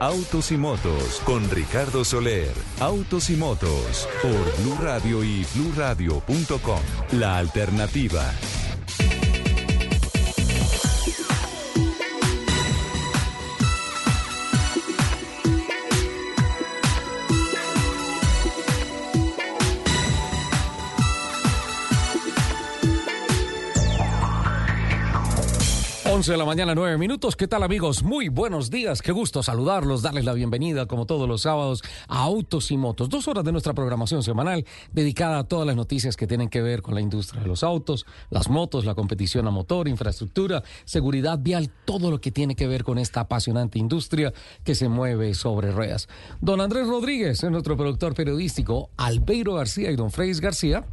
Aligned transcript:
Autos 0.00 0.52
y 0.52 0.56
Motos 0.56 1.20
con 1.24 1.48
Ricardo 1.50 2.04
Soler. 2.04 2.52
Autos 2.80 3.30
y 3.30 3.36
Motos 3.36 4.08
por 4.22 4.62
Blue 4.62 4.78
Radio 4.80 5.24
y 5.24 5.46
BlueRadio.com. 5.54 6.80
La 7.12 7.38
alternativa. 7.38 8.32
11 26.26 26.32
de 26.32 26.38
la 26.38 26.44
mañana, 26.44 26.74
9 26.74 26.98
minutos. 26.98 27.36
¿Qué 27.36 27.46
tal 27.46 27.62
amigos? 27.62 28.02
Muy 28.02 28.28
buenos 28.28 28.68
días. 28.68 29.00
Qué 29.00 29.12
gusto 29.12 29.44
saludarlos, 29.44 30.02
darles 30.02 30.24
la 30.24 30.32
bienvenida 30.32 30.86
como 30.86 31.06
todos 31.06 31.28
los 31.28 31.42
sábados 31.42 31.84
a 32.08 32.24
Autos 32.24 32.72
y 32.72 32.76
Motos. 32.76 33.08
Dos 33.08 33.28
horas 33.28 33.44
de 33.44 33.52
nuestra 33.52 33.74
programación 33.74 34.24
semanal 34.24 34.64
dedicada 34.90 35.38
a 35.38 35.44
todas 35.44 35.68
las 35.68 35.76
noticias 35.76 36.16
que 36.16 36.26
tienen 36.26 36.48
que 36.48 36.62
ver 36.62 36.82
con 36.82 36.96
la 36.96 37.00
industria 37.00 37.42
de 37.42 37.46
los 37.46 37.62
autos, 37.62 38.06
las 38.30 38.50
motos, 38.50 38.84
la 38.84 38.96
competición 38.96 39.46
a 39.46 39.52
motor, 39.52 39.86
infraestructura, 39.86 40.64
seguridad 40.84 41.38
vial, 41.38 41.70
todo 41.84 42.10
lo 42.10 42.20
que 42.20 42.32
tiene 42.32 42.56
que 42.56 42.66
ver 42.66 42.82
con 42.82 42.98
esta 42.98 43.20
apasionante 43.20 43.78
industria 43.78 44.32
que 44.64 44.74
se 44.74 44.88
mueve 44.88 45.32
sobre 45.34 45.70
ruedas. 45.70 46.08
Don 46.40 46.60
Andrés 46.60 46.88
Rodríguez 46.88 47.44
es 47.44 47.50
nuestro 47.52 47.76
productor 47.76 48.14
periodístico, 48.14 48.90
Albeiro 48.96 49.54
García 49.54 49.92
y 49.92 49.96
don 49.96 50.10
Freis 50.10 50.40
García 50.40 50.84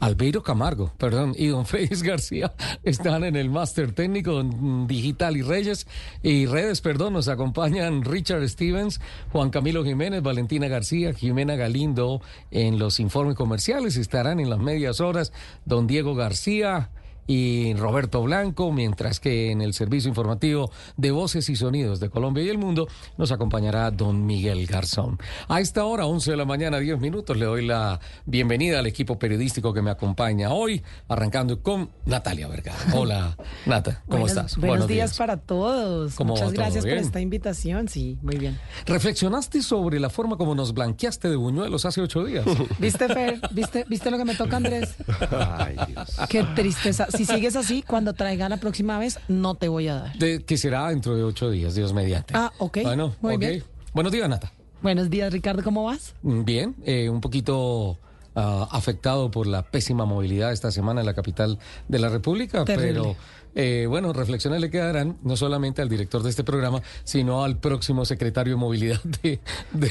Albeiro 0.00 0.42
Camargo, 0.42 0.92
perdón, 0.98 1.34
y 1.36 1.46
don 1.46 1.66
Félix 1.66 2.02
García 2.02 2.52
están 2.84 3.24
en 3.24 3.36
el 3.36 3.50
máster 3.50 3.92
técnico 3.92 4.42
digital 4.86 5.36
y 5.36 5.42
Reyes 5.42 5.86
y 6.22 6.46
redes, 6.46 6.80
perdón, 6.80 7.14
nos 7.14 7.28
acompañan 7.28 8.04
Richard 8.04 8.46
Stevens, 8.48 9.00
Juan 9.32 9.50
Camilo 9.50 9.84
Jiménez, 9.84 10.22
Valentina 10.22 10.68
García, 10.68 11.14
Jimena 11.14 11.56
Galindo 11.56 12.20
en 12.50 12.78
los 12.78 13.00
informes 13.00 13.36
comerciales, 13.36 13.96
estarán 13.96 14.40
en 14.40 14.50
las 14.50 14.58
medias 14.58 15.00
horas 15.00 15.32
don 15.64 15.86
Diego 15.86 16.14
García, 16.14 16.90
y 17.26 17.74
Roberto 17.74 18.22
Blanco, 18.22 18.72
mientras 18.72 19.20
que 19.20 19.50
en 19.50 19.60
el 19.60 19.74
servicio 19.74 20.08
informativo 20.08 20.70
de 20.96 21.10
Voces 21.10 21.48
y 21.48 21.56
Sonidos 21.56 22.00
de 22.00 22.10
Colombia 22.10 22.44
y 22.44 22.48
el 22.48 22.58
Mundo 22.58 22.88
nos 23.16 23.32
acompañará 23.32 23.90
don 23.90 24.26
Miguel 24.26 24.66
Garzón. 24.66 25.18
A 25.48 25.60
esta 25.60 25.84
hora, 25.84 26.06
11 26.06 26.30
de 26.30 26.36
la 26.36 26.44
mañana, 26.44 26.78
10 26.78 27.00
minutos, 27.00 27.36
le 27.36 27.46
doy 27.46 27.66
la 27.66 28.00
bienvenida 28.24 28.78
al 28.78 28.86
equipo 28.86 29.18
periodístico 29.18 29.72
que 29.72 29.82
me 29.82 29.90
acompaña 29.90 30.50
hoy, 30.52 30.82
arrancando 31.08 31.62
con 31.62 31.90
Natalia 32.04 32.48
Vergara. 32.48 32.78
Hola, 32.94 33.36
Nata, 33.66 34.02
¿cómo 34.08 34.26
estás? 34.26 34.56
Buenos, 34.56 34.86
días. 34.86 35.16
para 35.16 35.36
todos. 35.36 36.18
Muchas 36.20 36.52
gracias 36.52 36.84
por 36.84 36.94
esta 36.94 37.20
invitación. 37.20 37.88
Sí, 37.88 38.18
muy 38.22 38.36
bien. 38.36 38.58
¿Reflexionaste 38.86 39.62
sobre 39.62 40.00
la 40.00 40.10
forma 40.10 40.36
como 40.36 40.54
nos 40.54 40.72
blanqueaste 40.72 41.28
de 41.28 41.36
buñuelos 41.36 41.84
hace 41.84 42.00
ocho 42.00 42.24
días? 42.24 42.44
¿Viste, 42.78 43.08
Fer? 43.08 43.40
¿Viste, 43.50 43.84
¿Viste 43.88 44.10
lo 44.10 44.18
que 44.18 44.24
me 44.24 44.34
toca, 44.34 44.56
Andrés? 44.56 44.94
Ay, 45.30 45.76
Dios. 45.88 46.16
Qué 46.28 46.42
tristeza 46.54 47.06
si 47.16 47.24
sigues 47.24 47.56
así, 47.56 47.82
cuando 47.82 48.12
traiga 48.12 48.48
la 48.48 48.58
próxima 48.58 48.98
vez, 48.98 49.18
no 49.28 49.54
te 49.54 49.68
voy 49.68 49.88
a 49.88 49.94
dar. 49.94 50.18
De, 50.18 50.44
que 50.44 50.56
será 50.56 50.88
dentro 50.88 51.16
de 51.16 51.22
ocho 51.22 51.50
días, 51.50 51.74
Dios 51.74 51.92
mediante. 51.92 52.34
Ah, 52.36 52.52
ok. 52.58 52.78
Bueno, 52.82 53.14
Muy 53.20 53.36
bien. 53.36 53.62
Buenos 53.92 54.12
días, 54.12 54.28
Nata. 54.28 54.52
Buenos 54.82 55.08
días, 55.08 55.32
Ricardo, 55.32 55.62
¿cómo 55.62 55.84
vas? 55.84 56.14
Mm, 56.22 56.44
bien, 56.44 56.76
eh, 56.84 57.08
un 57.08 57.20
poquito 57.20 57.98
ah, 58.34 58.68
afectado 58.70 59.30
por 59.30 59.46
la 59.46 59.62
pésima 59.62 60.04
movilidad 60.04 60.52
esta 60.52 60.70
semana 60.70 61.00
en 61.00 61.06
la 61.06 61.14
capital 61.14 61.58
de 61.88 61.98
la 61.98 62.08
República, 62.08 62.64
pero 62.64 63.16
eh, 63.58 63.86
bueno, 63.88 64.12
reflexiones 64.12 64.60
le 64.60 64.70
quedarán 64.70 65.16
no 65.22 65.34
solamente 65.34 65.80
al 65.80 65.88
director 65.88 66.22
de 66.22 66.28
este 66.28 66.44
programa, 66.44 66.82
sino 67.04 67.42
al 67.42 67.56
próximo 67.56 68.04
secretario 68.04 68.52
de 68.52 68.60
Movilidad 68.60 69.00
de, 69.12 69.40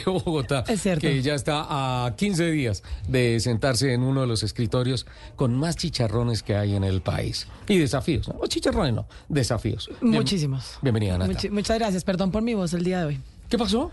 Bogotá, 0.05 0.63
que 0.99 1.21
ya 1.23 1.33
está 1.33 1.65
a 2.05 2.15
15 2.15 2.51
días 2.51 2.83
de 3.07 3.39
sentarse 3.39 3.91
en 3.93 4.03
uno 4.03 4.21
de 4.21 4.27
los 4.27 4.43
escritorios 4.43 5.07
con 5.35 5.55
más 5.55 5.77
chicharrones 5.77 6.43
que 6.43 6.55
hay 6.55 6.75
en 6.75 6.83
el 6.83 7.01
país. 7.01 7.47
Y 7.67 7.79
desafíos, 7.79 8.27
¿no? 8.27 8.35
O 8.39 8.45
chicharrones 8.45 8.93
no, 8.93 9.07
desafíos. 9.29 9.89
Muchísimos. 9.99 10.77
bienvenida, 10.83 11.17
Nata. 11.17 11.49
muchas 11.49 11.79
gracias, 11.79 12.03
perdón 12.03 12.29
por 12.29 12.43
mi 12.43 12.53
voz 12.53 12.71
el 12.73 12.83
día 12.83 12.99
de 12.99 13.05
hoy. 13.05 13.19
¿Qué 13.49 13.57
pasó? 13.57 13.91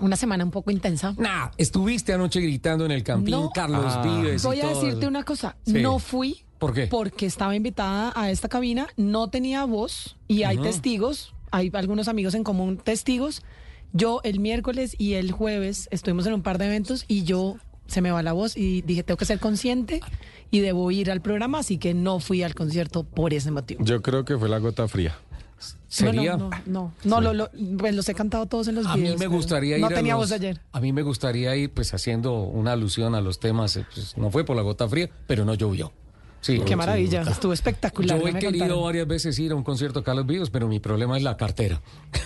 Una 0.00 0.16
semana 0.16 0.44
un 0.44 0.50
poco 0.50 0.70
intensa. 0.70 1.14
Nah, 1.16 1.48
estuviste 1.56 2.12
anoche 2.12 2.42
gritando 2.42 2.84
en 2.84 2.90
el 2.90 3.02
campín 3.02 3.48
Carlos 3.54 3.86
ah. 3.86 4.02
Vives. 4.02 4.42
Voy 4.42 4.60
a 4.60 4.68
decirte 4.68 5.06
una 5.06 5.24
cosa, 5.24 5.56
no 5.64 5.98
fui 5.98 6.44
¿Por 6.58 6.74
qué? 6.74 6.86
Porque 6.86 7.26
estaba 7.26 7.54
invitada 7.54 8.12
a 8.14 8.30
esta 8.30 8.48
cabina, 8.48 8.88
no 8.96 9.28
tenía 9.28 9.64
voz 9.64 10.16
y 10.26 10.42
hay 10.42 10.58
testigos, 10.58 11.34
hay 11.50 11.70
algunos 11.74 12.08
amigos 12.08 12.34
en 12.34 12.44
común 12.44 12.78
testigos. 12.78 13.42
Yo 13.92 14.20
el 14.24 14.40
miércoles 14.40 14.94
y 14.98 15.14
el 15.14 15.32
jueves 15.32 15.88
estuvimos 15.90 16.26
en 16.26 16.34
un 16.34 16.42
par 16.42 16.58
de 16.58 16.66
eventos 16.66 17.04
y 17.08 17.24
yo 17.24 17.56
se 17.86 18.02
me 18.02 18.10
va 18.10 18.22
la 18.22 18.32
voz 18.32 18.56
y 18.56 18.82
dije, 18.82 19.02
tengo 19.02 19.16
que 19.16 19.24
ser 19.24 19.40
consciente 19.40 20.00
y 20.50 20.60
debo 20.60 20.90
ir 20.90 21.10
al 21.10 21.22
programa, 21.22 21.60
así 21.60 21.78
que 21.78 21.94
no 21.94 22.20
fui 22.20 22.42
al 22.42 22.54
concierto 22.54 23.02
por 23.02 23.32
ese 23.32 23.50
motivo. 23.50 23.82
Yo 23.84 24.02
creo 24.02 24.24
que 24.24 24.36
fue 24.36 24.48
la 24.48 24.58
gota 24.58 24.86
fría. 24.88 25.16
¿Sería? 25.88 26.36
No, 26.36 26.50
no, 26.66 26.92
no, 27.04 27.20
no, 27.20 27.32
lo, 27.32 27.50
pues 27.78 27.94
los 27.94 28.08
he 28.08 28.14
cantado 28.14 28.46
todos 28.46 28.68
en 28.68 28.74
los 28.74 28.86
a 28.86 28.94
videos. 28.94 29.14
A 29.14 29.18
mí 29.18 29.18
me 29.18 29.26
gustaría 29.34 29.76
ir. 29.76 29.82
No 29.82 29.88
tenía 29.88 30.16
voz 30.16 30.30
ayer. 30.32 30.60
A 30.70 30.80
mí 30.80 30.92
me 30.92 31.02
gustaría 31.02 31.56
ir, 31.56 31.72
pues 31.72 31.94
haciendo 31.94 32.42
una 32.42 32.72
alusión 32.72 33.14
a 33.14 33.20
los 33.22 33.40
temas. 33.40 33.76
Eh, 33.76 33.86
pues, 33.92 34.16
no 34.16 34.30
fue 34.30 34.44
por 34.44 34.54
la 34.54 34.62
gota 34.62 34.86
fría, 34.86 35.08
pero 35.26 35.44
no 35.44 35.54
llovió. 35.54 35.92
Sí, 36.40 36.60
Qué 36.64 36.76
maravilla, 36.76 37.22
estuvo 37.22 37.52
espectacular. 37.52 38.18
Yo 38.18 38.28
he 38.28 38.34
querido 38.34 38.82
varias 38.82 39.06
veces 39.06 39.38
ir 39.38 39.52
a 39.52 39.56
un 39.56 39.64
concierto 39.64 40.00
de 40.00 40.04
Carlos 40.04 40.26
Vives, 40.26 40.50
pero 40.50 40.68
mi 40.68 40.78
problema 40.78 41.16
es 41.16 41.22
la 41.22 41.36
cartera. 41.36 41.80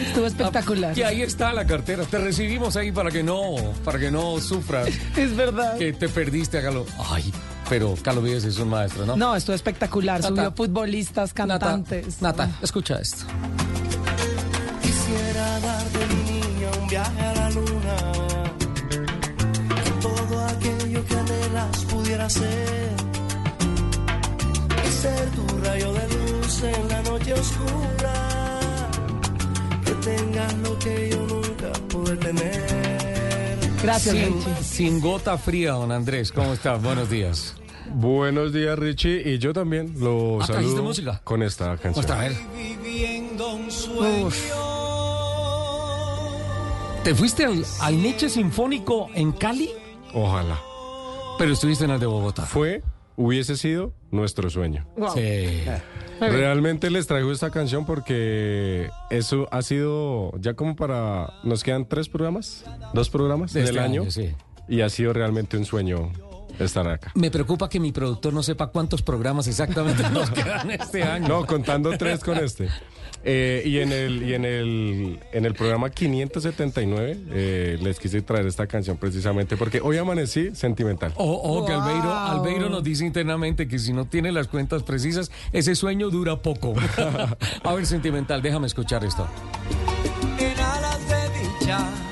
estuvo 0.00 0.26
espectacular. 0.26 0.96
Y 0.96 1.02
ahí 1.02 1.22
está 1.22 1.52
la 1.52 1.66
cartera. 1.66 2.04
Te 2.04 2.18
recibimos 2.18 2.76
ahí 2.76 2.92
para 2.92 3.10
que 3.10 3.22
no, 3.22 3.56
para 3.84 3.98
que 3.98 4.10
no 4.10 4.40
sufras. 4.40 4.88
es 5.16 5.36
verdad. 5.36 5.76
Que 5.78 5.92
te 5.92 6.08
perdiste 6.08 6.58
a 6.58 6.62
Carlos. 6.62 6.86
Ay, 7.10 7.32
pero 7.68 7.94
Carlos 8.00 8.24
Vives 8.24 8.44
es 8.44 8.58
un 8.58 8.68
maestro, 8.68 9.04
¿no? 9.04 9.16
No, 9.16 9.34
estuvo 9.34 9.56
espectacular. 9.56 10.22
Subió 10.22 10.52
futbolistas, 10.52 11.34
cantantes. 11.34 12.22
Nata, 12.22 12.50
escucha 12.62 13.00
esto. 13.00 13.24
Quisiera 14.80 15.60
dar 15.60 15.84
de 15.90 16.06
mi 16.06 16.30
niña 16.30 16.70
un 16.80 16.88
viaje 16.88 17.20
a 17.20 17.34
la 17.34 17.50
luna. 17.50 17.96
Todo 20.00 20.46
aquello 20.46 21.04
que 21.04 21.16
pudiera 22.06 22.30
ser 22.30 22.94
y 24.86 24.90
ser 24.92 25.30
tu 25.30 25.58
rayo 25.64 25.92
de 25.92 26.08
luz 26.08 26.62
en 26.62 26.88
la 26.88 27.02
noche 27.02 27.32
oscura 27.32 28.60
que 29.84 29.90
tengas 29.92 30.54
lo 30.58 30.78
que 30.78 31.10
yo 31.10 31.26
nunca 31.26 31.72
pude 31.88 32.16
tener 32.16 33.58
gracias 33.82 34.14
sin, 34.14 34.64
sin 34.64 35.00
gota 35.00 35.36
fría 35.36 35.72
don 35.72 35.90
Andrés 35.90 36.30
¿cómo 36.30 36.52
estás? 36.52 36.80
buenos 36.80 37.10
días 37.10 37.56
Buenos 37.88 38.52
días, 38.52 38.76
Richie. 38.76 39.22
Y 39.24 39.38
yo 39.38 39.52
también 39.52 39.94
lo 40.00 40.42
¿Ah, 40.42 40.46
saludo 40.48 40.82
música? 40.82 41.20
con 41.22 41.40
esta 41.44 41.76
canción. 41.76 42.04
¿Te 47.04 47.14
fuiste 47.14 47.44
al, 47.44 47.64
al 47.80 48.02
Nietzsche 48.02 48.28
Sinfónico 48.28 49.08
en 49.14 49.30
Cali? 49.30 49.70
Ojalá. 50.12 50.58
Pero 51.38 51.52
estuviste 51.52 51.84
en 51.84 51.90
el 51.90 52.00
de 52.00 52.06
Bogotá. 52.06 52.42
Fue, 52.42 52.82
hubiese 53.16 53.56
sido 53.56 53.92
nuestro 54.10 54.48
sueño. 54.50 54.86
Sí. 55.14 55.64
Realmente 56.20 56.90
les 56.90 57.06
traigo 57.06 57.30
esta 57.30 57.50
canción 57.50 57.84
porque 57.84 58.88
eso 59.10 59.48
ha 59.50 59.62
sido 59.62 60.32
ya 60.40 60.54
como 60.54 60.76
para... 60.76 61.34
Nos 61.44 61.62
quedan 61.62 61.86
tres 61.86 62.08
programas, 62.08 62.64
dos 62.94 63.10
programas 63.10 63.52
del 63.52 63.64
este 63.64 63.80
año. 63.80 64.10
sí. 64.10 64.34
Y 64.68 64.80
ha 64.80 64.88
sido 64.88 65.12
realmente 65.12 65.56
un 65.56 65.64
sueño 65.64 66.10
estar 66.58 66.88
acá. 66.88 67.12
Me 67.14 67.30
preocupa 67.30 67.68
que 67.68 67.78
mi 67.78 67.92
productor 67.92 68.32
no 68.32 68.42
sepa 68.42 68.68
cuántos 68.68 69.02
programas 69.02 69.46
exactamente 69.46 70.02
nos 70.10 70.30
quedan 70.30 70.70
este 70.70 71.02
año. 71.04 71.28
No, 71.28 71.46
contando 71.46 71.96
tres 71.96 72.24
con 72.24 72.38
este. 72.38 72.68
Eh, 73.28 73.62
y 73.64 73.78
en 73.80 73.90
el, 73.90 74.22
y 74.22 74.34
en 74.34 74.44
el, 74.44 75.18
en 75.32 75.44
el 75.44 75.54
programa 75.54 75.90
579 75.90 77.18
eh, 77.32 77.76
les 77.82 77.98
quise 77.98 78.22
traer 78.22 78.46
esta 78.46 78.68
canción 78.68 78.98
precisamente 78.98 79.56
porque 79.56 79.80
hoy 79.80 79.98
amanecí 79.98 80.54
sentimental. 80.54 81.12
O 81.16 81.66
que 81.66 81.72
Albeiro, 81.72 82.14
Albeiro 82.14 82.68
nos 82.68 82.84
dice 82.84 83.04
internamente 83.04 83.66
que 83.66 83.80
si 83.80 83.92
no 83.92 84.04
tiene 84.04 84.30
las 84.30 84.46
cuentas 84.46 84.84
precisas, 84.84 85.32
ese 85.52 85.74
sueño 85.74 86.08
dura 86.10 86.36
poco. 86.36 86.74
A 87.64 87.74
ver, 87.74 87.84
sentimental, 87.86 88.42
déjame 88.42 88.68
escuchar 88.68 89.04
esto. 89.04 89.26
En 90.38 90.60
alas 90.60 91.00
de 91.08 91.40
dicha, 91.40 92.05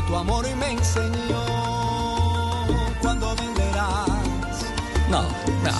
que 0.00 0.06
tu 0.06 0.16
amor 0.16 0.46
y 0.50 0.54
me 0.56 0.72
enseñó 0.72 1.44
cuando 3.00 3.34
venderás. 3.36 4.66
No, 5.10 5.22
no, 5.22 5.72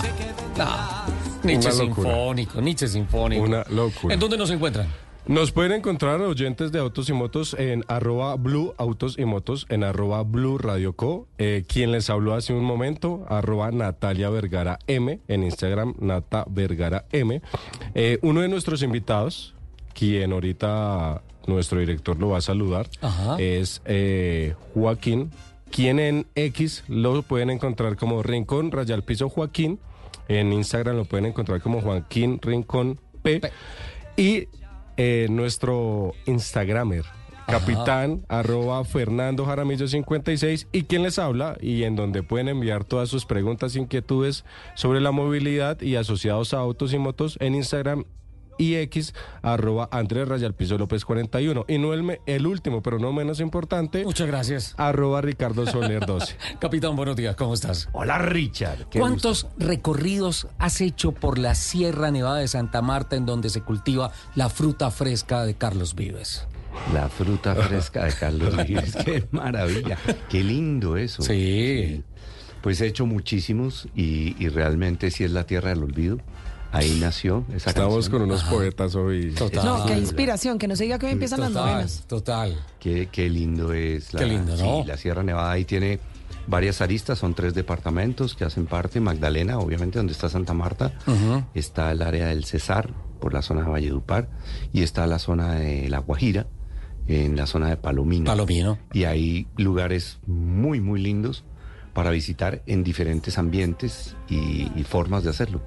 no. 0.57 1.11
Nietzsche 1.43 1.71
sinfónico, 1.71 2.61
Nietzsche 2.61 2.87
sinfónico. 2.87 3.43
Una 3.43 3.63
locura. 3.69 4.13
¿En 4.13 4.19
dónde 4.19 4.37
nos 4.37 4.49
encuentran? 4.51 4.87
Nos 5.27 5.51
pueden 5.51 5.71
encontrar 5.73 6.19
oyentes 6.21 6.71
de 6.71 6.79
Autos 6.79 7.09
y 7.09 7.13
Motos 7.13 7.55
en 7.57 7.83
arroba 7.87 8.35
Blue 8.35 8.73
Autos 8.77 9.17
y 9.19 9.25
Motos, 9.25 9.65
en 9.69 9.83
arroba 9.83 10.23
Blue 10.23 10.57
Radio 10.57 10.93
Co. 10.93 11.27
Eh, 11.37 11.63
quien 11.67 11.91
les 11.91 12.09
habló 12.09 12.33
hace 12.33 12.53
un 12.53 12.63
momento, 12.63 13.25
arroba 13.29 13.71
Natalia 13.71 14.29
Vergara 14.29 14.79
M, 14.87 15.19
en 15.27 15.43
Instagram 15.43 15.93
Nata 15.99 16.45
Vergara 16.49 17.05
M. 17.11 17.41
Eh, 17.93 18.17
uno 18.23 18.41
de 18.41 18.49
nuestros 18.49 18.81
invitados, 18.81 19.53
quien 19.93 20.33
ahorita 20.33 21.21
nuestro 21.47 21.79
director 21.79 22.19
lo 22.19 22.29
va 22.29 22.37
a 22.37 22.41
saludar, 22.41 22.89
es 23.37 23.81
eh, 23.85 24.55
Joaquín, 24.73 25.31
quien 25.71 25.99
en 25.99 26.27
X 26.35 26.83
lo 26.87 27.21
pueden 27.23 27.49
encontrar 27.49 27.95
como 27.95 28.23
Rincón 28.23 28.71
Rayal 28.71 29.03
Piso 29.03 29.29
Joaquín, 29.29 29.79
en 30.27 30.53
Instagram 30.53 30.95
lo 30.95 31.05
pueden 31.05 31.25
encontrar 31.25 31.61
como 31.61 31.81
Joaquín 31.81 32.39
Rincón 32.41 32.99
P. 33.21 33.41
Y 34.17 34.47
eh, 34.97 35.27
nuestro 35.29 36.13
Instagramer, 36.25 37.05
capitán 37.47 38.23
arroba 38.29 38.83
Fernando 38.83 39.45
Jaramillo 39.45 39.87
56 39.87 40.67
y 40.71 40.83
quien 40.83 41.03
les 41.03 41.19
habla 41.19 41.57
y 41.59 41.83
en 41.83 41.95
donde 41.95 42.23
pueden 42.23 42.49
enviar 42.49 42.83
todas 42.83 43.09
sus 43.09 43.25
preguntas, 43.25 43.75
inquietudes 43.75 44.45
sobre 44.75 45.01
la 45.01 45.11
movilidad 45.11 45.81
y 45.81 45.95
asociados 45.95 46.53
a 46.53 46.59
autos 46.59 46.93
y 46.93 46.97
motos 46.97 47.37
en 47.41 47.55
Instagram 47.55 48.05
y 48.61 48.75
X, 48.75 49.13
arroba 49.41 49.89
Andrés 49.91 50.27
Rayal 50.27 50.53
Piso 50.53 50.77
López 50.77 51.03
41. 51.03 51.65
Y 51.67 51.77
no 51.79 51.93
el, 51.93 52.19
el 52.25 52.47
último, 52.47 52.81
pero 52.81 52.99
no 52.99 53.11
menos 53.11 53.39
importante. 53.39 54.03
Muchas 54.03 54.27
gracias. 54.27 54.75
Arroba 54.77 55.21
Ricardo 55.21 55.65
Soler 55.65 56.05
12. 56.05 56.37
Capitán, 56.59 56.95
buenos 56.95 57.15
días, 57.15 57.35
¿cómo 57.35 57.55
estás? 57.55 57.89
Hola, 57.91 58.19
Richard. 58.19 58.87
¿Cuántos 58.91 59.47
recorridos 59.57 60.47
has 60.59 60.79
hecho 60.81 61.11
por 61.11 61.39
la 61.39 61.55
Sierra 61.55 62.11
Nevada 62.11 62.37
de 62.37 62.47
Santa 62.47 62.81
Marta 62.81 63.15
en 63.15 63.25
donde 63.25 63.49
se 63.49 63.61
cultiva 63.61 64.11
la 64.35 64.49
fruta 64.49 64.91
fresca 64.91 65.43
de 65.43 65.55
Carlos 65.55 65.95
Vives? 65.95 66.47
La 66.93 67.09
fruta 67.09 67.55
fresca 67.55 68.05
de 68.05 68.13
Carlos 68.13 68.55
Vives, 68.67 68.95
qué 69.03 69.27
maravilla, 69.31 69.97
qué 70.29 70.43
lindo 70.43 70.97
eso. 70.97 71.21
Sí. 71.23 72.03
Pues 72.61 72.79
he 72.79 72.85
hecho 72.85 73.07
muchísimos 73.07 73.87
y, 73.95 74.35
y 74.37 74.49
realmente 74.49 75.09
sí 75.09 75.23
es 75.23 75.31
la 75.31 75.45
tierra 75.45 75.69
del 75.69 75.83
olvido. 75.83 76.19
Ahí 76.71 76.97
nació 77.01 77.43
esa 77.53 77.71
Estamos 77.71 78.09
con 78.09 78.21
unos 78.21 78.43
poetas 78.43 78.95
hoy. 78.95 79.31
Total. 79.31 79.65
No, 79.65 79.85
qué 79.85 79.97
inspiración, 79.97 80.57
que 80.57 80.67
no 80.67 80.75
se 80.75 80.85
diga 80.85 80.97
que 80.97 81.07
hoy 81.07 81.11
empiezan 81.11 81.41
las 81.41 81.51
novenas. 81.51 82.05
Total. 82.07 82.57
Qué, 82.79 83.09
qué 83.11 83.29
lindo 83.29 83.73
es 83.73 84.13
la, 84.13 84.21
qué 84.21 84.25
lindo, 84.27 84.55
¿no? 84.55 84.81
sí, 84.81 84.87
la 84.87 84.97
Sierra 84.97 85.21
Nevada. 85.21 85.51
Ahí 85.51 85.65
tiene 85.65 85.99
varias 86.47 86.81
aristas, 86.81 87.19
son 87.19 87.33
tres 87.33 87.53
departamentos 87.53 88.35
que 88.35 88.45
hacen 88.45 88.67
parte. 88.67 89.01
Magdalena, 89.01 89.59
obviamente, 89.59 89.99
donde 89.99 90.13
está 90.13 90.29
Santa 90.29 90.53
Marta. 90.53 90.93
Está 91.53 91.91
el 91.91 92.01
área 92.01 92.27
del 92.27 92.45
Cesar, 92.45 92.93
por 93.19 93.33
la 93.33 93.41
zona 93.41 93.63
de 93.63 93.69
Valledupar. 93.69 94.29
Y 94.71 94.83
está 94.83 95.05
la 95.07 95.19
zona 95.19 95.55
de 95.55 95.89
La 95.89 95.99
Guajira, 95.99 96.47
en 97.07 97.35
la 97.35 97.47
zona 97.47 97.67
de 97.69 97.77
Palomino. 97.77 98.25
Palomino. 98.25 98.79
Y 98.93 99.03
hay 99.03 99.47
lugares 99.57 100.19
muy, 100.25 100.79
muy 100.79 101.01
lindos 101.01 101.43
para 101.93 102.11
visitar 102.11 102.61
en 102.67 102.85
diferentes 102.85 103.37
ambientes 103.37 104.15
y, 104.29 104.71
y 104.73 104.85
formas 104.85 105.25
de 105.25 105.31
hacerlo. 105.31 105.61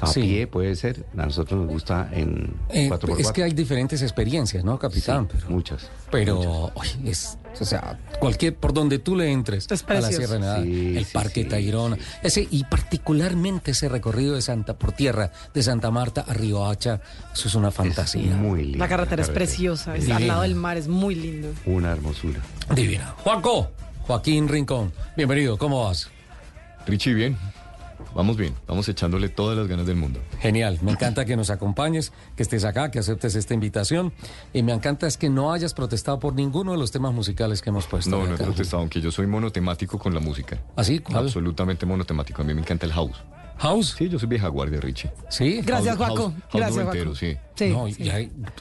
A 0.00 0.12
pie 0.12 0.46
puede 0.46 0.76
ser, 0.76 1.04
a 1.16 1.26
nosotros 1.26 1.60
nos 1.60 1.68
gusta 1.68 2.08
en 2.12 2.54
eh, 2.70 2.90
Es 3.18 3.32
que 3.32 3.42
hay 3.42 3.52
diferentes 3.52 4.02
experiencias, 4.02 4.64
¿no, 4.64 4.78
capitán? 4.78 5.28
pero, 5.30 5.48
muchas. 5.48 5.88
Pero 6.10 6.72
es, 7.04 7.38
o 7.60 7.64
sea, 7.64 7.98
cualquier, 8.18 8.56
por 8.56 8.72
donde 8.72 8.98
tú 8.98 9.16
le 9.16 9.30
entres 9.30 9.66
a 9.70 9.94
la 9.94 10.08
Sierra 10.08 10.38
Nevada, 10.38 10.60
el 10.60 11.06
Parque 11.12 11.44
Tayrona, 11.44 11.96
ese, 12.22 12.46
y 12.50 12.64
particularmente 12.64 13.72
ese 13.72 13.88
recorrido 13.88 14.34
de 14.34 14.42
Santa, 14.42 14.74
por 14.78 14.92
tierra, 14.92 15.30
de 15.52 15.62
Santa 15.62 15.90
Marta 15.90 16.24
a 16.26 16.34
Río 16.34 16.66
Hacha, 16.66 17.00
eso 17.32 17.48
es 17.48 17.54
una 17.54 17.70
fantasía. 17.70 18.36
muy 18.36 18.62
lindo. 18.62 18.78
La 18.78 18.88
carretera 18.88 19.22
es 19.22 19.30
preciosa, 19.30 19.96
es 19.96 20.08
al 20.10 20.26
lado 20.26 20.42
del 20.42 20.54
mar, 20.54 20.76
es 20.76 20.88
muy 20.88 21.14
lindo. 21.14 21.48
Una 21.66 21.92
hermosura. 21.92 22.40
Divina. 22.74 23.14
Juanco, 23.18 23.70
Joaquín 24.02 24.48
Rincón, 24.48 24.92
bienvenido, 25.16 25.56
¿cómo 25.58 25.84
vas? 25.84 26.10
Richie, 26.86 27.14
bien. 27.14 27.36
Vamos 28.14 28.36
bien, 28.36 28.54
vamos 28.66 28.88
echándole 28.88 29.28
todas 29.28 29.56
las 29.56 29.66
ganas 29.68 29.86
del 29.86 29.96
mundo. 29.96 30.20
Genial, 30.40 30.78
me 30.82 30.92
encanta 30.92 31.24
que 31.24 31.36
nos 31.36 31.50
acompañes, 31.50 32.12
que 32.36 32.42
estés 32.42 32.64
acá, 32.64 32.90
que 32.90 32.98
aceptes 32.98 33.34
esta 33.34 33.54
invitación. 33.54 34.12
Y 34.52 34.62
me 34.62 34.72
encanta 34.72 35.06
es 35.06 35.16
que 35.16 35.30
no 35.30 35.52
hayas 35.52 35.74
protestado 35.74 36.18
por 36.18 36.34
ninguno 36.34 36.72
de 36.72 36.78
los 36.78 36.90
temas 36.90 37.12
musicales 37.12 37.62
que 37.62 37.70
hemos 37.70 37.86
puesto. 37.86 38.10
No, 38.10 38.26
no 38.26 38.34
he 38.34 38.38
protestado, 38.38 38.80
aunque 38.82 39.00
yo 39.00 39.10
soy 39.10 39.26
monotemático 39.26 39.98
con 39.98 40.14
la 40.14 40.20
música. 40.20 40.58
¿Así? 40.76 41.02
¿Ah, 41.12 41.18
Absolutamente 41.18 41.86
monotemático. 41.86 42.42
A 42.42 42.44
mí 42.44 42.54
me 42.54 42.60
encanta 42.60 42.86
el 42.86 42.92
house. 42.92 43.22
¿House? 43.58 43.94
Sí, 43.96 44.08
yo 44.08 44.18
soy 44.18 44.28
vieja 44.28 44.48
guardia, 44.48 44.80
Richie. 44.80 45.10
Sí. 45.30 45.60
Gracias, 45.64 45.96
Juaco. 45.96 46.34
Gracias, 46.52 46.76
noventero, 46.84 47.14
sí. 47.14 47.36
Sí, 47.56 47.68
no, 47.70 47.86
sí. 47.86 48.02
Ya, 48.02 48.18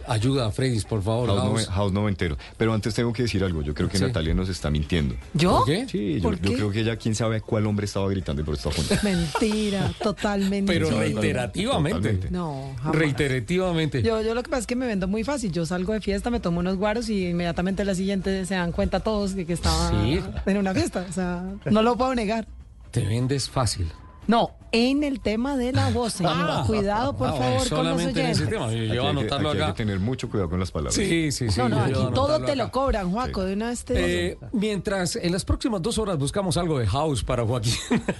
ayuda 0.07 0.45
a 0.45 0.51
Freddy, 0.51 0.80
por 0.81 1.01
favor. 1.01 1.30
House, 1.30 1.42
House. 1.66 1.68
house 1.69 1.92
noventero. 1.92 2.38
Pero 2.57 2.74
antes 2.75 2.94
tengo 2.94 3.12
que 3.12 3.24
decir 3.24 3.44
algo. 3.44 3.63
Yo 3.63 3.74
creo 3.74 3.90
que 3.90 3.98
Sí. 3.98 4.04
Natalia 4.04 4.36
nos 4.36 4.50
está 4.50 4.69
mintiendo. 4.69 5.16
¿Yo? 5.34 5.57
¿Por 5.57 5.66
qué? 5.66 5.88
Sí, 5.90 6.18
yo, 6.18 6.22
¿Por 6.24 6.40
yo 6.40 6.51
qué? 6.51 6.56
creo 6.57 6.72
que 6.72 6.80
ella, 6.81 6.95
quién 6.98 7.16
sabe 7.16 7.42
cuál 7.42 7.66
hombre 7.66 7.86
estaba 7.88 8.07
gritando 8.07 8.44
y 8.44 8.45
por 8.45 8.54
eso 8.54 8.69
está 8.69 8.81
junto. 8.95 9.04
Mentira, 9.04 9.92
totalmente. 10.01 10.72
Pero 10.72 10.92
reiterativamente. 10.92 11.98
totalmente. 11.98 12.31
No, 12.31 12.72
jamás. 12.78 12.95
Reiterativamente. 12.95 14.04
Yo, 14.04 14.22
yo 14.22 14.36
lo 14.36 14.44
que 14.44 14.50
pasa 14.51 14.60
es 14.62 14.68
que 14.68 14.75
me 14.75 14.86
vendo 14.86 15.07
muy 15.07 15.24
fácil. 15.24 15.51
Yo 15.51 15.66
salgo 15.66 15.94
de 15.94 16.01
fiesta, 16.01 16.30
me 16.30 16.40
tomo 16.40 16.60
unos 16.60 16.78
guaros 16.78 17.10
y 17.10 17.28
inmediatamente 17.30 17.84
la 17.84 17.95
siguiente 17.95 18.45
se 18.45 18.54
dan 18.54 18.72
cuenta 18.72 19.00
todos 19.00 19.34
de 19.34 19.45
que 19.48 19.54
estaba 19.54 19.90
Sí. 19.90 20.19
en 20.45 20.57
una 20.57 20.72
fiesta. 20.74 21.04
O 21.10 21.12
sea, 21.12 21.44
no 21.66 21.81
lo 21.81 21.98
puedo 21.98 22.13
negar. 22.13 22.45
Te 22.92 23.04
vendes 23.04 23.50
fácil. 23.50 23.92
No, 24.25 24.52
en 24.72 25.04
el 25.04 25.20
tema 25.20 25.58
de 25.58 25.74
la 25.74 25.90
voz, 25.90 26.14
señor. 26.14 26.66
Cuidado, 26.66 27.16
por 27.18 27.28
Ah, 27.28 27.34
favor, 27.34 27.70
con 27.70 27.86
los 27.90 28.02
en 28.02 28.10
ese 28.10 28.20
oyentes. 28.22 28.50
tema. 28.50 28.72
Yo 28.72 29.02
Aquí 29.02 29.08
anotarlo 29.08 29.50
aquí 29.50 29.58
hay 29.58 29.64
acá. 29.66 29.74
que 29.74 29.78
tener 29.84 30.00
mucho 30.00 30.30
cuidado 30.30 30.50
con 30.50 30.60
las 30.62 30.72
palabras. 30.72 30.96
Sí, 30.96 31.31
sí, 31.31 31.50
sí. 31.50 31.60
No, 31.60 31.68
no, 31.70 31.81
aquí 31.81 31.94
todo 32.14 32.40
te 32.42 32.56
lo 32.56 32.64
acá. 32.64 32.72
cobran, 32.72 33.12
Juaco, 33.12 33.44
de 33.44 33.54
una 33.54 33.68
vez 33.70 33.84
te- 33.84 34.30
Eh, 34.31 34.38
mientras 34.54 35.18
en 35.18 35.31
las 35.34 35.44
próximas 35.44 35.81
dos 35.81 35.98
horas 35.98 36.18
buscamos 36.18 36.56
algo 36.56 36.80
de 36.80 36.88
house 36.88 37.24
para 37.24 37.46
Joaquín. 37.46 37.74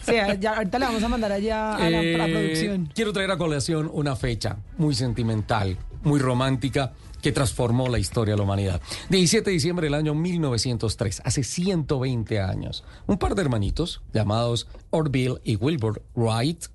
Sí, 0.06 0.14
ya, 0.40 0.58
ahorita 0.58 0.78
le 0.80 0.86
vamos 0.86 1.04
a 1.04 1.08
mandar 1.08 1.32
allá 1.32 1.76
a 1.76 1.80
la, 1.80 1.86
a 1.88 2.02
la 2.02 2.28
Eh, 2.28 2.32
producción. 2.34 2.90
Quiero 2.94 3.14
traer 3.14 3.32
a 3.32 3.38
colación 3.38 3.90
una 3.94 4.16
fecha 4.18 4.58
muy 4.78 4.96
sentimental, 4.96 5.78
muy 6.04 6.20
romántica, 6.20 6.92
que 7.24 7.32
transformó 7.32 7.88
la 7.88 7.98
historia 7.98 8.34
de 8.34 8.38
la 8.38 8.44
humanidad. 8.44 8.82
17 9.10 9.50
de 9.50 9.54
diciembre 9.54 9.88
del 9.88 9.96
año 9.96 10.14
1903, 10.14 11.22
hace 11.26 11.44
120 11.44 12.40
años, 12.42 12.84
un 13.08 13.18
par 13.18 13.34
de 13.34 13.42
hermanitos 13.42 14.02
llamados 14.14 14.68
Orville 14.92 15.40
y 15.44 15.56
Wilbur 15.56 16.04
Wright 16.16 16.66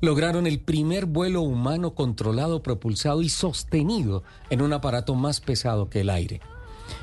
lograron 0.00 0.46
el 0.46 0.60
primer 0.60 1.06
vuelo 1.06 1.42
humano 1.42 1.94
controlado, 1.94 2.62
propulsado 2.62 3.22
y 3.22 3.28
sostenido 3.28 4.24
en 4.50 4.62
un 4.62 4.72
aparato 4.72 5.14
más 5.14 5.40
pesado 5.40 5.88
que 5.88 6.00
el 6.00 6.10
aire. 6.10 6.40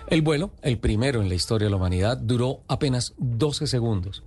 El 0.07 0.21
vuelo, 0.21 0.51
el 0.61 0.77
primero 0.77 1.21
en 1.21 1.29
la 1.29 1.35
historia 1.35 1.65
de 1.65 1.71
la 1.71 1.77
humanidad, 1.77 2.17
duró 2.17 2.61
apenas 2.67 3.13
12 3.17 3.67
segundos. 3.67 4.23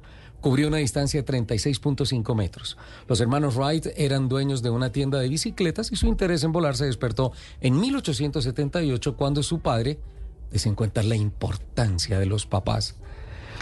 Cubrió 0.49 0.69
una 0.69 0.78
distancia 0.78 1.21
de 1.21 1.31
36.5 1.31 2.35
metros. 2.35 2.78
Los 3.07 3.21
hermanos 3.21 3.57
Wright 3.57 3.88
eran 3.99 4.31
dueños 4.31 4.62
de 4.62 4.71
una 4.71 4.90
tienda 4.90 5.21
de 5.21 5.28
bicicletas 5.28 5.93
y 5.93 5.97
su 5.97 6.07
interés 6.07 6.43
en 6.43 6.52
volar 6.52 6.75
se 6.75 6.87
despertó 6.87 7.33
en 7.61 7.78
1878 7.78 9.14
cuando 9.14 9.43
su 9.43 9.61
padre, 9.61 9.99
en 10.50 10.75
cuenta 10.75 11.02
la 11.02 11.17
importancia 11.17 12.19
de 12.19 12.25
los 12.25 12.47
papás, 12.47 12.97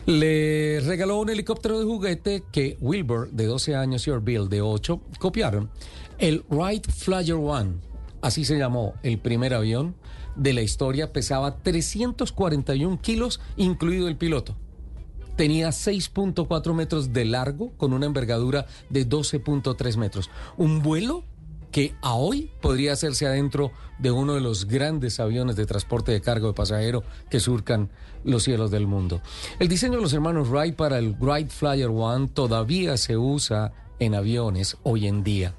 le 0.07 0.79
regaló 0.79 1.19
un 1.19 1.29
helicóptero 1.29 1.81
de 1.81 1.87
juguete 1.87 2.45
que 2.53 2.79
Wilbur, 2.81 3.33
de 3.33 3.47
12 3.47 3.75
años, 3.75 4.07
y 4.07 4.11
Orville, 4.11 4.47
de 4.47 4.61
8, 4.61 5.01
copiaron. 5.19 5.71
El 6.19 6.45
Wright 6.49 6.89
Flyer 6.89 7.35
One, 7.35 7.81
así 8.21 8.45
se 8.45 8.59
llamó 8.59 8.95
el 9.03 9.19
primer 9.19 9.55
avión 9.55 9.97
de 10.37 10.53
la 10.53 10.63
historia, 10.63 11.13
pesaba 11.13 11.57
341 11.65 13.01
kilos, 13.01 13.41
incluido 13.57 14.07
el 14.07 14.17
piloto. 14.17 14.55
Tenía 15.37 15.69
6.4 15.69 16.75
metros 16.75 17.13
de 17.13 17.25
largo 17.25 17.73
con 17.77 17.93
una 17.93 18.07
envergadura 18.07 18.67
de 18.89 19.09
12.3 19.09 19.97
metros. 19.97 20.31
Un 20.57 20.83
vuelo 20.83 21.25
que 21.77 21.95
a 22.01 22.15
hoy 22.15 22.51
podría 22.63 22.95
hacerse 22.95 23.27
adentro 23.27 23.71
de 23.99 24.11
uno 24.11 24.33
de 24.35 24.41
los 24.41 24.67
grandes 24.67 25.21
aviones 25.21 25.57
de 25.57 25.67
transporte 25.67 26.11
de 26.11 26.23
cargo 26.23 26.49
de 26.49 26.55
pasajero 26.55 27.03
que 27.29 27.39
surcan 27.39 27.91
los 28.25 28.45
cielos 28.45 28.71
del 28.71 28.87
mundo. 28.87 29.21
El 29.59 29.69
diseño 29.69 29.97
de 29.97 30.03
los 30.03 30.15
hermanos 30.15 30.49
Wright 30.49 30.75
para 30.75 30.99
el 30.99 31.15
Wright 31.21 31.51
Flyer 31.51 31.89
One 31.89 32.29
todavía 32.29 32.97
se 32.97 33.19
usa 33.19 33.73
en 33.99 34.15
aviones 34.15 34.79
hoy 34.85 35.07
en 35.07 35.23
día. 35.23 35.55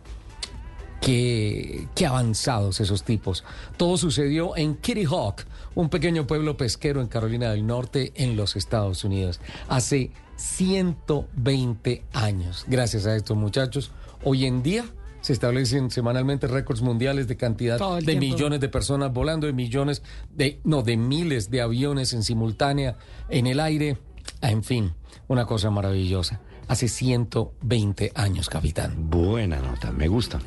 Qué, 1.01 1.87
qué 1.93 2.07
avanzados 2.07 2.79
esos 2.79 3.03
tipos. 3.03 3.43
Todo 3.77 3.97
sucedió 3.97 4.57
en 4.57 4.75
Kitty 4.75 5.05
Hawk, 5.05 5.45
un 5.77 5.89
pequeño 5.89 6.25
pueblo 6.25 6.57
pesquero 6.57 7.01
en 7.01 7.07
Carolina 7.07 7.51
del 7.51 7.67
Norte, 7.67 8.11
en 8.15 8.35
los 8.35 8.55
Estados 8.55 9.03
Unidos, 9.03 9.39
hace 9.69 10.09
120 10.35 12.03
años. 12.13 12.65
Gracias 12.67 13.05
a 13.05 13.15
estos 13.15 13.37
muchachos, 13.37 13.91
hoy 14.23 14.45
en 14.45 14.63
día 14.63 14.85
se 15.21 15.33
establecen 15.33 15.91
semanalmente 15.91 16.47
récords 16.47 16.81
mundiales 16.81 17.27
de 17.27 17.37
cantidad 17.37 17.77
de 17.77 18.01
tiempo. 18.03 18.19
millones 18.19 18.59
de 18.59 18.69
personas 18.69 19.13
volando, 19.13 19.45
de 19.45 19.53
millones 19.53 20.01
de, 20.33 20.59
no, 20.63 20.81
de 20.81 20.97
miles 20.97 21.51
de 21.51 21.61
aviones 21.61 22.11
en 22.13 22.23
simultánea, 22.23 22.97
en 23.29 23.45
el 23.45 23.59
aire, 23.59 23.99
en 24.41 24.63
fin, 24.63 24.93
una 25.27 25.45
cosa 25.45 25.69
maravillosa. 25.69 26.41
hace 26.67 26.87
120 26.87 28.13
años, 28.15 28.49
capitán. 28.49 29.11
Buena 29.11 29.59
nota, 29.59 29.91
me 29.91 30.07
gusta. 30.07 30.39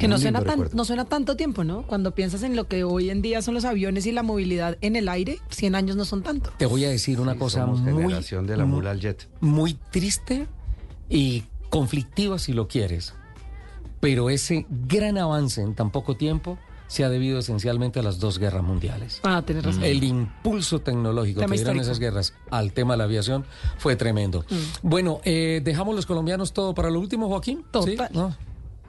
Que 0.00 0.08
no 0.08 0.18
suena, 0.18 0.40
tan, 0.40 0.70
no 0.72 0.84
suena 0.86 1.04
tanto 1.04 1.36
tiempo, 1.36 1.62
¿no? 1.62 1.82
Cuando 1.82 2.14
piensas 2.14 2.42
en 2.42 2.56
lo 2.56 2.66
que 2.66 2.84
hoy 2.84 3.10
en 3.10 3.20
día 3.20 3.42
son 3.42 3.52
los 3.52 3.66
aviones 3.66 4.06
y 4.06 4.12
la 4.12 4.22
movilidad 4.22 4.78
en 4.80 4.96
el 4.96 5.10
aire, 5.10 5.40
100 5.50 5.74
años 5.74 5.96
no 5.96 6.06
son 6.06 6.22
tanto. 6.22 6.50
Te 6.56 6.64
voy 6.64 6.86
a 6.86 6.88
decir 6.88 7.20
una 7.20 7.34
cosa 7.36 7.66
muy, 7.66 7.80
generación 7.80 8.46
de 8.46 8.56
la 8.56 8.64
mula 8.64 8.92
al 8.92 9.00
jet. 9.00 9.28
muy 9.40 9.74
triste 9.90 10.48
y 11.10 11.44
conflictiva 11.68 12.38
si 12.38 12.54
lo 12.54 12.66
quieres. 12.66 13.12
Pero 14.00 14.30
ese 14.30 14.66
gran 14.70 15.18
avance 15.18 15.60
en 15.60 15.74
tan 15.74 15.90
poco 15.90 16.16
tiempo 16.16 16.58
se 16.86 17.04
ha 17.04 17.10
debido 17.10 17.38
esencialmente 17.38 18.00
a 18.00 18.02
las 18.02 18.18
dos 18.18 18.38
guerras 18.38 18.64
mundiales. 18.64 19.20
Ah, 19.22 19.42
tienes 19.44 19.64
razón. 19.64 19.84
El 19.84 20.02
impulso 20.02 20.80
tecnológico 20.80 21.40
que 21.44 21.54
dieron 21.54 21.78
esas 21.78 21.98
guerras 21.98 22.34
al 22.50 22.72
tema 22.72 22.94
de 22.94 22.98
la 22.98 23.04
aviación 23.04 23.44
fue 23.76 23.94
tremendo. 23.96 24.44
Mm. 24.50 24.88
Bueno, 24.88 25.20
eh, 25.24 25.60
dejamos 25.62 25.94
los 25.94 26.06
colombianos 26.06 26.52
todo 26.52 26.74
para 26.74 26.90
lo 26.90 26.98
último, 26.98 27.28
Joaquín. 27.28 27.64
Total. 27.70 28.10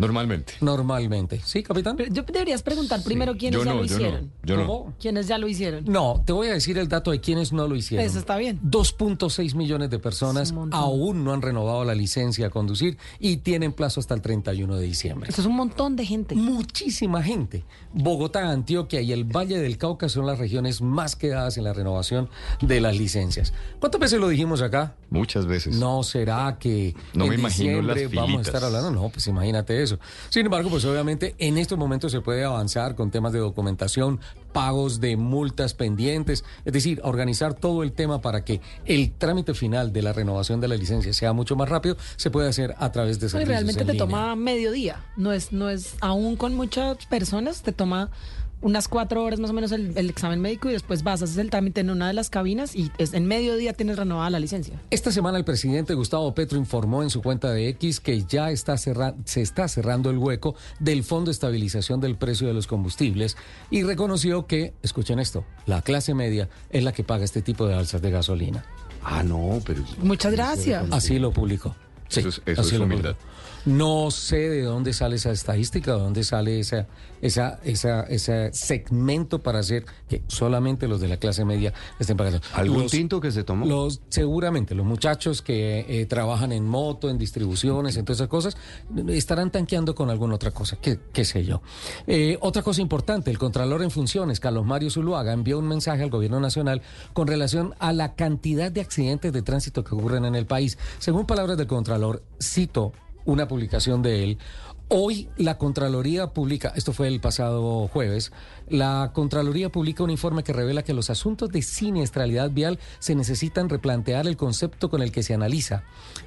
Normalmente. 0.02 0.54
Normalmente. 0.62 1.42
¿Sí, 1.46 1.62
capitán? 1.62 1.96
Pero 1.96 2.12
yo 2.12 2.24
deberías 2.24 2.64
preguntar 2.64 3.04
primero 3.04 3.38
quiénes 3.38 3.64
ya 3.64 3.74
lo 3.74 3.86
hicieron. 3.86 4.32
Yo 4.44 4.58
no, 4.58 4.94
¿Quiénes 5.00 5.28
ya 5.28 5.38
lo 5.38 5.48
hicieron? 5.48 5.86
No, 5.86 6.24
te 6.26 6.34
voy 6.34 6.48
a 6.48 6.54
decir 6.54 6.80
el 6.80 6.88
dato 6.88 7.12
de 7.12 7.20
quiénes 7.22 7.54
no 7.54 7.68
lo 7.68 7.76
hicieron. 7.76 8.04
Eso 8.04 8.18
está 8.18 8.38
bien. 8.38 8.60
2.6 8.64 9.54
millones 9.54 9.92
de 9.92 10.00
personas 10.00 10.56
aún 10.72 11.24
no 11.24 11.34
han 11.34 11.44
renovado 11.44 11.86
la 11.86 11.94
licencia 11.94 12.48
a 12.48 12.50
conducir 12.50 12.98
y 13.20 13.38
tienen 13.38 13.74
plazo 13.74 14.00
hasta 14.00 14.16
el 14.16 14.22
31 14.22 14.76
de 14.76 14.84
diciembre. 14.84 15.30
Eso 15.30 15.42
es 15.42 15.48
un 15.48 15.56
montón 15.56 15.96
de 15.96 16.04
gente. 16.04 16.34
Muchísima 16.34 17.22
gente. 17.22 17.64
Bogotá, 17.94 18.50
Antioquia 18.50 19.02
y 19.02 19.12
el 19.12 19.26
Valle 19.26 19.60
del 19.60 19.78
Cauca 19.78 20.10
son 20.10 20.26
las 20.26 20.40
regiones 20.40 20.82
más 20.82 21.16
quedadas 21.16 21.58
en 21.58 21.64
la 21.64 21.74
renovación 21.74 22.28
de 22.60 22.82
las 22.82 22.98
licencias. 22.98 23.54
¿Cuántas 23.80 24.02
veces 24.02 24.20
lo 24.20 24.30
dijimos 24.30 24.64
acá? 24.64 24.96
Muchas 25.12 25.46
veces. 25.46 25.76
No 25.76 26.02
será 26.02 26.58
que 26.60 26.96
no 27.14 27.28
me 27.28 27.36
imagino 27.36 27.82
las 27.84 28.12
vamos 28.12 28.40
a 28.40 28.42
estar 28.42 28.64
hablando. 28.64 28.90
No, 28.90 29.10
pues 29.10 29.28
imagínate 29.28 29.84
eso. 29.84 29.91
Sin 30.30 30.46
embargo, 30.46 30.70
pues 30.70 30.86
obviamente 30.86 31.36
en 31.38 31.58
estos 31.58 31.78
momentos 31.78 32.12
se 32.12 32.22
puede 32.22 32.44
avanzar 32.44 32.96
con 32.96 33.12
temas 33.12 33.34
de 33.34 33.40
documentación, 33.40 34.20
pagos 34.54 35.00
de 35.00 35.18
multas 35.18 35.74
pendientes, 35.74 36.44
es 36.66 36.74
decir, 36.74 37.00
organizar 37.04 37.54
todo 37.54 37.84
el 37.84 37.94
tema 37.94 38.22
para 38.22 38.44
que 38.44 38.62
el 38.86 39.12
trámite 39.12 39.54
final 39.54 39.94
de 39.94 40.02
la 40.02 40.14
renovación 40.14 40.62
de 40.62 40.68
la 40.68 40.76
licencia 40.76 41.14
sea 41.14 41.34
mucho 41.34 41.56
más 41.56 41.70
rápido, 41.70 41.98
se 42.16 42.32
puede 42.32 42.50
hacer 42.50 42.76
a 42.78 42.92
través 42.92 43.20
de 43.20 43.30
servicios. 43.30 43.50
realmente 43.50 43.86
te 43.86 43.98
toma 43.98 44.36
medio 44.36 44.72
día, 44.72 45.06
no 45.16 45.32
es, 45.32 45.52
no 45.52 45.70
es, 45.70 45.96
aún 46.02 46.36
con 46.36 46.54
muchas 46.56 47.06
personas 47.06 47.62
te 47.62 47.72
toma 47.72 48.12
unas 48.62 48.88
cuatro 48.88 49.24
horas 49.24 49.40
más 49.40 49.50
o 49.50 49.54
menos 49.54 49.72
el, 49.72 49.98
examen 50.10 50.40
médico 50.40 50.70
y 50.70 50.74
después 50.74 51.04
vas, 51.04 51.22
haces 51.22 51.38
el 51.38 51.50
trámite 51.50 51.82
en 51.82 51.90
una 51.90 52.08
de 52.08 52.14
las 52.14 52.30
cabinas 52.30 52.76
y 52.76 52.92
es, 52.98 53.14
en 53.14 53.26
mediodía 53.26 53.74
tienes 53.74 53.98
renovada 53.98 54.30
la 54.30 54.40
licencia. 54.40 54.80
Esta 54.90 55.12
semana 55.12 55.38
el 55.38 55.44
presidente 55.44 55.94
Gustavo 55.94 56.34
Petro 56.34 56.58
informó 56.58 57.04
en 57.04 57.10
su 57.10 57.22
cuenta 57.22 57.52
de 57.52 57.70
X 57.70 58.00
que 58.00 58.24
ya 58.24 58.52
está 58.52 58.78
se 58.78 59.42
está 59.42 59.68
cerrando 59.68 60.10
el 60.10 60.18
hueco 60.18 60.56
del 60.80 61.04
Fondo 61.04 61.30
de 61.30 61.34
Estabilización 61.34 62.00
del 62.00 62.16
Precio 62.16 62.48
de 62.48 62.54
los 62.54 62.68
Combustibles 62.68 63.38
y 63.70 63.84
reconoció 63.84 64.48
que, 64.48 64.74
escuchen 64.82 65.20
esto, 65.20 65.44
la 65.66 65.82
clase 65.82 66.14
media 66.14 66.50
es 66.70 66.84
la 66.84 66.92
que 66.92 67.04
paga 67.04 67.24
este 67.24 67.42
tipo 67.42 67.68
de 67.68 67.76
alzas 67.76 68.02
de 68.02 68.12
gasolina. 68.12 68.66
Ah, 69.04 69.24
no, 69.24 69.60
pero... 69.66 69.84
Muchas 70.02 70.32
gracias. 70.32 70.86
Así 70.92 71.18
lo 71.18 71.32
publicó. 71.32 71.76
Sí, 72.08 72.20
eso 72.20 72.30
es, 72.30 72.42
eso 72.46 72.62
es 72.62 72.74
humildad. 72.74 73.16
No 73.66 74.10
sé 74.12 74.50
de 74.50 74.64
dónde 74.64 74.94
sale 74.94 75.18
esa 75.18 75.32
estadística, 75.32 75.94
de 75.94 76.00
dónde 76.00 76.24
sale 76.24 76.60
esa, 76.60 76.88
esa, 77.22 77.60
esa, 77.64 78.02
ese 78.04 78.52
segmento 78.54 79.40
para 79.40 79.60
hacer 79.60 79.86
que 80.10 80.24
solamente 80.28 80.88
los 80.88 81.00
de 81.00 81.08
la 81.08 81.18
clase 81.18 81.46
media 81.46 81.74
estén 82.00 82.18
pagando. 82.18 82.42
¿Algún 82.54 82.88
tinto 82.88 83.22
que 83.22 83.32
se 83.32 83.44
tomó? 83.44 83.66
Los, 83.66 84.02
seguramente, 84.10 84.74
los 84.74 84.86
muchachos 84.86 85.42
que 85.42 85.86
eh, 85.88 86.06
trabajan 86.08 86.52
en 86.52 86.66
moto, 86.66 87.10
en 87.10 87.18
distribuciones, 87.18 87.98
en 87.98 88.06
todas 88.06 88.18
esas 88.18 88.30
cosas, 88.30 88.58
estarán 89.10 89.52
tanqueando 89.52 89.94
con 89.94 90.10
alguna 90.10 90.36
otra 90.36 90.52
cosa, 90.52 90.78
qué, 90.82 91.00
qué 91.14 91.24
sé 91.24 91.46
yo. 91.46 91.62
Eh, 92.08 92.38
otra 92.42 92.64
cosa 92.64 92.82
importante, 92.82 93.30
el 93.30 93.38
Contralor 93.38 93.84
en 93.84 93.92
funciones, 93.92 94.40
Carlos 94.40 94.66
Mario 94.66 94.90
Zuluaga, 94.90 95.34
envió 95.34 95.60
un 95.60 95.68
mensaje 95.68 96.02
al 96.02 96.10
Gobierno 96.10 96.40
Nacional 96.40 96.82
con 97.14 97.28
relación 97.28 97.76
a 97.80 97.94
la 97.94 98.16
cantidad 98.16 98.72
de 98.72 98.82
accidentes 98.82 99.32
de 99.34 99.42
tránsito 99.42 99.84
que 99.84 99.94
ocurren 99.94 100.26
en 100.26 100.36
el 100.36 100.46
país. 100.46 100.78
Según 101.00 101.26
palabras 101.26 101.58
del 101.58 101.68
Contralor, 101.68 102.24
cito 102.42 102.94
una 103.26 103.48
publicación 103.48 104.02
de 104.02 104.24
él. 104.24 104.38
Hoy 104.94 105.30
la 105.38 105.58
Contraloría 105.58 106.34
publica, 106.34 106.74
esto 106.76 106.92
fue 106.92 107.08
el 107.08 107.22
pasado 107.22 107.88
jueves, 107.88 108.34
la 108.68 109.12
Contraloría 109.14 109.70
publica 109.70 110.04
un 110.04 110.10
informe 110.10 110.44
que 110.44 110.52
revela 110.52 110.84
que 110.84 110.94
los 110.94 111.10
asuntos 111.10 111.50
de 111.50 111.62
siniestralidad 111.62 112.52
vial 112.52 112.78
se 113.00 113.16
necesitan 113.16 113.70
replantear 113.70 114.28
el 114.28 114.36
concepto 114.36 114.90
con 114.90 115.02
el 115.02 115.14
que 115.14 115.24
se 115.24 115.34
analiza. 115.34 115.84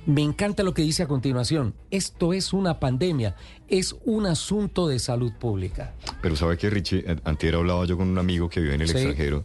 Me 0.07 0.23
encanta 0.23 0.63
lo 0.63 0.73
que 0.73 0.81
dice 0.81 1.03
a 1.03 1.09
continuación, 1.09 1.75
esto 1.91 2.33
es 2.33 2.55
una 2.55 2.81
pandemia, 2.81 3.37
es 3.69 3.97
un 4.07 4.25
asunto 4.25 4.89
de 4.89 4.99
salud 4.99 5.35
pública. 5.35 5.93
Pero 6.23 6.35
sabe 6.35 6.57
que 6.57 6.71
Richie, 6.71 7.05
antes 7.25 7.53
hablaba 7.53 7.85
yo 7.85 7.99
con 7.99 8.09
un 8.09 8.17
amigo 8.17 8.49
que 8.49 8.61
vive 8.61 8.77
en 8.77 8.81
el 8.81 8.91
extranjero 8.91 9.45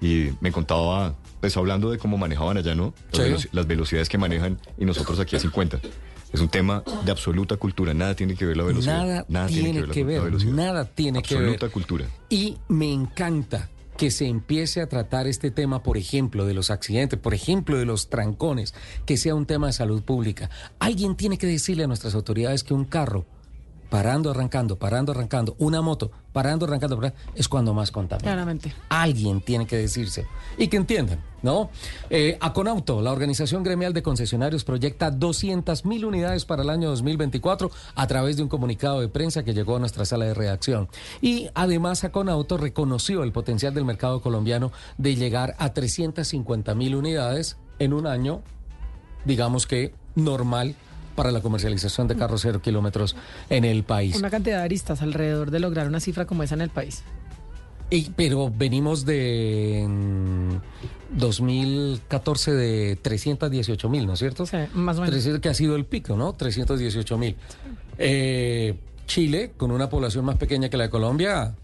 y 0.00 0.30
me 0.40 0.52
contaba, 0.52 1.14
pues 1.40 1.54
hablando 1.58 1.90
de 1.90 1.98
cómo 1.98 2.16
manejaban 2.16 2.56
allá, 2.56 2.74
¿no? 2.74 2.94
Las, 3.52 3.66
velocidades 3.66 4.08
que 4.08 4.16
manejan 4.16 4.58
y 4.78 4.86
nosotros 4.86 5.20
aquí 5.20 5.36
a 5.36 5.38
50. 5.38 5.80
Es 6.34 6.40
un 6.40 6.48
tema 6.48 6.82
de 7.04 7.12
absoluta 7.12 7.56
cultura, 7.56 7.94
nada 7.94 8.16
tiene 8.16 8.34
que 8.34 8.44
ver 8.44 8.56
la 8.56 8.64
velocidad. 8.64 9.24
Nada, 9.28 9.46
tiene, 9.46 9.84
que 9.86 10.02
ver, 10.02 10.44
nada 10.46 10.84
tiene 10.84 11.22
que 11.22 11.36
ver. 11.36 11.44
Absoluta 11.44 11.68
cultura. 11.68 12.06
Y 12.28 12.58
me 12.66 12.92
encanta 12.92 13.70
que 13.96 14.10
se 14.10 14.26
empiece 14.26 14.80
a 14.80 14.88
tratar 14.88 15.28
este 15.28 15.52
tema, 15.52 15.84
por 15.84 15.96
ejemplo, 15.96 16.44
de 16.44 16.52
los 16.52 16.72
accidentes, 16.72 17.20
por 17.20 17.34
ejemplo, 17.34 17.78
de 17.78 17.84
los 17.84 18.10
trancones, 18.10 18.74
que 19.06 19.16
sea 19.16 19.36
un 19.36 19.46
tema 19.46 19.68
de 19.68 19.74
salud 19.74 20.02
pública. 20.02 20.50
Alguien 20.80 21.14
tiene 21.14 21.38
que 21.38 21.46
decirle 21.46 21.84
a 21.84 21.86
nuestras 21.86 22.16
autoridades 22.16 22.64
que 22.64 22.74
un 22.74 22.84
carro 22.84 23.26
parando, 23.94 24.32
arrancando, 24.32 24.76
parando, 24.76 25.12
arrancando, 25.12 25.54
una 25.60 25.80
moto, 25.80 26.10
parando, 26.32 26.66
arrancando, 26.66 27.00
es 27.36 27.48
cuando 27.48 27.74
más 27.74 27.92
contamina. 27.92 28.28
Claramente. 28.28 28.74
Alguien 28.88 29.40
tiene 29.40 29.68
que 29.68 29.76
decirse 29.76 30.26
y 30.58 30.66
que 30.66 30.76
entiendan, 30.76 31.20
¿no? 31.42 31.70
Eh, 32.10 32.36
Aconauto, 32.40 33.00
la 33.02 33.12
organización 33.12 33.62
gremial 33.62 33.92
de 33.92 34.02
concesionarios, 34.02 34.64
proyecta 34.64 35.12
200 35.12 35.84
mil 35.84 36.06
unidades 36.06 36.44
para 36.44 36.64
el 36.64 36.70
año 36.70 36.90
2024 36.90 37.70
a 37.94 38.06
través 38.08 38.36
de 38.36 38.42
un 38.42 38.48
comunicado 38.48 39.00
de 39.00 39.06
prensa 39.06 39.44
que 39.44 39.54
llegó 39.54 39.76
a 39.76 39.78
nuestra 39.78 40.04
sala 40.04 40.24
de 40.24 40.34
redacción. 40.34 40.88
Y 41.20 41.50
además 41.54 42.02
Aconauto 42.02 42.56
reconoció 42.56 43.22
el 43.22 43.30
potencial 43.30 43.74
del 43.74 43.84
mercado 43.84 44.20
colombiano 44.20 44.72
de 44.98 45.14
llegar 45.14 45.54
a 45.60 45.72
350 45.72 46.74
mil 46.74 46.96
unidades 46.96 47.58
en 47.78 47.92
un 47.92 48.08
año, 48.08 48.42
digamos 49.24 49.68
que 49.68 49.94
normal 50.16 50.74
para 51.14 51.30
la 51.30 51.40
comercialización 51.40 52.08
de 52.08 52.16
carros 52.16 52.42
cero 52.42 52.60
kilómetros 52.62 53.16
en 53.50 53.64
el 53.64 53.84
país. 53.84 54.16
Una 54.16 54.30
cantidad 54.30 54.58
de 54.58 54.64
aristas 54.64 55.02
alrededor 55.02 55.50
de 55.50 55.60
lograr 55.60 55.86
una 55.88 56.00
cifra 56.00 56.26
como 56.26 56.42
esa 56.42 56.54
en 56.54 56.60
el 56.62 56.70
país. 56.70 57.02
Y, 57.90 58.10
pero 58.16 58.50
venimos 58.54 59.04
de 59.04 59.86
2014 61.10 62.52
de 62.52 62.96
318 62.96 63.88
mil, 63.88 64.06
¿no 64.06 64.14
es 64.14 64.18
cierto? 64.18 64.46
Sí, 64.46 64.56
más 64.72 64.98
o 64.98 65.02
menos. 65.02 65.40
que 65.40 65.48
ha 65.48 65.54
sido 65.54 65.76
el 65.76 65.84
pico, 65.84 66.16
¿no? 66.16 66.32
318 66.32 67.18
mil. 67.18 67.36
Eh, 67.98 68.74
Chile, 69.06 69.52
con 69.56 69.70
una 69.70 69.88
población 69.90 70.24
más 70.24 70.36
pequeña 70.36 70.68
que 70.70 70.76
la 70.76 70.84
de 70.84 70.90
Colombia, 70.90 71.54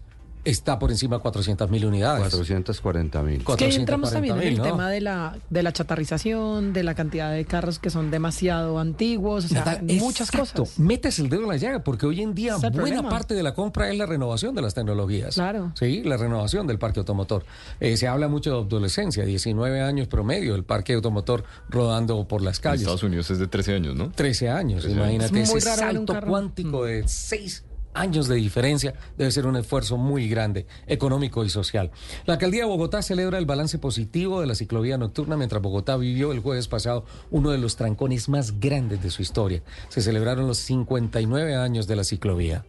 está 0.45 0.79
por 0.79 0.91
encima 0.91 1.17
de 1.17 1.21
400 1.21 1.69
mil 1.69 1.85
unidades. 1.85 2.21
440 2.21 3.21
mil. 3.23 3.43
Es 3.47 3.55
que 3.55 3.65
ahí 3.65 3.75
entramos 3.75 4.11
también 4.11 4.37
en 4.37 4.47
el 4.47 4.61
tema 4.61 4.89
de 4.89 5.01
la, 5.01 5.37
de 5.49 5.63
la 5.63 5.71
chatarrización, 5.71 6.73
de 6.73 6.83
la 6.83 6.95
cantidad 6.95 7.31
de 7.31 7.45
carros 7.45 7.79
que 7.79 7.89
son 7.89 8.11
demasiado 8.11 8.79
antiguos, 8.79 9.45
o 9.45 9.47
sea, 9.47 9.81
muchas 9.99 10.31
cosas. 10.31 10.79
Metes 10.79 11.19
el 11.19 11.29
dedo 11.29 11.43
en 11.43 11.49
la 11.49 11.57
llaga, 11.57 11.83
porque 11.83 12.05
hoy 12.05 12.21
en 12.21 12.33
día 12.33 12.57
buena 12.57 13.07
parte 13.07 13.33
de 13.33 13.43
la 13.43 13.53
compra 13.53 13.89
es 13.89 13.97
la 13.97 14.05
renovación 14.05 14.55
de 14.55 14.61
las 14.61 14.73
tecnologías. 14.73 15.35
Claro. 15.35 15.71
Sí, 15.75 16.03
la 16.03 16.17
renovación 16.17 16.67
del 16.67 16.79
parque 16.79 16.99
automotor. 16.99 17.45
Eh, 17.79 17.97
se 17.97 18.07
habla 18.07 18.27
mucho 18.27 18.51
de 18.51 18.57
adolescencia, 18.67 19.25
19 19.25 19.81
años 19.81 20.07
promedio 20.07 20.55
el 20.55 20.63
parque 20.63 20.93
automotor 20.93 21.43
rodando 21.69 22.27
por 22.27 22.41
las 22.41 22.59
calles. 22.59 22.81
En 22.81 22.87
Estados 22.87 23.03
Unidos 23.03 23.29
es 23.31 23.39
de 23.39 23.47
13 23.47 23.75
años, 23.75 23.95
¿no? 23.95 24.11
13 24.11 24.49
años, 24.49 24.85
imagínate 24.85 25.41
ese 25.41 25.61
salto 25.61 26.19
cuántico 26.21 26.85
de 26.85 27.07
6 27.07 27.65
años 27.93 28.27
de 28.27 28.35
diferencia 28.35 28.93
debe 29.17 29.31
ser 29.31 29.45
un 29.45 29.55
esfuerzo 29.55 29.97
muy 29.97 30.27
grande, 30.29 30.65
económico 30.87 31.43
y 31.43 31.49
social. 31.49 31.91
La 32.25 32.33
alcaldía 32.33 32.61
de 32.61 32.69
Bogotá 32.69 33.01
celebra 33.01 33.37
el 33.37 33.45
balance 33.45 33.77
positivo 33.79 34.41
de 34.41 34.47
la 34.47 34.55
ciclovía 34.55 34.97
nocturna 34.97 35.37
mientras 35.37 35.61
Bogotá 35.61 35.97
vivió 35.97 36.31
el 36.31 36.39
jueves 36.39 36.67
pasado 36.67 37.05
uno 37.29 37.51
de 37.51 37.57
los 37.57 37.75
trancones 37.75 38.29
más 38.29 38.59
grandes 38.59 39.01
de 39.03 39.11
su 39.11 39.21
historia. 39.21 39.61
Se 39.89 40.01
celebraron 40.01 40.47
los 40.47 40.57
59 40.59 41.55
años 41.55 41.87
de 41.87 41.95
la 41.95 42.03
ciclovía. 42.03 42.65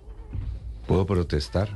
¿Puedo 0.86 1.06
protestar? 1.06 1.68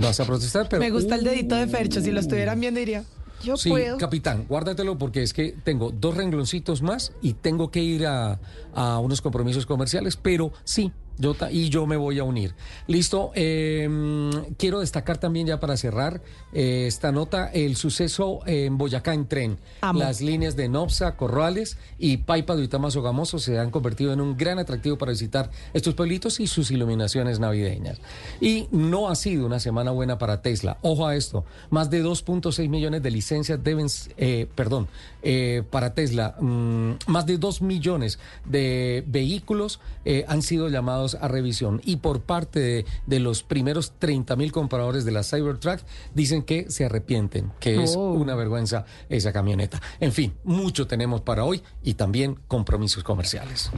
Vas 0.00 0.20
a 0.20 0.24
protestar, 0.24 0.68
pero... 0.68 0.80
Me 0.80 0.90
gusta 0.90 1.14
el 1.14 1.24
dedito 1.24 1.54
de 1.54 1.66
Fercho, 1.66 2.00
si 2.00 2.10
lo 2.10 2.20
estuvieran 2.20 2.60
viendo 2.60 2.80
diría... 2.80 3.04
Yo 3.42 3.56
sí, 3.56 3.70
puedo. 3.70 3.96
capitán, 3.96 4.44
guárdatelo 4.46 4.98
porque 4.98 5.22
es 5.22 5.32
que 5.32 5.54
tengo 5.64 5.90
dos 5.90 6.14
rengloncitos 6.14 6.82
más 6.82 7.12
y 7.22 7.32
tengo 7.32 7.70
que 7.70 7.80
ir 7.80 8.06
a, 8.06 8.38
a 8.74 8.98
unos 8.98 9.22
compromisos 9.22 9.64
comerciales, 9.64 10.16
pero 10.16 10.52
sí, 10.64 10.92
Yo 11.20 11.36
y 11.50 11.68
yo 11.68 11.86
me 11.86 11.96
voy 11.96 12.18
a 12.18 12.24
unir. 12.24 12.54
Listo. 12.86 13.30
Em, 13.34 14.30
quiero 14.56 14.80
destacar 14.80 15.18
también 15.18 15.46
ya 15.46 15.60
para 15.60 15.76
cerrar 15.76 16.22
eh, 16.52 16.86
esta 16.86 17.12
nota 17.12 17.48
el 17.52 17.76
suceso 17.76 18.40
en 18.46 18.78
Boyacá 18.78 19.12
en 19.12 19.26
tren. 19.26 19.58
Las 19.94 20.20
líneas 20.20 20.56
de 20.56 20.68
Nopsa, 20.68 21.16
Corrales 21.16 21.76
y 21.98 22.18
Paipa 22.18 22.56
de 22.56 22.62
Uitama 22.62 22.90
Sogamoso 22.90 23.38
se 23.38 23.58
han 23.58 23.70
convertido 23.70 24.12
en 24.12 24.20
un 24.20 24.36
gran 24.36 24.58
atractivo 24.58 24.96
para 24.96 25.12
visitar 25.12 25.50
estos 25.74 25.94
pueblitos 25.94 26.40
y 26.40 26.46
sus 26.46 26.70
iluminaciones 26.70 27.38
navideñas. 27.38 27.98
Y 28.40 28.68
no 28.70 29.08
ha 29.08 29.14
sido 29.14 29.46
una 29.46 29.60
semana 29.60 29.90
buena 29.90 30.18
para 30.18 30.40
Tesla. 30.40 30.78
Ojo 30.82 31.06
a 31.06 31.16
esto. 31.16 31.44
Más 31.68 31.90
de 31.90 32.02
2.6 32.02 32.68
millones 32.68 33.02
de 33.02 33.10
licencias 33.10 33.62
deben, 33.62 33.88
eh, 34.16 34.46
perdón, 34.54 34.88
eh, 35.22 35.62
para 35.70 35.94
Tesla, 35.94 36.36
mm, 36.40 36.92
más 37.06 37.26
de 37.26 37.36
2 37.36 37.60
millones 37.60 38.18
de 38.46 39.04
vehículos 39.06 39.80
han 40.26 40.42
sido 40.42 40.68
llamados 40.68 41.09
a 41.14 41.28
revisión 41.28 41.80
y 41.84 41.96
por 41.96 42.20
parte 42.20 42.84
de, 43.06 43.20
los 43.20 43.42
primeros 43.42 43.92
30 43.98 44.36
mil 44.36 44.52
compradores 44.52 45.04
de 45.04 45.12
la 45.12 45.22
Cybertruck 45.22 45.80
dicen 46.14 46.42
que 46.42 46.70
se 46.70 46.84
arrepienten, 46.84 47.52
que 47.60 47.82
es 47.82 47.94
oh. 47.96 48.12
una 48.12 48.34
vergüenza 48.34 48.84
esa 49.08 49.32
camioneta. 49.32 49.80
En 50.00 50.12
fin, 50.12 50.34
mucho 50.44 50.86
tenemos 50.86 51.20
para 51.20 51.44
hoy 51.44 51.62
y 51.82 51.94
también 51.94 52.38
compromisos 52.48 53.04
comerciales. 53.04 53.70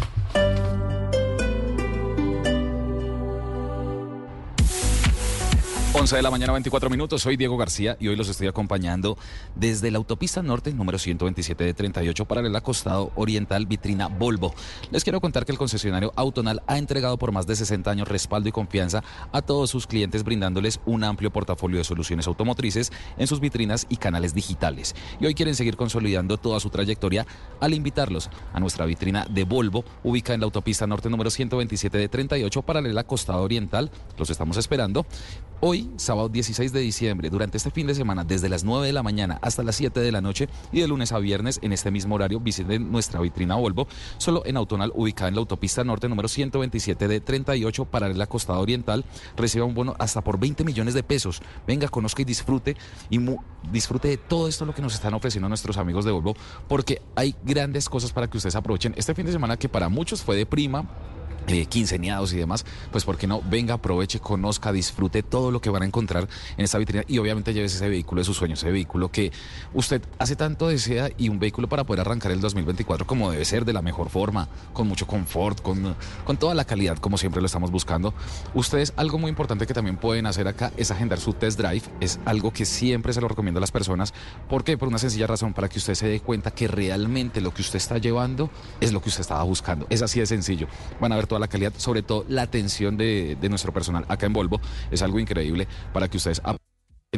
11 5.94 6.16
de 6.16 6.22
la 6.22 6.30
mañana, 6.30 6.52
24 6.54 6.88
minutos. 6.88 7.20
Soy 7.20 7.36
Diego 7.36 7.58
García 7.58 7.98
y 8.00 8.08
hoy 8.08 8.16
los 8.16 8.26
estoy 8.30 8.46
acompañando 8.46 9.18
desde 9.54 9.90
la 9.90 9.98
autopista 9.98 10.42
norte, 10.42 10.72
número 10.72 10.98
127 10.98 11.64
de 11.64 11.74
38, 11.74 12.24
para 12.24 12.40
el 12.40 12.56
acostado 12.56 13.12
oriental, 13.14 13.66
vitrina 13.66 14.08
Volvo. 14.08 14.54
Les 14.90 15.04
quiero 15.04 15.20
contar 15.20 15.44
que 15.44 15.52
el 15.52 15.58
concesionario 15.58 16.14
Autonal 16.16 16.62
ha 16.66 16.78
entregado 16.78 17.18
por 17.18 17.30
más 17.30 17.46
de 17.46 17.56
60 17.56 17.90
años 17.90 18.08
respaldo 18.08 18.48
y 18.48 18.52
confianza 18.52 19.04
a 19.32 19.42
todos 19.42 19.68
sus 19.68 19.86
clientes, 19.86 20.24
brindándoles 20.24 20.80
un 20.86 21.04
amplio 21.04 21.30
portafolio 21.30 21.76
de 21.76 21.84
soluciones 21.84 22.26
automotrices 22.26 22.90
en 23.18 23.26
sus 23.26 23.40
vitrinas 23.40 23.86
y 23.90 23.96
canales 23.96 24.32
digitales. 24.32 24.94
Y 25.20 25.26
hoy 25.26 25.34
quieren 25.34 25.54
seguir 25.54 25.76
consolidando 25.76 26.38
toda 26.38 26.58
su 26.58 26.70
trayectoria 26.70 27.26
al 27.60 27.74
invitarlos 27.74 28.30
a 28.54 28.60
nuestra 28.60 28.86
vitrina 28.86 29.26
de 29.28 29.44
Volvo, 29.44 29.84
ubicada 30.04 30.36
en 30.36 30.40
la 30.40 30.46
autopista 30.46 30.86
norte, 30.86 31.10
número 31.10 31.28
127 31.28 31.98
de 31.98 32.08
38, 32.08 32.62
paralela 32.62 33.04
costado 33.04 33.42
oriental. 33.42 33.90
Los 34.16 34.30
estamos 34.30 34.56
esperando. 34.56 35.04
Hoy 35.64 35.81
sábado 35.96 36.28
16 36.28 36.72
de 36.72 36.80
diciembre, 36.80 37.30
durante 37.30 37.56
este 37.56 37.70
fin 37.70 37.86
de 37.86 37.94
semana, 37.94 38.24
desde 38.24 38.48
las 38.48 38.64
9 38.64 38.86
de 38.86 38.92
la 38.92 39.02
mañana 39.02 39.38
hasta 39.42 39.62
las 39.62 39.76
7 39.76 40.00
de 40.00 40.12
la 40.12 40.20
noche 40.20 40.48
y 40.72 40.80
de 40.80 40.88
lunes 40.88 41.12
a 41.12 41.18
viernes 41.18 41.58
en 41.62 41.72
este 41.72 41.90
mismo 41.90 42.14
horario, 42.14 42.40
visiten 42.40 42.90
nuestra 42.90 43.20
vitrina 43.20 43.56
Volvo, 43.56 43.86
solo 44.18 44.42
en 44.46 44.56
Autonal, 44.56 44.92
ubicada 44.94 45.28
en 45.28 45.34
la 45.34 45.40
autopista 45.40 45.84
norte 45.84 46.08
número 46.08 46.28
127 46.28 47.08
de 47.08 47.20
38, 47.20 47.84
para 47.86 48.08
la 48.08 48.26
costa 48.26 48.58
oriental. 48.58 49.04
Reciba 49.36 49.64
un 49.64 49.74
bono 49.74 49.94
hasta 49.98 50.22
por 50.22 50.38
20 50.38 50.64
millones 50.64 50.94
de 50.94 51.02
pesos. 51.02 51.42
Venga, 51.66 51.88
conozca 51.88 52.22
y 52.22 52.24
disfrute 52.24 52.76
y 53.10 53.20
disfrute 53.70 54.08
de 54.08 54.16
todo 54.16 54.48
esto 54.48 54.64
lo 54.64 54.74
que 54.74 54.82
nos 54.82 54.94
están 54.94 55.14
ofreciendo 55.14 55.48
nuestros 55.48 55.76
amigos 55.76 56.04
de 56.04 56.12
Volvo, 56.12 56.34
porque 56.68 57.02
hay 57.14 57.34
grandes 57.44 57.88
cosas 57.88 58.12
para 58.12 58.28
que 58.28 58.36
ustedes 58.36 58.56
aprovechen 58.56 58.94
este 58.96 59.14
fin 59.14 59.26
de 59.26 59.32
semana 59.32 59.56
que 59.56 59.68
para 59.68 59.88
muchos 59.88 60.22
fue 60.22 60.36
de 60.36 60.46
prima 60.46 60.86
eh, 61.46 61.66
quinceñados 61.66 62.32
y 62.32 62.36
demás, 62.36 62.64
pues 62.90 63.04
por 63.04 63.16
qué 63.16 63.26
no 63.26 63.42
venga, 63.48 63.74
aproveche, 63.74 64.20
conozca, 64.20 64.72
disfrute 64.72 65.22
todo 65.22 65.50
lo 65.50 65.60
que 65.60 65.70
van 65.70 65.82
a 65.82 65.86
encontrar 65.86 66.28
en 66.56 66.64
esta 66.64 66.78
vitrina 66.78 67.04
y 67.08 67.18
obviamente 67.18 67.52
lleves 67.52 67.74
ese 67.74 67.88
vehículo 67.88 68.20
de 68.20 68.24
sus 68.24 68.36
sueños, 68.36 68.60
ese 68.60 68.70
vehículo 68.70 69.10
que 69.10 69.32
usted 69.74 70.02
hace 70.18 70.36
tanto 70.36 70.68
desea 70.68 71.10
y 71.16 71.28
un 71.28 71.38
vehículo 71.38 71.68
para 71.68 71.84
poder 71.84 72.00
arrancar 72.00 72.32
el 72.32 72.40
2024 72.40 73.06
como 73.06 73.30
debe 73.30 73.44
ser, 73.44 73.64
de 73.64 73.72
la 73.72 73.82
mejor 73.82 74.08
forma, 74.08 74.48
con 74.72 74.88
mucho 74.88 75.06
confort, 75.06 75.60
con, 75.60 75.94
con 76.24 76.36
toda 76.36 76.54
la 76.54 76.64
calidad 76.64 76.98
como 76.98 77.18
siempre 77.18 77.40
lo 77.40 77.46
estamos 77.46 77.70
buscando. 77.70 78.14
Ustedes, 78.54 78.92
algo 78.96 79.18
muy 79.18 79.28
importante 79.28 79.66
que 79.66 79.74
también 79.74 79.96
pueden 79.96 80.26
hacer 80.26 80.48
acá 80.48 80.72
es 80.76 80.90
agendar 80.90 81.20
su 81.20 81.32
test 81.32 81.58
drive, 81.58 81.82
es 82.00 82.18
algo 82.24 82.52
que 82.52 82.64
siempre 82.64 83.12
se 83.12 83.20
lo 83.20 83.28
recomiendo 83.28 83.58
a 83.58 83.60
las 83.60 83.70
personas, 83.70 84.14
porque 84.48 84.78
por 84.78 84.88
una 84.88 84.98
sencilla 84.98 85.26
razón, 85.26 85.52
para 85.52 85.68
que 85.68 85.78
usted 85.78 85.94
se 85.94 86.06
dé 86.06 86.20
cuenta 86.20 86.50
que 86.50 86.68
realmente 86.68 87.40
lo 87.40 87.52
que 87.52 87.62
usted 87.62 87.76
está 87.76 87.98
llevando 87.98 88.50
es 88.80 88.92
lo 88.92 89.02
que 89.02 89.08
usted 89.08 89.22
estaba 89.22 89.42
buscando. 89.42 89.86
Es 89.90 90.02
así 90.02 90.20
de 90.20 90.26
sencillo. 90.26 90.66
Van 91.00 91.12
a 91.12 91.16
ver 91.16 91.26
toda 91.32 91.40
la 91.40 91.48
calidad, 91.48 91.72
sobre 91.78 92.02
todo 92.02 92.26
la 92.28 92.42
atención 92.42 92.98
de, 92.98 93.38
de 93.40 93.48
nuestro 93.48 93.72
personal 93.72 94.04
acá 94.06 94.26
en 94.26 94.34
Volvo, 94.34 94.60
es 94.90 95.00
algo 95.00 95.18
increíble 95.18 95.66
para 95.94 96.08
que 96.08 96.18
ustedes... 96.18 96.42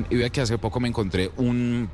Y 0.08 0.16
vea 0.16 0.30
que 0.30 0.40
hace 0.40 0.56
poco 0.56 0.78
me 0.78 0.86
encontré 0.86 1.32
un 1.36 1.88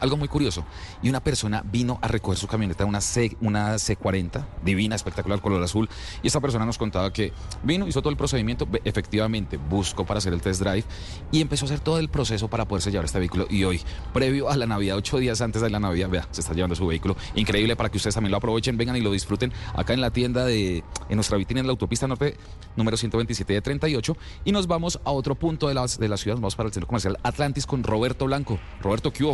algo 0.00 0.16
muy 0.16 0.28
curioso. 0.28 0.64
Y 1.02 1.08
una 1.08 1.20
persona 1.20 1.62
vino 1.64 1.98
a 2.02 2.08
recoger 2.08 2.38
su 2.38 2.46
camioneta, 2.46 2.84
una, 2.84 3.00
C, 3.00 3.36
una 3.40 3.74
C40, 3.74 4.44
divina, 4.64 4.96
espectacular, 4.96 5.40
color 5.40 5.62
azul. 5.62 5.88
Y 6.22 6.28
esa 6.28 6.40
persona 6.40 6.64
nos 6.64 6.78
contaba 6.78 7.12
que 7.12 7.32
vino, 7.62 7.86
hizo 7.86 8.00
todo 8.00 8.10
el 8.10 8.16
procedimiento, 8.16 8.66
efectivamente 8.84 9.56
buscó 9.56 10.04
para 10.04 10.18
hacer 10.18 10.32
el 10.32 10.40
test 10.40 10.62
drive 10.62 10.84
y 11.30 11.40
empezó 11.40 11.64
a 11.64 11.66
hacer 11.66 11.80
todo 11.80 11.98
el 11.98 12.08
proceso 12.08 12.48
para 12.48 12.66
poderse 12.66 12.90
llevar 12.90 13.04
este 13.04 13.18
vehículo. 13.18 13.46
Y 13.50 13.64
hoy, 13.64 13.80
previo 14.12 14.50
a 14.50 14.56
la 14.56 14.66
Navidad, 14.66 14.96
ocho 14.96 15.18
días 15.18 15.40
antes 15.40 15.62
de 15.62 15.70
la 15.70 15.78
Navidad, 15.78 16.08
vea, 16.08 16.28
se 16.30 16.40
está 16.40 16.54
llevando 16.54 16.74
su 16.74 16.86
vehículo. 16.86 17.16
Increíble 17.34 17.76
para 17.76 17.90
que 17.90 17.96
ustedes 17.96 18.14
también 18.14 18.30
lo 18.30 18.38
aprovechen, 18.38 18.76
vengan 18.76 18.96
y 18.96 19.00
lo 19.00 19.12
disfruten 19.12 19.52
acá 19.74 19.92
en 19.92 20.00
la 20.00 20.10
tienda 20.10 20.44
de, 20.44 20.78
en 21.08 21.16
nuestra 21.16 21.36
vitrina 21.36 21.60
en 21.60 21.66
la 21.66 21.72
autopista 21.72 22.06
norte, 22.06 22.36
número 22.76 22.96
127 22.96 23.52
de 23.52 23.62
38. 23.62 24.16
Y 24.44 24.52
nos 24.52 24.66
vamos 24.66 25.00
a 25.04 25.10
otro 25.10 25.34
punto 25.34 25.68
de 25.68 25.74
la, 25.74 25.86
de 25.86 26.08
la 26.08 26.16
ciudad, 26.16 26.36
vamos 26.36 26.56
para 26.56 26.68
el 26.68 26.72
centro 26.72 26.86
comercial 26.86 27.18
Atlantis 27.22 27.66
con 27.66 27.82
Roberto 27.82 28.24
Blanco. 28.26 28.58
Roberto, 28.80 29.12
¿qué? 29.12 29.26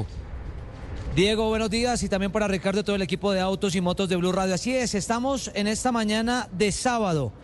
Diego, 1.15 1.47
buenos 1.51 1.69
días 1.69 2.03
y 2.03 2.09
también 2.09 2.33
para 2.33 2.49
Ricardo 2.49 2.81
y 2.81 2.85
todo 2.85 2.97
el 2.97 3.03
equipo 3.03 3.33
de 3.33 3.41
autos 3.41 3.75
y 3.75 3.83
motos 3.83 4.09
de 4.09 4.17
Blue 4.17 4.33
Radio. 4.33 4.55
Así 4.55 4.75
es, 4.75 4.95
estamos 4.95 5.51
en 5.53 5.67
esta 5.67 5.93
mañana 5.93 6.49
de 6.53 6.73
sábado 6.73 7.35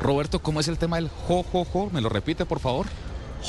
Roberto, 0.00 0.40
¿cómo 0.40 0.60
es 0.60 0.68
el 0.68 0.78
tema 0.78 0.96
del 0.96 1.08
jo, 1.08 1.44
jo, 1.50 1.64
jo? 1.64 1.90
¿Me 1.92 2.00
lo 2.00 2.08
repite, 2.08 2.44
por 2.44 2.60
favor? 2.60 2.86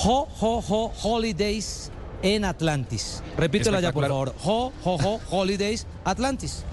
Ho 0.03 0.27
Ho 0.41 0.63
Ho 0.67 0.93
Holidays 1.03 1.91
en 2.21 2.45
Atlantis. 2.45 3.21
Repítelo 3.37 3.79
ya, 3.79 3.91
por 3.91 4.07
favor. 4.07 4.35
Ho 4.43 4.71
Ho 4.83 4.95
Ho 4.95 5.19
Holidays 5.31 5.85
Atlantis. 6.03 6.63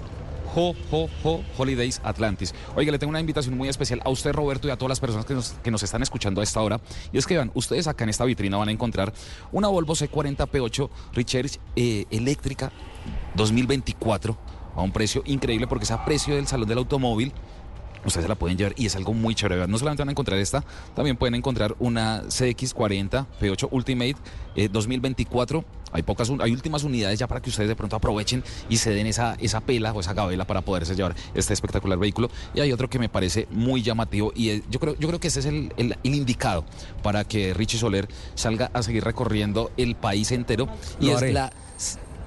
Ho, 0.55 0.75
Ho, 0.91 1.09
Ho, 1.23 1.43
Holidays 1.57 1.99
Atlantis. 2.03 2.53
Oiga, 2.75 2.91
le 2.91 2.99
tengo 2.99 3.09
una 3.09 3.19
invitación 3.19 3.57
muy 3.57 3.69
especial 3.69 4.01
a 4.05 4.09
usted, 4.09 4.33
Roberto, 4.33 4.67
y 4.67 4.71
a 4.71 4.77
todas 4.77 4.89
las 4.89 4.99
personas 4.99 5.25
que 5.25 5.33
nos, 5.33 5.53
que 5.63 5.71
nos 5.71 5.81
están 5.81 6.03
escuchando 6.03 6.41
a 6.41 6.43
esta 6.43 6.61
hora. 6.61 6.79
Y 7.11 7.17
es 7.17 7.25
que 7.25 7.35
vean, 7.35 7.51
ustedes 7.55 7.87
acá 7.87 8.03
en 8.03 8.11
esta 8.11 8.23
vitrina 8.23 8.57
van 8.57 8.69
a 8.69 8.71
encontrar 8.71 9.13
una 9.51 9.67
Volvo 9.67 9.95
C40 9.95 10.47
P8 10.47 10.89
Recharge 11.13 11.59
eh, 11.75 12.05
eléctrica 12.11 12.71
2024 13.35 14.37
a 14.75 14.81
un 14.81 14.91
precio 14.91 15.21
increíble 15.25 15.67
porque 15.67 15.85
es 15.85 15.91
a 15.91 16.03
precio 16.05 16.35
del 16.35 16.47
Salón 16.47 16.67
del 16.67 16.79
Automóvil 16.79 17.33
ustedes 18.05 18.25
se 18.25 18.29
la 18.29 18.35
pueden 18.35 18.57
llevar 18.57 18.73
y 18.77 18.85
es 18.85 18.95
algo 18.95 19.13
muy 19.13 19.35
chévere. 19.35 19.67
No 19.67 19.77
solamente 19.77 20.01
van 20.01 20.09
a 20.09 20.11
encontrar 20.11 20.39
esta, 20.39 20.63
también 20.95 21.17
pueden 21.17 21.35
encontrar 21.35 21.75
una 21.79 22.23
CX40 22.23 23.25
P8 23.39 23.67
Ultimate 23.71 24.15
2024. 24.71 25.59
Eh, 25.59 25.63
hay 25.93 26.01
pocas, 26.01 26.31
hay 26.39 26.51
últimas 26.51 26.83
unidades 26.83 27.19
ya 27.19 27.27
para 27.27 27.39
que 27.39 27.51
ustedes 27.51 27.69
de 27.69 27.75
pronto 27.75 27.95
aprovechen 27.95 28.43
y 28.67 28.77
se 28.77 28.89
den 28.89 29.05
esa, 29.05 29.35
esa 29.35 29.61
pela 29.61 29.93
o 29.93 29.99
esa 29.99 30.13
gabela 30.13 30.45
para 30.45 30.61
poderse 30.61 30.95
llevar 30.95 31.15
este 31.35 31.53
espectacular 31.53 31.99
vehículo. 31.99 32.29
Y 32.55 32.61
hay 32.61 32.71
otro 32.71 32.89
que 32.89 32.97
me 32.97 33.09
parece 33.09 33.47
muy 33.51 33.83
llamativo 33.83 34.33
y 34.35 34.63
yo 34.69 34.79
creo, 34.79 34.95
yo 34.97 35.07
creo 35.07 35.19
que 35.19 35.27
ese 35.27 35.41
es 35.41 35.45
el, 35.45 35.71
el, 35.77 35.95
indicado 36.01 36.65
para 37.03 37.23
que 37.25 37.53
Richie 37.53 37.77
Soler 37.77 38.07
salga 38.33 38.71
a 38.73 38.81
seguir 38.81 39.03
recorriendo 39.03 39.71
el 39.77 39.95
país 39.95 40.31
entero. 40.31 40.67
y 40.99 41.09
es 41.09 41.21
la 41.31 41.53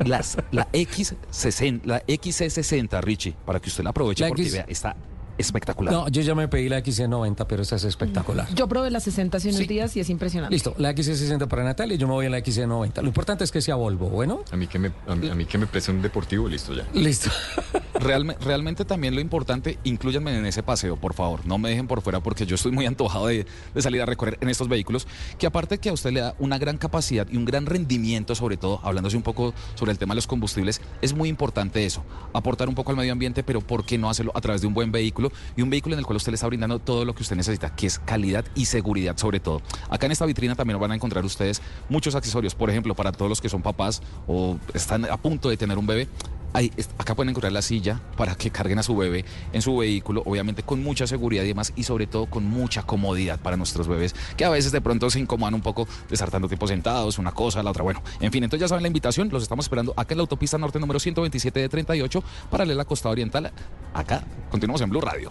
las, 0.05 0.37
la 0.51 0.71
X60, 0.73 1.81
la 1.85 2.05
XC60, 2.07 3.01
Richie, 3.03 3.35
para 3.45 3.61
que 3.61 3.69
usted 3.69 3.85
la 3.85 3.91
aproveche 3.91 4.27
porque 4.29 4.51
vea, 4.51 4.65
está 4.69 4.97
espectacular. 5.39 5.93
No, 5.93 6.09
yo 6.09 6.23
ya 6.23 6.35
me 6.35 6.49
pedí 6.49 6.69
la 6.69 6.83
XC90, 6.83 7.47
pero 7.47 7.63
esa 7.63 7.77
es 7.77 7.85
espectacular. 7.85 8.47
Yo 8.55 8.69
probé 8.69 8.91
la 8.91 9.01
60 9.01 9.37
hace 9.37 9.51
unos 9.51 9.67
días 9.67 9.97
y 9.97 10.01
es 10.01 10.11
impresionante. 10.11 10.55
Listo, 10.55 10.75
la 10.79 10.93
XC60 10.95 11.47
para 11.49 11.65
Natalia 11.65 11.95
y 11.95 11.99
yo 11.99 12.07
me 12.07 12.15
voy 12.15 12.27
a 12.27 12.31
la 12.31 12.39
XC90. 12.39 13.03
Lo 13.03 13.09
importante 13.09 13.45
es 13.45 13.53
que 13.53 13.61
sea 13.61 13.75
Volvo, 13.75 14.09
¿bueno? 14.09 14.41
A 14.51 14.57
mí 14.57 14.67
que 14.67 14.79
me, 14.79 14.93
a 15.07 15.15
mí, 15.15 15.45
que 15.45 15.59
me 15.59 15.67
preste 15.67 15.91
un 15.91 16.03
deportivo, 16.03 16.49
listo 16.49 16.75
ya. 16.75 16.87
Listo. 16.93 17.31
realmente 18.01 18.85
también 18.85 19.15
lo 19.15 19.21
importante, 19.21 19.79
incluyanme 19.85 20.37
en 20.37 20.47
ese 20.47 20.63
paseo, 20.63 20.97
por 20.97 21.15
favor. 21.15 21.47
No 21.47 21.59
me 21.59 21.71
dejen 21.71 21.87
por 21.87 22.03
fuera 22.03 22.21
porque 22.21 22.47
yo 22.47 22.55
estoy 22.55 22.73
muy 22.73 22.87
antojado 22.87 23.27
de, 23.27 23.47
de 23.75 23.83
salir 23.83 24.03
a 24.03 24.07
recorrer 24.07 24.39
en 24.41 24.49
estos 24.49 24.69
vehículos, 24.69 25.07
que 25.39 25.47
aparte 25.47 25.79
que 25.79 25.89
a 25.89 25.93
usted 25.93 26.13
le 26.13 26.21
da 26.21 26.35
una 26.39 26.59
gran 26.59 26.79
capacidad 26.79 27.27
y 27.31 27.37
un 27.37 27.45
gran 27.45 27.67
rendimiento, 27.67 28.35
sobre 28.35 28.57
todo, 28.57 28.81
hablándose 28.83 29.17
un 29.17 29.23
poco 29.23 29.55
sobre 29.75 29.93
el 29.93 29.99
tema 29.99 30.15
de 30.15 30.17
los 30.17 30.27
combustibles, 30.27 30.81
es 31.03 31.15
muy 31.15 31.29
importante 31.29 31.85
eso. 31.85 32.05
Aportar 32.33 32.69
un 32.69 32.75
poco 32.75 32.91
al 32.91 32.97
medio 32.97 33.13
ambiente, 33.13 33.43
pero 33.43 33.61
¿por 33.61 33.85
qué 33.85 33.99
no 33.99 34.11
hacerlo 34.11 34.33
a 34.35 34.41
través 34.41 34.61
de 34.61 34.67
un 34.67 34.75
buen 34.75 34.93
vehículo? 34.93 35.26
Y 35.57 35.63
un 35.63 35.71
vehículo 35.71 35.95
en 35.95 36.01
el 36.01 36.07
cual 36.07 36.17
usted 36.17 36.33
le 36.33 36.37
está 36.37 36.47
brindando 36.47 36.79
todo 36.79 37.05
lo 37.05 37.15
que 37.15 37.23
usted 37.23 37.37
necesita, 37.37 37.75
que 37.75 37.87
es 37.87 37.99
calidad 37.99 38.45
y 38.55 38.67
seguridad 38.67 39.17
sobre 39.17 39.41
todo. 39.41 39.63
Acá 39.89 40.07
en 40.07 40.13
esta 40.13 40.27
vitrina 40.27 40.55
también 40.55 40.79
van 40.79 40.93
a 40.93 40.95
encontrar 40.95 41.25
ustedes 41.25 41.61
muchos 41.89 42.15
accesorios, 42.15 42.55
por 42.55 42.71
ejemplo, 42.71 42.95
para 42.95 43.13
todos 43.13 43.29
los 43.29 43.41
que 43.41 43.49
son 43.49 43.63
papás 43.63 44.03
o 44.27 44.59
están 44.75 45.05
a 45.07 45.17
punto 45.17 45.49
de 45.49 45.57
tener 45.57 45.79
un 45.79 45.87
bebé, 45.87 46.09
acá 46.99 47.15
pueden 47.15 47.31
encontrar 47.31 47.53
la 47.53 47.63
silla 47.63 48.01
para 48.17 48.35
que 48.35 48.51
carguen 48.51 48.79
a 48.79 48.83
su 48.83 48.97
bebé 48.97 49.25
en 49.53 49.63
su 49.63 49.77
vehículo, 49.77 50.23
obviamente 50.25 50.63
con 50.63 50.83
mucha 50.83 51.07
seguridad 51.07 51.45
y 51.45 51.49
demás, 51.49 51.73
y 51.77 51.83
sobre 51.83 52.07
todo 52.07 52.27
con 52.27 52.45
mucha 52.45 52.83
comodidad 52.83 53.39
para 53.39 53.57
nuestros 53.57 53.89
bebés, 53.89 54.15
que 54.37 54.45
a 54.45 54.51
veces 54.51 54.73
de 54.73 54.81
pronto 54.81 55.11
se 55.11 55.21
incomodan 55.21 55.55
un 55.55 55.61
poco 55.61 55.87
de 56.09 56.15
estar 56.15 56.31
tanto 56.31 56.49
tiempo 56.49 56.67
sentados, 56.67 57.19
una 57.19 57.33
cosa, 57.33 57.63
la 57.63 57.71
otra. 57.71 57.83
Bueno, 57.83 58.03
en 58.21 58.33
fin, 58.33 58.45
entonces 58.45 58.63
ya 58.63 58.69
saben 58.69 58.83
la 58.83 58.89
invitación, 58.89 59.29
los 59.31 59.43
estamos 59.43 59.67
esperando 59.67 59.93
acá 59.97 60.15
en 60.15 60.19
la 60.19 60.23
autopista 60.23 60.59
norte 60.59 60.79
número 60.79 60.99
127 60.99 61.61
de 61.61 61.69
38, 61.69 62.25
paralela 62.51 62.83
a 62.83 62.85
costa 62.87 63.09
oriental. 63.09 63.53
Acá 63.95 64.25
continuamos 64.51 64.81
en 64.81 64.91
Blue 64.91 65.01
Radio. 65.01 65.31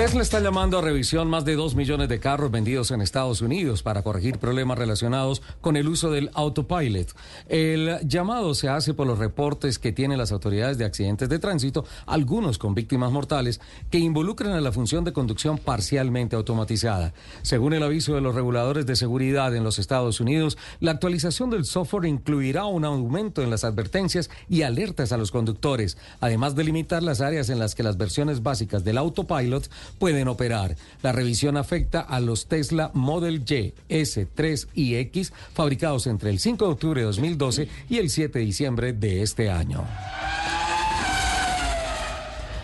Tesla 0.00 0.22
está 0.22 0.40
llamando 0.40 0.78
a 0.78 0.80
revisión 0.80 1.28
más 1.28 1.44
de 1.44 1.56
2 1.56 1.74
millones 1.74 2.08
de 2.08 2.20
carros 2.20 2.50
vendidos 2.50 2.90
en 2.90 3.02
Estados 3.02 3.42
Unidos 3.42 3.82
para 3.82 4.02
corregir 4.02 4.38
problemas 4.38 4.78
relacionados 4.78 5.42
con 5.60 5.76
el 5.76 5.86
uso 5.88 6.10
del 6.10 6.30
autopilot. 6.32 7.14
El 7.50 7.98
llamado 8.08 8.54
se 8.54 8.70
hace 8.70 8.94
por 8.94 9.06
los 9.06 9.18
reportes 9.18 9.78
que 9.78 9.92
tienen 9.92 10.16
las 10.16 10.32
autoridades 10.32 10.78
de 10.78 10.86
accidentes 10.86 11.28
de 11.28 11.38
tránsito, 11.38 11.84
algunos 12.06 12.56
con 12.56 12.74
víctimas 12.74 13.12
mortales, 13.12 13.60
que 13.90 13.98
involucran 13.98 14.52
a 14.52 14.62
la 14.62 14.72
función 14.72 15.04
de 15.04 15.12
conducción 15.12 15.58
parcialmente 15.58 16.34
automatizada. 16.34 17.12
Según 17.42 17.74
el 17.74 17.82
aviso 17.82 18.14
de 18.14 18.22
los 18.22 18.34
reguladores 18.34 18.86
de 18.86 18.96
seguridad 18.96 19.54
en 19.54 19.64
los 19.64 19.78
Estados 19.78 20.18
Unidos, 20.18 20.56
la 20.80 20.92
actualización 20.92 21.50
del 21.50 21.66
software 21.66 22.06
incluirá 22.06 22.64
un 22.64 22.86
aumento 22.86 23.42
en 23.42 23.50
las 23.50 23.64
advertencias 23.64 24.30
y 24.48 24.62
alertas 24.62 25.12
a 25.12 25.18
los 25.18 25.30
conductores, 25.30 25.98
además 26.20 26.54
de 26.54 26.64
limitar 26.64 27.02
las 27.02 27.20
áreas 27.20 27.50
en 27.50 27.58
las 27.58 27.74
que 27.74 27.82
las 27.82 27.98
versiones 27.98 28.42
básicas 28.42 28.82
del 28.82 28.96
autopilot 28.96 29.68
pueden 29.90 30.28
operar. 30.28 30.76
La 31.02 31.12
revisión 31.12 31.56
afecta 31.56 32.00
a 32.00 32.20
los 32.20 32.46
Tesla 32.46 32.90
Model 32.94 33.42
Y, 33.48 33.74
S3 33.88 34.68
y 34.74 34.94
X 34.96 35.32
fabricados 35.52 36.06
entre 36.06 36.30
el 36.30 36.38
5 36.38 36.64
de 36.64 36.72
octubre 36.72 37.00
de 37.00 37.06
2012 37.06 37.68
y 37.88 37.98
el 37.98 38.10
7 38.10 38.38
de 38.38 38.44
diciembre 38.44 38.92
de 38.92 39.22
este 39.22 39.50
año. 39.50 39.84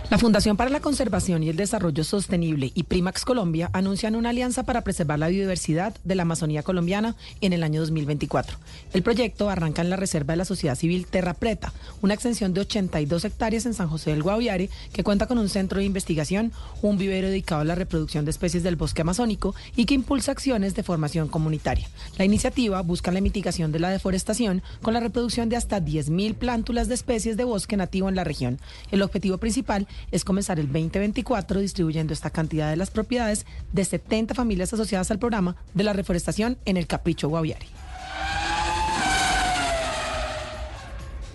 La 0.08 0.18
Fundación 0.18 0.56
para 0.56 0.70
la 0.70 0.78
Conservación 0.78 1.42
y 1.42 1.48
el 1.48 1.56
Desarrollo 1.56 2.04
Sostenible 2.04 2.70
y 2.74 2.84
Primax 2.84 3.24
Colombia 3.24 3.70
anuncian 3.72 4.14
una 4.14 4.30
alianza 4.30 4.62
para 4.62 4.82
preservar 4.82 5.18
la 5.18 5.26
biodiversidad 5.26 5.96
de 6.04 6.14
la 6.14 6.22
Amazonía 6.22 6.62
colombiana 6.62 7.16
en 7.40 7.52
el 7.52 7.64
año 7.64 7.80
2024. 7.80 8.56
El 8.92 9.02
proyecto 9.02 9.50
arranca 9.50 9.82
en 9.82 9.90
la 9.90 9.96
reserva 9.96 10.34
de 10.34 10.36
la 10.36 10.44
sociedad 10.44 10.76
civil 10.76 11.08
Terra 11.08 11.34
Preta, 11.34 11.72
una 12.02 12.14
extensión 12.14 12.54
de 12.54 12.60
82 12.60 13.24
hectáreas 13.24 13.66
en 13.66 13.74
San 13.74 13.88
José 13.88 14.10
del 14.10 14.22
Guaviare 14.22 14.70
que 14.92 15.02
cuenta 15.02 15.26
con 15.26 15.38
un 15.38 15.48
centro 15.48 15.80
de 15.80 15.86
investigación, 15.86 16.52
un 16.82 16.98
vivero 16.98 17.26
dedicado 17.26 17.62
a 17.62 17.64
la 17.64 17.74
reproducción 17.74 18.24
de 18.24 18.30
especies 18.30 18.62
del 18.62 18.76
bosque 18.76 19.02
amazónico 19.02 19.56
y 19.74 19.86
que 19.86 19.94
impulsa 19.94 20.30
acciones 20.30 20.76
de 20.76 20.84
formación 20.84 21.26
comunitaria. 21.26 21.88
La 22.16 22.24
iniciativa 22.24 22.80
busca 22.82 23.10
la 23.10 23.20
mitigación 23.20 23.72
de 23.72 23.80
la 23.80 23.90
deforestación 23.90 24.62
con 24.82 24.94
la 24.94 25.00
reproducción 25.00 25.48
de 25.48 25.56
hasta 25.56 25.80
10.000 25.80 26.36
plántulas 26.36 26.86
de 26.86 26.94
especies 26.94 27.36
de 27.36 27.42
bosque 27.42 27.76
nativo 27.76 28.08
en 28.08 28.14
la 28.14 28.22
región. 28.22 28.60
El 28.92 29.02
objetivo 29.02 29.38
principal 29.38 29.88
es 30.10 30.24
comenzar 30.24 30.58
el 30.58 30.66
2024 30.66 31.60
distribuyendo 31.60 32.12
esta 32.12 32.30
cantidad 32.30 32.70
de 32.70 32.76
las 32.76 32.90
propiedades 32.90 33.46
de 33.72 33.84
70 33.84 34.34
familias 34.34 34.72
asociadas 34.72 35.10
al 35.10 35.18
programa 35.18 35.56
de 35.74 35.84
la 35.84 35.92
reforestación 35.92 36.58
en 36.64 36.76
el 36.76 36.86
Capricho 36.86 37.28
Guaviare. 37.28 37.66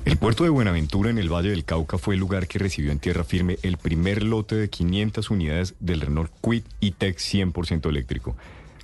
El 0.03 0.17
puerto 0.17 0.43
de 0.43 0.49
Buenaventura 0.49 1.11
en 1.11 1.19
el 1.19 1.31
Valle 1.31 1.51
del 1.51 1.63
Cauca 1.63 1.99
fue 1.99 2.15
el 2.15 2.19
lugar 2.19 2.47
que 2.47 2.57
recibió 2.57 2.91
en 2.91 2.97
tierra 2.97 3.23
firme 3.23 3.59
el 3.61 3.77
primer 3.77 4.23
lote 4.23 4.55
de 4.55 4.67
500 4.67 5.29
unidades 5.29 5.75
del 5.79 6.01
Renault 6.01 6.31
Quid 6.41 6.63
E-Tech 6.81 7.17
100% 7.17 7.87
eléctrico. 7.87 8.35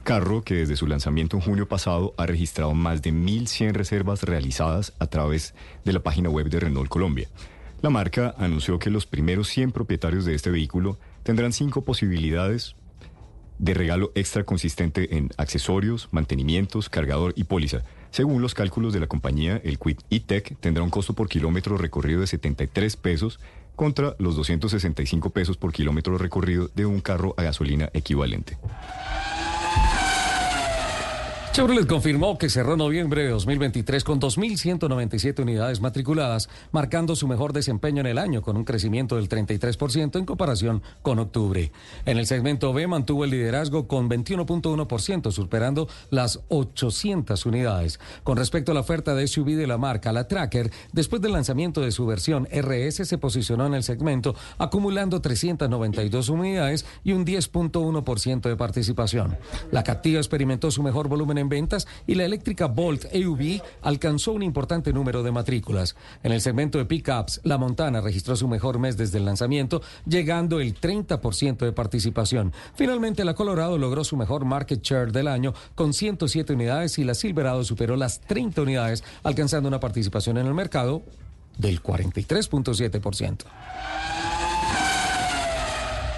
Carro 0.04 0.44
que 0.44 0.54
desde 0.54 0.78
su 0.78 0.86
lanzamiento 0.86 1.36
en 1.36 1.42
junio 1.42 1.68
pasado 1.68 2.14
ha 2.18 2.28
registrado 2.28 2.74
más 2.76 3.02
de 3.02 3.12
1.100 3.12 3.74
reservas 3.74 4.24
realizadas 4.24 4.94
a 5.00 5.08
través 5.08 5.56
de 5.84 5.94
la 5.94 6.02
página 6.02 6.30
web 6.30 6.50
de 6.50 6.60
Renault 6.60 6.88
Colombia. 6.88 7.28
La 7.82 7.92
marca 7.92 8.34
anunció 8.38 8.80
que 8.80 8.90
los 8.90 9.06
primeros 9.06 9.50
100 9.50 9.72
propietarios 9.72 10.26
de 10.26 10.34
este 10.34 10.50
vehículo 10.50 10.98
tendrán 11.22 11.54
cinco 11.54 11.84
posibilidades 11.84 12.76
de 13.60 13.74
regalo 13.74 14.12
extra 14.16 14.44
consistente 14.44 15.18
en 15.18 15.30
accesorios, 15.38 16.10
mantenimientos, 16.12 16.90
cargador 16.90 17.34
y 17.36 17.44
póliza. 17.44 17.84
Según 18.10 18.42
los 18.42 18.56
cálculos 18.56 18.94
de 18.94 19.00
la 19.00 19.08
compañía, 19.08 19.62
el 19.64 19.78
Quid 19.78 20.00
E-Tech 20.10 20.58
tendrá 20.60 20.84
un 20.84 20.90
costo 20.90 21.14
por 21.14 21.30
kilómetro 21.30 21.78
recorrido 21.78 22.22
de 22.22 22.28
73 22.28 22.96
pesos 22.98 23.40
contra 23.76 24.16
los 24.18 24.36
265 24.36 25.30
pesos 25.30 25.58
por 25.58 25.72
kilómetro 25.72 26.18
recorrido 26.18 26.70
de 26.74 26.88
un 26.88 27.00
carro 27.00 27.36
a 27.38 27.44
gasolina 27.44 27.90
equivalente. 27.94 28.58
Chevrolet 31.58 31.88
confirmó 31.88 32.38
que 32.38 32.52
cerró 32.52 32.78
noviembre 32.78 33.24
de 33.24 33.30
2023 33.30 34.04
con 34.04 34.22
2.197 34.22 35.42
unidades 35.42 35.82
matriculadas, 35.82 36.50
marcando 36.72 37.16
su 37.16 37.28
mejor 37.28 37.52
desempeño 37.52 38.02
en 38.02 38.06
el 38.06 38.20
año, 38.20 38.44
con 38.44 38.58
un 38.58 38.64
crecimiento 38.64 39.16
del 39.16 39.28
33% 39.28 40.20
en 40.20 40.26
comparación 40.26 40.84
con 41.02 41.18
octubre. 41.18 41.72
En 42.06 42.20
el 42.20 42.28
segmento 42.28 42.74
B 42.74 42.86
mantuvo 42.86 43.24
el 43.24 43.32
liderazgo 43.32 43.88
con 43.88 44.08
21.1%, 44.08 45.32
superando 45.32 45.90
las 46.12 46.42
800 46.50 47.44
unidades. 47.48 48.00
Con 48.24 48.38
respecto 48.38 48.72
a 48.72 48.76
la 48.76 48.82
oferta 48.82 49.16
de 49.16 49.28
SUV 49.28 49.56
de 49.56 49.66
la 49.66 49.80
marca, 49.80 50.12
la 50.12 50.28
Tracker, 50.28 50.70
después 50.92 51.24
del 51.24 51.32
lanzamiento 51.32 51.82
de 51.82 51.92
su 51.92 52.06
versión 52.06 52.48
RS, 52.52 52.98
se 52.98 53.18
posicionó 53.18 53.66
en 53.66 53.74
el 53.74 53.82
segmento, 53.82 54.36
acumulando 54.60 55.22
392 55.22 56.30
unidades 56.30 56.86
y 57.04 57.14
un 57.14 57.26
10.1% 57.26 58.42
de 58.42 58.56
participación. 58.56 59.38
La 59.72 59.82
Captiva 59.82 60.20
experimentó 60.20 60.70
su 60.70 60.84
mejor 60.84 61.08
volumen 61.08 61.40
en 61.40 61.47
en 61.48 61.50
ventas 61.50 61.88
y 62.06 62.16
la 62.16 62.26
eléctrica 62.26 62.68
Volt 62.68 63.06
EUV 63.12 63.62
alcanzó 63.82 64.34
un 64.34 64.44
importante 64.44 64.92
número 64.92 65.24
de 65.24 65.32
matrículas. 65.32 65.96
En 66.24 66.34
el 66.34 66.42
segmento 66.42 66.78
de 66.78 66.86
pickups, 66.86 67.42
la 67.44 67.58
Montana 67.58 68.02
registró 68.02 68.36
su 68.36 68.48
mejor 68.48 68.80
mes 68.80 68.98
desde 68.98 69.18
el 69.18 69.26
lanzamiento, 69.26 69.82
llegando 70.06 70.60
el 70.60 70.80
30% 70.80 71.58
de 71.58 71.72
participación. 71.72 72.54
Finalmente, 72.76 73.24
la 73.24 73.34
Colorado 73.34 73.78
logró 73.78 74.04
su 74.04 74.18
mejor 74.18 74.46
market 74.46 74.82
share 74.82 75.12
del 75.12 75.28
año 75.28 75.54
con 75.76 75.94
107 75.94 76.54
unidades 76.54 77.00
y 77.00 77.04
la 77.04 77.16
Silverado 77.16 77.64
superó 77.64 77.96
las 77.96 78.20
30 78.22 78.62
unidades, 78.62 79.04
alcanzando 79.24 79.70
una 79.70 79.80
participación 79.80 80.38
en 80.38 80.48
el 80.48 80.54
mercado 80.54 81.04
del 81.58 81.82
43.7%. 81.82 83.46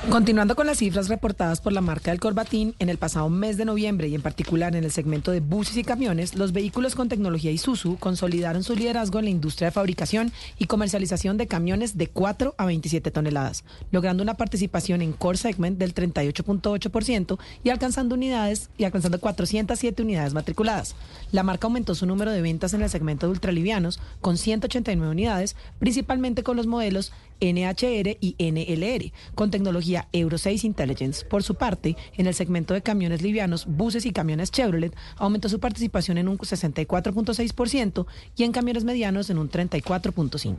Continuando 0.10 0.56
con 0.56 0.66
las 0.66 0.80
cifras 0.80 1.08
reportadas 1.08 1.62
por 1.62 1.72
la 1.72 1.82
marca 1.82 2.10
del 2.10 2.20
Corbatín, 2.20 2.74
en 2.80 2.90
el 2.90 2.98
pasado 2.98 3.30
mes 3.30 3.58
de 3.58 3.66
noviembre 3.66 4.08
y 4.08 4.16
en 4.16 4.24
particular 4.24 4.76
en 4.76 4.84
el 4.84 4.92
segmento 4.92 5.30
de 5.30 5.40
buses 5.40 5.78
y 5.78 5.84
camiones, 5.84 6.34
los 6.34 6.52
vehículos 6.52 6.96
con 6.96 7.10
tecnología 7.10 7.52
Isuzu 7.52 7.96
consolidaron 8.00 8.64
su 8.64 8.76
liderazgo 8.76 9.20
en 9.20 9.26
la 9.26 9.32
industria 9.32 9.68
de 9.68 9.72
fabricación 9.72 10.32
y 10.58 10.66
comercialización 10.66 11.38
de 11.38 11.46
camiones 11.46 11.96
de 11.96 12.08
4 12.08 12.56
a 12.58 12.66
27 12.66 13.12
toneladas, 13.12 13.64
logrando 13.92 14.24
una 14.24 14.34
participación 14.34 15.04
en 15.04 15.14
core 15.14 15.38
segment 15.38 15.78
del 15.78 15.94
38.8% 15.94 17.38
y 17.64 17.70
alcanzando 17.70 18.16
unidades 18.16 18.72
y 18.80 18.86
alcanzando 18.86 19.20
407 19.20 20.02
unidades 20.02 20.34
matriculadas. 20.34 20.96
La 21.32 21.44
marca 21.44 21.68
aumentó 21.68 21.94
su 21.94 22.08
número 22.08 22.32
de 22.32 22.42
ventas 22.42 22.74
en 22.74 22.82
el 22.82 22.90
segmento 22.90 23.28
de 23.28 23.34
ultralivianos 23.34 24.00
con 24.22 24.38
189 24.38 25.12
unidades, 25.12 25.56
principalmente 25.78 26.42
con 26.42 26.58
los 26.58 26.66
modelos 26.66 27.14
NHR 27.42 28.18
y 28.20 28.36
NLR, 28.40 29.12
con 29.36 29.52
tecnología 29.52 30.08
Euro 30.12 30.38
6 30.38 30.64
Intelligence. 30.64 31.26
Por 31.26 31.44
su 31.44 31.56
parte, 31.56 31.96
en 32.18 32.28
el 32.28 32.34
segmento 32.34 32.74
de 32.74 32.82
camiones 32.82 33.22
livianos, 33.22 33.66
buses 33.66 34.06
y 34.06 34.12
camiones 34.12 34.52
Chevrolet, 34.52 34.96
aumentó 35.18 35.50
su 35.50 35.60
participación 35.60 36.18
en 36.18 36.28
un 36.28 36.38
64.6% 36.38 38.06
y 38.36 38.44
en 38.44 38.52
camiones 38.52 38.84
medianos 38.84 39.30
en 39.30 39.38
un 39.38 39.50
34.5%. 39.50 40.58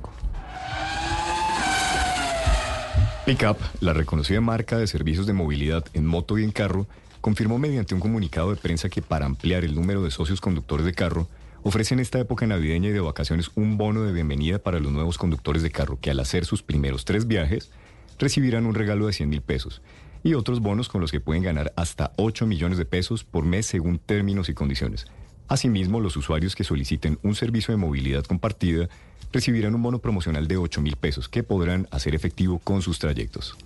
Pickup, 3.26 3.58
la 3.80 3.92
reconocida 3.92 4.40
marca 4.40 4.78
de 4.78 4.86
servicios 4.86 5.26
de 5.26 5.34
movilidad 5.34 5.84
en 5.92 6.06
moto 6.06 6.38
y 6.38 6.44
en 6.44 6.50
carro, 6.50 6.86
confirmó 7.20 7.58
mediante 7.58 7.94
un 7.94 8.00
comunicado 8.00 8.50
de 8.50 8.56
prensa 8.56 8.88
que 8.88 9.02
para 9.02 9.26
ampliar 9.26 9.64
el 9.64 9.74
número 9.74 10.02
de 10.02 10.10
socios 10.10 10.40
conductores 10.40 10.86
de 10.86 10.94
carro, 10.94 11.28
ofrece 11.62 11.94
en 11.94 12.00
esta 12.00 12.18
época 12.18 12.46
navideña 12.46 12.88
y 12.88 12.92
de 12.92 13.00
vacaciones 13.00 13.50
un 13.54 13.76
bono 13.76 14.02
de 14.02 14.12
bienvenida 14.12 14.58
para 14.58 14.80
los 14.80 14.92
nuevos 14.92 15.18
conductores 15.18 15.62
de 15.62 15.70
carro 15.70 15.98
que 16.00 16.10
al 16.10 16.20
hacer 16.20 16.44
sus 16.44 16.62
primeros 16.62 17.04
tres 17.04 17.26
viajes 17.26 17.70
recibirán 18.18 18.66
un 18.66 18.74
regalo 18.74 19.06
de 19.06 19.12
100 19.12 19.28
mil 19.28 19.42
pesos 19.42 19.82
y 20.22 20.34
otros 20.34 20.60
bonos 20.60 20.88
con 20.88 21.00
los 21.00 21.10
que 21.10 21.20
pueden 21.20 21.42
ganar 21.42 21.72
hasta 21.76 22.12
8 22.16 22.46
millones 22.46 22.78
de 22.78 22.84
pesos 22.84 23.24
por 23.24 23.44
mes 23.44 23.66
según 23.66 23.98
términos 23.98 24.48
y 24.48 24.54
condiciones. 24.54 25.06
Asimismo, 25.48 26.00
los 26.00 26.16
usuarios 26.16 26.54
que 26.54 26.64
soliciten 26.64 27.18
un 27.22 27.34
servicio 27.34 27.72
de 27.72 27.78
movilidad 27.78 28.24
compartida 28.24 28.88
recibirán 29.32 29.74
un 29.74 29.82
bono 29.82 29.98
promocional 29.98 30.46
de 30.46 30.56
8 30.56 30.80
mil 30.80 30.96
pesos 30.96 31.28
que 31.28 31.42
podrán 31.42 31.88
hacer 31.90 32.14
efectivo 32.14 32.58
con 32.58 32.82
sus 32.82 32.98
trayectos. 32.98 33.56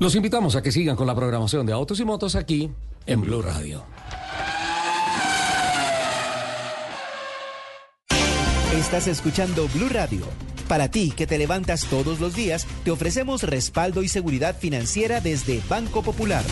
Los 0.00 0.14
invitamos 0.16 0.56
a 0.56 0.62
que 0.62 0.72
sigan 0.72 0.96
con 0.96 1.06
la 1.06 1.14
programación 1.14 1.64
de 1.66 1.72
Autos 1.72 2.00
y 2.00 2.04
Motos 2.04 2.34
aquí 2.34 2.70
en 3.06 3.20
Blue 3.20 3.42
Radio. 3.42 3.84
Estás 8.74 9.06
escuchando 9.06 9.68
Blue 9.68 9.88
Radio. 9.88 10.26
Para 10.66 10.90
ti 10.90 11.12
que 11.16 11.28
te 11.28 11.38
levantas 11.38 11.86
todos 11.88 12.18
los 12.18 12.34
días, 12.34 12.66
te 12.82 12.90
ofrecemos 12.90 13.44
respaldo 13.44 14.02
y 14.02 14.08
seguridad 14.08 14.56
financiera 14.58 15.20
desde 15.20 15.62
Banco 15.68 16.02
Popular. 16.02 16.42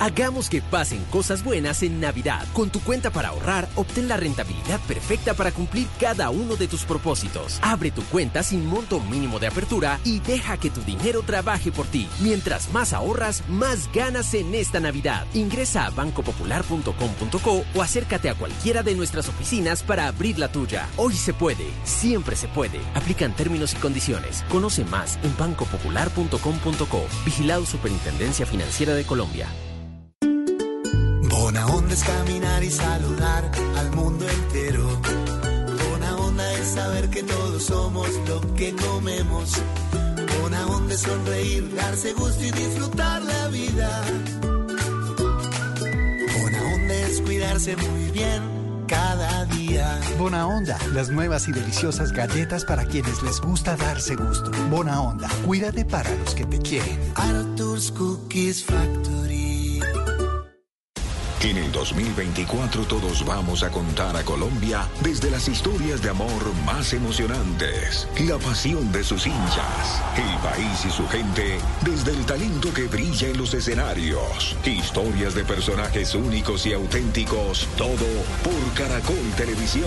Hagamos 0.00 0.50
que 0.50 0.60
pasen 0.60 1.04
cosas 1.04 1.44
buenas 1.44 1.82
en 1.82 2.00
Navidad. 2.00 2.46
Con 2.52 2.70
tu 2.70 2.80
cuenta 2.80 3.10
para 3.10 3.28
ahorrar, 3.28 3.68
obtén 3.76 4.08
la 4.08 4.16
rentabilidad 4.16 4.80
perfecta 4.80 5.34
para 5.34 5.52
cumplir 5.52 5.86
cada 6.00 6.30
uno 6.30 6.56
de 6.56 6.68
tus 6.68 6.84
propósitos. 6.84 7.58
Abre 7.62 7.90
tu 7.90 8.02
cuenta 8.04 8.42
sin 8.42 8.66
monto 8.66 9.00
mínimo 9.00 9.38
de 9.38 9.46
apertura 9.46 10.00
y 10.04 10.20
deja 10.20 10.56
que 10.56 10.70
tu 10.70 10.82
dinero 10.82 11.22
trabaje 11.22 11.70
por 11.72 11.86
ti. 11.86 12.08
Mientras 12.20 12.72
más 12.72 12.92
ahorras, 12.92 13.42
más 13.48 13.90
ganas 13.92 14.34
en 14.34 14.54
esta 14.54 14.80
Navidad. 14.80 15.26
Ingresa 15.34 15.86
a 15.86 15.90
bancopopular.com.co 15.90 17.64
o 17.74 17.82
acércate 17.82 18.28
a 18.28 18.34
cualquiera 18.34 18.82
de 18.82 18.94
nuestras 18.94 19.28
oficinas 19.28 19.82
para 19.82 20.08
abrir 20.08 20.38
la 20.38 20.48
tuya. 20.48 20.88
Hoy 20.96 21.14
se 21.14 21.32
puede, 21.32 21.66
siempre 21.84 22.36
se 22.36 22.48
puede. 22.48 22.80
Aplican 22.94 23.34
términos 23.34 23.74
y 23.74 23.76
condiciones. 23.76 24.44
Conoce 24.50 24.84
más 24.84 25.18
en 25.22 25.36
bancopopular.com.co. 25.36 27.04
Vigilado 27.24 27.64
Superintendencia 27.64 28.44
Financiera 28.44 28.94
de 28.94 29.04
Colombia. 29.04 29.48
Buena 31.44 31.66
onda 31.66 31.92
es 31.92 32.02
caminar 32.02 32.64
y 32.64 32.70
saludar 32.70 33.50
al 33.76 33.90
mundo 33.90 34.26
entero. 34.26 34.98
Buena 35.90 36.16
onda 36.16 36.52
es 36.54 36.68
saber 36.68 37.10
que 37.10 37.22
todos 37.22 37.64
somos 37.64 38.08
lo 38.26 38.40
que 38.54 38.74
comemos. 38.74 39.52
Buena 40.40 40.66
onda 40.66 40.94
es 40.94 41.02
sonreír, 41.02 41.74
darse 41.74 42.14
gusto 42.14 42.42
y 42.42 42.50
disfrutar 42.50 43.20
la 43.22 43.48
vida. 43.48 44.04
Buena 46.40 46.62
onda 46.74 46.94
es 46.94 47.20
cuidarse 47.20 47.76
muy 47.76 48.10
bien 48.10 48.86
cada 48.86 49.44
día. 49.44 50.00
Bona 50.18 50.46
Onda, 50.46 50.78
las 50.94 51.10
nuevas 51.10 51.46
y 51.46 51.52
deliciosas 51.52 52.12
galletas 52.12 52.64
para 52.64 52.86
quienes 52.86 53.22
les 53.22 53.38
gusta 53.42 53.76
darse 53.76 54.16
gusto. 54.16 54.50
Bona 54.70 54.98
Onda, 55.02 55.28
cuídate 55.44 55.84
para 55.84 56.08
los 56.16 56.34
que 56.34 56.46
te 56.46 56.58
quieren. 56.60 56.98
Arthur's 57.16 57.90
Cookies 57.90 58.64
Factory. 58.64 59.43
En 61.44 61.58
el 61.58 61.70
2024 61.72 62.86
todos 62.86 63.22
vamos 63.26 63.62
a 63.64 63.70
contar 63.70 64.16
a 64.16 64.24
Colombia 64.24 64.88
desde 65.02 65.30
las 65.30 65.46
historias 65.46 66.00
de 66.00 66.08
amor 66.08 66.54
más 66.64 66.94
emocionantes, 66.94 68.08
la 68.26 68.38
pasión 68.38 68.90
de 68.92 69.04
sus 69.04 69.26
hinchas, 69.26 70.02
el 70.16 70.38
país 70.38 70.86
y 70.86 70.90
su 70.90 71.06
gente 71.06 71.58
desde 71.84 72.12
el 72.12 72.24
talento 72.24 72.72
que 72.72 72.84
brilla 72.84 73.28
en 73.28 73.36
los 73.36 73.52
escenarios, 73.52 74.56
historias 74.64 75.34
de 75.34 75.44
personajes 75.44 76.14
únicos 76.14 76.64
y 76.64 76.72
auténticos, 76.72 77.68
todo 77.76 78.06
por 78.42 78.72
Caracol 78.72 79.30
Televisión. 79.36 79.84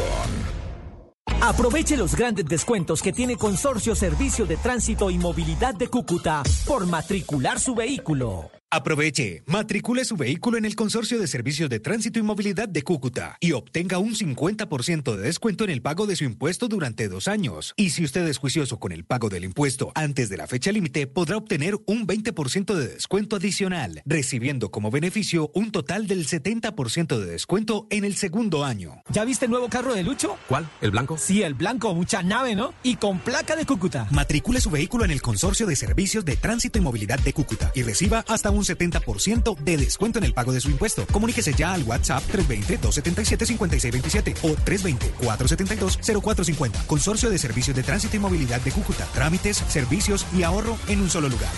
Aproveche 1.41 1.97
los 1.97 2.15
grandes 2.15 2.45
descuentos 2.45 3.01
que 3.01 3.13
tiene 3.13 3.35
Consorcio 3.35 3.95
Servicio 3.95 4.45
de 4.45 4.57
Tránsito 4.57 5.09
y 5.09 5.17
Movilidad 5.17 5.73
de 5.73 5.87
Cúcuta 5.87 6.43
por 6.67 6.85
matricular 6.85 7.59
su 7.59 7.73
vehículo. 7.73 8.51
Aproveche, 8.69 9.43
matricule 9.45 10.03
su 10.03 10.17
vehículo 10.17 10.57
en 10.57 10.65
el 10.65 10.75
Consorcio 10.75 11.17
de 11.19 11.27
Servicios 11.27 11.69
de 11.69 11.79
Tránsito 11.79 12.19
y 12.19 12.21
Movilidad 12.21 12.67
de 12.67 12.83
Cúcuta 12.83 13.37
y 13.39 13.53
obtenga 13.53 13.97
un 13.97 14.13
50% 14.13 15.15
de 15.15 15.21
descuento 15.21 15.63
en 15.63 15.69
el 15.69 15.81
pago 15.81 16.05
de 16.05 16.17
su 16.17 16.25
impuesto 16.25 16.67
durante 16.67 17.07
dos 17.07 17.29
años. 17.29 17.73
Y 17.77 17.91
si 17.91 18.03
usted 18.03 18.27
es 18.27 18.39
juicioso 18.39 18.77
con 18.77 18.91
el 18.91 19.05
pago 19.05 19.29
del 19.29 19.45
impuesto 19.45 19.93
antes 19.95 20.27
de 20.27 20.35
la 20.35 20.47
fecha 20.47 20.73
límite, 20.73 21.07
podrá 21.07 21.37
obtener 21.37 21.75
un 21.85 22.05
20% 22.05 22.73
de 22.73 22.87
descuento 22.89 23.37
adicional, 23.37 24.01
recibiendo 24.05 24.69
como 24.69 24.91
beneficio 24.91 25.49
un 25.53 25.71
total 25.71 26.05
del 26.05 26.27
70% 26.27 27.19
de 27.19 27.25
descuento 27.25 27.87
en 27.89 28.03
el 28.03 28.17
segundo 28.17 28.65
año. 28.65 29.01
¿Ya 29.13 29.23
viste 29.23 29.45
el 29.45 29.51
nuevo 29.51 29.69
carro 29.69 29.93
de 29.93 30.03
Lucho? 30.03 30.35
¿Cuál? 30.49 30.69
¿El 30.81 30.91
blanco? 30.91 31.17
Sí, 31.17 31.41
el 31.41 31.53
blanco, 31.53 31.95
mucha 31.95 32.21
nave, 32.21 32.53
¿no? 32.53 32.73
Y 32.83 32.97
con 32.97 33.19
placa 33.19 33.55
de 33.55 33.65
Cúcuta. 33.65 34.09
Matricule 34.11 34.59
su 34.59 34.69
vehículo 34.69 35.05
en 35.05 35.11
el 35.11 35.21
Consorcio 35.21 35.65
de 35.65 35.77
Servicios 35.77 36.25
de 36.25 36.35
Tránsito 36.35 36.79
y 36.79 36.81
Movilidad 36.81 37.19
de 37.19 37.31
Cúcuta 37.31 37.71
y 37.73 37.83
reciba 37.83 38.25
hasta 38.27 38.51
un 38.56 38.56
70% 38.63 39.57
de 39.57 39.77
descuento 39.77 40.19
en 40.19 40.25
el 40.25 40.33
pago 40.33 40.51
de 40.51 40.61
su 40.61 40.69
impuesto. 40.69 41.05
Comuníquese 41.11 41.53
ya 41.53 41.73
al 41.73 41.81
WhatsApp 41.83 42.23
320-277-5627 42.31 44.35
o 44.43 44.55
320-472-0450. 44.55 46.85
Consorcio 46.85 47.29
de 47.29 47.37
Servicios 47.37 47.75
de 47.75 47.83
Tránsito 47.83 48.15
y 48.15 48.19
Movilidad 48.19 48.61
de 48.61 48.71
Cúcuta. 48.71 49.05
Trámites, 49.13 49.57
servicios 49.57 50.25
y 50.35 50.43
ahorro 50.43 50.77
en 50.87 51.01
un 51.01 51.09
solo 51.09 51.27
lugar. 51.29 51.51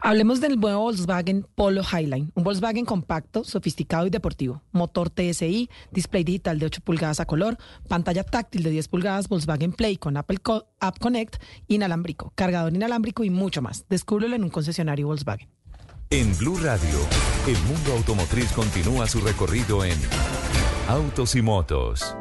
Hablemos 0.00 0.40
del 0.40 0.60
nuevo 0.60 0.82
Volkswagen 0.82 1.44
Polo 1.56 1.82
Highline, 1.82 2.30
un 2.34 2.44
Volkswagen 2.44 2.84
compacto, 2.84 3.42
sofisticado 3.42 4.06
y 4.06 4.10
deportivo. 4.10 4.62
Motor 4.70 5.10
TSI, 5.10 5.68
display 5.90 6.22
digital 6.22 6.60
de 6.60 6.66
8 6.66 6.82
pulgadas 6.84 7.18
a 7.18 7.26
color, 7.26 7.58
pantalla 7.88 8.22
táctil 8.22 8.62
de 8.62 8.70
10 8.70 8.88
pulgadas, 8.88 9.28
Volkswagen 9.28 9.72
Play 9.72 9.96
con 9.96 10.16
Apple 10.16 10.38
App 10.78 10.98
Connect, 11.00 11.42
inalámbrico, 11.66 12.32
cargador 12.36 12.74
inalámbrico 12.74 13.24
y 13.24 13.30
mucho 13.30 13.60
más. 13.60 13.86
Descúbrelo 13.88 14.36
en 14.36 14.44
un 14.44 14.50
concesionario 14.50 15.08
Volkswagen. 15.08 15.48
En 16.10 16.34
Blue 16.38 16.58
Radio, 16.62 16.98
el 17.46 17.58
mundo 17.64 17.92
automotriz 17.92 18.50
continúa 18.52 19.06
su 19.06 19.20
recorrido 19.20 19.84
en 19.84 19.98
Autos 20.88 21.34
y 21.34 21.42
Motos. 21.42 22.16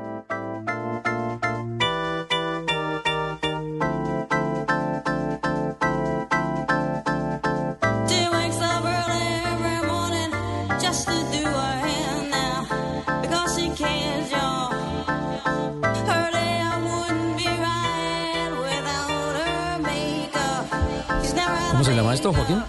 ¿Cómo 21.71 21.83
se 21.85 21.95
llama 21.95 22.13
esto, 22.13 22.33
Joaquín? 22.33 22.61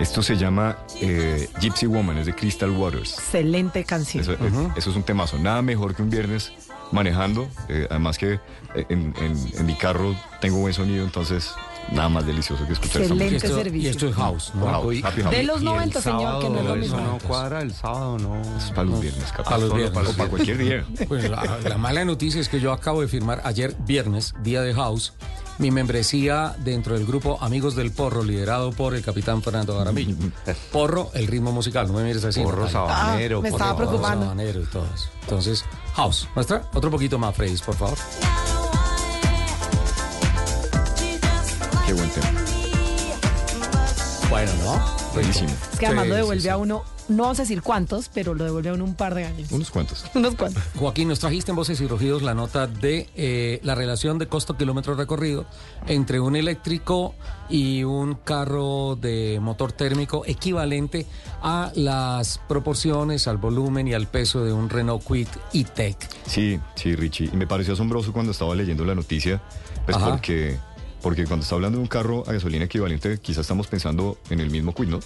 Esto 0.00 0.22
se 0.22 0.36
llama 0.36 0.78
eh, 1.00 1.48
Gypsy 1.60 1.86
Woman, 1.86 2.18
es 2.18 2.26
de 2.26 2.34
Crystal 2.34 2.70
Waters. 2.70 3.12
Excelente 3.18 3.84
canción. 3.84 4.22
Eso, 4.22 4.32
eso 4.76 4.90
es 4.90 4.96
un 4.96 5.02
temazo. 5.02 5.38
Nada 5.38 5.60
mejor 5.62 5.94
que 5.94 6.02
un 6.02 6.08
viernes 6.10 6.52
manejando. 6.90 7.48
eh, 7.68 7.86
además 7.90 8.16
que 8.18 8.34
eh, 8.74 8.86
en, 8.88 9.14
en- 9.20 9.50
en 9.58 9.66
mi 9.66 9.74
carro 9.74 10.14
tengo 10.40 10.56
buen 10.58 10.72
sonido, 10.72 11.04
entonces 11.04 11.52
nada 11.92 12.08
más 12.08 12.24
delicioso 12.26 12.66
que 12.66 12.72
escuchar 12.72 13.02
Excelente 13.02 13.34
música. 13.34 13.54
servicio. 13.54 13.88
Y 13.88 13.90
esto 13.90 14.08
es 14.08 14.14
house, 14.16 14.52
¿no? 14.54 14.66
House, 14.66 14.96
happy 15.04 15.22
house. 15.22 15.34
De 15.36 15.42
los 15.42 15.62
90, 15.62 16.00
señor, 16.00 16.42
que 16.42 16.48
no 16.50 16.58
es 16.60 16.64
lo 16.64 16.76
mismo. 16.76 17.00
no 17.00 17.18
cuadra, 17.26 17.60
el 17.62 17.72
sábado 17.74 18.18
no. 18.18 18.40
Es 18.56 18.70
para 18.70 18.84
los 18.84 19.00
viernes, 19.00 19.30
capaz. 19.32 19.44
Para 19.50 19.58
los 19.58 19.74
viernes. 19.74 19.92
Para, 19.94 20.08
para 20.16 20.30
cualquier 20.30 20.56
día. 20.58 20.84
Pues 21.08 21.28
la, 21.28 21.58
la 21.62 21.76
mala 21.78 22.04
noticia 22.06 22.40
es 22.40 22.48
que 22.48 22.58
yo 22.60 22.72
acabo 22.72 23.02
de 23.02 23.08
firmar 23.08 23.42
ayer 23.44 23.76
viernes, 23.86 24.34
día 24.42 24.62
de 24.62 24.72
house, 24.74 25.12
mi 25.60 25.70
membresía 25.70 26.54
dentro 26.58 26.94
del 26.94 27.06
grupo 27.06 27.38
Amigos 27.40 27.76
del 27.76 27.92
Porro, 27.92 28.24
liderado 28.24 28.72
por 28.72 28.94
el 28.94 29.02
capitán 29.02 29.42
Fernando 29.42 29.76
Garamillo. 29.76 30.16
Porro, 30.72 31.10
el 31.14 31.26
ritmo 31.26 31.52
musical, 31.52 31.86
no 31.86 31.92
me 31.94 32.02
mires 32.04 32.24
así. 32.24 32.40
Porro 32.42 32.64
Natalia. 32.64 32.88
sabanero, 32.96 33.38
Ah, 33.38 33.42
me 33.42 33.50
porro- 33.50 33.56
estaba 33.56 33.76
preocupando. 33.76 34.22
Sabanero 34.24 34.60
y 34.62 34.66
todo 34.66 34.86
eso. 34.94 35.08
Entonces, 35.22 35.64
house. 35.94 36.28
Muestra 36.34 36.68
otro 36.72 36.90
poquito 36.90 37.18
más, 37.18 37.36
Freddy, 37.36 37.56
por 37.58 37.76
favor. 37.76 37.98
Qué 41.86 41.92
buen 41.92 42.10
tema. 42.10 42.39
Bueno, 44.30 44.52
¿no? 44.64 44.80
Buenísimo. 45.12 45.48
Es 45.72 45.78
que 45.78 45.86
además 45.86 46.04
Sí, 46.04 46.10
lo 46.10 46.14
devuelve 46.16 46.42
sí. 46.42 46.48
a 46.48 46.56
uno, 46.56 46.84
no 47.08 47.22
vamos 47.24 47.40
a 47.40 47.42
decir 47.42 47.62
cuántos, 47.62 48.08
pero 48.08 48.32
lo 48.34 48.44
devuelve 48.44 48.70
a 48.70 48.74
uno 48.74 48.84
un 48.84 48.94
par 48.94 49.16
de 49.16 49.24
años. 49.24 49.50
Unos 49.50 49.70
cuantos. 49.70 50.04
Unos 50.14 50.36
cuantos. 50.36 50.62
Joaquín, 50.78 51.08
nos 51.08 51.18
trajiste 51.18 51.50
en 51.50 51.56
Voces 51.56 51.80
y 51.80 51.88
Rugidos 51.88 52.22
la 52.22 52.32
nota 52.32 52.68
de 52.68 53.08
eh, 53.16 53.58
la 53.64 53.74
relación 53.74 54.18
de 54.18 54.28
costo-kilómetro 54.28 54.94
recorrido 54.94 55.46
entre 55.88 56.20
un 56.20 56.36
eléctrico 56.36 57.16
y 57.48 57.82
un 57.82 58.14
carro 58.14 58.96
de 59.00 59.40
motor 59.42 59.72
térmico 59.72 60.22
equivalente 60.24 61.06
a 61.42 61.72
las 61.74 62.38
proporciones, 62.38 63.26
al 63.26 63.38
volumen 63.38 63.88
y 63.88 63.94
al 63.94 64.06
peso 64.06 64.44
de 64.44 64.52
un 64.52 64.70
Renault 64.70 65.02
Kwid 65.02 65.28
E-Tech. 65.52 65.96
Sí, 66.26 66.60
sí, 66.76 66.94
Richie. 66.94 67.30
Y 67.32 67.36
me 67.36 67.48
pareció 67.48 67.74
asombroso 67.74 68.12
cuando 68.12 68.30
estaba 68.30 68.54
leyendo 68.54 68.84
la 68.84 68.94
noticia, 68.94 69.42
pues 69.86 69.96
Ajá. 69.96 70.10
porque, 70.10 70.56
porque 71.02 71.24
cuando 71.24 71.44
está 71.44 71.54
hablando 71.54 71.78
de 71.78 71.82
un 71.82 71.88
carro 71.88 72.24
a 72.26 72.32
gasolina 72.32 72.64
equivalente, 72.64 73.18
quizás 73.18 73.42
estamos 73.42 73.66
pensando 73.66 74.18
en 74.30 74.40
el 74.40 74.50
mismo 74.50 74.74
quid, 74.74 74.88
¿no? 74.88 75.00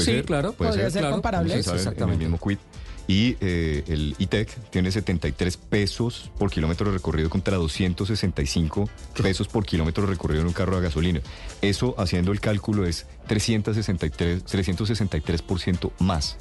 Sí, 0.00 0.22
claro, 0.22 0.52
podría 0.52 0.90
ser 0.90 1.00
claro. 1.00 1.14
comparable. 1.14 1.54
A 1.54 1.62
saber, 1.62 1.66
en 1.66 1.72
el 1.72 1.78
Exactamente. 1.88 2.24
mismo 2.24 2.38
quid. 2.38 2.58
Y 3.06 3.38
eh, 3.40 3.84
el 3.86 4.14
E-Tech 4.18 4.54
tiene 4.68 4.90
73 4.92 5.56
pesos 5.56 6.30
por 6.38 6.50
kilómetro 6.50 6.92
recorrido 6.92 7.30
contra 7.30 7.56
265 7.56 8.90
pesos 9.22 9.48
por 9.48 9.64
kilómetro 9.64 10.04
recorrido 10.04 10.42
en 10.42 10.48
un 10.48 10.52
carro 10.52 10.76
a 10.76 10.80
gasolina. 10.80 11.22
Eso, 11.62 11.94
haciendo 11.96 12.32
el 12.32 12.40
cálculo, 12.40 12.84
es 12.84 13.06
363, 13.26 14.44
363% 14.44 15.90
más. 16.00 16.36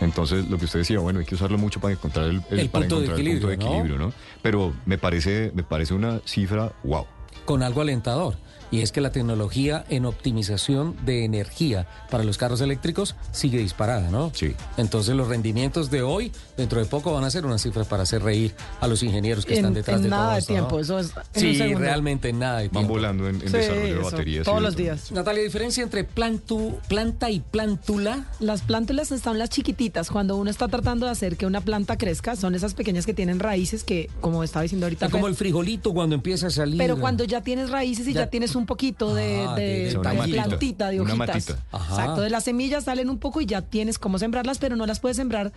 Entonces, 0.00 0.48
lo 0.48 0.58
que 0.58 0.64
usted 0.64 0.80
decía, 0.80 0.98
bueno, 0.98 1.20
hay 1.20 1.26
que 1.26 1.36
usarlo 1.36 1.58
mucho 1.58 1.80
para 1.80 1.94
encontrar 1.94 2.26
el, 2.26 2.42
El 2.50 2.68
para 2.68 2.86
punto 2.86 3.00
de 3.00 3.06
encontrar 3.06 3.20
el 3.20 3.32
punto 3.32 3.46
de 3.46 3.46
equilibrio, 3.46 3.46
¿no? 3.46 3.52
equilibrio, 3.52 3.98
¿no? 3.98 4.12
Pero 4.42 4.74
me 4.86 4.98
parece, 4.98 5.52
me 5.54 5.62
parece 5.62 5.94
una 5.94 6.20
cifra, 6.24 6.72
wow. 6.82 7.06
Con 7.44 7.62
algo 7.62 7.80
alentador. 7.80 8.34
Y 8.70 8.80
es 8.82 8.90
que 8.92 9.00
la 9.00 9.10
tecnología 9.12 9.84
en 9.88 10.04
optimización 10.04 10.96
de 11.04 11.24
energía 11.24 11.86
para 12.10 12.24
los 12.24 12.38
carros 12.38 12.60
eléctricos 12.60 13.14
sigue 13.32 13.58
disparada, 13.58 14.10
¿no? 14.10 14.32
Sí. 14.34 14.54
Entonces 14.76 15.14
los 15.14 15.28
rendimientos 15.28 15.90
de 15.90 16.02
hoy, 16.02 16.32
dentro 16.56 16.80
de 16.80 16.86
poco, 16.86 17.12
van 17.12 17.24
a 17.24 17.30
ser 17.30 17.46
unas 17.46 17.62
cifras 17.62 17.86
para 17.86 18.02
hacer 18.02 18.22
reír 18.22 18.54
a 18.80 18.88
los 18.88 19.02
ingenieros 19.02 19.46
que 19.46 19.52
En- 19.54 19.58
estún 19.60 19.74
detrás 19.74 19.96
en 19.98 20.02
de 20.04 20.08
nada 20.08 20.22
todo 20.24 20.32
de 20.34 20.38
esto, 20.40 20.52
tiempo, 20.52 20.74
¿no? 20.76 20.80
eso 20.80 20.98
es 20.98 21.12
en 21.34 21.40
Sí, 21.54 21.74
realmente 21.74 22.28
en 22.30 22.38
nada 22.40 22.58
de 22.58 22.64
Van 22.68 22.72
tiempo. 22.72 22.94
volando 22.94 23.28
en, 23.28 23.36
en 23.36 23.40
Sí, 23.48 23.56
desarrollo 23.56 23.94
de 23.96 24.02
baterías. 24.02 24.44
todos 24.44 24.62
los 24.62 24.76
días. 24.76 25.12
Natalia, 25.12 25.42
diferencia 25.42 25.82
entre 25.82 26.04
plantu, 26.04 26.78
planta 26.88 27.30
y 27.30 27.40
plántula. 27.40 28.26
Las 28.40 28.62
plántulas 28.62 29.12
están 29.12 29.38
las 29.38 29.50
chiquititas. 29.50 30.10
Cuando 30.10 30.36
uno 30.36 30.50
está 30.50 30.68
tratando 30.68 31.06
de 31.06 31.12
hacer 31.12 31.36
que 31.36 31.46
una 31.46 31.60
planta 31.60 31.96
crezca, 31.96 32.36
son 32.36 32.54
esas 32.54 32.74
pequeñas 32.74 33.06
que 33.06 33.14
tienen 33.14 33.38
raíces 33.40 33.84
que, 33.84 34.10
como 34.20 34.42
estaba 34.44 34.62
diciendo 34.62 34.86
ahorita, 34.86 35.06
Es 35.06 35.12
como 35.12 35.28
el 35.28 35.34
frijolito 35.36 35.92
cuando 35.92 36.14
empieza 36.14 36.48
a 36.48 36.50
salir. 36.50 36.78
pero 36.78 36.98
cuando 36.98 37.24
ya 37.24 37.40
tienes 37.42 37.70
raíces 37.70 38.06
y 38.08 38.12
ya, 38.12 38.22
Ya- 38.24 38.30
tienes 38.30 38.53
un 38.54 38.66
poquito 38.66 39.14
de, 39.14 39.44
Ah, 39.48 39.54
de- 39.54 39.62
de- 39.62 39.90
de 39.90 39.98
una 39.98 40.12
matita. 40.14 40.44
plantita, 40.44 40.88
de 40.90 41.00
Una 41.00 41.14
hojitas. 41.14 41.50
Exacto, 41.72 42.20
de 42.20 42.30
las 42.30 42.44
semillas 42.44 42.84
salen 42.84 43.10
un 43.10 43.18
poco 43.18 43.40
y 43.40 43.46
ya 43.46 43.62
tienes 43.62 43.98
cómo 43.98 44.18
sembrarlas, 44.18 44.58
pero 44.58 44.76
no 44.76 44.86
las 44.86 45.00
puedes 45.00 45.16
sembrar 45.16 45.52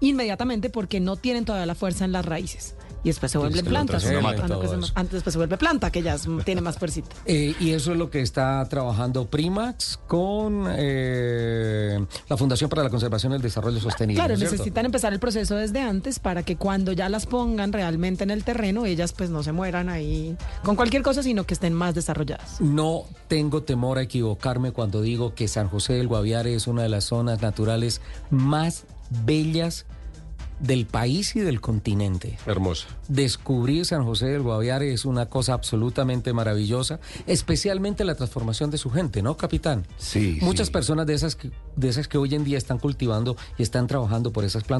inmediatamente 0.00 0.70
porque 0.70 1.00
no 1.00 1.16
tienen 1.16 1.44
todavía 1.44 1.66
la 1.66 1.74
fuerza 1.74 2.04
en 2.04 2.12
las 2.12 2.24
raíces. 2.24 2.74
Y 3.06 3.10
después 3.10 3.30
se 3.30 3.38
vuelven 3.38 3.64
plantas. 3.64 4.02
se 4.02 4.16
antes 4.16 5.12
después 5.12 5.32
se 5.32 5.38
vuelve 5.38 5.56
planta, 5.56 5.92
que 5.92 6.02
ya 6.02 6.16
tiene 6.44 6.60
más 6.60 6.76
fuercita. 6.76 7.08
Eh, 7.28 7.54
y 7.60 7.70
eso 7.70 7.92
es 7.92 7.98
lo 7.98 8.08
que 8.08 8.20
está 8.20 8.64
trabajando 8.68 9.26
Primax 9.26 9.98
con 10.06 10.66
eh, 10.76 12.04
la 12.28 12.36
Fundación 12.36 12.70
para 12.70 12.82
la 12.84 12.90
Conservación 12.90 13.32
y 13.32 13.36
el 13.36 13.42
Desarrollo 13.42 13.80
Sostenible. 13.80 14.20
Claro, 14.20 14.30
¿no 14.30 14.34
es 14.34 14.40
cierto? 14.40 14.54
necesitan 14.54 14.86
empezar 14.86 15.12
el 15.12 15.18
proceso 15.18 15.56
desde 15.56 15.80
antes 15.80 16.18
para 16.18 16.44
que 16.44 16.56
cuando 16.56 16.92
ya 16.92 17.08
las 17.08 17.26
pongan 17.26 17.72
realmente 17.72 18.24
en 18.24 18.30
el 18.30 18.44
terreno, 18.44 18.86
ellas 18.86 19.12
pues 19.12 19.28
no 19.28 19.42
se 19.42 19.52
mueran 19.52 19.88
ahí 19.88 20.36
con 20.62 20.76
cualquier 20.76 21.02
cosa, 21.02 21.22
sino 21.22 21.44
que 21.44 21.54
estén 21.54 21.74
más 21.74 21.94
desarrolladas. 21.94 22.60
No 22.60 23.04
tengo 23.28 23.62
temor 23.62 23.98
a 23.98 24.02
equivocarme 24.02 24.72
cuando 24.72 25.02
digo 25.02 25.34
que 25.34 25.48
San 25.48 25.68
José 25.68 25.94
del 25.94 26.08
Guaviare 26.08 26.54
es 26.54 26.66
una 26.66 26.82
de 26.82 26.88
las 26.88 27.04
zonas 27.04 27.42
naturales 27.42 28.00
más 28.30 28.84
bellas 29.24 29.86
del 30.60 30.86
país 30.86 31.36
y 31.36 31.40
del 31.40 31.60
continente. 31.60 32.38
Hermosa. 32.46 32.86
Descubrir 33.08 33.84
San 33.84 34.04
José 34.04 34.26
del 34.26 34.42
Guaviare 34.42 34.92
es 34.92 35.04
una 35.04 35.26
cosa 35.26 35.52
absolutamente 35.52 36.32
maravillosa, 36.32 37.00
especialmente 37.26 38.04
la 38.04 38.14
transformación 38.14 38.70
de 38.70 38.78
su 38.78 38.90
gente, 38.90 39.22
¿no, 39.22 39.36
capitán? 39.36 39.86
Sí, 39.96 40.38
Muchas 40.40 40.68
sí. 40.68 40.72
personas 40.72 41.06
de 41.06 41.14
esas 41.14 41.36
que, 41.36 41.50
de 41.76 41.88
esas 41.88 42.08
que 42.08 42.18
hoy 42.18 42.34
en 42.34 42.44
día 42.44 42.58
están 42.58 42.78
cultivando 42.78 43.36
y 43.58 43.62
están 43.62 43.86
trabajando 43.86 44.32
por 44.32 44.44
esas 44.44 44.64
plantas, 44.64 44.76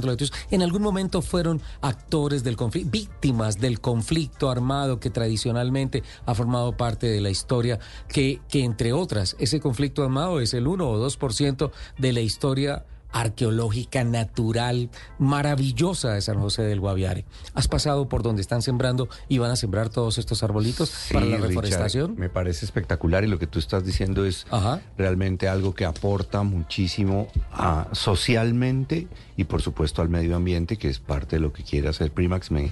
en 0.50 0.62
algún 0.62 0.82
momento 0.82 1.22
fueron 1.22 1.60
actores 1.80 2.44
del 2.44 2.56
conflicto, 2.56 2.90
víctimas 2.90 3.58
del 3.58 3.80
conflicto 3.80 4.50
armado 4.50 5.00
que 5.00 5.10
tradicionalmente 5.10 6.02
ha 6.26 6.34
formado 6.34 6.76
parte 6.76 7.06
de 7.06 7.20
la 7.20 7.30
historia, 7.30 7.78
que, 8.08 8.40
que 8.48 8.64
entre 8.64 8.92
otras, 8.92 9.36
ese 9.38 9.60
conflicto 9.60 10.02
armado 10.02 10.40
es 10.40 10.54
el 10.54 10.66
1 10.66 10.88
o 10.88 11.06
2% 11.06 11.70
de 11.98 12.12
la 12.12 12.20
historia 12.20 12.84
arqueológica, 13.12 14.04
natural, 14.04 14.90
maravillosa 15.18 16.12
de 16.12 16.20
San 16.20 16.38
José 16.40 16.62
del 16.62 16.80
Guaviare. 16.80 17.24
¿Has 17.54 17.68
pasado 17.68 18.08
por 18.08 18.22
donde 18.22 18.42
están 18.42 18.62
sembrando 18.62 19.08
y 19.28 19.38
van 19.38 19.50
a 19.50 19.56
sembrar 19.56 19.88
todos 19.88 20.18
estos 20.18 20.42
arbolitos 20.42 20.92
para 21.12 21.24
la 21.26 21.36
Richard, 21.36 21.48
reforestación? 21.48 22.14
me 22.18 22.28
parece 22.28 22.64
espectacular 22.64 23.24
y 23.24 23.26
lo 23.28 23.38
que 23.38 23.46
tú 23.46 23.58
estás 23.58 23.84
diciendo 23.84 24.24
es 24.24 24.46
Ajá. 24.50 24.80
realmente 24.98 25.48
algo 25.48 25.74
que 25.74 25.84
aporta 25.84 26.42
muchísimo 26.42 27.28
a- 27.52 27.88
socialmente 27.92 29.08
y 29.36 29.44
por 29.44 29.62
supuesto 29.62 30.02
al 30.02 30.08
medio 30.08 30.36
ambiente, 30.36 30.76
que 30.76 30.88
es 30.88 30.98
parte 30.98 31.36
de 31.36 31.40
lo 31.40 31.52
que 31.52 31.62
quiere 31.62 31.88
hacer 31.88 32.10
Primax. 32.12 32.50
Me, 32.50 32.70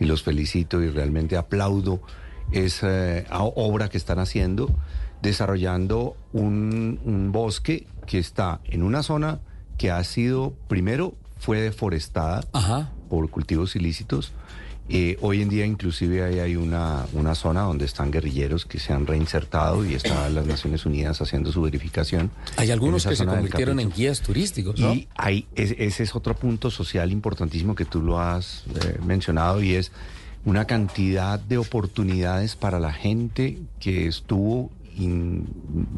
y 0.00 0.04
los 0.04 0.22
felicito 0.22 0.82
y 0.82 0.90
realmente 0.90 1.36
aplaudo 1.36 2.00
esa 2.52 3.24
obra 3.54 3.88
que 3.88 3.96
están 3.98 4.18
haciendo, 4.18 4.68
desarrollando 5.22 6.16
un, 6.32 7.00
un 7.04 7.32
bosque 7.32 7.86
que 8.06 8.18
está 8.18 8.60
en 8.64 8.82
una 8.82 9.02
zona 9.02 9.40
que 9.78 9.90
ha 9.90 10.02
sido, 10.04 10.54
primero, 10.68 11.14
fue 11.38 11.60
deforestada 11.60 12.44
Ajá. 12.52 12.90
por 13.10 13.28
cultivos 13.30 13.76
ilícitos. 13.76 14.32
Eh, 14.88 15.18
hoy 15.20 15.42
en 15.42 15.48
día 15.48 15.66
inclusive 15.66 16.22
ahí 16.22 16.38
hay 16.38 16.54
una, 16.54 17.06
una 17.12 17.34
zona 17.34 17.62
donde 17.62 17.84
están 17.84 18.12
guerrilleros 18.12 18.64
que 18.66 18.78
se 18.78 18.92
han 18.92 19.04
reinsertado 19.04 19.84
y 19.84 19.94
están 19.94 20.32
las 20.34 20.46
Naciones 20.54 20.86
Unidas 20.86 21.20
haciendo 21.20 21.50
su 21.50 21.60
verificación. 21.62 22.30
Hay 22.56 22.70
algunos 22.70 23.04
que 23.04 23.16
se 23.16 23.26
convirtieron 23.26 23.80
en 23.80 23.90
guías 23.90 24.20
turísticos, 24.20 24.78
¿no? 24.78 24.94
Y 24.94 25.08
hay, 25.16 25.46
es- 25.56 25.74
ese 25.78 26.04
es 26.04 26.14
otro 26.14 26.34
punto 26.36 26.70
social 26.70 27.10
importantísimo 27.10 27.74
que 27.74 27.84
tú 27.84 28.00
lo 28.00 28.20
has 28.20 28.62
eh, 28.84 28.98
mencionado 29.04 29.60
y 29.60 29.74
es 29.74 29.90
una 30.44 30.66
cantidad 30.66 31.40
de 31.40 31.58
oportunidades 31.58 32.54
para 32.54 32.78
la 32.78 32.92
gente 32.92 33.58
que 33.80 34.06
estuvo, 34.06 34.70
in- 34.96 35.48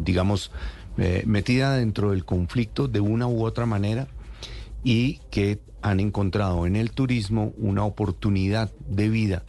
digamos, 0.03 0.51
eh, 0.99 1.23
metida 1.27 1.77
dentro 1.77 2.11
del 2.11 2.25
conflicto 2.25 2.89
de 2.89 3.01
una 3.01 3.27
u 3.27 3.45
otra 3.45 3.67
manera 3.67 4.09
y 4.83 5.21
que 5.31 5.61
han 5.81 6.01
encontrado 6.01 6.67
en 6.67 6.77
el 6.77 6.91
turismo 6.91 7.53
una 7.57 7.85
oportunidad 7.85 8.73
de 8.89 9.09
vida 9.09 9.45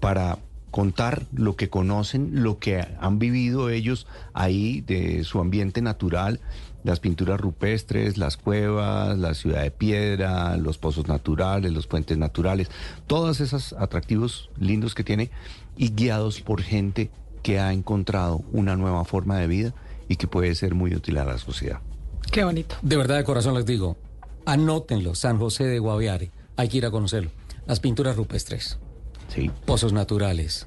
para 0.00 0.38
contar 0.70 1.26
lo 1.32 1.56
que 1.56 1.70
conocen, 1.70 2.42
lo 2.42 2.58
que 2.58 2.84
han 3.00 3.18
vivido 3.18 3.70
ellos 3.70 4.06
ahí 4.34 4.80
de 4.82 5.24
su 5.24 5.40
ambiente 5.40 5.82
natural, 5.82 6.40
las 6.84 7.00
pinturas 7.00 7.40
rupestres, 7.40 8.18
las 8.18 8.36
cuevas, 8.36 9.16
la 9.18 9.34
ciudad 9.34 9.62
de 9.62 9.70
piedra, 9.70 10.56
los 10.56 10.78
pozos 10.78 11.08
naturales, 11.08 11.72
los 11.72 11.86
puentes 11.86 12.18
naturales, 12.18 12.70
todos 13.06 13.40
esos 13.40 13.72
atractivos 13.74 14.50
lindos 14.58 14.94
que 14.94 15.04
tiene 15.04 15.30
y 15.76 15.90
guiados 15.90 16.40
por 16.40 16.60
gente 16.60 17.10
que 17.42 17.60
ha 17.60 17.72
encontrado 17.72 18.42
una 18.52 18.76
nueva 18.76 19.04
forma 19.04 19.38
de 19.38 19.46
vida 19.46 19.74
y 20.08 20.16
que 20.16 20.26
puede 20.26 20.54
ser 20.54 20.74
muy 20.74 20.94
útil 20.94 21.18
a 21.18 21.24
la 21.24 21.38
sociedad. 21.38 21.80
Qué 22.32 22.44
bonito. 22.44 22.76
De 22.82 22.96
verdad, 22.96 23.16
de 23.16 23.24
corazón 23.24 23.54
les 23.54 23.66
digo, 23.66 23.96
anótenlo, 24.46 25.14
San 25.14 25.38
José 25.38 25.64
de 25.64 25.78
Guaviare, 25.78 26.30
hay 26.56 26.68
que 26.68 26.78
ir 26.78 26.86
a 26.86 26.90
conocerlo. 26.90 27.30
Las 27.66 27.80
pinturas 27.80 28.16
rupestres, 28.16 28.78
Sí. 29.28 29.50
pozos 29.66 29.92
naturales, 29.92 30.66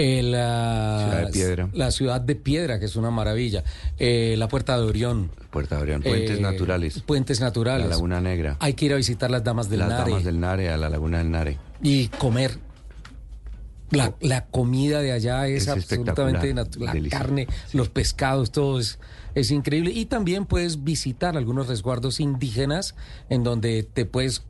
Eh, 0.00 0.22
la, 0.22 1.00
ciudad 1.08 1.24
de 1.26 1.32
Piedra. 1.32 1.68
La 1.72 1.90
ciudad 1.90 2.20
de 2.20 2.36
Piedra, 2.36 2.78
que 2.78 2.84
es 2.84 2.94
una 2.94 3.10
maravilla. 3.10 3.64
Eh, 3.98 4.36
la 4.38 4.46
Puerta 4.46 4.76
de 4.78 4.84
Orión. 4.84 5.32
Puerta 5.50 5.74
de 5.76 5.82
Orión. 5.82 6.02
Puentes 6.02 6.38
Eh, 6.38 6.40
naturales. 6.40 7.00
Puentes 7.04 7.40
naturales. 7.40 7.84
La 7.88 7.94
Laguna 7.94 8.20
Negra. 8.20 8.56
Hay 8.60 8.74
que 8.74 8.84
ir 8.86 8.92
a 8.92 8.96
visitar 8.96 9.28
las 9.28 9.42
Damas 9.42 9.68
del 9.68 9.80
Las 9.80 9.88
Nare. 9.88 10.10
Damas 10.10 10.24
del 10.24 10.38
Nare, 10.38 10.68
a 10.68 10.76
la 10.76 10.88
Laguna 10.88 11.18
del 11.18 11.30
Nare. 11.32 11.58
Y 11.82 12.08
comer. 12.08 12.58
La, 13.90 14.14
la 14.20 14.44
comida 14.46 15.00
de 15.00 15.12
allá 15.12 15.46
es, 15.48 15.62
Es 15.62 15.68
absolutamente 15.68 16.48
espectacular, 16.50 16.66
natu- 16.66 16.84
La 16.84 16.92
delicioso. 16.92 17.22
carne, 17.24 17.46
los 17.72 17.88
pescados, 17.88 18.50
todo 18.50 18.78
es, 18.80 18.98
es 19.34 19.50
increíble. 19.50 19.92
Y 19.92 20.04
también 20.06 20.44
puedes 20.46 20.84
visitar 20.84 21.36
algunos 21.36 21.68
resguardos 21.68 22.20
indígenas 22.20 22.94
en 23.30 23.44
donde 23.44 23.82
te 23.84 24.04
puedes 24.04 24.42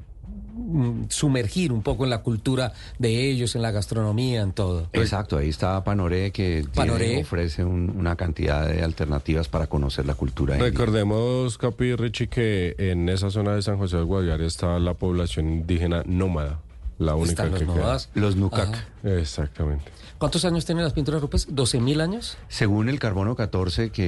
mm, 0.57 1.05
sumergir 1.09 1.73
un 1.73 1.83
poco 1.83 2.03
en 2.03 2.11
la 2.11 2.23
cultura 2.23 2.73
de 2.99 3.31
ellos, 3.31 3.55
en 3.55 3.63
la 3.63 3.71
gastronomía, 3.71 4.43
en 4.43 4.51
todo. 4.53 4.89
Exacto, 4.93 5.37
ahí 5.39 5.49
está 5.51 5.85
Panoré 5.85 6.33
que 6.33 6.65
tiene- 6.73 7.21
ofrece 7.21 7.65
un- 7.65 7.91
una 7.97 8.17
cantidad 8.17 8.67
de 8.67 8.83
alternativas 8.83 9.47
para 9.49 9.69
conocer 9.69 10.05
la 10.05 10.15
cultura. 10.15 10.57
Recordemos, 10.57 11.59
Capi 11.59 11.85
y 11.85 11.95
Richie, 11.95 12.27
que 12.27 12.75
en 12.79 13.09
esa 13.09 13.31
zona 13.31 13.55
de 13.55 13.63
San 13.63 13.79
José 13.79 13.97
del 13.99 14.07
Guaviare 14.07 14.47
está 14.47 14.81
la 14.81 14.95
población 14.95 15.49
indígena 15.49 16.03
nómada, 16.07 16.59
la 16.99 17.15
única 17.15 17.31
Están 17.45 17.51
los 17.51 17.59
que 17.61 17.67
queda. 17.67 17.75
nómadas. 17.77 18.11
Los 18.15 18.37
Nucac. 18.37 18.69
Ajá. 18.69 18.85
Exactamente. 19.19 19.85
¿Cuántos 20.19 20.45
años 20.45 20.65
tienen 20.67 20.83
las 20.83 20.93
pinturas 20.93 21.21
rupestres? 21.21 21.55
¿12 21.57 21.81
mil 21.81 22.01
años? 22.01 22.37
Según 22.49 22.89
el 22.89 22.99
Carbono 22.99 23.37
14, 23.37 23.91
que 23.91 24.05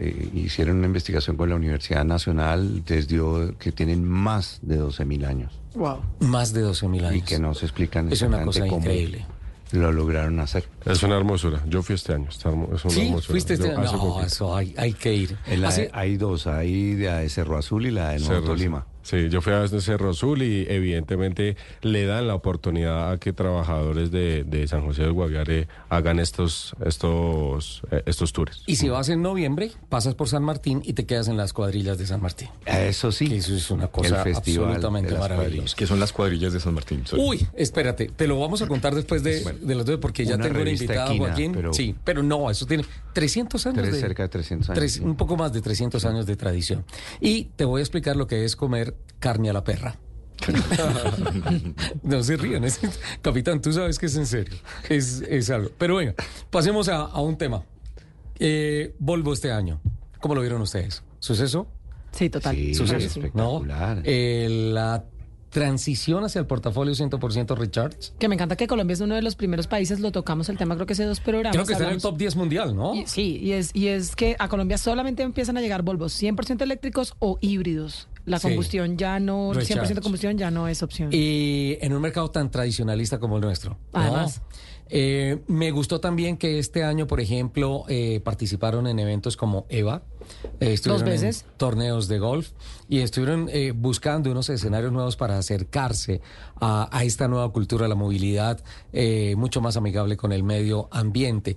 eh, 0.00 0.30
hicieron 0.34 0.78
una 0.78 0.86
investigación 0.86 1.36
con 1.36 1.50
la 1.50 1.56
Universidad 1.56 2.04
Nacional, 2.04 2.82
les 2.86 3.08
dio 3.08 3.56
que 3.58 3.70
tienen 3.72 4.02
más 4.02 4.58
de 4.62 4.80
12.000 4.80 5.26
años 5.26 5.52
Wow. 5.74 6.00
Más 6.20 6.52
de 6.54 6.62
12 6.62 6.88
mil 6.88 7.04
años. 7.04 7.18
y 7.18 7.22
que 7.22 7.38
no 7.38 7.54
se 7.54 7.66
explican 7.66 8.10
Es 8.10 8.22
una 8.22 8.42
cosa 8.42 8.60
cómo 8.66 8.78
increíble. 8.78 9.26
lo 9.72 9.92
lograron 9.92 10.40
hacer. 10.40 10.64
Es 10.84 11.02
una 11.02 11.16
hermosura. 11.16 11.62
Yo 11.68 11.82
fui 11.82 11.94
este 11.94 12.14
año. 12.14 12.28
está 12.28 12.48
hermo- 12.50 12.68
es 12.74 12.84
una 12.84 12.94
Sí, 12.94 13.00
hermosura. 13.06 13.30
fuiste 13.32 13.54
este... 13.54 13.70
Hace 13.72 13.96
No, 13.96 14.00
poquito. 14.00 14.26
eso 14.26 14.56
hay, 14.56 14.74
hay 14.76 14.92
que 14.92 15.14
ir. 15.14 15.36
Hay 15.92 16.16
dos, 16.16 16.46
hay 16.46 16.94
de, 16.94 17.10
de 17.10 17.28
Cerro 17.28 17.56
Azul 17.58 17.86
y 17.86 17.90
la 17.90 18.10
de 18.10 18.18
Nuevo 18.20 18.34
Cerro 18.34 18.46
Tolima. 18.46 18.86
Sí, 19.02 19.28
yo 19.30 19.40
fui 19.40 19.52
a 19.54 19.66
Cerro 19.66 20.10
Azul 20.10 20.42
y 20.42 20.66
evidentemente 20.68 21.56
le 21.80 22.04
dan 22.04 22.28
la 22.28 22.34
oportunidad 22.34 23.10
a 23.10 23.18
que 23.18 23.32
trabajadores 23.32 24.10
de, 24.10 24.44
de 24.44 24.68
San 24.68 24.82
José 24.84 25.02
del 25.02 25.12
Guaviare 25.12 25.68
hagan 25.88 26.18
estos, 26.20 26.74
estos, 26.84 27.82
eh, 27.90 28.02
estos 28.06 28.32
tours. 28.32 28.62
Y 28.66 28.76
si 28.76 28.88
vas 28.90 29.08
en 29.08 29.22
noviembre, 29.22 29.72
pasas 29.88 30.14
por 30.14 30.28
San 30.28 30.42
Martín 30.44 30.82
y 30.84 30.92
te 30.92 31.06
quedas 31.06 31.28
en 31.28 31.36
las 31.38 31.52
cuadrillas 31.54 31.96
de 31.98 32.06
San 32.06 32.20
Martín. 32.20 32.48
Eso 32.66 33.10
sí. 33.10 33.34
Eso 33.34 33.54
es 33.54 33.70
una 33.70 33.86
cosa 33.88 34.18
El 34.18 34.34
festival 34.34 34.66
absolutamente 34.68 35.12
las 35.12 35.20
maravillosa. 35.20 35.76
¿Qué 35.76 35.86
son 35.86 35.98
las 35.98 36.12
cuadrillas 36.12 36.52
de 36.52 36.60
San 36.60 36.74
Martín? 36.74 37.06
Sorry. 37.06 37.22
Uy, 37.22 37.46
espérate, 37.54 38.10
te 38.14 38.26
lo 38.26 38.38
vamos 38.38 38.60
a 38.62 38.68
contar 38.68 38.94
después 38.94 39.22
de, 39.22 39.40
de 39.42 39.74
los 39.74 39.86
dos, 39.86 39.98
porque 39.98 40.24
ya 40.26 40.36
tengo 40.38 40.62
invitada, 40.72 41.06
equina, 41.10 41.26
Joaquín. 41.26 41.52
pero- 41.52 41.72
Sí, 41.72 41.94
pero 42.04 42.22
no, 42.22 42.50
eso 42.50 42.66
tiene 42.66 42.84
300 43.12 43.66
años. 43.66 43.78
Tres- 43.82 43.94
de- 43.94 44.00
cerca 44.00 44.22
de 44.24 44.28
300 44.28 44.70
años, 44.70 44.78
tres- 44.78 44.92
sí. 44.94 45.00
Un 45.00 45.16
poco 45.16 45.36
más 45.36 45.52
de 45.52 45.60
300 45.60 46.04
años 46.04 46.26
de 46.26 46.36
tradición. 46.36 46.84
Y 47.20 47.44
te 47.56 47.64
voy 47.64 47.80
a 47.80 47.82
explicar 47.82 48.16
lo 48.16 48.26
que 48.26 48.44
es 48.44 48.56
comer 48.56 48.96
carne 49.18 49.50
a 49.50 49.52
la 49.52 49.64
perra. 49.64 49.96
no 52.02 52.22
se 52.22 52.36
rían, 52.36 52.64
es- 52.64 52.80
capitán, 53.22 53.60
tú 53.60 53.72
sabes 53.72 53.98
que 53.98 54.06
es 54.06 54.16
en 54.16 54.26
serio. 54.26 54.54
Es, 54.88 55.22
es 55.28 55.50
algo. 55.50 55.70
Pero 55.78 55.96
venga, 55.96 56.14
pasemos 56.50 56.88
a, 56.88 56.96
a 57.02 57.20
un 57.20 57.36
tema. 57.36 57.62
Eh, 58.38 58.94
Volvo 58.98 59.32
este 59.32 59.52
año. 59.52 59.80
¿Cómo 60.20 60.34
lo 60.34 60.40
vieron 60.40 60.62
ustedes? 60.62 61.02
¿Suceso? 61.18 61.66
Sí, 62.12 62.28
total. 62.30 62.56
Sí, 62.56 62.74
Suceso. 62.74 63.20
¿no? 63.20 63.26
espectacular. 63.26 64.02
Eh, 64.04 64.48
la 64.72 65.04
transición 65.50 66.24
hacia 66.24 66.38
el 66.40 66.46
portafolio 66.46 66.94
100% 66.94 67.56
Recharge. 67.56 67.98
Que 68.18 68.28
me 68.28 68.34
encanta 68.36 68.56
que 68.56 68.66
Colombia 68.66 68.94
es 68.94 69.00
uno 69.00 69.14
de 69.16 69.22
los 69.22 69.34
primeros 69.36 69.66
países, 69.66 70.00
lo 70.00 70.12
tocamos 70.12 70.48
el 70.48 70.56
tema 70.56 70.74
creo 70.76 70.86
que 70.86 70.92
hace 70.94 71.04
dos 71.04 71.20
programas. 71.20 71.52
Creo 71.54 71.66
que 71.66 71.72
está 71.72 71.86
en 71.88 71.94
el 71.94 72.00
top 72.00 72.16
10 72.16 72.36
mundial, 72.36 72.74
¿no? 72.74 72.94
Y- 72.94 73.06
sí, 73.06 73.38
y 73.42 73.52
es, 73.52 73.70
y 73.74 73.88
es 73.88 74.16
que 74.16 74.36
a 74.38 74.48
Colombia 74.48 74.78
solamente 74.78 75.22
empiezan 75.22 75.56
a 75.56 75.60
llegar 75.60 75.82
Volvos 75.82 76.12
100% 76.20 76.62
eléctricos 76.62 77.14
o 77.18 77.36
híbridos. 77.40 78.08
La 78.26 78.38
Sí. 78.38 78.48
combustión 78.48 78.96
ya 78.96 79.18
no, 79.18 79.52
el 79.52 79.58
100% 79.66 79.80
Recharge. 79.88 80.00
combustión 80.02 80.38
ya 80.38 80.50
no 80.50 80.68
es 80.68 80.82
opción. 80.82 81.08
Y 81.12 81.78
en 81.80 81.92
un 81.94 82.00
mercado 82.02 82.30
tan 82.30 82.50
tradicionalista 82.50 83.18
como 83.18 83.36
el 83.36 83.42
nuestro. 83.42 83.70
¿no? 83.92 84.00
Además. 84.00 84.42
Eh, 84.92 85.38
me 85.46 85.70
gustó 85.70 86.00
también 86.00 86.36
que 86.36 86.58
este 86.58 86.82
año, 86.84 87.06
por 87.06 87.20
ejemplo, 87.20 87.84
eh, 87.88 88.20
participaron 88.24 88.86
en 88.88 88.98
eventos 88.98 89.36
como 89.36 89.64
EVA. 89.68 90.02
Eh, 90.60 90.72
estuvieron 90.72 91.06
en 91.08 91.14
veces. 91.14 91.44
torneos 91.56 92.08
de 92.08 92.18
golf 92.18 92.50
y 92.88 93.00
estuvieron 93.00 93.48
eh, 93.52 93.72
buscando 93.72 94.30
unos 94.30 94.48
escenarios 94.48 94.92
nuevos 94.92 95.16
para 95.16 95.38
acercarse 95.38 96.20
a, 96.60 96.88
a 96.96 97.04
esta 97.04 97.28
nueva 97.28 97.50
cultura 97.52 97.84
de 97.84 97.88
la 97.88 97.94
movilidad 97.94 98.62
eh, 98.92 99.34
mucho 99.36 99.60
más 99.60 99.76
amigable 99.76 100.16
con 100.16 100.32
el 100.32 100.42
medio 100.42 100.88
ambiente. 100.90 101.56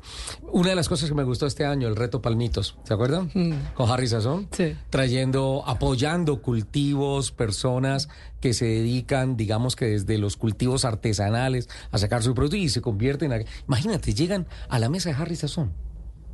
Una 0.51 0.70
de 0.70 0.76
las 0.76 0.89
cosas 0.89 1.09
que 1.09 1.16
me 1.16 1.24
gustó 1.24 1.45
este 1.47 1.66
año, 1.66 1.88
el 1.88 1.95
reto 1.95 2.22
Palmitos, 2.22 2.78
¿se 2.84 2.93
acuerdan? 2.93 3.32
Con 3.74 3.89
Harry 3.89 4.07
Sazón. 4.07 4.47
Sí. 4.51 4.76
Trayendo, 4.89 5.64
apoyando 5.66 6.41
cultivos, 6.41 7.32
personas 7.32 8.09
que 8.39 8.53
se 8.53 8.66
dedican, 8.66 9.38
digamos 9.38 9.76
que 9.76 9.86
desde 9.86 10.18
los 10.18 10.38
cultivos 10.38 10.86
artesanales 10.86 11.70
a 11.91 11.97
sacar 11.97 12.24
su 12.24 12.34
producto 12.34 12.57
y 12.57 12.70
se 12.70 12.82
convierten 12.82 13.32
a... 13.34 13.38
Imagínate, 13.68 14.14
llegan 14.14 14.47
a 14.70 14.80
la 14.80 14.89
mesa 14.89 15.09
de 15.09 15.16
Harry 15.16 15.36
Sazón. 15.36 15.72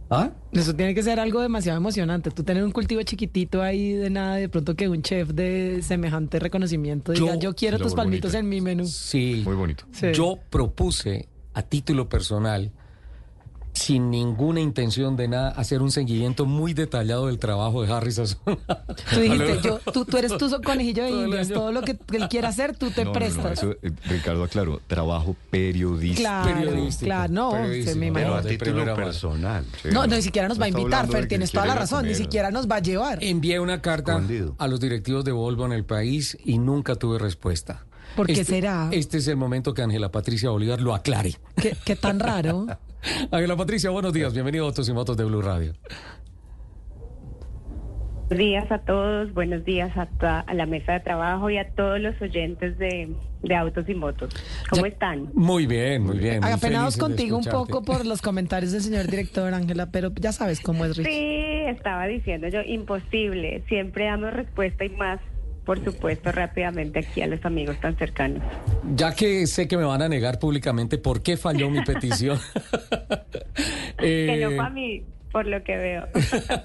¿Ah? 0.10 0.32
Eso 0.52 0.74
tiene 0.76 0.96
que 0.96 1.04
ser 1.04 1.20
algo 1.20 1.40
demasiado 1.42 1.78
emocionante. 1.78 2.32
Tú 2.32 2.44
tener 2.44 2.64
un 2.64 2.72
cultivo 2.72 3.02
chiquitito 3.04 3.62
ahí 3.62 3.94
de 3.94 4.10
nada, 4.10 4.36
de 4.38 4.50
pronto 4.50 4.76
que 4.76 4.90
un 4.90 5.04
chef 5.04 5.30
de 5.30 5.82
semejante 5.84 6.40
reconocimiento 6.40 7.12
diga, 7.12 7.36
Yo- 7.36 7.40
yo 7.40 7.56
quiero 7.56 7.78
tus 7.78 7.94
palmitos 7.94 8.32
bonito. 8.32 8.40
en 8.40 8.50
mi 8.50 8.60
menú. 8.62 8.86
Sí. 8.88 9.44
Muy 9.46 9.56
bonito. 9.56 9.86
Sí. 9.92 10.08
Yo 10.14 10.40
propuse 10.50 11.28
a 11.54 11.62
título 11.62 12.10
personal, 12.10 12.72
sin 13.74 14.10
ninguna 14.12 14.60
intención 14.60 15.16
de 15.16 15.28
nada, 15.28 15.50
hacer 15.50 15.82
un 15.82 15.92
seguimiento 15.92 16.46
muy 16.46 16.74
detallado 16.74 17.28
del 17.28 17.40
trabajo 17.40 17.82
de 17.84 17.92
Harry 17.94 18.12
Sazón. 18.12 18.40
Tú 19.14 19.20
dijiste, 19.20 19.60
yo, 19.64 19.80
tú, 19.94 20.06
tú 20.06 20.18
eres 20.18 20.38
tu 20.38 20.50
conejillo 20.62 21.04
de 21.04 21.12
indias, 21.12 21.48
todo 21.50 21.72
lo 21.72 21.82
que 21.82 21.98
él 22.14 22.28
quiera 22.30 22.50
hacer, 22.50 22.76
tú 22.76 22.90
te 22.92 23.06
No, 23.06 23.12
no, 23.12 23.14
no, 23.14 23.20
prestas. 23.20 23.52
eso, 23.60 23.72
eh, 23.82 23.92
Ricardo 24.06 24.44
aclaró, 24.44 24.82
trabajo 24.88 25.36
periodístico. 25.50 26.22
Claro, 26.22 26.54
Periodístico, 26.60 27.06
claro, 27.06 27.34
no, 27.34 27.52
se 27.52 27.96
me 27.96 28.12
Pero 28.12 28.30
imagina. 28.34 28.38
a 28.38 28.42
título 28.44 28.96
personal. 28.96 29.66
Sí, 29.82 29.90
No, 29.92 30.06
no, 30.08 30.16
ni 30.16 30.22
siquiera 30.22 30.48
nos 30.48 30.58
no 30.58 30.62
va 30.62 30.66
a 30.66 30.70
invitar, 30.70 31.08
Fer, 31.08 31.28
tienes 31.28 31.52
toda 31.52 31.66
la 31.66 31.76
razón, 31.76 32.06
ni 32.06 32.16
siquiera 32.16 32.52
nos 32.52 32.68
va 32.70 32.78
a 32.78 32.82
llevar. 32.82 33.24
Envié 33.24 33.60
una 33.60 33.82
carta 33.82 34.14
Escondido. 34.14 34.56
a 34.58 34.68
los 34.68 34.80
directivos 34.80 35.24
de 35.24 35.32
Volvo 35.32 35.66
en 35.66 35.72
el 35.74 35.86
país 35.86 36.38
y 36.44 36.58
nunca 36.58 36.96
tuve 36.96 37.20
respuesta. 37.20 37.86
¿Por 38.16 38.26
qué 38.26 38.34
Este- 38.34 38.46
será? 38.56 38.90
Este 38.92 39.20
es 39.20 39.28
el 39.28 39.38
momento 39.38 39.74
que 39.74 39.84
Ángela 39.84 40.12
Patricia 40.12 40.50
Bolívar 40.50 40.82
lo 40.82 40.94
aclare. 40.96 41.36
¿Qué, 41.56 41.78
qué 41.86 41.96
tan 41.96 42.20
raro? 42.20 42.66
Ángela 43.32 43.56
Patricia, 43.56 43.90
buenos 43.90 44.14
días. 44.14 44.34
Bienvenido 44.34 44.66
a 44.66 44.68
Autos 44.68 44.88
y 44.90 44.94
Motos 44.94 45.18
de 45.18 45.24
Blue 45.26 45.42
Radio. 45.42 45.74
Buenos 48.28 48.46
días 48.46 48.72
a 48.72 48.78
todos, 48.80 49.34
buenos 49.34 49.66
días 49.66 49.98
a, 49.98 50.06
toda- 50.06 50.42
a 50.42 50.54
la 50.54 50.68
mesa 50.68 50.94
de 50.94 51.00
trabajo 51.00 51.50
y 51.50 51.58
a 51.58 51.68
todos 51.72 52.00
los 52.00 52.14
oyentes 52.22 52.78
de, 52.78 53.10
de 53.42 53.56
Autos 53.56 53.90
y 53.90 53.96
Motos. 53.96 54.30
¿Cómo 54.70 54.84
Ya- 54.84 54.90
están? 54.90 55.32
Muy 55.34 55.66
bien, 55.66 56.04
muy 56.04 56.20
bien. 56.20 56.42
muy 56.42 56.52
Apenados 56.52 56.96
contigo 56.98 57.38
un 57.38 57.44
poco 57.46 57.82
por 57.82 58.06
los 58.06 58.22
comentarios 58.22 58.72
del 58.72 58.82
señor 58.82 59.08
director, 59.08 59.52
Ángela, 59.52 59.90
pero 59.92 60.12
ya 60.14 60.32
sabes 60.32 60.62
cómo 60.62 60.86
es, 60.86 60.96
Rich. 60.98 61.08
Sí, 61.08 61.64
estaba 61.70 62.06
diciendo 62.06 62.48
yo, 62.50 62.62
imposible. 62.62 63.64
Siempre 63.68 64.06
damos 64.06 64.32
respuesta 64.32 64.86
y 64.86 64.90
más, 64.90 65.20
por 65.70 65.84
supuesto, 65.84 66.32
rápidamente 66.32 66.98
aquí 66.98 67.22
a 67.22 67.28
los 67.28 67.46
amigos 67.46 67.80
tan 67.80 67.96
cercanos. 67.96 68.42
Ya 68.96 69.14
que 69.14 69.46
sé 69.46 69.68
que 69.68 69.78
me 69.78 69.84
van 69.84 70.02
a 70.02 70.10
negar 70.10 70.40
públicamente 70.40 70.98
por 70.98 71.22
qué 71.22 71.38
falló 71.38 71.70
mi 71.70 71.84
petición. 71.86 72.40
Que 74.00 74.40
no 74.42 74.56
fue 74.56 74.66
a 74.66 74.70
mí, 74.70 75.04
por 75.32 75.46
lo 75.46 75.62
que 75.64 75.76
veo. 75.76 76.08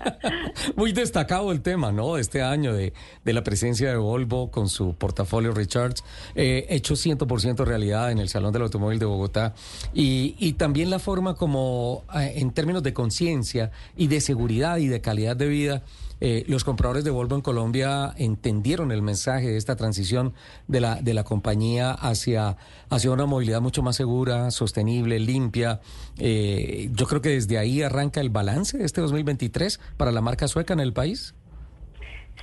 Muy 0.76 0.92
destacado 0.92 1.52
el 1.52 1.60
tema, 1.60 1.92
¿no? 1.92 2.16
Este 2.16 2.42
año 2.42 2.72
de, 2.72 2.94
de 3.24 3.32
la 3.32 3.42
presencia 3.42 3.90
de 3.90 3.96
Volvo 3.96 4.50
con 4.50 4.68
su 4.68 4.94
portafolio 4.94 5.52
Recharge, 5.52 6.02
eh, 6.34 6.64
hecho 6.70 6.94
100% 6.94 7.64
realidad 7.66 8.10
en 8.10 8.20
el 8.20 8.28
Salón 8.28 8.52
del 8.52 8.62
Automóvil 8.62 9.00
de 9.00 9.06
Bogotá. 9.06 9.52
Y, 9.92 10.36
y 10.38 10.54
también 10.54 10.88
la 10.88 11.00
forma 11.00 11.34
como, 11.34 12.04
eh, 12.14 12.34
en 12.36 12.52
términos 12.52 12.82
de 12.82 12.94
conciencia 12.94 13.70
y 13.96 14.06
de 14.06 14.20
seguridad 14.20 14.78
y 14.78 14.86
de 14.86 15.00
calidad 15.00 15.36
de 15.36 15.48
vida, 15.48 15.82
eh, 16.20 16.44
los 16.48 16.64
compradores 16.64 17.04
de 17.04 17.10
Volvo 17.10 17.36
en 17.36 17.42
Colombia 17.42 18.12
entendieron 18.16 18.92
el 18.92 19.02
mensaje 19.02 19.48
de 19.48 19.56
esta 19.56 19.76
transición 19.76 20.32
de 20.68 20.80
la, 20.80 20.96
de 21.02 21.14
la 21.14 21.24
compañía 21.24 21.92
hacia, 21.92 22.56
hacia 22.90 23.10
una 23.10 23.26
movilidad 23.26 23.60
mucho 23.60 23.82
más 23.82 23.96
segura, 23.96 24.50
sostenible, 24.50 25.18
limpia. 25.18 25.80
Eh, 26.18 26.88
yo 26.92 27.06
creo 27.06 27.20
que 27.20 27.30
desde 27.30 27.58
ahí 27.58 27.82
arranca 27.82 28.20
el 28.20 28.30
balance 28.30 28.78
de 28.78 28.84
este 28.84 29.00
2023 29.00 29.80
para 29.96 30.12
la 30.12 30.20
marca 30.20 30.48
sueca 30.48 30.72
en 30.74 30.80
el 30.80 30.92
país. 30.92 31.34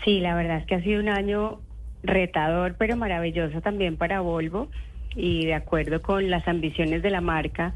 Sí, 0.03 0.19
la 0.19 0.35
verdad 0.35 0.57
es 0.57 0.65
que 0.65 0.75
ha 0.75 0.83
sido 0.83 0.99
un 0.99 1.09
año 1.09 1.61
retador, 2.03 2.75
pero 2.77 2.97
maravilloso 2.97 3.61
también 3.61 3.97
para 3.97 4.21
Volvo 4.21 4.69
y 5.15 5.45
de 5.45 5.53
acuerdo 5.53 6.01
con 6.01 6.29
las 6.29 6.47
ambiciones 6.47 7.03
de 7.03 7.09
la 7.09 7.21
marca 7.21 7.73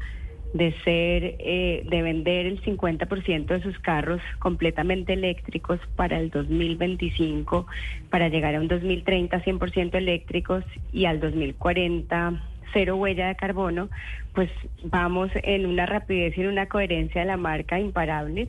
de 0.56 0.72
ser, 0.84 1.36
eh, 1.38 1.82
de 1.84 2.02
vender 2.02 2.46
el 2.46 2.62
50% 2.62 3.46
de 3.46 3.62
sus 3.62 3.78
carros 3.78 4.20
completamente 4.38 5.12
eléctricos 5.12 5.80
para 5.96 6.18
el 6.18 6.30
2025, 6.30 7.66
para 8.10 8.28
llegar 8.28 8.54
a 8.54 8.60
un 8.60 8.68
2030 8.68 9.42
100% 9.42 9.94
eléctricos 9.94 10.64
y 10.92 11.04
al 11.04 11.20
2040 11.20 12.42
cero 12.72 12.96
huella 12.96 13.28
de 13.28 13.36
carbono, 13.36 13.88
pues 14.34 14.50
vamos 14.82 15.30
en 15.34 15.66
una 15.66 15.86
rapidez 15.86 16.36
y 16.36 16.42
en 16.42 16.48
una 16.48 16.66
coherencia 16.66 17.22
de 17.22 17.26
la 17.26 17.36
marca 17.36 17.78
imparable 17.78 18.48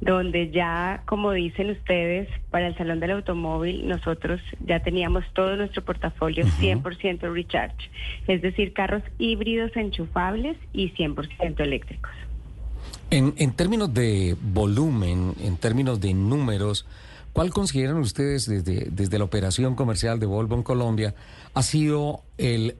donde 0.00 0.50
ya, 0.50 1.02
como 1.06 1.32
dicen 1.32 1.70
ustedes, 1.70 2.28
para 2.50 2.68
el 2.68 2.76
Salón 2.76 3.00
del 3.00 3.12
Automóvil 3.12 3.88
nosotros 3.88 4.40
ya 4.66 4.80
teníamos 4.80 5.24
todo 5.34 5.56
nuestro 5.56 5.84
portafolio 5.84 6.44
100% 6.44 7.32
recharge, 7.32 7.90
es 8.26 8.42
decir, 8.42 8.72
carros 8.72 9.02
híbridos 9.18 9.74
enchufables 9.76 10.56
y 10.72 10.90
100% 10.90 11.60
eléctricos. 11.60 12.12
En, 13.10 13.34
en 13.38 13.52
términos 13.52 13.94
de 13.94 14.36
volumen, 14.40 15.34
en 15.42 15.56
términos 15.56 16.00
de 16.00 16.12
números, 16.12 16.86
¿cuál 17.32 17.50
consideran 17.50 17.96
ustedes 17.96 18.46
desde, 18.46 18.88
desde 18.90 19.18
la 19.18 19.24
operación 19.24 19.74
comercial 19.74 20.18
de 20.18 20.26
Volvo 20.26 20.56
en 20.56 20.62
Colombia 20.62 21.14
ha 21.54 21.62
sido 21.62 22.22
el, 22.38 22.76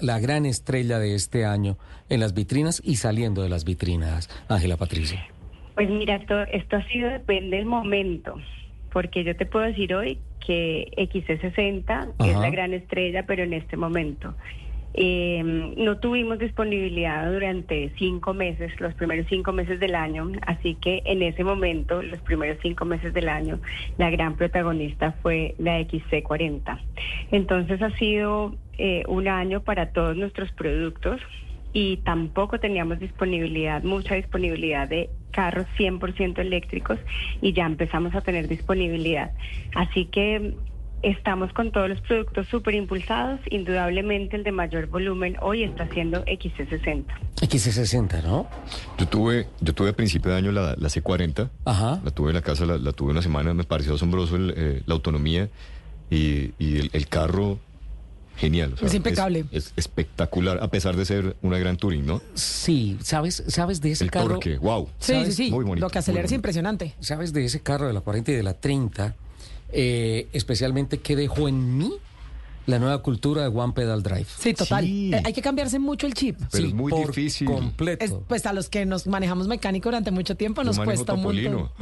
la 0.00 0.18
gran 0.18 0.44
estrella 0.46 0.98
de 0.98 1.14
este 1.14 1.44
año 1.44 1.78
en 2.08 2.20
las 2.20 2.34
vitrinas 2.34 2.82
y 2.84 2.96
saliendo 2.96 3.42
de 3.42 3.48
las 3.48 3.64
vitrinas, 3.64 4.28
Ángela 4.48 4.76
Patricia? 4.76 5.26
Pues 5.76 5.90
mira, 5.90 6.16
esto, 6.16 6.40
esto 6.40 6.76
ha 6.76 6.82
sido 6.84 7.10
depende 7.10 7.58
del 7.58 7.66
momento, 7.66 8.40
porque 8.92 9.24
yo 9.24 9.36
te 9.36 9.44
puedo 9.44 9.66
decir 9.66 9.94
hoy 9.94 10.18
que 10.44 10.90
XC60 10.96 12.14
es 12.18 12.36
la 12.38 12.48
gran 12.48 12.72
estrella, 12.72 13.26
pero 13.26 13.42
en 13.42 13.52
este 13.52 13.76
momento. 13.76 14.34
Eh, 14.94 15.42
no 15.76 15.98
tuvimos 15.98 16.38
disponibilidad 16.38 17.30
durante 17.30 17.92
cinco 17.98 18.32
meses, 18.32 18.72
los 18.80 18.94
primeros 18.94 19.26
cinco 19.28 19.52
meses 19.52 19.78
del 19.78 19.94
año, 19.94 20.32
así 20.46 20.76
que 20.76 21.02
en 21.04 21.22
ese 21.22 21.44
momento, 21.44 22.02
los 22.02 22.20
primeros 22.20 22.56
cinco 22.62 22.86
meses 22.86 23.12
del 23.12 23.28
año, 23.28 23.60
la 23.98 24.08
gran 24.08 24.36
protagonista 24.36 25.12
fue 25.20 25.54
la 25.58 25.78
XC40. 25.80 26.80
Entonces 27.32 27.82
ha 27.82 27.90
sido 27.98 28.54
eh, 28.78 29.02
un 29.08 29.28
año 29.28 29.60
para 29.60 29.90
todos 29.90 30.16
nuestros 30.16 30.50
productos 30.52 31.20
y 31.76 31.98
tampoco 31.98 32.58
teníamos 32.58 32.98
disponibilidad, 33.00 33.82
mucha 33.82 34.14
disponibilidad 34.14 34.88
de 34.88 35.10
carros 35.30 35.66
100% 35.76 36.38
eléctricos 36.38 36.98
y 37.42 37.52
ya 37.52 37.66
empezamos 37.66 38.14
a 38.14 38.22
tener 38.22 38.48
disponibilidad. 38.48 39.32
Así 39.74 40.06
que 40.06 40.54
estamos 41.02 41.52
con 41.52 41.72
todos 41.72 41.90
los 41.90 42.00
productos 42.00 42.46
súper 42.48 42.76
impulsados. 42.76 43.40
Indudablemente 43.50 44.36
el 44.36 44.44
de 44.44 44.52
mayor 44.52 44.86
volumen 44.86 45.36
hoy 45.42 45.64
está 45.64 45.86
siendo 45.88 46.24
XC60. 46.24 47.04
XC60, 47.42 48.22
¿no? 48.22 48.48
Yo 48.96 49.06
tuve, 49.06 49.46
yo 49.60 49.74
tuve 49.74 49.90
a 49.90 49.92
principio 49.92 50.30
de 50.30 50.38
año 50.38 50.52
la, 50.52 50.76
C40. 50.76 51.50
Ajá. 51.66 52.00
La 52.02 52.10
tuve 52.10 52.30
en 52.30 52.36
la 52.36 52.42
casa, 52.42 52.64
la, 52.64 52.92
tuve 52.92 53.10
una 53.10 53.20
semana. 53.20 53.52
Me 53.52 53.64
pareció 53.64 53.96
asombroso 53.96 54.38
eh, 54.38 54.80
la 54.86 54.94
autonomía 54.94 55.50
y, 56.08 56.52
el, 56.58 57.08
carro 57.08 57.58
genial. 58.36 58.74
es 58.82 58.94
impecable. 58.94 59.44
Es, 59.50 59.72
espectacular, 59.76 60.58
a 60.62 60.68
pesar 60.68 60.96
de 60.96 61.04
ser 61.04 61.36
una 61.42 61.58
gran 61.58 61.76
Touring, 61.76 62.06
¿no? 62.06 62.22
Sí, 62.34 62.98
¿sabes, 63.02 63.42
sabes 63.48 63.80
de 63.80 63.92
ese 63.92 64.04
el 64.04 64.10
carro? 64.10 64.34
Torque, 64.34 64.58
wow. 64.58 64.88
Sí, 64.98 65.24
sí, 65.26 65.32
sí. 65.32 65.50
Muy 65.50 65.64
bonito. 65.64 65.86
Lo 65.86 65.90
que 65.90 65.98
acelera 65.98 66.26
es 66.26 66.32
impresionante. 66.32 66.94
¿Sabes 67.00 67.32
de 67.32 67.44
ese 67.44 67.60
carro 67.60 67.86
de 67.86 67.92
la 67.92 68.00
40 68.00 68.32
y 68.32 68.34
de 68.34 68.42
la 68.42 68.54
30? 68.54 69.14
Eh, 69.72 70.28
especialmente 70.32 70.98
qué 70.98 71.16
dejó 71.16 71.48
en 71.48 71.76
mí 71.76 71.92
la 72.66 72.78
nueva 72.78 73.00
cultura 73.02 73.42
de 73.42 73.48
One 73.48 73.72
Pedal 73.72 74.02
Drive. 74.02 74.26
Sí, 74.38 74.52
total. 74.52 74.84
Eh, 74.84 75.22
hay 75.24 75.32
que 75.32 75.42
cambiarse 75.42 75.78
mucho 75.78 76.06
el 76.06 76.14
chip. 76.14 76.38
Pero 76.50 76.66
es 76.66 76.74
muy 76.74 76.92
difícil. 76.92 77.46
Completo. 77.46 78.24
pues 78.26 78.44
a 78.46 78.52
los 78.52 78.68
que 78.68 78.84
nos 78.86 79.06
manejamos 79.06 79.46
mecánico 79.46 79.88
durante 79.88 80.10
mucho 80.10 80.36
tiempo 80.36 80.64
nos 80.64 80.78
cuesta 80.78 81.14
Topolino. 81.14 81.70
mucho. 81.70 81.72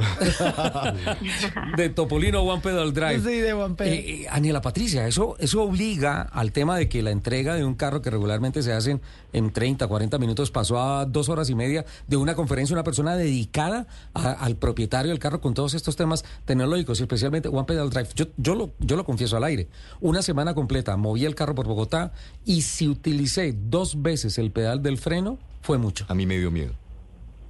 de 1.77 1.89
Topolino 1.89 2.41
One 2.41 2.61
Pedal 2.61 2.93
Drive. 2.93 3.19
Sí, 3.19 3.39
de 3.39 3.53
One 3.53 3.75
Pedal. 3.75 3.93
Eh, 3.93 4.21
eh, 4.23 4.27
Aniela 4.29 4.61
Patricia, 4.61 5.07
eso, 5.07 5.35
eso 5.39 5.63
obliga 5.63 6.21
al 6.21 6.51
tema 6.51 6.77
de 6.77 6.87
que 6.87 7.01
la 7.01 7.11
entrega 7.11 7.55
de 7.55 7.65
un 7.65 7.73
carro 7.73 8.01
que 8.01 8.11
regularmente 8.11 8.61
se 8.61 8.71
hace 8.71 8.99
en 9.33 9.51
30, 9.51 9.87
40 9.87 10.17
minutos 10.19 10.51
pasó 10.51 10.79
a 10.79 11.05
dos 11.05 11.29
horas 11.29 11.49
y 11.49 11.55
media 11.55 11.85
de 12.07 12.17
una 12.17 12.35
conferencia, 12.35 12.73
una 12.73 12.83
persona 12.83 13.15
dedicada 13.15 13.87
al 14.13 14.55
propietario 14.55 15.09
del 15.09 15.19
carro 15.19 15.41
con 15.41 15.53
todos 15.53 15.73
estos 15.73 15.95
temas 15.95 16.23
tecnológicos, 16.45 16.99
especialmente 16.99 17.49
One 17.49 17.65
Pedal 17.65 17.89
Drive. 17.89 18.09
Yo, 18.15 18.25
yo, 18.37 18.55
lo, 18.55 18.71
yo 18.79 18.95
lo 18.95 19.03
confieso 19.03 19.35
al 19.35 19.43
aire. 19.43 19.67
Una 19.99 20.21
semana 20.21 20.53
completa 20.53 20.74
moví 20.97 21.25
el 21.25 21.35
carro 21.35 21.55
por 21.55 21.67
Bogotá 21.67 22.13
y 22.45 22.61
si 22.61 22.87
utilicé 22.87 23.53
dos 23.53 24.01
veces 24.01 24.37
el 24.37 24.51
pedal 24.51 24.81
del 24.81 24.97
freno, 24.97 25.37
fue 25.61 25.77
mucho. 25.77 26.05
A 26.07 26.13
mí 26.13 26.25
me 26.25 26.37
dio 26.37 26.51
miedo. 26.51 26.73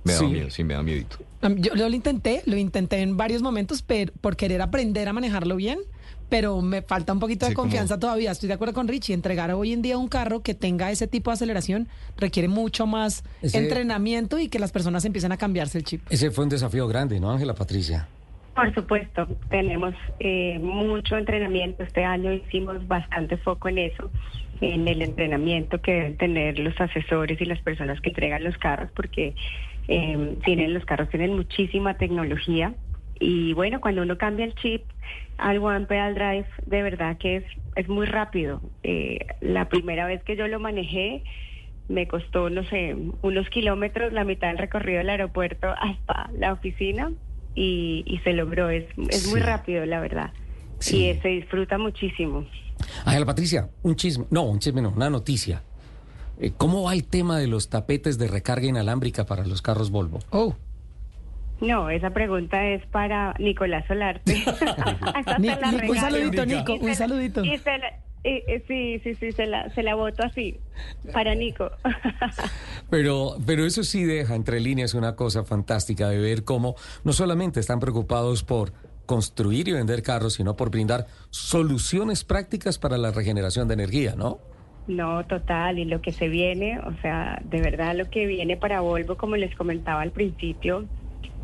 Me 0.04 0.14
da 0.14 0.22
miedo, 0.22 0.50
sí, 0.52 0.64
me 0.64 0.76
da 0.76 0.84
miedo. 0.84 1.08
Yo, 1.58 1.76
lo 1.76 1.96
intenté, 1.96 2.44
lo 2.46 2.58
intenté 2.58 3.02
en 3.02 3.18
varios 3.18 3.42
momentos 3.42 3.82
pero, 3.82 4.12
por 4.22 4.36
querer 4.36 4.62
aprender 4.62 5.10
a 5.10 5.14
manejarlo 5.14 5.56
bien, 5.56 5.80
pero 6.30 6.62
me 6.62 6.84
falta 6.84 7.12
un 7.12 7.20
poquito 7.20 7.48
de 7.48 7.56
confianza 7.56 8.00
todavía. 8.00 8.32
Estoy 8.32 8.48
de 8.48 8.54
acuerdo 8.54 8.74
con 8.74 8.88
Richie, 8.88 9.14
entregar 9.14 9.52
hoy 9.52 9.74
en 9.74 9.82
día 9.82 9.98
un 9.98 10.08
carro 10.08 10.42
que 10.42 10.54
tenga 10.54 10.92
ese 10.92 11.08
tipo 11.08 11.32
de 11.32 11.36
aceleración 11.36 11.88
requiere 12.18 12.48
mucho 12.48 12.86
más 12.86 13.24
entrenamiento 13.42 14.38
y 14.38 14.48
que 14.48 14.60
las 14.60 14.72
personas 14.72 15.06
empiecen 15.06 15.32
a 15.32 15.38
cambiarse 15.38 15.80
el 15.80 15.84
chip. 15.84 16.02
Ese 16.10 16.30
fue 16.30 16.44
un 16.44 16.50
desafío 16.50 16.88
grande, 16.88 17.20
¿no, 17.20 17.32
Ángela 17.32 17.56
Patricia? 17.56 18.08
Por 18.56 18.74
supuesto, 18.74 19.28
tenemos 19.50 19.94
eh, 20.20 20.60
mucho 20.60 21.18
entrenamiento. 21.18 21.84
Este 21.84 22.06
año 22.06 22.32
hicimos 22.32 22.88
bastante 22.88 23.36
foco 23.36 23.68
en 23.68 23.80
eso, 23.80 24.10
en 24.62 24.88
el 24.88 25.02
entrenamiento 25.02 25.82
que 25.82 25.92
deben 25.92 26.18
tener 26.18 26.60
los 26.60 26.80
asesores 26.80 27.40
y 27.42 27.46
las 27.46 27.60
personas 27.60 28.00
que 28.00 28.10
entregan 28.10 28.46
los 28.46 28.58
carros, 28.58 28.90
porque 28.96 29.36
eh, 29.90 30.38
tienen 30.46 30.74
los 30.74 30.86
carros 30.86 31.10
tienen 31.10 31.36
muchísima 31.36 31.98
tecnología. 31.98 32.74
Y 33.20 33.52
bueno, 33.54 33.82
cuando 33.82 34.04
uno 34.04 34.18
cambia 34.18 34.46
el 34.46 34.56
chip 34.56 34.84
al 35.38 35.58
One 35.58 35.86
Pedal 35.86 36.16
Drive, 36.16 36.48
de 36.66 36.82
verdad 36.82 37.18
que 37.18 37.38
es, 37.38 37.44
es 37.76 37.90
muy 37.90 38.06
rápido. 38.06 38.62
Eh, 38.84 39.20
la 39.42 39.68
primera 39.68 40.06
vez 40.06 40.24
que 40.24 40.38
yo 40.38 40.48
lo 40.48 40.62
manejé, 40.62 41.24
me 41.90 42.08
costó, 42.08 42.50
no 42.50 42.64
sé, 42.64 42.96
unos 43.22 43.50
kilómetros, 43.50 44.14
la 44.14 44.24
mitad 44.24 44.48
del 44.48 44.60
recorrido 44.60 45.00
del 45.00 45.10
aeropuerto 45.10 45.68
hasta 45.78 46.30
la 46.38 46.54
oficina 46.54 47.12
y, 47.56 48.20
se 48.24 48.34
logró. 48.34 48.70
Es, 48.70 48.86
es 49.10 49.28
muy 49.28 49.40
rápido, 49.40 49.86
la 49.86 50.00
verdad. 50.00 50.32
Sí. 50.80 51.08
Y 51.08 51.20
se 51.22 51.30
disfruta 51.30 51.78
muchísimo. 51.78 52.46
Ángela 53.06 53.26
Patricia, 53.26 53.70
un 53.84 53.96
chisme, 53.96 54.26
no, 54.30 54.44
un 54.44 54.60
chisme 54.60 54.82
no, 54.82 54.90
una 54.90 55.10
noticia. 55.10 55.64
Eh, 56.40 56.52
¿Cómo 56.58 56.84
va 56.84 56.94
el 56.94 57.06
tema 57.06 57.40
de 57.40 57.48
los 57.48 57.70
tapetes 57.70 58.18
de 58.18 58.28
recarga 58.28 58.68
inalámbrica 58.68 59.26
para 59.26 59.46
los 59.46 59.62
carros 59.62 59.90
Volvo? 59.90 60.20
Oh. 60.32 60.56
No, 61.62 61.90
esa 61.90 62.10
pregunta 62.10 62.68
es 62.68 62.86
para 62.88 63.34
Nicolás 63.40 63.86
Solarte. 63.88 64.34
un 65.90 65.96
saludito, 65.96 66.46
Nico, 66.46 66.74
un 66.74 66.96
saludito. 66.96 67.42
Eh, 68.28 68.44
eh, 68.48 68.64
sí, 68.68 69.00
sí, 69.04 69.14
sí, 69.14 69.32
se 69.34 69.46
la, 69.46 69.70
se 69.76 69.84
la 69.84 69.94
voto 69.94 70.24
así, 70.24 70.58
para 71.14 71.36
Nico. 71.36 71.70
pero, 72.90 73.36
pero 73.46 73.68
eso 73.68 73.84
sí 73.84 74.04
deja 74.04 74.34
entre 74.34 74.60
líneas 74.60 74.96
una 74.96 75.16
cosa 75.16 75.44
fantástica 75.44 76.10
de 76.10 76.18
ver 76.18 76.44
cómo 76.44 76.74
no 77.04 77.14
solamente 77.14 77.60
están 77.60 77.80
preocupados 77.80 78.44
por 78.44 78.74
construir 79.06 79.68
y 79.68 79.74
vender 79.74 80.02
carros, 80.02 80.34
sino 80.34 80.56
por 80.56 80.72
brindar 80.72 81.06
soluciones 81.30 82.24
prácticas 82.24 82.80
para 82.80 82.98
la 82.98 83.12
regeneración 83.12 83.68
de 83.68 83.76
energía, 83.76 84.16
¿no? 84.16 84.40
No, 84.88 85.24
total, 85.28 85.78
y 85.78 85.86
lo 85.86 86.02
que 86.02 86.12
se 86.12 86.28
viene, 86.28 86.80
o 86.80 87.00
sea, 87.04 87.40
de 87.44 87.62
verdad 87.62 87.96
lo 87.96 88.10
que 88.10 88.26
viene 88.26 88.58
para 88.58 88.82
Volvo, 88.82 89.18
como 89.18 89.36
les 89.36 89.56
comentaba 89.56 90.02
al 90.02 90.12
principio, 90.12 90.86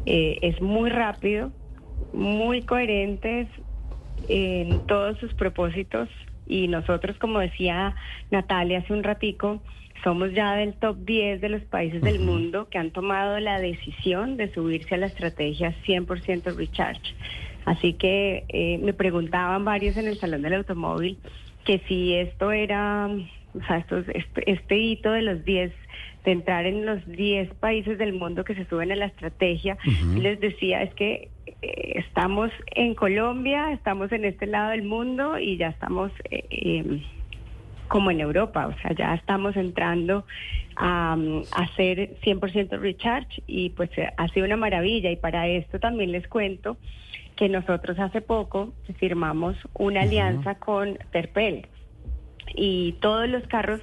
eh, 0.07 0.39
es 0.41 0.59
muy 0.63 0.89
rápido, 0.89 1.51
muy 2.11 2.63
coherentes 2.63 3.47
en 4.27 4.79
todos 4.87 5.19
sus 5.19 5.31
propósitos 5.35 6.09
y 6.47 6.67
nosotros, 6.67 7.17
como 7.17 7.39
decía 7.39 7.95
Natalia 8.29 8.79
hace 8.79 8.93
un 8.93 9.03
ratico, 9.03 9.61
somos 10.03 10.33
ya 10.33 10.55
del 10.55 10.73
top 10.73 10.97
10 11.05 11.41
de 11.41 11.49
los 11.49 11.61
países 11.63 12.01
del 12.01 12.19
mundo 12.19 12.67
que 12.69 12.77
han 12.77 12.91
tomado 12.91 13.39
la 13.39 13.59
decisión 13.59 14.37
de 14.37 14.51
subirse 14.53 14.95
a 14.95 14.97
la 14.97 15.07
estrategia 15.07 15.75
100% 15.85 16.55
recharge. 16.55 17.13
Así 17.65 17.93
que 17.93 18.45
eh, 18.49 18.79
me 18.81 18.93
preguntaban 18.93 19.63
varios 19.63 19.97
en 19.97 20.07
el 20.07 20.17
Salón 20.17 20.41
del 20.41 20.55
Automóvil 20.55 21.17
que 21.65 21.79
si 21.87 22.15
esto 22.15 22.51
era, 22.51 23.07
o 23.07 23.65
sea, 23.67 23.77
esto, 23.77 23.99
este, 24.13 24.51
este 24.51 24.77
hito 24.77 25.11
de 25.11 25.21
los 25.21 25.45
10 25.45 25.71
de 26.25 26.31
entrar 26.31 26.65
en 26.65 26.85
los 26.85 27.05
10 27.07 27.53
países 27.55 27.97
del 27.97 28.13
mundo 28.13 28.43
que 28.43 28.55
se 28.55 28.65
suben 28.65 28.91
a 28.91 28.95
la 28.95 29.05
estrategia, 29.05 29.77
les 30.17 30.39
decía, 30.39 30.83
es 30.83 30.93
que 30.93 31.29
eh, 31.61 31.99
estamos 31.99 32.51
en 32.75 32.95
Colombia, 32.95 33.71
estamos 33.71 34.11
en 34.11 34.25
este 34.25 34.47
lado 34.47 34.71
del 34.71 34.83
mundo 34.83 35.37
y 35.37 35.57
ya 35.57 35.67
estamos 35.67 36.11
eh, 36.29 36.45
em, 36.49 37.01
como 37.87 38.09
en 38.09 38.21
Europa, 38.21 38.67
o 38.67 38.81
sea, 38.81 38.95
ya 38.95 39.13
estamos 39.13 39.55
entrando 39.57 40.25
a, 40.77 41.17
hacer 41.51 42.15
100% 42.23 42.79
recharge 42.79 43.43
y 43.47 43.69
pues 43.71 43.89
eh, 43.97 44.09
ha 44.15 44.27
sido 44.29 44.45
una 44.45 44.57
maravilla. 44.57 45.11
Y 45.11 45.17
para 45.17 45.47
esto 45.47 45.79
también 45.79 46.11
les 46.11 46.27
cuento 46.27 46.77
que 47.35 47.49
nosotros 47.49 47.99
hace 47.99 48.21
poco 48.21 48.73
firmamos 48.97 49.55
una 49.73 50.01
alianza 50.01 50.55
con 50.55 50.97
Terpel 51.11 51.67
y 52.55 52.93
todos 53.01 53.27
los 53.27 53.45
carros 53.47 53.81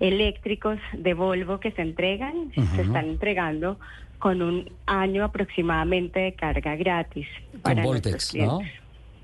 eléctricos 0.00 0.78
de 0.92 1.14
Volvo 1.14 1.60
que 1.60 1.72
se 1.72 1.82
entregan, 1.82 2.52
se 2.54 2.82
están 2.82 3.06
entregando 3.06 3.78
con 4.18 4.42
un 4.42 4.70
año 4.86 5.24
aproximadamente 5.24 6.20
de 6.20 6.32
carga 6.34 6.76
gratis. 6.76 7.26
Para 7.62 7.82
Voltex, 7.82 8.34
¿no? 8.34 8.60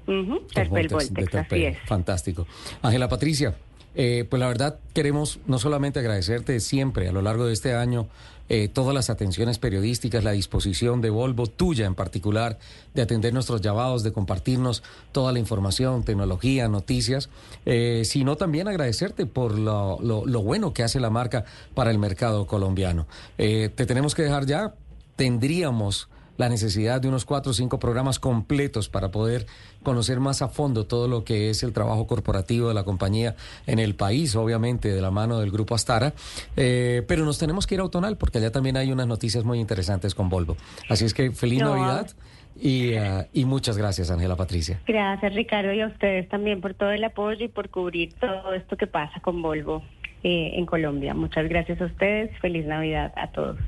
Voltex, 0.07 1.35
así 1.35 1.65
es. 1.65 1.79
Fantástico. 1.87 2.47
Ángela 2.83 3.09
Patricia, 3.09 3.55
Eh, 3.95 4.27
pues 4.29 4.41
la 4.41 4.49
verdad 4.49 4.79
queremos 4.93 5.39
no 5.47 5.59
solamente 5.59 6.01
agradecerte 6.01 6.59
siempre 6.61 7.09
a 7.09 7.13
lo 7.13 7.23
largo 7.23 7.47
de 7.47 7.53
este 7.53 7.75
año 7.75 8.09
eh, 8.49 8.69
todas 8.69 8.93
las 8.93 9.09
atenciones 9.09 9.59
periodísticas, 9.59 10.23
la 10.23 10.33
disposición 10.33 11.01
de 11.01 11.09
Volvo, 11.11 11.47
tuya 11.47 11.87
en 11.87 11.95
particular, 11.95 12.59
de 12.93 13.03
atender 13.03 13.33
nuestros 13.33 13.63
llamados, 13.63 14.03
de 14.03 14.13
compartirnos 14.13 14.83
toda 15.13 15.33
la 15.33 15.39
información, 15.39 16.03
tecnología, 16.03 16.69
noticias, 16.69 17.31
eh, 17.65 18.03
sino 18.05 18.37
también 18.37 18.69
agradecerte 18.69 19.25
por 19.25 19.57
lo, 19.59 19.99
lo, 20.03 20.43
bueno 20.43 20.75
que 20.75 20.83
hace 20.83 21.01
la 21.01 21.09
marca 21.09 21.47
para 21.73 21.91
el 21.91 21.99
mercado 21.99 22.47
colombiano. 22.47 23.07
te 23.39 23.71
tenemos 23.71 24.15
que 24.15 24.23
dejar 24.23 24.45
ya, 24.45 24.75
tendríamos 25.17 26.09
la 26.37 26.49
necesidad 26.49 27.01
de 27.01 27.09
unos 27.09 27.25
cuatro 27.25 27.51
o 27.51 27.55
cinco 27.55 27.79
programas 27.79 28.19
completos 28.19 28.89
para 28.89 29.11
poder 29.11 29.47
conocer 29.83 30.21
más 30.21 30.43
a 30.43 30.49
fondo 30.49 30.87
todo 30.87 31.09
lo 31.09 31.25
que 31.25 31.51
es 31.51 31.63
el 31.63 31.73
trabajo 31.73 32.07
corporativo 32.07 32.69
de 32.69 32.75
la 32.75 32.85
compañía 32.85 33.37
en 33.67 33.79
el 33.79 33.95
país, 33.95 34.35
obviamente 34.35 34.93
de 34.93 35.01
la 35.01 35.11
mano 35.11 35.39
del 35.39 35.51
grupo 35.51 35.75
Astara, 35.75 36.13
eh, 36.57 37.03
pero 37.07 37.25
nos 37.25 37.39
tenemos 37.39 37.67
que 37.67 37.77
ir 37.77 37.81
a 37.81 37.85
Autonal 37.85 38.17
porque 38.17 38.39
allá 38.39 38.51
también 38.51 38.77
hay 38.77 38.91
unas 38.91 39.07
noticias 39.07 39.45
muy 39.45 39.61
interesantes 39.61 40.15
con 40.15 40.29
Volvo. 40.29 40.57
Así 40.89 41.05
es 41.05 41.15
que 41.15 41.31
feliz 41.31 41.61
Navidad. 41.61 42.11
Y, 42.57 42.95
uh, 42.95 43.25
y, 43.33 43.47
muchas 43.47 43.77
gracias, 43.77 44.13
Ángela 44.13 44.37
Patricia. 44.37 44.79
Gracias, 44.87 45.35
Ricardo, 45.35 45.73
y 45.73 45.81
a 45.81 45.89
ustedes 45.89 46.29
también 46.29 46.61
por 46.61 46.75
todo 46.75 46.93
el 46.93 47.03
apoyo 47.03 47.45
y 47.45 47.49
por 47.49 47.69
cubrir 47.69 48.13
todo 48.15 48.55
esto 48.55 48.77
que 48.77 48.87
pasa 48.87 49.19
con 49.19 49.43
Volvo 49.43 49.83
eh, 50.23 50.53
en 50.55 50.65
Colombia. 50.65 51.15
Muchas 51.15 51.49
gracias 51.49 51.81
a 51.81 51.87
ustedes. 51.87 52.31
Feliz 52.39 52.65
Navidad 52.65 53.13
a 53.17 53.33
todos. 53.33 53.59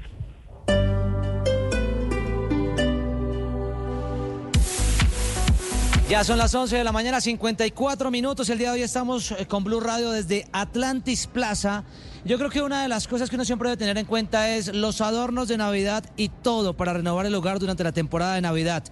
Ya 6.08 6.22
son 6.22 6.38
las 6.38 6.54
11 6.54 6.76
de 6.76 6.84
la 6.84 6.92
mañana, 6.92 7.20
54 7.20 8.12
minutos. 8.12 8.48
El 8.48 8.58
día 8.58 8.68
de 8.68 8.74
hoy 8.74 8.82
estamos 8.82 9.32
eh, 9.32 9.46
con 9.46 9.64
Blue 9.64 9.80
Radio 9.80 10.12
desde 10.12 10.46
Atlantis 10.52 11.26
Plaza. 11.26 11.82
Yo 12.24 12.38
creo 12.38 12.48
que 12.48 12.62
una 12.62 12.82
de 12.82 12.88
las 12.88 13.08
cosas 13.08 13.28
que 13.28 13.34
uno 13.34 13.44
siempre 13.44 13.70
debe 13.70 13.76
tener 13.76 13.98
en 13.98 14.06
cuenta 14.06 14.54
es 14.54 14.72
los 14.72 15.00
adornos 15.00 15.48
de 15.48 15.56
Navidad 15.56 16.04
y 16.16 16.28
todo 16.28 16.76
para 16.76 16.92
renovar 16.92 17.26
el 17.26 17.34
hogar 17.34 17.58
durante 17.58 17.82
la 17.82 17.90
temporada 17.90 18.36
de 18.36 18.40
Navidad. 18.40 18.84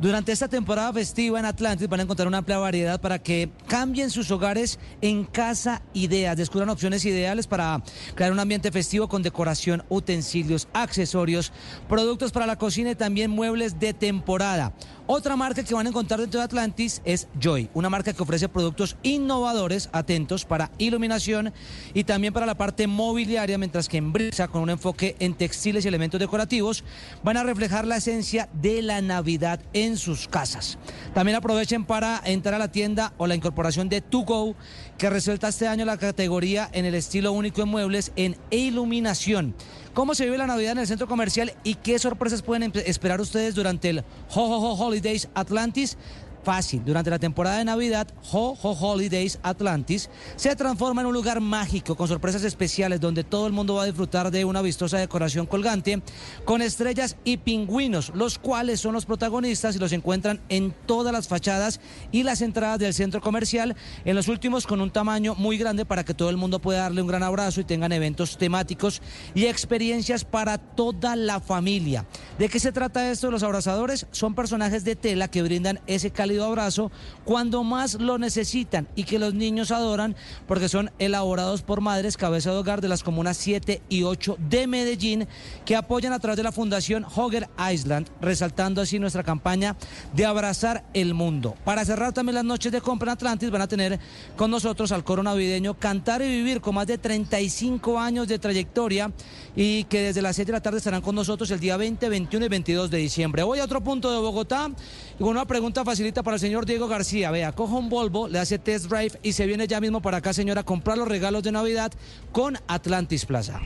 Durante 0.00 0.32
esta 0.32 0.48
temporada 0.48 0.92
festiva 0.92 1.38
en 1.38 1.44
Atlantis 1.44 1.88
van 1.88 2.00
a 2.00 2.02
encontrar 2.02 2.26
una 2.26 2.38
amplia 2.38 2.58
variedad 2.58 3.00
para 3.00 3.20
que 3.20 3.50
cambien 3.68 4.10
sus 4.10 4.30
hogares 4.30 4.80
en 5.02 5.24
casa 5.24 5.82
ideas, 5.92 6.36
descubran 6.36 6.68
opciones 6.68 7.04
ideales 7.04 7.46
para 7.46 7.82
crear 8.14 8.32
un 8.32 8.40
ambiente 8.40 8.72
festivo 8.72 9.08
con 9.08 9.22
decoración, 9.22 9.84
utensilios, 9.88 10.66
accesorios, 10.72 11.52
productos 11.88 12.32
para 12.32 12.46
la 12.46 12.56
cocina 12.56 12.90
y 12.90 12.96
también 12.96 13.30
muebles 13.30 13.78
de 13.78 13.94
temporada. 13.94 14.72
Otra 15.06 15.36
marca 15.36 15.62
que 15.62 15.74
van 15.74 15.84
a 15.84 15.90
encontrar 15.90 16.18
dentro 16.18 16.40
de 16.40 16.46
Atlantis 16.46 17.02
es 17.04 17.28
Joy, 17.38 17.68
una 17.74 17.90
marca 17.90 18.14
que 18.14 18.22
ofrece 18.22 18.48
productos 18.48 18.96
innovadores, 19.02 19.90
atentos 19.92 20.46
para 20.46 20.70
iluminación 20.78 21.52
y 21.92 22.04
también 22.04 22.32
para 22.32 22.46
la 22.46 22.54
parte 22.54 22.86
mobiliaria, 22.86 23.58
mientras 23.58 23.86
que 23.86 23.98
en 23.98 24.14
Brisa, 24.14 24.48
con 24.48 24.62
un 24.62 24.70
enfoque 24.70 25.14
en 25.18 25.34
textiles 25.34 25.84
y 25.84 25.88
elementos 25.88 26.18
decorativos, 26.18 26.84
van 27.22 27.36
a 27.36 27.42
reflejar 27.42 27.86
la 27.86 27.98
esencia 27.98 28.48
de 28.54 28.80
la 28.80 29.02
Navidad 29.02 29.60
en 29.74 29.98
sus 29.98 30.26
casas. 30.26 30.78
También 31.12 31.36
aprovechen 31.36 31.84
para 31.84 32.22
entrar 32.24 32.54
a 32.54 32.58
la 32.58 32.72
tienda 32.72 33.12
o 33.18 33.26
la 33.26 33.34
incorporación 33.34 33.90
de 33.90 34.00
To 34.00 34.20
Go, 34.20 34.56
que 34.96 35.10
resuelta 35.10 35.48
este 35.48 35.68
año 35.68 35.84
la 35.84 35.98
categoría 35.98 36.70
en 36.72 36.86
el 36.86 36.94
estilo 36.94 37.32
único 37.32 37.60
en 37.60 37.68
muebles 37.68 38.10
en 38.16 38.38
iluminación. 38.50 39.54
¿Cómo 39.94 40.16
se 40.16 40.24
vive 40.24 40.36
la 40.38 40.48
Navidad 40.48 40.72
en 40.72 40.78
el 40.78 40.86
centro 40.88 41.06
comercial 41.06 41.52
y 41.62 41.76
qué 41.76 42.00
sorpresas 42.00 42.42
pueden 42.42 42.72
esperar 42.84 43.20
ustedes 43.20 43.54
durante 43.54 43.90
el 43.90 44.00
Ho 44.00 44.04
Ho 44.34 44.72
Ho 44.72 44.72
Holidays 44.74 45.28
Atlantis? 45.34 45.96
Fácil, 46.44 46.82
durante 46.84 47.08
la 47.08 47.18
temporada 47.18 47.56
de 47.56 47.64
Navidad, 47.64 48.06
Ho 48.30 48.54
Ho 48.60 48.72
Holidays 48.72 49.38
Atlantis 49.42 50.10
se 50.36 50.54
transforma 50.54 51.00
en 51.00 51.06
un 51.06 51.14
lugar 51.14 51.40
mágico 51.40 51.96
con 51.96 52.06
sorpresas 52.06 52.44
especiales 52.44 53.00
donde 53.00 53.24
todo 53.24 53.46
el 53.46 53.54
mundo 53.54 53.76
va 53.76 53.84
a 53.84 53.86
disfrutar 53.86 54.30
de 54.30 54.44
una 54.44 54.60
vistosa 54.60 54.98
decoración 54.98 55.46
colgante 55.46 56.02
con 56.44 56.60
estrellas 56.60 57.16
y 57.24 57.38
pingüinos, 57.38 58.12
los 58.14 58.38
cuales 58.38 58.80
son 58.80 58.92
los 58.92 59.06
protagonistas 59.06 59.74
y 59.74 59.78
los 59.78 59.92
encuentran 59.92 60.38
en 60.50 60.74
todas 60.84 61.14
las 61.14 61.28
fachadas 61.28 61.80
y 62.12 62.24
las 62.24 62.42
entradas 62.42 62.78
del 62.78 62.92
centro 62.92 63.22
comercial, 63.22 63.74
en 64.04 64.14
los 64.14 64.28
últimos 64.28 64.66
con 64.66 64.82
un 64.82 64.90
tamaño 64.90 65.34
muy 65.36 65.56
grande 65.56 65.86
para 65.86 66.04
que 66.04 66.12
todo 66.12 66.28
el 66.28 66.36
mundo 66.36 66.58
pueda 66.58 66.80
darle 66.80 67.00
un 67.00 67.08
gran 67.08 67.22
abrazo 67.22 67.62
y 67.62 67.64
tengan 67.64 67.92
eventos 67.92 68.36
temáticos 68.36 69.00
y 69.34 69.46
experiencias 69.46 70.26
para 70.26 70.58
toda 70.58 71.16
la 71.16 71.40
familia. 71.40 72.04
¿De 72.38 72.50
qué 72.50 72.60
se 72.60 72.70
trata 72.70 73.10
esto? 73.10 73.30
Los 73.30 73.42
abrazadores 73.42 74.06
son 74.10 74.34
personajes 74.34 74.84
de 74.84 74.94
tela 74.94 75.28
que 75.28 75.42
brindan 75.42 75.80
ese 75.86 76.10
cálido 76.10 76.33
abrazo 76.42 76.90
cuando 77.24 77.62
más 77.62 77.94
lo 77.94 78.18
necesitan 78.18 78.88
y 78.96 79.04
que 79.04 79.18
los 79.18 79.34
niños 79.34 79.70
adoran 79.70 80.16
porque 80.46 80.68
son 80.68 80.90
elaborados 80.98 81.62
por 81.62 81.80
madres 81.80 82.16
cabeza 82.16 82.50
de 82.50 82.56
hogar 82.56 82.80
de 82.80 82.88
las 82.88 83.02
comunas 83.02 83.36
7 83.36 83.82
y 83.88 84.02
8 84.02 84.36
de 84.48 84.66
Medellín 84.66 85.28
que 85.64 85.76
apoyan 85.76 86.12
a 86.12 86.18
través 86.18 86.36
de 86.36 86.42
la 86.42 86.52
Fundación 86.52 87.04
Hogger 87.04 87.48
Island, 87.72 88.08
resaltando 88.20 88.80
así 88.80 88.98
nuestra 88.98 89.22
campaña 89.22 89.76
de 90.14 90.24
abrazar 90.24 90.84
el 90.94 91.14
mundo. 91.14 91.54
Para 91.64 91.84
cerrar 91.84 92.12
también 92.12 92.34
las 92.34 92.44
noches 92.44 92.72
de 92.72 92.80
compra 92.80 93.12
en 93.12 93.16
Atlantis 93.18 93.50
van 93.50 93.62
a 93.62 93.68
tener 93.68 94.00
con 94.36 94.50
nosotros 94.50 94.92
al 94.92 95.04
coro 95.04 95.22
navideño 95.22 95.74
Cantar 95.74 96.22
y 96.22 96.28
Vivir 96.28 96.60
con 96.60 96.74
más 96.74 96.86
de 96.86 96.98
35 96.98 97.98
años 97.98 98.28
de 98.28 98.38
trayectoria 98.38 99.12
y 99.54 99.84
que 99.84 100.00
desde 100.02 100.22
las 100.22 100.36
7 100.36 100.50
de 100.50 100.56
la 100.56 100.62
tarde 100.62 100.78
estarán 100.78 101.02
con 101.02 101.14
nosotros 101.14 101.50
el 101.50 101.60
día 101.60 101.76
20, 101.76 102.08
21 102.08 102.46
y 102.46 102.48
22 102.48 102.90
de 102.90 102.98
diciembre. 102.98 103.42
Voy 103.42 103.58
a 103.58 103.64
otro 103.64 103.82
punto 103.82 104.10
de 104.12 104.18
Bogotá 104.18 104.70
una 105.18 105.44
pregunta 105.44 105.84
facilita 105.84 106.22
para 106.22 106.36
el 106.36 106.40
señor 106.40 106.66
Diego 106.66 106.88
García. 106.88 107.30
Vea, 107.30 107.52
coja 107.52 107.74
un 107.74 107.88
Volvo, 107.88 108.28
le 108.28 108.38
hace 108.38 108.58
test 108.58 108.86
drive 108.86 109.18
y 109.22 109.32
se 109.32 109.46
viene 109.46 109.66
ya 109.66 109.80
mismo 109.80 110.02
para 110.02 110.18
acá, 110.18 110.32
señora, 110.32 110.62
a 110.62 110.64
comprar 110.64 110.98
los 110.98 111.08
regalos 111.08 111.42
de 111.42 111.52
Navidad 111.52 111.92
con 112.32 112.58
Atlantis 112.66 113.24
Plaza. 113.24 113.60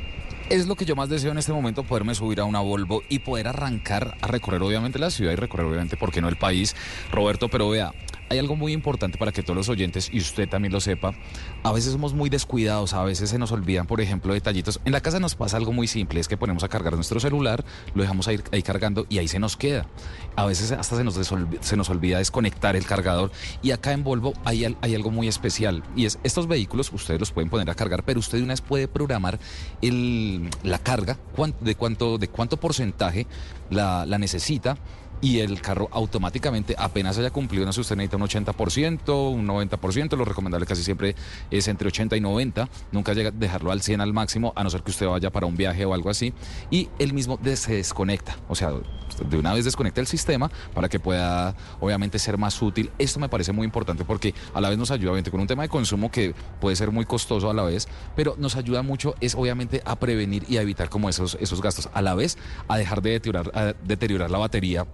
Es 0.51 0.67
lo 0.67 0.77
que 0.77 0.85
yo 0.85 0.97
más 0.97 1.11
deseo 1.11 1.33
en 1.33 1.39
este 1.39 1.53
momento, 1.53 1.85
poderme 1.85 2.15
subir 2.15 2.41
a 2.41 2.45
una 2.45 2.61
Volvo 2.61 3.03
y 3.09 3.19
poder 3.19 3.49
arrancar 3.49 4.17
a 4.23 4.27
recorrer 4.27 4.63
obviamente 4.63 4.99
la 4.99 5.11
ciudad 5.11 5.33
y 5.33 5.37
recorrer 5.37 5.67
obviamente, 5.67 5.97
¿por 5.97 6.11
qué 6.11 6.23
no 6.23 6.29
el 6.29 6.39
país? 6.39 6.75
Roberto, 7.13 7.49
pero 7.49 7.69
vea, 7.69 7.93
hay 8.29 8.39
algo 8.39 8.57
muy 8.57 8.73
importante 8.73 9.19
para 9.19 9.33
que 9.33 9.43
todos 9.43 9.57
los 9.57 9.69
oyentes 9.69 10.11
y 10.13 10.19
usted 10.19 10.49
también 10.49 10.73
lo 10.73 10.81
sepa. 10.81 11.15
A 11.63 11.73
veces 11.73 11.93
somos 11.93 12.15
muy 12.15 12.31
descuidados, 12.31 12.93
a 12.95 13.05
veces 13.05 13.31
se 13.31 13.39
nos 13.39 13.53
olvidan, 13.53 13.87
por 13.87 14.01
ejemplo, 14.01 14.33
detallitos. 14.35 14.81
En 14.85 14.93
la 14.93 15.01
casa 15.01 15.19
nos 15.21 15.35
pasa 15.35 15.57
algo 15.57 15.73
muy 15.73 15.87
simple, 15.87 16.21
es 16.21 16.29
que 16.29 16.37
ponemos 16.37 16.65
a 16.65 16.69
cargar 16.69 16.95
nuestro 16.95 17.21
celular, 17.21 17.65
lo 17.95 18.03
dejamos 18.03 18.29
ahí, 18.29 18.41
ahí 18.53 18.63
cargando 18.63 19.07
y 19.09 19.19
ahí 19.19 19.29
se 19.29 19.39
nos 19.39 19.57
queda. 19.57 19.87
A 20.37 20.47
veces 20.47 20.73
hasta 20.73 20.97
se 20.97 21.05
nos, 21.05 21.15
se 21.61 21.77
nos 21.77 21.91
olvida 21.91 22.19
desconectar 22.19 22.77
el 22.77 22.85
cargador. 22.85 23.31
Y 23.63 23.71
acá 23.71 23.93
en 23.93 24.05
Volvo 24.05 24.35
hay, 24.45 24.77
hay 24.81 24.95
algo 24.95 25.11
muy 25.11 25.29
especial 25.29 25.83
y 25.97 26.07
es 26.07 26.19
estos 26.23 26.47
vehículos 26.47 26.93
ustedes 26.93 27.21
los 27.21 27.33
pueden 27.33 27.51
poner 27.51 27.71
a 27.71 27.75
cargar, 27.75 28.05
pero 28.05 28.21
usted 28.21 28.39
de 28.39 28.45
una 28.45 28.53
vez 28.53 28.61
puede 28.61 28.89
programar 28.89 29.39
la 29.81 30.79
carga, 30.79 31.19
de 31.61 31.75
cuánto, 31.75 32.19
de 32.19 32.29
cuánto 32.29 32.59
porcentaje 32.59 33.27
la 33.71 34.19
necesita 34.19 34.77
y 35.21 35.41
el 35.41 35.61
carro 35.61 35.89
automáticamente 35.93 36.75
apenas 36.79 37.19
haya 37.19 37.31
cumplido, 37.31 37.71
sé, 37.73 37.81
usted 37.81 37.97
necesita 37.97 38.17
un 38.17 38.23
80%, 38.23 39.33
un 39.33 39.47
90%, 39.47 40.17
lo 40.17 40.25
recomendable 40.25 40.67
casi 40.67 40.83
siempre 40.83 41.15
es 41.51 41.69
entre 41.69 41.89
80 41.89 42.17
y 42.17 42.21
90, 42.21 42.69
nunca 42.93 43.13
llega 43.15 43.31
a 43.31 43.33
dejarlo 43.33 43.73
al 43.73 43.83
100 43.83 44.01
al 44.01 44.13
máximo, 44.13 44.53
a 44.57 44.65
no 44.65 44.71
ser 44.71 44.83
que 44.83 44.91
usted 44.91 45.07
vaya 45.07 45.31
para 45.31 45.47
un 45.47 45.57
viaje 45.57 45.85
o 45.85 45.95
algo 45.95 46.11
así, 46.11 46.33
y 46.71 46.89
él 46.99 47.13
mismo 47.13 47.39
se 47.55 47.75
desconecta, 47.75 48.37
o 48.49 48.55
sea, 48.55 48.73
de 49.29 49.39
una 49.39 49.53
vez 49.53 49.65
desconecta 49.65 50.01
el 50.01 50.07
sistema 50.07 50.51
para 50.75 50.89
que 50.89 51.01
pueda 51.01 51.55
obviamente 51.81 52.19
ser 52.19 52.39
más 52.39 52.61
útil. 52.63 52.91
Esto 52.99 53.19
me 53.19 53.29
parece 53.29 53.53
muy 53.53 53.65
importante 53.65 54.05
porque 54.05 54.35
a 54.55 54.61
la 54.61 54.69
vez 54.69 54.79
nos 54.79 54.91
ayuda 54.91 55.11
obviamente 55.11 55.31
con 55.31 55.41
un 55.41 55.47
tema 55.47 55.63
de 55.63 55.69
consumo 55.69 56.11
que 56.11 56.35
puede 56.61 56.77
ser 56.77 56.91
muy 56.91 57.05
costoso 57.05 57.51
a 57.51 57.55
la 57.55 57.63
vez, 57.63 57.89
pero 58.15 58.37
nos 58.39 58.57
ayuda 58.57 58.83
mucho 58.83 59.15
es 59.21 59.35
obviamente 59.35 59.83
a 59.85 59.97
prevenir 59.97 60.45
y 60.49 60.59
a 60.59 60.63
evitar 60.63 60.89
como 60.89 61.09
esos, 61.09 61.37
esos 61.41 61.63
gastos, 61.63 61.89
a 61.93 62.03
la 62.03 62.15
vez 62.15 62.39
a 62.69 62.77
dejar 62.77 63.03
de 63.03 63.11
deteriorar, 63.11 63.77
deteriorar 63.83 64.31
la 64.31 64.39
batería 64.39 64.87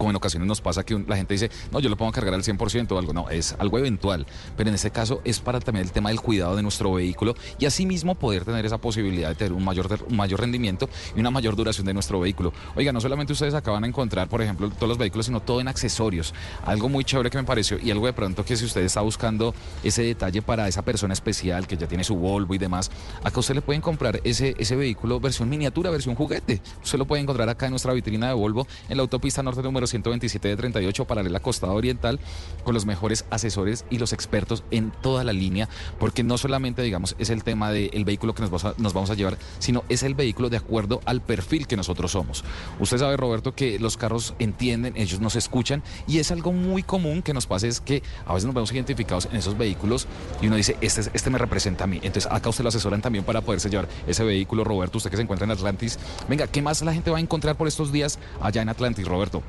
como 0.00 0.10
en 0.10 0.16
ocasiones 0.16 0.48
nos 0.48 0.62
pasa 0.62 0.82
que 0.82 0.98
la 1.06 1.14
gente 1.14 1.34
dice, 1.34 1.50
no, 1.70 1.78
yo 1.78 1.90
lo 1.90 2.06
a 2.06 2.10
cargar 2.10 2.32
al 2.32 2.42
100% 2.42 2.92
o 2.92 2.98
algo. 2.98 3.12
No, 3.12 3.28
es 3.28 3.54
algo 3.58 3.78
eventual. 3.78 4.26
Pero 4.56 4.70
en 4.70 4.74
este 4.74 4.90
caso 4.90 5.20
es 5.24 5.40
para 5.40 5.60
también 5.60 5.84
el 5.84 5.92
tema 5.92 6.08
del 6.08 6.22
cuidado 6.22 6.56
de 6.56 6.62
nuestro 6.62 6.94
vehículo 6.94 7.34
y 7.58 7.66
asimismo 7.66 8.14
poder 8.14 8.46
tener 8.46 8.64
esa 8.64 8.78
posibilidad 8.78 9.28
de 9.28 9.34
tener 9.34 9.52
un 9.52 9.62
mayor, 9.62 10.10
mayor 10.10 10.40
rendimiento 10.40 10.88
y 11.14 11.20
una 11.20 11.30
mayor 11.30 11.54
duración 11.54 11.86
de 11.86 11.92
nuestro 11.92 12.18
vehículo. 12.18 12.54
Oiga, 12.76 12.92
no 12.92 13.00
solamente 13.02 13.34
ustedes 13.34 13.52
acaban 13.52 13.84
a 13.84 13.86
encontrar, 13.86 14.30
por 14.30 14.40
ejemplo, 14.40 14.70
todos 14.70 14.88
los 14.88 14.96
vehículos, 14.96 15.26
sino 15.26 15.40
todo 15.40 15.60
en 15.60 15.68
accesorios. 15.68 16.32
Algo 16.64 16.88
muy 16.88 17.04
chévere 17.04 17.28
que 17.28 17.36
me 17.36 17.44
pareció 17.44 17.78
y 17.78 17.90
algo 17.90 18.06
de 18.06 18.14
pronto 18.14 18.42
que 18.42 18.56
si 18.56 18.64
usted 18.64 18.80
está 18.80 19.02
buscando 19.02 19.54
ese 19.84 20.02
detalle 20.02 20.40
para 20.40 20.66
esa 20.66 20.80
persona 20.80 21.12
especial 21.12 21.66
que 21.66 21.76
ya 21.76 21.86
tiene 21.86 22.04
su 22.04 22.16
Volvo 22.16 22.54
y 22.54 22.58
demás, 22.58 22.90
acá 23.22 23.38
usted 23.38 23.54
le 23.54 23.60
pueden 23.60 23.82
comprar 23.82 24.18
ese, 24.24 24.54
ese 24.58 24.76
vehículo 24.76 25.20
versión 25.20 25.50
miniatura, 25.50 25.90
versión 25.90 26.14
juguete. 26.14 26.62
Usted 26.82 26.98
lo 26.98 27.04
puede 27.04 27.20
encontrar 27.20 27.50
acá 27.50 27.66
en 27.66 27.72
nuestra 27.72 27.92
vitrina 27.92 28.28
de 28.28 28.34
Volvo 28.34 28.66
en 28.88 28.96
la 28.96 29.02
autopista 29.02 29.42
norte 29.42 29.62
número 29.62 29.89
127 29.90 30.48
de 30.48 30.56
38, 30.56 31.04
paralela 31.04 31.40
Costado 31.40 31.74
Oriental, 31.74 32.20
con 32.64 32.74
los 32.74 32.86
mejores 32.86 33.24
asesores 33.30 33.84
y 33.90 33.98
los 33.98 34.12
expertos 34.12 34.64
en 34.70 34.90
toda 35.02 35.24
la 35.24 35.32
línea, 35.32 35.68
porque 35.98 36.22
no 36.22 36.38
solamente, 36.38 36.82
digamos, 36.82 37.16
es 37.18 37.30
el 37.30 37.44
tema 37.44 37.70
del 37.70 38.04
vehículo 38.04 38.34
que 38.34 38.42
nos 38.42 38.50
vamos, 38.50 38.64
a, 38.64 38.74
nos 38.78 38.92
vamos 38.92 39.10
a 39.10 39.14
llevar, 39.14 39.36
sino 39.58 39.84
es 39.88 40.02
el 40.02 40.14
vehículo 40.14 40.50
de 40.50 40.56
acuerdo 40.56 41.00
al 41.04 41.20
perfil 41.20 41.66
que 41.66 41.76
nosotros 41.76 42.12
somos. 42.12 42.44
Usted 42.78 42.98
sabe, 42.98 43.16
Roberto, 43.16 43.54
que 43.54 43.78
los 43.78 43.96
carros 43.96 44.34
entienden, 44.38 44.96
ellos 44.96 45.20
nos 45.20 45.36
escuchan 45.36 45.82
y 46.06 46.18
es 46.18 46.30
algo 46.30 46.52
muy 46.52 46.82
común 46.82 47.22
que 47.22 47.34
nos 47.34 47.46
pase 47.46 47.68
es 47.68 47.80
que 47.80 48.02
a 48.26 48.34
veces 48.34 48.46
nos 48.46 48.54
vemos 48.54 48.72
identificados 48.72 49.26
en 49.30 49.36
esos 49.36 49.56
vehículos 49.56 50.06
y 50.40 50.46
uno 50.46 50.56
dice, 50.56 50.76
este, 50.80 51.02
este 51.12 51.30
me 51.30 51.38
representa 51.38 51.84
a 51.84 51.86
mí. 51.86 51.98
Entonces 52.02 52.30
acá 52.30 52.48
usted 52.48 52.62
lo 52.62 52.68
asesoran 52.68 53.00
también 53.02 53.24
para 53.24 53.40
poderse 53.40 53.70
llevar 53.70 53.88
ese 54.06 54.24
vehículo, 54.24 54.64
Roberto, 54.64 54.98
usted 54.98 55.10
que 55.10 55.16
se 55.16 55.22
encuentra 55.22 55.44
en 55.44 55.52
Atlantis. 55.52 55.98
Venga, 56.28 56.46
¿qué 56.46 56.62
más 56.62 56.82
la 56.82 56.92
gente 56.92 57.10
va 57.10 57.18
a 57.18 57.20
encontrar 57.20 57.56
por 57.56 57.68
estos 57.68 57.92
días 57.92 58.18
allá 58.40 58.62
en 58.62 58.68
Atlantis, 58.68 59.06
Roberto? 59.06 59.42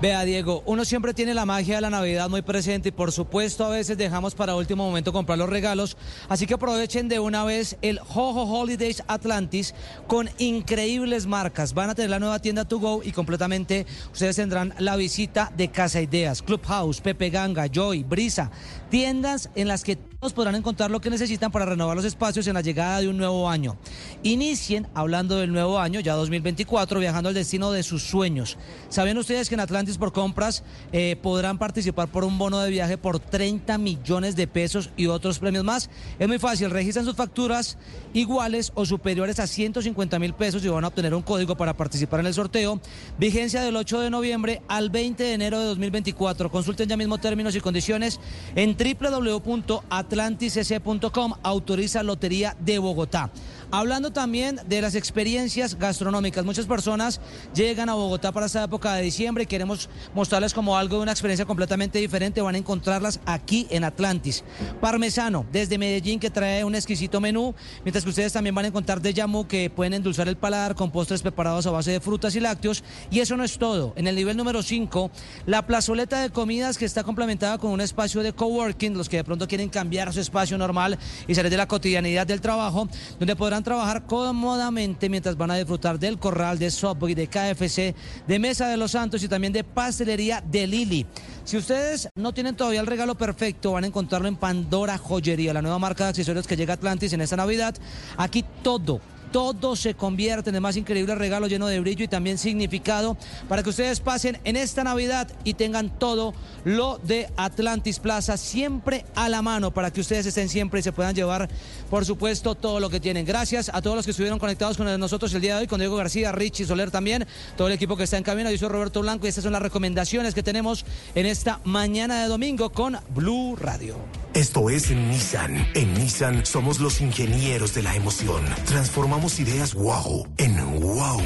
Vea, 0.00 0.24
Diego, 0.24 0.62
uno 0.64 0.86
siempre 0.86 1.12
tiene 1.12 1.34
la 1.34 1.44
magia 1.44 1.74
de 1.74 1.82
la 1.82 1.90
Navidad 1.90 2.30
muy 2.30 2.40
presente 2.40 2.88
y 2.88 2.92
por 2.92 3.12
supuesto 3.12 3.66
a 3.66 3.68
veces 3.68 3.98
dejamos 3.98 4.34
para 4.34 4.56
último 4.56 4.82
momento 4.82 5.12
comprar 5.12 5.36
los 5.36 5.50
regalos. 5.50 5.98
Así 6.30 6.46
que 6.46 6.54
aprovechen 6.54 7.06
de 7.10 7.20
una 7.20 7.44
vez 7.44 7.76
el 7.82 7.98
Jojo 7.98 8.44
Holidays 8.44 9.02
Atlantis 9.08 9.74
con 10.06 10.30
increíbles 10.38 11.26
marcas. 11.26 11.74
Van 11.74 11.90
a 11.90 11.94
tener 11.94 12.08
la 12.08 12.18
nueva 12.18 12.38
tienda 12.38 12.64
To 12.64 12.78
Go 12.78 13.02
y 13.04 13.12
completamente 13.12 13.84
ustedes 14.10 14.36
tendrán 14.36 14.72
la 14.78 14.96
visita 14.96 15.52
de 15.54 15.68
Casa 15.68 16.00
Ideas, 16.00 16.40
Clubhouse, 16.40 17.02
Pepe 17.02 17.28
Ganga, 17.28 17.66
Joy, 17.66 18.02
Brisa. 18.02 18.50
Tiendas 18.88 19.50
en 19.54 19.68
las 19.68 19.84
que 19.84 19.96
todos 20.20 20.32
podrán 20.34 20.54
encontrar 20.54 20.90
lo 20.90 21.00
que 21.00 21.08
necesitan 21.08 21.50
para 21.50 21.64
renovar 21.64 21.96
los 21.96 22.04
espacios 22.04 22.46
en 22.46 22.52
la 22.52 22.60
llegada 22.60 23.00
de 23.00 23.08
un 23.08 23.16
nuevo 23.16 23.48
año. 23.48 23.78
Inicien 24.22 24.86
hablando 24.92 25.36
del 25.36 25.50
nuevo 25.50 25.78
año, 25.78 26.00
ya 26.00 26.12
2024, 26.12 27.00
viajando 27.00 27.30
al 27.30 27.34
destino 27.34 27.72
de 27.72 27.82
sus 27.82 28.02
sueños. 28.02 28.58
¿Saben 28.90 29.16
ustedes 29.16 29.48
que 29.48 29.54
en 29.54 29.60
Atlantis 29.60 29.89
por 29.98 30.12
compras 30.12 30.62
eh, 30.92 31.16
podrán 31.22 31.58
participar 31.58 32.08
por 32.08 32.24
un 32.24 32.38
bono 32.38 32.60
de 32.60 32.70
viaje 32.70 32.98
por 32.98 33.18
30 33.18 33.78
millones 33.78 34.36
de 34.36 34.46
pesos 34.46 34.90
y 34.96 35.06
otros 35.06 35.38
premios 35.38 35.64
más? 35.64 35.90
Es 36.18 36.28
muy 36.28 36.38
fácil, 36.38 36.70
registran 36.70 37.04
sus 37.04 37.16
facturas 37.16 37.78
iguales 38.12 38.72
o 38.74 38.84
superiores 38.86 39.40
a 39.40 39.46
150 39.46 40.18
mil 40.18 40.34
pesos 40.34 40.64
y 40.64 40.68
van 40.68 40.84
a 40.84 40.88
obtener 40.88 41.14
un 41.14 41.22
código 41.22 41.56
para 41.56 41.74
participar 41.74 42.20
en 42.20 42.26
el 42.26 42.34
sorteo. 42.34 42.80
Vigencia 43.18 43.62
del 43.62 43.76
8 43.76 44.00
de 44.00 44.10
noviembre 44.10 44.60
al 44.68 44.90
20 44.90 45.22
de 45.22 45.32
enero 45.32 45.60
de 45.60 45.66
2024. 45.66 46.50
Consulten 46.50 46.88
ya 46.88 46.96
mismo 46.96 47.18
términos 47.18 47.54
y 47.56 47.60
condiciones 47.60 48.18
en 48.54 48.76
www.atlantisc.com. 48.76 51.34
Autoriza 51.42 52.02
Lotería 52.02 52.56
de 52.60 52.78
Bogotá. 52.78 53.30
Hablando 53.72 54.10
también 54.10 54.60
de 54.66 54.80
las 54.80 54.96
experiencias 54.96 55.78
gastronómicas. 55.78 56.44
Muchas 56.44 56.66
personas 56.66 57.20
llegan 57.54 57.88
a 57.88 57.94
Bogotá 57.94 58.32
para 58.32 58.46
esta 58.46 58.64
época 58.64 58.94
de 58.94 59.02
diciembre 59.02 59.44
y 59.44 59.46
queremos 59.46 59.88
mostrarles 60.12 60.52
como 60.52 60.76
algo 60.76 60.96
de 60.96 61.02
una 61.04 61.12
experiencia 61.12 61.46
completamente 61.46 62.00
diferente. 62.00 62.40
Van 62.40 62.56
a 62.56 62.58
encontrarlas 62.58 63.20
aquí 63.26 63.68
en 63.70 63.84
Atlantis. 63.84 64.42
Parmesano, 64.80 65.46
desde 65.52 65.78
Medellín, 65.78 66.18
que 66.18 66.30
trae 66.30 66.64
un 66.64 66.74
exquisito 66.74 67.20
menú, 67.20 67.54
mientras 67.84 68.02
que 68.02 68.10
ustedes 68.10 68.32
también 68.32 68.56
van 68.56 68.64
a 68.64 68.68
encontrar 68.68 69.00
de 69.00 69.14
Yamu, 69.14 69.46
que 69.46 69.70
pueden 69.70 69.94
endulzar 69.94 70.26
el 70.26 70.36
paladar 70.36 70.74
con 70.74 70.90
postres 70.90 71.22
preparados 71.22 71.64
a 71.68 71.70
base 71.70 71.92
de 71.92 72.00
frutas 72.00 72.34
y 72.34 72.40
lácteos. 72.40 72.82
Y 73.08 73.20
eso 73.20 73.36
no 73.36 73.44
es 73.44 73.56
todo. 73.56 73.92
En 73.94 74.08
el 74.08 74.16
nivel 74.16 74.36
número 74.36 74.64
5, 74.64 75.12
la 75.46 75.64
plazoleta 75.64 76.22
de 76.22 76.30
comidas 76.30 76.76
que 76.76 76.86
está 76.86 77.04
complementada 77.04 77.58
con 77.58 77.70
un 77.70 77.80
espacio 77.80 78.24
de 78.24 78.32
coworking, 78.32 78.98
los 78.98 79.08
que 79.08 79.18
de 79.18 79.24
pronto 79.24 79.46
quieren 79.46 79.68
cambiar 79.68 80.12
su 80.12 80.18
espacio 80.18 80.58
normal 80.58 80.98
y 81.28 81.36
salir 81.36 81.52
de 81.52 81.56
la 81.56 81.68
cotidianidad 81.68 82.26
del 82.26 82.40
trabajo, 82.40 82.88
donde 83.20 83.36
podrán 83.36 83.59
trabajar 83.62 84.06
cómodamente 84.06 85.08
mientras 85.08 85.36
van 85.36 85.50
a 85.50 85.56
disfrutar 85.56 85.98
del 85.98 86.18
corral, 86.18 86.58
de 86.58 86.70
Subway, 86.70 87.14
de 87.14 87.28
KFC, 87.28 87.94
de 88.26 88.38
Mesa 88.38 88.68
de 88.68 88.76
los 88.76 88.92
Santos 88.92 89.22
y 89.22 89.28
también 89.28 89.52
de 89.52 89.64
pastelería 89.64 90.40
de 90.40 90.66
Lili. 90.66 91.06
Si 91.44 91.56
ustedes 91.56 92.08
no 92.14 92.32
tienen 92.32 92.56
todavía 92.56 92.80
el 92.80 92.86
regalo 92.86 93.16
perfecto, 93.16 93.72
van 93.72 93.84
a 93.84 93.86
encontrarlo 93.88 94.28
en 94.28 94.36
Pandora 94.36 94.98
Joyería, 94.98 95.52
la 95.52 95.62
nueva 95.62 95.78
marca 95.78 96.04
de 96.04 96.10
accesorios 96.10 96.46
que 96.46 96.56
llega 96.56 96.74
a 96.74 96.76
Atlantis 96.76 97.12
en 97.12 97.20
esta 97.20 97.36
Navidad. 97.36 97.74
Aquí 98.16 98.44
todo 98.62 99.00
todo 99.30 99.76
se 99.76 99.94
convierte 99.94 100.50
en 100.50 100.56
el 100.56 100.60
más 100.60 100.76
increíble 100.76 101.14
regalo 101.14 101.46
lleno 101.46 101.66
de 101.66 101.80
brillo 101.80 102.04
y 102.04 102.08
también 102.08 102.38
significado 102.38 103.16
para 103.48 103.62
que 103.62 103.70
ustedes 103.70 104.00
pasen 104.00 104.38
en 104.44 104.56
esta 104.56 104.84
Navidad 104.84 105.28
y 105.44 105.54
tengan 105.54 105.98
todo 105.98 106.34
lo 106.64 106.98
de 106.98 107.28
Atlantis 107.36 107.98
Plaza 107.98 108.36
siempre 108.36 109.04
a 109.14 109.28
la 109.28 109.42
mano 109.42 109.70
para 109.70 109.90
que 109.90 110.00
ustedes 110.00 110.26
estén 110.26 110.48
siempre 110.48 110.80
y 110.80 110.82
se 110.82 110.92
puedan 110.92 111.14
llevar, 111.14 111.48
por 111.88 112.04
supuesto, 112.04 112.54
todo 112.54 112.80
lo 112.80 112.90
que 112.90 113.00
tienen. 113.00 113.24
Gracias 113.24 113.70
a 113.72 113.82
todos 113.82 113.96
los 113.96 114.04
que 114.04 114.10
estuvieron 114.10 114.38
conectados 114.38 114.76
con 114.76 115.00
nosotros 115.00 115.32
el 115.34 115.40
día 115.40 115.56
de 115.56 115.62
hoy, 115.62 115.66
con 115.66 115.78
Diego 115.78 115.96
García, 115.96 116.32
Richie 116.32 116.66
Soler 116.66 116.90
también, 116.90 117.26
todo 117.56 117.68
el 117.68 117.74
equipo 117.74 117.96
que 117.96 118.04
está 118.04 118.16
en 118.16 118.24
camino. 118.24 118.50
Yo 118.50 118.58
soy 118.58 118.68
Roberto 118.68 119.00
Blanco 119.00 119.26
y 119.26 119.28
estas 119.28 119.44
son 119.44 119.52
las 119.52 119.62
recomendaciones 119.62 120.34
que 120.34 120.42
tenemos 120.42 120.84
en 121.14 121.26
esta 121.26 121.60
mañana 121.64 122.22
de 122.22 122.28
domingo 122.28 122.70
con 122.70 122.98
Blue 123.14 123.56
Radio. 123.56 123.96
Esto 124.32 124.70
es 124.70 124.90
Nissan. 124.90 125.68
En 125.74 125.92
Nissan 125.94 126.46
somos 126.46 126.78
los 126.78 127.00
ingenieros 127.00 127.74
de 127.74 127.82
la 127.82 127.96
emoción. 127.96 128.44
Transformamos 128.66 129.19
ideas 129.28 129.74
wow 129.74 130.26
en 130.38 130.80
wow 130.80 131.20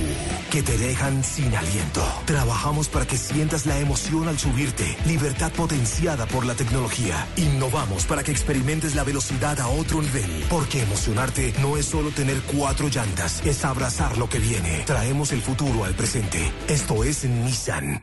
que 0.51 0.63
te 0.63 0.77
dejan 0.77 1.23
sin 1.23 1.55
aliento. 1.55 2.03
Trabajamos 2.27 2.89
para 2.89 3.07
que 3.07 3.17
sientas 3.17 3.67
la 3.67 3.79
emoción 3.79 4.29
al 4.29 4.39
subirte, 4.39 4.97
libertad 5.07 5.53
potenciada 5.53 6.27
por 6.27 6.45
la 6.45 6.55
tecnología. 6.55 7.27
Innovamos 7.37 8.05
para 8.07 8.25
que 8.25 8.33
experimentes 8.33 8.95
la 8.95 9.05
velocidad 9.05 9.61
a 9.61 9.69
otro 9.69 10.03
nivel. 10.03 10.45
Porque 10.51 10.83
emocionarte 10.83 11.55
no 11.61 11.77
es 11.77 11.87
solo 11.87 12.11
tener 12.11 12.41
cuatro 12.43 12.89
llantas, 12.89 13.41
es 13.47 13.65
abrazar 13.65 14.19
lo 14.19 14.29
que 14.29 14.41
viene. 14.41 14.83
Traemos 14.87 15.31
el 15.33 15.41
futuro 15.41 15.85
al 15.85 15.95
presente. 15.95 16.53
Esto 16.67 17.05
es 17.05 17.25
Nissan. 17.25 18.03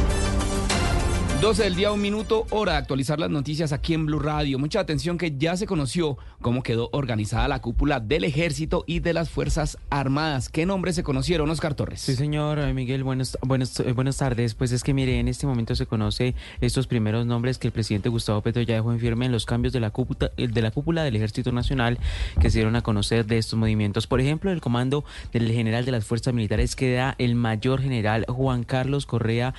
12 1.41 1.63
del 1.63 1.75
día, 1.75 1.91
un 1.91 1.99
minuto, 1.99 2.45
hora 2.51 2.73
de 2.73 2.77
actualizar 2.77 3.19
las 3.19 3.31
noticias 3.31 3.73
aquí 3.73 3.95
en 3.95 4.05
Blue 4.05 4.19
Radio. 4.19 4.59
Mucha 4.59 4.79
atención 4.79 5.17
que 5.17 5.39
ya 5.39 5.57
se 5.57 5.65
conoció 5.65 6.19
cómo 6.39 6.61
quedó 6.61 6.89
organizada 6.93 7.47
la 7.47 7.61
cúpula 7.61 7.99
del 7.99 8.25
Ejército 8.25 8.83
y 8.85 8.99
de 8.99 9.13
las 9.13 9.31
Fuerzas 9.31 9.79
Armadas. 9.89 10.49
¿Qué 10.49 10.67
nombres 10.67 10.93
se 10.93 11.01
conocieron, 11.01 11.49
Oscar 11.49 11.73
Torres? 11.73 11.99
Sí, 11.99 12.15
señor 12.15 12.59
eh, 12.59 12.71
Miguel, 12.75 13.03
buenos, 13.03 13.39
buenos, 13.41 13.79
eh, 13.79 13.91
buenas 13.91 14.17
tardes. 14.17 14.53
Pues 14.53 14.71
es 14.71 14.83
que 14.83 14.93
mire, 14.93 15.19
en 15.19 15.27
este 15.27 15.47
momento 15.47 15.75
se 15.75 15.87
conoce 15.87 16.35
estos 16.61 16.85
primeros 16.85 17.25
nombres 17.25 17.57
que 17.57 17.69
el 17.69 17.73
presidente 17.73 18.07
Gustavo 18.09 18.41
Petro 18.41 18.61
ya 18.61 18.75
dejó 18.75 18.91
en 18.91 18.99
firme 18.99 19.25
en 19.25 19.31
los 19.31 19.47
cambios 19.47 19.73
de 19.73 19.79
la 19.79 19.89
cúpula, 19.89 20.31
eh, 20.37 20.47
de 20.47 20.61
la 20.61 20.69
cúpula 20.69 21.03
del 21.03 21.15
Ejército 21.15 21.51
Nacional 21.51 21.97
que 22.39 22.51
se 22.51 22.59
dieron 22.59 22.75
a 22.75 22.83
conocer 22.83 23.25
de 23.25 23.39
estos 23.39 23.57
movimientos. 23.57 24.05
Por 24.05 24.21
ejemplo, 24.21 24.51
el 24.51 24.61
comando 24.61 25.05
del 25.33 25.51
general 25.51 25.85
de 25.85 25.91
las 25.91 26.05
Fuerzas 26.05 26.35
Militares 26.35 26.75
queda 26.75 27.15
el 27.17 27.33
mayor 27.33 27.81
general 27.81 28.25
Juan 28.27 28.63
Carlos 28.63 29.07
Correa 29.07 29.55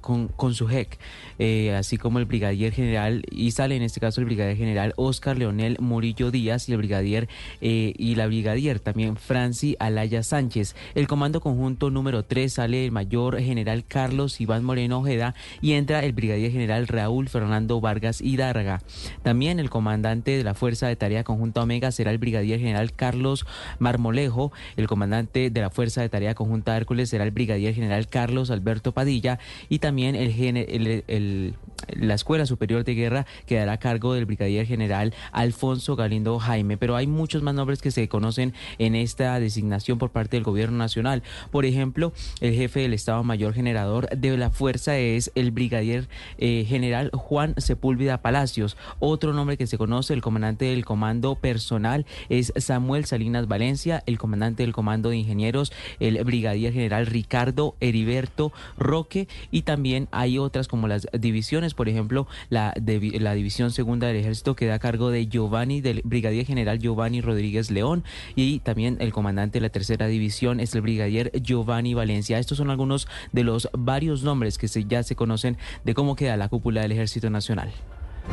con, 0.00 0.28
con 0.28 0.54
su 0.54 0.66
JEC. 0.66 0.98
Eh, 1.38 1.74
así 1.74 1.96
como 1.96 2.18
el 2.18 2.26
brigadier 2.26 2.72
general, 2.72 3.22
y 3.30 3.50
sale 3.52 3.76
en 3.76 3.82
este 3.82 4.00
caso 4.00 4.20
el 4.20 4.26
brigadier 4.26 4.56
general 4.56 4.92
Oscar 4.96 5.38
Leonel 5.38 5.76
Murillo 5.80 6.30
Díaz 6.30 6.68
y 6.68 6.72
el 6.72 6.78
brigadier 6.78 7.28
eh, 7.60 7.94
y 7.96 8.14
la 8.14 8.26
brigadier 8.26 8.80
también 8.80 9.16
Franci 9.16 9.76
Alaya 9.78 10.22
Sánchez. 10.22 10.76
El 10.94 11.06
comando 11.06 11.40
conjunto 11.40 11.90
número 11.90 12.24
3 12.24 12.52
sale 12.52 12.84
el 12.84 12.92
mayor 12.92 13.40
general 13.40 13.84
Carlos 13.86 14.40
Iván 14.40 14.64
Moreno 14.64 14.98
Ojeda 14.98 15.34
y 15.60 15.72
entra 15.72 16.04
el 16.04 16.12
brigadier 16.12 16.52
general 16.52 16.88
Raúl 16.88 17.28
Fernando 17.28 17.80
Vargas 17.80 18.20
Hidárraga. 18.20 18.82
También 19.22 19.60
el 19.60 19.70
comandante 19.70 20.36
de 20.36 20.44
la 20.44 20.54
Fuerza 20.54 20.88
de 20.88 20.96
Tarea 20.96 21.24
Conjunta 21.24 21.62
Omega 21.62 21.90
será 21.92 22.10
el 22.10 22.18
brigadier 22.18 22.60
general 22.60 22.92
Carlos 22.92 23.46
Marmolejo. 23.78 24.52
El 24.76 24.86
comandante 24.86 25.50
de 25.50 25.60
la 25.60 25.70
Fuerza 25.70 26.02
de 26.02 26.08
Tarea 26.08 26.34
Conjunta 26.34 26.76
Hércules 26.76 27.08
será 27.08 27.24
el 27.24 27.30
brigadier 27.30 27.74
general 27.74 28.08
Carlos 28.08 28.50
Alberto 28.50 28.92
Padilla 28.92 29.38
y 29.68 29.78
también 29.78 30.14
el, 30.14 30.30
el, 30.38 30.99
la 31.06 32.14
Escuela 32.14 32.46
Superior 32.46 32.84
de 32.84 32.94
Guerra 32.94 33.26
quedará 33.46 33.72
a 33.72 33.78
cargo 33.78 34.14
del 34.14 34.26
brigadier 34.26 34.66
general 34.66 35.14
Alfonso 35.32 35.96
Galindo 35.96 36.38
Jaime, 36.38 36.76
pero 36.76 36.96
hay 36.96 37.06
muchos 37.06 37.42
más 37.42 37.54
nombres 37.54 37.82
que 37.82 37.90
se 37.90 38.08
conocen 38.08 38.54
en 38.78 38.94
esta 38.94 39.38
designación 39.40 39.98
por 39.98 40.10
parte 40.10 40.36
del 40.36 40.44
gobierno 40.44 40.78
nacional. 40.78 41.22
Por 41.50 41.64
ejemplo, 41.64 42.12
el 42.40 42.54
jefe 42.54 42.80
del 42.80 42.94
Estado 42.94 43.22
Mayor 43.24 43.54
Generador 43.54 44.08
de 44.10 44.36
la 44.36 44.50
Fuerza 44.50 44.96
es 44.98 45.32
el 45.34 45.50
brigadier 45.50 46.08
eh, 46.38 46.64
general 46.68 47.10
Juan 47.12 47.54
Sepúlveda 47.56 48.18
Palacios. 48.18 48.76
Otro 48.98 49.32
nombre 49.32 49.56
que 49.56 49.66
se 49.66 49.78
conoce, 49.78 50.14
el 50.14 50.22
comandante 50.22 50.66
del 50.66 50.84
comando 50.84 51.34
personal 51.34 52.06
es 52.28 52.52
Samuel 52.56 53.04
Salinas 53.04 53.48
Valencia, 53.48 54.02
el 54.06 54.18
comandante 54.18 54.62
del 54.62 54.72
comando 54.72 55.10
de 55.10 55.16
ingenieros, 55.16 55.72
el 55.98 56.22
brigadier 56.24 56.72
general 56.72 57.06
Ricardo 57.06 57.74
Heriberto 57.80 58.52
Roque 58.78 59.28
y 59.50 59.62
también 59.62 60.08
hay 60.10 60.38
otras 60.38 60.68
como 60.68 60.88
las 60.90 61.08
divisiones. 61.18 61.74
Por 61.74 61.88
ejemplo, 61.88 62.26
la, 62.50 62.74
división 62.74 63.70
segunda 63.70 64.06
del 64.06 64.16
ejército 64.16 64.54
queda 64.54 64.74
a 64.74 64.78
cargo 64.78 65.10
de 65.10 65.26
Giovanni, 65.26 65.80
del 65.80 66.02
brigadier 66.04 66.44
general 66.44 66.78
Giovanni 66.78 67.22
Rodríguez 67.22 67.70
León 67.70 68.04
y 68.36 68.58
también 68.60 68.98
el 69.00 69.12
comandante 69.12 69.58
de 69.58 69.62
la 69.62 69.70
tercera 69.70 70.06
división 70.06 70.60
es 70.60 70.74
el 70.74 70.82
brigadier 70.82 71.32
Giovanni 71.42 71.94
Valencia. 71.94 72.38
Estos 72.38 72.58
son 72.58 72.70
algunos 72.70 73.08
de 73.32 73.44
los 73.44 73.68
varios 73.72 74.22
nombres 74.22 74.58
que 74.58 74.68
ya 74.86 75.02
se 75.02 75.16
conocen 75.16 75.56
de 75.84 75.94
cómo 75.94 76.16
queda 76.16 76.36
la 76.36 76.48
cúpula 76.48 76.82
del 76.82 76.92
ejército 76.92 77.30
nacional. 77.30 77.70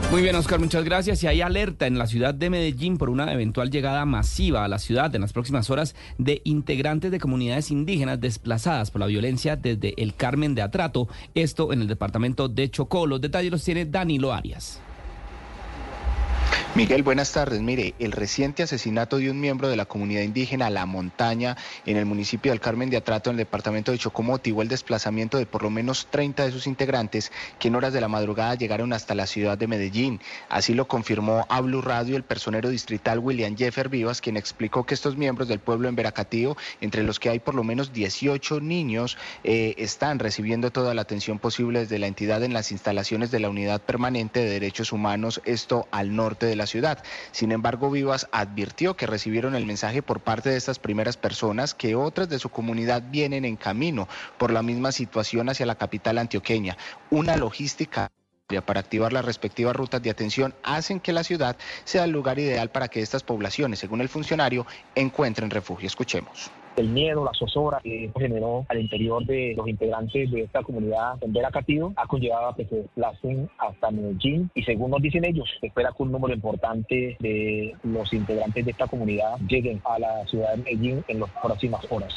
Muy 0.09 0.21
bien, 0.21 0.35
Oscar, 0.35 0.59
muchas 0.59 0.85
gracias. 0.85 1.21
Y 1.23 1.27
hay 1.27 1.41
alerta 1.41 1.85
en 1.85 1.97
la 1.97 2.07
ciudad 2.07 2.33
de 2.33 2.49
Medellín 2.49 2.97
por 2.97 3.09
una 3.09 3.31
eventual 3.33 3.69
llegada 3.69 4.05
masiva 4.05 4.63
a 4.63 4.67
la 4.69 4.79
ciudad 4.79 5.13
en 5.13 5.21
las 5.21 5.33
próximas 5.33 5.69
horas 5.69 5.95
de 6.17 6.41
integrantes 6.45 7.11
de 7.11 7.19
comunidades 7.19 7.71
indígenas 7.71 8.21
desplazadas 8.21 8.89
por 8.89 9.01
la 9.01 9.07
violencia 9.07 9.57
desde 9.57 9.93
el 10.01 10.15
Carmen 10.15 10.55
de 10.55 10.61
Atrato, 10.61 11.09
esto 11.35 11.73
en 11.73 11.81
el 11.81 11.87
departamento 11.87 12.47
de 12.47 12.71
Chocó. 12.71 13.05
Los 13.05 13.19
detalles 13.19 13.51
los 13.51 13.63
tiene 13.63 13.85
Danilo 13.85 14.33
Arias. 14.33 14.81
Miguel, 16.77 17.01
buenas 17.01 17.31
tardes. 17.31 17.59
Mire, 17.59 17.95
el 17.97 18.11
reciente 18.11 18.61
asesinato 18.61 19.17
de 19.17 19.31
un 19.31 19.39
miembro 19.39 19.67
de 19.67 19.75
la 19.75 19.85
comunidad 19.85 20.21
indígena 20.21 20.69
La 20.69 20.85
Montaña 20.85 21.57
en 21.87 21.97
el 21.97 22.05
municipio 22.05 22.51
del 22.51 22.59
Carmen 22.59 22.91
de 22.91 22.97
Atrato, 22.97 23.31
en 23.31 23.33
el 23.33 23.45
departamento 23.45 23.91
de 23.91 23.97
Chocó, 23.97 24.21
motivó 24.21 24.61
el 24.61 24.67
desplazamiento 24.67 25.39
de 25.39 25.47
por 25.47 25.63
lo 25.63 25.71
menos 25.71 26.05
30 26.11 26.45
de 26.45 26.51
sus 26.51 26.67
integrantes 26.67 27.31
que 27.57 27.69
en 27.69 27.75
horas 27.75 27.93
de 27.93 28.01
la 28.01 28.07
madrugada 28.07 28.53
llegaron 28.53 28.93
hasta 28.93 29.15
la 29.15 29.25
ciudad 29.25 29.57
de 29.57 29.65
Medellín. 29.65 30.21
Así 30.49 30.75
lo 30.75 30.87
confirmó 30.87 31.47
a 31.49 31.61
Radio 31.61 32.15
el 32.15 32.21
personero 32.21 32.69
distrital 32.69 33.17
William 33.17 33.57
Jeffer 33.57 33.89
Vivas, 33.89 34.21
quien 34.21 34.37
explicó 34.37 34.85
que 34.85 34.93
estos 34.93 35.17
miembros 35.17 35.47
del 35.47 35.57
pueblo 35.57 35.89
en 35.89 35.95
Veracatío, 35.95 36.57
entre 36.79 37.01
los 37.01 37.19
que 37.19 37.31
hay 37.31 37.39
por 37.39 37.55
lo 37.55 37.63
menos 37.63 37.91
18 37.91 38.59
niños, 38.59 39.17
eh, 39.43 39.73
están 39.79 40.19
recibiendo 40.19 40.69
toda 40.69 40.93
la 40.93 41.01
atención 41.01 41.39
posible 41.39 41.79
desde 41.79 41.97
la 41.97 42.05
entidad 42.05 42.43
en 42.43 42.53
las 42.53 42.71
instalaciones 42.71 43.31
de 43.31 43.39
la 43.39 43.49
Unidad 43.49 43.81
Permanente 43.81 44.41
de 44.41 44.51
Derechos 44.51 44.91
Humanos, 44.91 45.41
esto 45.43 45.87
al 45.89 46.15
norte 46.15 46.45
de 46.45 46.55
la 46.55 46.66
ciudad. 46.67 47.03
Sin 47.31 47.51
embargo, 47.51 47.89
Vivas 47.89 48.27
advirtió 48.31 48.95
que 48.95 49.07
recibieron 49.07 49.55
el 49.55 49.65
mensaje 49.65 50.03
por 50.03 50.19
parte 50.19 50.49
de 50.49 50.57
estas 50.57 50.77
primeras 50.77 51.17
personas 51.17 51.73
que 51.73 51.95
otras 51.95 52.29
de 52.29 52.39
su 52.39 52.49
comunidad 52.49 53.03
vienen 53.09 53.45
en 53.45 53.55
camino 53.55 54.07
por 54.37 54.51
la 54.51 54.61
misma 54.61 54.91
situación 54.91 55.49
hacia 55.49 55.65
la 55.65 55.75
capital 55.75 56.19
antioqueña. 56.19 56.77
Una 57.09 57.35
logística 57.37 58.11
para 58.65 58.79
activar 58.79 59.11
las 59.11 59.25
respectivas 59.25 59.75
rutas 59.75 60.01
de 60.01 60.09
atención 60.09 60.55
hacen 60.63 60.99
que 60.99 61.11
la 61.11 61.23
ciudad 61.23 61.57
sea 61.83 62.05
el 62.05 62.11
lugar 62.11 62.39
ideal 62.39 62.69
para 62.69 62.87
que 62.87 63.01
estas 63.01 63.23
poblaciones, 63.23 63.79
según 63.79 63.99
el 63.99 64.09
funcionario, 64.09 64.65
encuentren 64.95 65.49
refugio. 65.49 65.87
Escuchemos 65.87 66.51
el 66.77 66.89
miedo, 66.89 67.25
la 67.25 67.31
zozobra 67.33 67.79
que 67.83 68.11
generó 68.17 68.65
al 68.69 68.79
interior 68.79 69.25
de 69.25 69.53
los 69.57 69.67
integrantes 69.67 70.31
de 70.31 70.43
esta 70.43 70.61
comunidad 70.61 71.17
en 71.21 71.33
Veracativo 71.33 71.91
ha 71.95 72.07
conllevado 72.07 72.49
a 72.49 72.55
que 72.55 72.65
se 72.65 72.75
desplacen 72.75 73.49
hasta 73.57 73.91
Medellín 73.91 74.49
y 74.53 74.63
según 74.63 74.91
nos 74.91 75.01
dicen 75.01 75.25
ellos, 75.25 75.49
espera 75.61 75.91
que 75.95 76.03
un 76.03 76.11
número 76.11 76.33
importante 76.33 77.17
de 77.19 77.75
los 77.83 78.13
integrantes 78.13 78.63
de 78.63 78.71
esta 78.71 78.87
comunidad 78.87 79.37
lleguen 79.47 79.81
a 79.85 79.99
la 79.99 80.25
ciudad 80.27 80.51
de 80.51 80.63
Medellín 80.63 81.03
en 81.07 81.19
las 81.19 81.29
próximas 81.31 81.85
horas. 81.89 82.13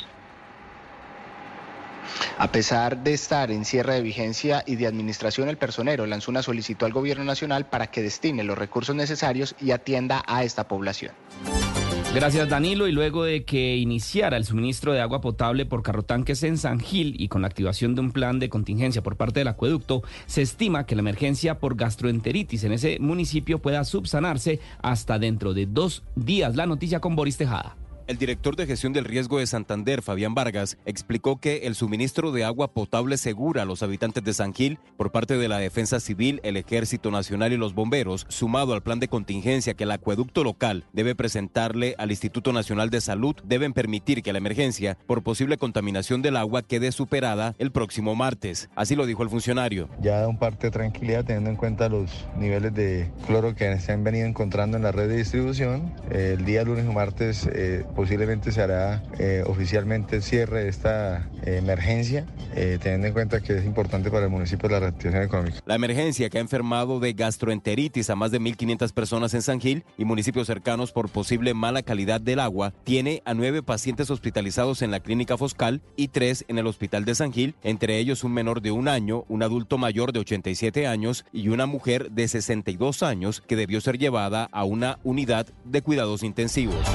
A 2.39 2.53
pesar 2.53 2.99
de 2.99 3.15
estar 3.15 3.51
en 3.51 3.65
cierre 3.65 3.95
de 3.95 4.03
vigencia 4.03 4.63
y 4.67 4.77
de 4.77 4.87
administración, 4.87 5.49
el 5.49 5.57
personero 5.57 6.07
lanzó 6.07 6.31
una 6.31 6.43
solicitud 6.43 6.87
al 6.87 6.93
gobierno 6.93 7.25
nacional 7.25 7.67
para 7.67 7.87
que 7.87 8.03
destine 8.03 8.45
los 8.45 8.59
recursos 8.59 8.95
necesarios 8.95 9.55
y 9.61 9.71
atienda 9.71 10.23
a 10.27 10.43
esta 10.45 10.67
población. 10.67 11.13
Gracias 12.13 12.49
Danilo 12.49 12.89
y 12.89 12.93
luego 12.93 13.23
de 13.23 13.45
que 13.45 13.77
iniciara 13.77 14.37
el 14.37 14.45
suministro 14.45 14.93
de 14.93 15.01
agua 15.01 15.21
potable 15.21 15.65
por 15.65 15.85
carrotanques 15.85 16.43
en 16.43 16.59
San 16.59 16.81
Gil 16.81 17.15
y 17.17 17.29
con 17.29 17.43
la 17.43 17.47
activación 17.47 17.95
de 17.95 18.01
un 18.01 18.11
plan 18.11 18.41
de 18.41 18.49
contingencia 18.49 19.01
por 19.01 19.17
parte 19.17 19.39
del 19.41 19.49
acueducto, 19.49 20.03
se 20.27 20.43
estima 20.43 20.87
que 20.87 20.97
la 20.97 21.03
emergencia 21.03 21.61
por 21.61 21.77
gastroenteritis 21.77 22.65
en 22.65 22.73
ese 22.73 22.99
municipio 22.99 23.61
pueda 23.61 23.85
subsanarse 23.85 24.59
hasta 24.83 25.21
dentro 25.21 25.55
de 25.55 25.67
dos 25.67 26.03
días. 26.17 26.57
La 26.57 26.67
noticia 26.67 26.99
con 26.99 27.15
Boris 27.15 27.37
Tejada. 27.37 27.77
El 28.11 28.19
director 28.19 28.57
de 28.57 28.67
gestión 28.67 28.93
del 28.93 29.05
riesgo 29.05 29.39
de 29.39 29.47
Santander, 29.47 30.03
Fabián 30.03 30.35
Vargas, 30.35 30.79
explicó 30.85 31.39
que 31.39 31.69
el 31.69 31.77
suministro 31.77 32.33
de 32.33 32.43
agua 32.43 32.73
potable 32.73 33.17
segura 33.17 33.63
a 33.63 33.65
los 33.65 33.85
habitantes 33.85 34.25
de 34.25 34.35
San 34.35 34.53
Gil 34.53 34.81
por 34.97 35.13
parte 35.13 35.39
de 35.39 35.47
la 35.47 35.59
Defensa 35.59 36.01
Civil, 36.01 36.41
el 36.43 36.57
Ejército 36.57 37.13
Nacional 37.13 37.53
y 37.53 37.57
los 37.57 37.73
bomberos, 37.73 38.27
sumado 38.29 38.75
al 38.75 38.83
plan 38.83 38.99
de 38.99 39.07
contingencia 39.07 39.75
que 39.75 39.85
el 39.85 39.93
acueducto 39.93 40.43
local 40.43 40.87
debe 40.93 41.15
presentarle 41.15 41.95
al 41.99 42.11
Instituto 42.11 42.53
Nacional 42.53 42.91
de 42.91 43.01
Salud, 43.01 43.37
deben 43.45 43.73
permitir 43.73 44.25
que 44.25 44.33
la 44.33 44.39
emergencia 44.39 44.99
por 45.07 45.23
posible 45.23 45.57
contaminación 45.57 46.21
del 46.21 46.37
agua 46.37 46.63
quede 46.63 46.91
superada 46.91 47.55
el 47.59 47.71
próximo 47.71 48.17
martes. 48.17 48.71
Así 48.75 48.97
lo 48.97 49.07
dijo 49.07 49.23
el 49.23 49.31
funcionario. 49.31 49.89
Ya 50.01 50.19
da 50.19 50.27
un 50.27 50.37
parte 50.37 50.67
de 50.67 50.71
tranquilidad 50.73 51.25
teniendo 51.25 51.51
en 51.51 51.57
cuenta 51.57 51.89
los 51.89 52.11
niveles 52.37 52.75
de 52.75 53.13
cloro 53.29 53.55
que 53.55 53.79
se 53.79 53.93
han 53.93 54.03
venido 54.03 54.27
encontrando 54.27 54.77
en 54.77 54.83
la 54.83 54.91
red 54.91 55.09
de 55.09 55.19
distribución. 55.19 55.95
El 56.11 56.45
día 56.45 56.65
lunes 56.65 56.89
o 56.89 56.93
martes 56.93 57.49
eh, 57.55 57.85
posiblemente 58.01 58.51
se 58.51 58.63
hará 58.63 59.03
eh, 59.19 59.45
oficialmente 59.47 60.17
el 60.17 60.23
cierre 60.23 60.65
de 60.65 60.71
esta 60.71 61.29
eh, 61.45 61.59
emergencia, 61.59 62.25
eh, 62.55 62.79
teniendo 62.83 63.09
en 63.09 63.13
cuenta 63.13 63.43
que 63.43 63.59
es 63.59 63.65
importante 63.67 64.11
para 64.11 64.25
el 64.25 64.31
municipio 64.31 64.71
la 64.71 64.81
reactivación 64.81 65.23
económica. 65.23 65.59
La 65.67 65.75
emergencia 65.75 66.31
que 66.31 66.39
ha 66.39 66.41
enfermado 66.41 66.99
de 66.99 67.13
gastroenteritis 67.13 68.09
a 68.09 68.17
más 68.17 68.31
de 68.31 68.41
1.500 68.41 68.95
personas 68.95 69.35
en 69.35 69.43
San 69.43 69.61
Gil 69.61 69.85
y 69.99 70.07
municipios 70.07 70.47
cercanos 70.47 70.93
por 70.93 71.11
posible 71.11 71.53
mala 71.53 71.83
calidad 71.83 72.23
del 72.23 72.41
agua 72.41 72.73
tiene 72.85 73.21
a 73.27 73.35
nueve 73.35 73.63
pacientes 73.63 74.11
hospitalizados 74.11 74.81
en 74.81 74.93
la 74.93 75.01
clínica 75.01 75.37
Foscal 75.37 75.83
y 75.95 76.09
tres 76.09 76.47
en 76.49 76.57
el 76.57 76.67
hospital 76.67 77.05
de 77.05 77.15
San 77.15 77.35
Gil, 77.35 77.55
entre 77.63 77.99
ellos 77.99 78.25
un 78.25 78.33
menor 78.33 78.63
de 78.63 78.71
un 78.71 78.89
año, 78.89 79.27
un 79.29 79.43
adulto 79.43 79.77
mayor 79.77 80.15
de 80.15 80.21
87 80.21 80.87
años 80.87 81.27
y 81.35 81.49
una 81.49 81.67
mujer 81.67 82.13
de 82.13 82.27
62 82.27 83.03
años 83.03 83.43
que 83.47 83.57
debió 83.57 83.79
ser 83.83 83.99
llevada 83.99 84.49
a 84.53 84.65
una 84.65 84.99
unidad 85.05 85.49
de 85.67 85.83
cuidados 85.83 86.23
intensivos. 86.23 86.87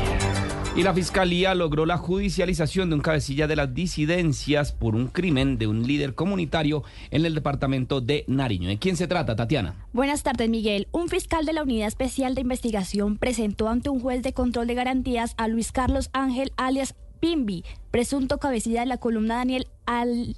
Y 0.76 0.84
la 0.84 0.94
fiscalía 0.94 1.56
logró 1.56 1.86
la 1.86 1.98
judicialización 1.98 2.90
de 2.90 2.96
un 2.96 3.02
cabecilla 3.02 3.48
de 3.48 3.56
las 3.56 3.74
disidencias 3.74 4.74
por 4.74 4.94
un 4.94 5.08
crimen 5.08 5.58
de 5.58 5.68
un 5.68 5.88
líder 5.88 6.16
comunitario 6.16 6.84
en 7.12 7.26
el 7.26 7.34
departamento 7.34 8.02
de 8.02 8.26
Nariño. 8.28 8.68
¿De 8.68 8.78
quién 8.78 8.98
se 8.98 9.08
trata, 9.08 9.38
Tatiana? 9.38 9.88
Buenas 9.94 10.24
tardes, 10.24 10.50
Miguel. 10.50 10.90
Un 10.92 11.08
fiscal 11.08 11.46
de 11.46 11.54
la 11.54 11.64
Unidad 11.64 11.88
Especial 11.88 12.36
de 12.36 12.42
Investigación 12.42 13.18
presentó 13.18 13.70
ante 13.70 13.90
un 13.90 14.02
juez 14.02 14.22
de 14.22 14.34
control 14.34 14.68
de 14.68 14.74
garantías 14.74 15.34
a 15.38 15.48
Luis 15.48 15.72
Carlos 15.72 16.10
Ángel 16.12 16.52
alias 16.58 16.94
Pimbi, 17.22 17.64
presunto 17.90 18.38
cabecilla 18.38 18.82
de 18.82 18.88
la 18.88 18.98
columna 18.98 19.36
Daniel 19.36 19.68
Al 19.86 20.36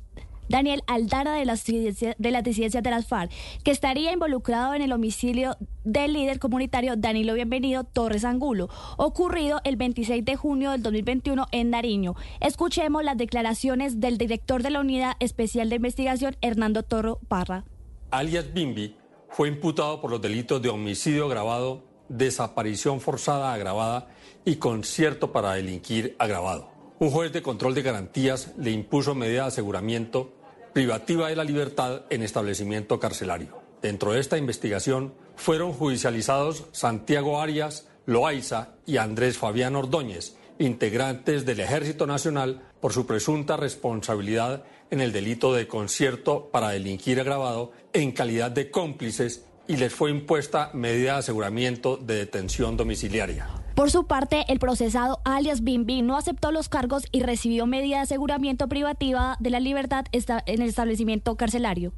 Daniel 0.50 0.84
Aldara 0.88 1.34
de 1.34 1.45
las, 1.45 1.66
de 1.66 2.32
las 2.32 2.43
disidencias 2.43 2.84
de 2.84 2.91
las 2.91 3.08
FARC, 3.08 3.32
que 3.64 3.72
estaría 3.72 4.12
involucrado 4.12 4.74
en 4.74 4.82
el 4.82 4.91
homicidio 4.91 5.58
del 5.84 6.14
líder 6.14 6.39
comunitario 6.39 6.95
Danilo 6.95 7.34
Bienvenido 7.34 7.84
Torres 7.84 8.26
Angulo, 8.26 8.70
ocurrido 8.98 9.62
el 9.64 9.76
26 9.76 10.24
de 10.26 10.36
junio 10.36 10.72
del 10.72 10.84
2021 10.84 11.48
en 11.52 11.70
Nariño. 11.70 12.16
Escuchemos 12.39 13.04
las 13.04 13.18
declaraciones 13.18 14.00
del 14.00 14.18
director 14.18 14.64
de 14.64 14.70
la 14.70 14.80
Unidad 14.80 15.16
Especial 15.20 15.70
de 15.70 15.78
Investigación, 15.78 16.38
Hernando 16.41 16.84
Torro 16.84 17.20
Parra. 17.28 17.66
Alias 18.12 18.54
Bimbi 18.54 18.95
fue 19.30 19.50
imputado 19.50 20.00
por 20.02 20.12
los 20.12 20.22
delitos 20.22 20.62
de 20.62 20.70
homicidio 20.70 21.26
agravado, 21.26 21.84
desaparición 22.10 23.02
forzada 23.02 23.54
agravada 23.54 24.08
y 24.45 24.56
concierto 24.56 25.32
para 25.32 25.54
delinquir 25.54 26.16
agravado. 26.20 26.70
Un 27.00 27.12
juez 27.12 27.32
de 27.32 27.41
control 27.43 27.76
de 27.76 27.84
garantías 27.84 28.54
le 28.58 28.72
impuso 28.72 29.14
medida 29.14 29.43
de 29.43 29.48
aseguramiento 29.50 30.34
privativa 30.78 31.30
de 31.30 31.36
la 31.36 31.43
libertad 31.43 32.03
en 32.11 32.21
establecimiento 32.21 32.99
carcelario. 32.99 33.63
Dentro 33.82 34.11
de 34.11 34.19
esta 34.19 34.38
investigación 34.38 35.11
fueron 35.36 35.73
judicializados 35.73 36.65
Santiago 36.71 37.41
Arias, 37.41 37.88
Loaiza 38.05 38.75
y 38.86 38.97
Andrés 38.97 39.39
Fabián 39.39 39.75
Ordóñez, 39.75 40.36
integrantes 40.59 41.47
del 41.47 41.61
Ejército 41.61 42.05
Nacional, 42.05 42.61
por 42.80 42.93
su 42.93 43.07
presunta 43.07 43.57
responsabilidad 43.57 44.65
en 44.91 45.01
el 45.01 45.11
delito 45.11 45.51
de 45.51 45.67
concierto 45.67 46.49
para 46.51 46.69
delinquir 46.69 47.19
agravado 47.19 47.71
en 47.91 48.11
calidad 48.11 48.51
de 48.51 48.69
cómplices 48.69 49.47
y 49.68 49.78
les 49.78 49.93
fue 49.93 50.11
impuesta 50.11 50.70
medida 50.74 51.13
de 51.13 51.20
aseguramiento 51.20 51.97
de 51.97 52.15
detención 52.15 52.78
domiciliaria. 52.78 53.47
Por 53.76 53.91
su 53.91 54.07
parte, 54.07 54.43
el 54.47 54.57
procesado 54.57 55.20
alias 55.24 55.63
Bimbi 55.63 56.01
no 56.01 56.18
aceptó 56.18 56.51
los 56.51 56.68
cargos 56.68 57.03
y 57.11 57.22
recibió 57.22 57.68
medida 57.68 57.97
de 57.97 58.03
aseguramiento 58.03 58.68
privativa 58.68 59.38
de 59.39 59.51
la 59.51 59.59
libertad 59.59 60.05
en 60.11 60.61
el 60.61 60.70
establecimiento 60.70 61.36
carcelario. 61.36 61.93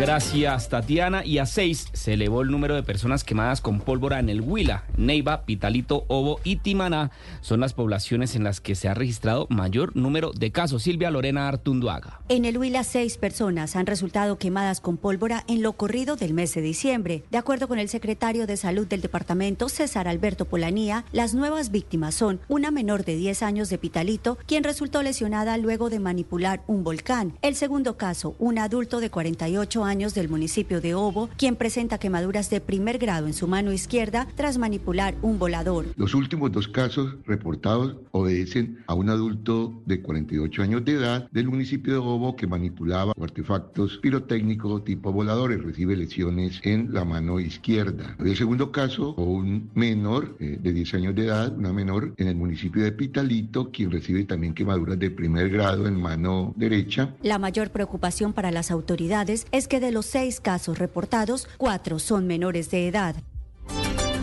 Gracias, 0.00 0.70
Tatiana. 0.70 1.26
Y 1.26 1.36
a 1.36 1.44
seis 1.44 1.88
se 1.92 2.14
elevó 2.14 2.40
el 2.40 2.50
número 2.50 2.74
de 2.74 2.82
personas 2.82 3.22
quemadas 3.22 3.60
con 3.60 3.80
pólvora 3.80 4.18
en 4.18 4.30
el 4.30 4.40
Huila. 4.40 4.84
Neiva, 4.96 5.44
Pitalito, 5.44 6.06
Obo 6.08 6.40
y 6.42 6.56
Timaná 6.56 7.10
son 7.42 7.60
las 7.60 7.74
poblaciones 7.74 8.34
en 8.34 8.42
las 8.42 8.62
que 8.62 8.76
se 8.76 8.88
ha 8.88 8.94
registrado 8.94 9.46
mayor 9.50 9.94
número 9.94 10.32
de 10.32 10.52
casos. 10.52 10.84
Silvia 10.84 11.10
Lorena 11.10 11.48
Artunduaga. 11.48 12.22
En 12.30 12.46
el 12.46 12.56
Huila, 12.56 12.82
seis 12.82 13.18
personas 13.18 13.76
han 13.76 13.84
resultado 13.84 14.38
quemadas 14.38 14.80
con 14.80 14.96
pólvora 14.96 15.44
en 15.48 15.60
lo 15.60 15.74
corrido 15.74 16.16
del 16.16 16.32
mes 16.32 16.54
de 16.54 16.62
diciembre. 16.62 17.22
De 17.30 17.36
acuerdo 17.36 17.68
con 17.68 17.78
el 17.78 17.90
secretario 17.90 18.46
de 18.46 18.56
Salud 18.56 18.86
del 18.86 19.02
departamento, 19.02 19.68
César 19.68 20.08
Alberto 20.08 20.46
Polanía, 20.46 21.04
las 21.12 21.34
nuevas 21.34 21.70
víctimas 21.70 22.14
son 22.14 22.40
una 22.48 22.70
menor 22.70 23.04
de 23.04 23.16
10 23.16 23.42
años 23.42 23.68
de 23.68 23.76
Pitalito, 23.76 24.38
quien 24.46 24.64
resultó 24.64 25.02
lesionada 25.02 25.58
luego 25.58 25.90
de 25.90 26.00
manipular 26.00 26.62
un 26.68 26.84
volcán. 26.84 27.36
El 27.42 27.54
segundo 27.54 27.98
caso, 27.98 28.34
un 28.38 28.58
adulto 28.58 29.00
de 29.00 29.10
48 29.10 29.84
años 29.84 29.89
años 29.90 30.14
del 30.14 30.30
municipio 30.30 30.80
de 30.80 30.94
Obo, 30.94 31.28
quien 31.36 31.56
presenta 31.56 31.98
quemaduras 31.98 32.48
de 32.48 32.62
primer 32.62 32.96
grado 32.96 33.26
en 33.26 33.34
su 33.34 33.46
mano 33.46 33.72
izquierda 33.72 34.26
tras 34.36 34.56
manipular 34.56 35.14
un 35.20 35.38
volador. 35.38 35.84
Los 35.96 36.14
últimos 36.14 36.50
dos 36.52 36.68
casos 36.68 37.16
reportados 37.26 37.96
obedecen 38.12 38.78
a 38.86 38.94
un 38.94 39.10
adulto 39.10 39.82
de 39.84 40.00
48 40.00 40.62
años 40.62 40.84
de 40.84 40.92
edad 40.92 41.28
del 41.30 41.48
municipio 41.48 41.92
de 41.92 41.98
Obo 41.98 42.36
que 42.36 42.46
manipulaba 42.46 43.12
artefactos 43.20 43.98
pirotécnicos 43.98 44.84
tipo 44.84 45.12
voladores. 45.12 45.62
Recibe 45.62 45.96
lesiones 45.96 46.60
en 46.62 46.92
la 46.92 47.04
mano 47.04 47.40
izquierda. 47.40 48.16
El 48.18 48.36
segundo 48.36 48.72
caso, 48.72 49.14
un 49.14 49.70
menor 49.74 50.36
eh, 50.38 50.58
de 50.60 50.72
10 50.72 50.94
años 50.94 51.14
de 51.14 51.26
edad, 51.26 51.56
una 51.56 51.72
menor 51.72 52.14
en 52.16 52.28
el 52.28 52.36
municipio 52.36 52.82
de 52.82 52.92
Pitalito, 52.92 53.70
quien 53.70 53.90
recibe 53.90 54.24
también 54.24 54.54
quemaduras 54.54 54.98
de 54.98 55.10
primer 55.10 55.50
grado 55.50 55.86
en 55.86 56.00
mano 56.00 56.54
derecha. 56.56 57.14
La 57.22 57.38
mayor 57.38 57.70
preocupación 57.70 58.32
para 58.32 58.50
las 58.50 58.70
autoridades 58.70 59.46
es 59.52 59.68
que 59.68 59.79
de 59.80 59.92
los 59.92 60.06
seis 60.06 60.40
casos 60.40 60.78
reportados, 60.78 61.48
cuatro 61.56 61.98
son 61.98 62.26
menores 62.26 62.70
de 62.70 62.88
edad. 62.88 63.16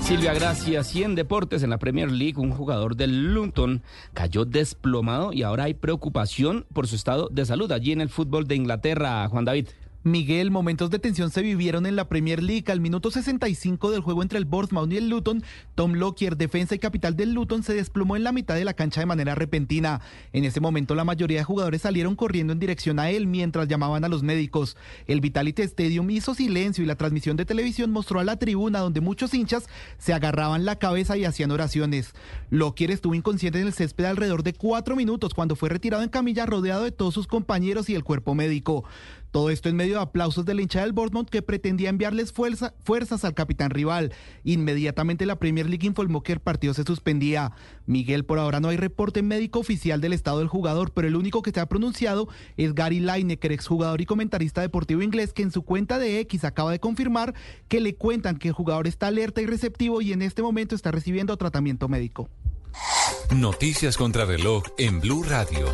Silvia 0.02 0.34
Gracias 0.34 0.96
y 0.96 1.04
deportes 1.04 1.64
en 1.64 1.70
la 1.70 1.80
Premier 1.80 2.10
League 2.10 2.38
un 2.38 2.52
jugador 2.52 2.96
del 2.96 3.34
Luton 3.34 3.84
cayó 4.14 4.46
desplomado 4.46 5.34
y 5.34 5.44
ahora 5.44 5.66
hay 5.66 5.74
preocupación 5.74 6.66
por 6.72 6.88
su 6.88 6.96
estado 6.96 7.28
de 7.30 7.46
salud 7.46 7.70
allí 7.74 7.92
en 7.92 8.00
el 8.00 8.08
fútbol 8.08 8.48
de 8.48 8.56
Inglaterra, 8.56 9.28
Juan 9.28 9.44
David. 9.44 9.68
Miguel, 10.08 10.52
momentos 10.52 10.90
de 10.90 11.00
tensión 11.00 11.32
se 11.32 11.42
vivieron 11.42 11.86
en 11.86 11.96
la 11.96 12.08
Premier 12.08 12.42
League. 12.42 12.72
Al 12.72 12.80
minuto 12.80 13.12
65 13.12 13.92
del 13.92 14.02
juego 14.02 14.24
entre 14.24 14.38
el 14.38 14.46
Bournemouth 14.46 14.92
y 14.92 14.98
el 14.98 15.10
Luton, 15.10 15.44
Tom 15.76 15.94
Lockyer, 15.94 16.38
defensa 16.38 16.76
y 16.76 16.80
capital 16.80 17.18
del 17.18 17.34
Luton, 17.34 17.62
se 17.62 17.74
desplomó 17.74 18.16
en 18.16 18.24
la 18.24 18.32
mitad 18.32 18.56
de 18.56 18.64
la 18.64 18.74
cancha 18.74 19.02
de 19.02 19.06
manera 19.06 19.36
repentina. 19.36 20.00
En 20.32 20.46
ese 20.46 20.62
momento 20.62 20.96
la 20.96 21.04
mayoría 21.04 21.40
de 21.40 21.44
jugadores 21.44 21.82
salieron 21.82 22.16
corriendo 22.16 22.54
en 22.54 22.60
dirección 22.60 23.00
a 23.00 23.10
él 23.10 23.28
mientras 23.28 23.68
llamaban 23.68 24.06
a 24.06 24.08
los 24.08 24.24
médicos. 24.24 24.78
El 25.08 25.20
Vitality 25.20 25.64
Stadium 25.64 26.10
hizo 26.10 26.34
silencio 26.34 26.84
y 26.84 26.88
la 26.88 26.96
transmisión 26.96 27.36
de 27.36 27.46
televisión 27.46 27.92
mostró 27.92 28.22
a 28.22 28.24
la 28.24 28.38
tribuna 28.38 28.80
donde 28.80 29.02
muchos 29.02 29.34
hinchas 29.34 29.68
se 29.98 30.14
agarraban 30.14 30.64
la 30.64 30.78
cabeza 30.78 31.18
y 31.18 31.26
hacían 31.26 31.52
oraciones. 31.52 32.14
Lockyer 32.50 32.92
estuvo 32.92 33.14
inconsciente 33.14 33.60
en 33.60 33.68
el 33.68 33.74
césped 33.74 34.06
alrededor 34.06 34.44
de 34.44 34.54
cuatro 34.54 34.96
minutos 34.96 35.34
cuando 35.34 35.58
fue 35.58 35.68
retirado 35.68 36.04
en 36.04 36.10
camilla 36.10 36.46
rodeado 36.46 36.84
de 36.84 36.92
todos 36.92 37.14
sus 37.14 37.28
compañeros 37.28 37.90
y 37.90 37.96
el 37.96 38.06
cuerpo 38.06 38.36
médico. 38.36 38.86
Todo 39.32 39.50
esto 39.50 39.70
en 39.70 39.76
medio 39.76 39.96
de 39.96 40.02
aplausos 40.02 40.46
de 40.46 40.54
la 40.54 40.62
hinchada 40.62 40.86
del 40.86 40.94
Bournemouth 40.94 41.30
que 41.30 41.42
pretendía 41.42 41.90
enviarles 41.90 42.32
fuerzas 42.32 43.26
al 43.26 43.34
capitán 43.34 43.72
rival. 43.72 44.14
Inmediatamente 44.44 45.26
la 45.26 45.38
Premier 45.38 45.70
League 45.70 45.86
informó 45.86 46.24
que 46.24 46.34
el 46.34 46.40
partido 46.40 46.74
se 46.74 46.84
suspendía. 46.84 47.52
Miguel, 47.86 48.26
por 48.26 48.40
ahora 48.40 48.60
no 48.60 48.70
hay 48.70 48.78
reporte 48.78 49.22
médico 49.22 49.60
oficial 49.60 50.02
del 50.02 50.14
estado 50.14 50.40
del 50.40 50.48
jugador, 50.48 50.92
pero 50.94 51.08
el 51.08 51.16
único 51.16 51.42
que 51.42 51.52
se 51.52 51.60
ha 51.60 51.68
pronunciado 51.68 52.28
es 52.56 52.74
Gary 52.74 53.00
Lineker, 53.00 53.52
exjugador 53.52 54.02
y 54.02 54.06
comentarista 54.06 54.62
deportivo 54.62 55.02
inglés, 55.02 55.34
que 55.34 55.44
en 55.44 55.52
su 55.52 55.64
cuenta 55.64 56.00
de 56.00 56.20
X 56.22 56.44
acaba 56.44 56.72
de 56.72 56.80
confirmar 56.80 57.34
que 57.68 57.80
le 57.80 57.96
cuentan 57.96 58.38
que 58.38 58.50
el 58.50 58.54
jugador 58.54 58.88
está 58.88 59.08
alerta 59.08 59.42
y 59.42 59.46
receptivo 59.46 60.02
y 60.02 60.14
en 60.14 60.22
este 60.22 60.42
momento 60.42 60.76
está 60.76 60.92
recibiendo 60.92 61.36
tratamiento 61.38 61.88
médico. 61.88 62.30
Noticias 63.36 63.98
contra 63.98 64.26
reloj 64.26 64.64
en 64.78 65.00
Blue 65.02 65.24
Radio. 65.24 65.68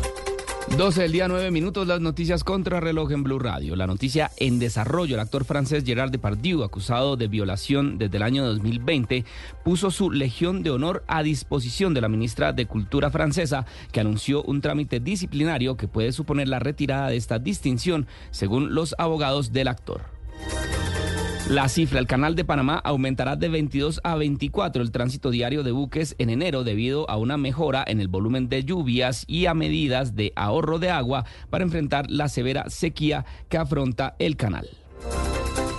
12 0.70 1.02
del 1.02 1.12
día, 1.12 1.28
9 1.28 1.52
minutos, 1.52 1.86
las 1.86 2.00
noticias 2.00 2.42
contra 2.42 2.80
reloj 2.80 3.12
en 3.12 3.22
Blue 3.22 3.38
Radio. 3.38 3.76
La 3.76 3.86
noticia 3.86 4.32
en 4.38 4.58
desarrollo, 4.58 5.14
el 5.14 5.20
actor 5.20 5.44
francés 5.44 5.84
Gerard 5.84 6.10
Depardieu, 6.10 6.64
acusado 6.64 7.16
de 7.16 7.28
violación 7.28 7.96
desde 7.96 8.16
el 8.16 8.24
año 8.24 8.44
2020, 8.44 9.24
puso 9.62 9.92
su 9.92 10.10
Legión 10.10 10.64
de 10.64 10.70
Honor 10.70 11.04
a 11.06 11.22
disposición 11.22 11.94
de 11.94 12.00
la 12.00 12.08
ministra 12.08 12.52
de 12.52 12.66
Cultura 12.66 13.10
francesa, 13.10 13.66
que 13.92 14.00
anunció 14.00 14.42
un 14.42 14.62
trámite 14.62 14.98
disciplinario 14.98 15.76
que 15.76 15.86
puede 15.86 16.10
suponer 16.10 16.48
la 16.48 16.58
retirada 16.58 17.08
de 17.08 17.18
esta 17.18 17.38
distinción, 17.38 18.08
según 18.32 18.74
los 18.74 18.96
abogados 18.98 19.52
del 19.52 19.68
actor. 19.68 20.13
La 21.48 21.68
cifra, 21.68 21.98
el 22.00 22.06
canal 22.06 22.36
de 22.36 22.44
Panamá 22.46 22.80
aumentará 22.82 23.36
de 23.36 23.50
22 23.50 24.00
a 24.02 24.14
24 24.16 24.82
el 24.82 24.90
tránsito 24.90 25.30
diario 25.30 25.62
de 25.62 25.72
buques 25.72 26.14
en 26.18 26.30
enero 26.30 26.64
debido 26.64 27.08
a 27.10 27.18
una 27.18 27.36
mejora 27.36 27.84
en 27.86 28.00
el 28.00 28.08
volumen 28.08 28.48
de 28.48 28.64
lluvias 28.64 29.24
y 29.26 29.44
a 29.44 29.52
medidas 29.52 30.16
de 30.16 30.32
ahorro 30.36 30.78
de 30.78 30.88
agua 30.88 31.26
para 31.50 31.64
enfrentar 31.64 32.10
la 32.10 32.28
severa 32.28 32.70
sequía 32.70 33.26
que 33.50 33.58
afronta 33.58 34.16
el 34.18 34.36
canal. 34.36 34.70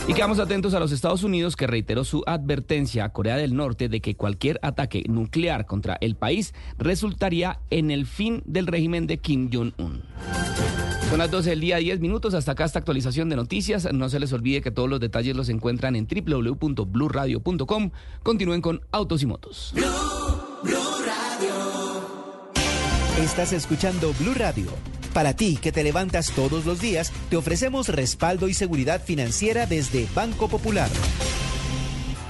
Y 0.08 0.14
quedamos 0.14 0.38
atentos 0.38 0.76
a 0.76 0.80
los 0.80 0.92
Estados 0.92 1.24
Unidos 1.24 1.56
que 1.56 1.66
reiteró 1.66 2.04
su 2.04 2.24
advertencia 2.28 3.06
a 3.06 3.10
Corea 3.10 3.36
del 3.36 3.56
Norte 3.56 3.90
de 3.90 4.02
que 4.02 4.16
cualquier 4.16 4.60
ataque 4.62 5.04
nuclear 5.08 5.66
contra 5.66 5.98
el 6.00 6.16
país 6.16 6.54
resultaría 6.78 7.60
en 7.72 7.90
el 7.90 8.06
fin 8.06 8.44
del 8.46 8.68
régimen 8.68 9.08
de 9.08 9.18
Kim 9.18 9.50
Jong-un. 9.52 10.04
Son 11.10 11.20
las 11.20 11.30
12 11.32 11.52
del 11.52 11.60
día, 11.62 11.78
10 11.78 12.00
minutos. 12.00 12.34
Hasta 12.34 12.54
acá 12.54 12.66
esta 12.66 12.80
actualización 12.80 13.30
de 13.30 13.36
noticias. 13.36 13.88
No 13.94 14.10
se 14.10 14.20
les 14.20 14.34
olvide 14.34 14.62
que 14.62 14.72
todos 14.72 14.90
los 14.90 15.00
detalles 15.00 15.36
los 15.36 15.50
encuentran 15.50 15.96
en 15.96 16.08
www.bluradio.com. 16.08 17.92
Continúen 18.24 18.62
con 18.62 18.82
Autos 18.92 19.22
y 19.22 19.26
Motos. 19.26 19.74
Estás 23.22 23.54
escuchando 23.54 24.14
Blue 24.20 24.34
Radio. 24.34 24.66
Para 25.14 25.34
ti 25.34 25.58
que 25.62 25.72
te 25.72 25.84
levantas 25.84 26.32
todos 26.32 26.66
los 26.66 26.82
días, 26.82 27.14
te 27.30 27.38
ofrecemos 27.38 27.88
respaldo 27.88 28.50
y 28.50 28.54
seguridad 28.54 29.02
financiera 29.02 29.66
desde 29.66 30.08
Banco 30.14 30.50
Popular. 30.50 30.90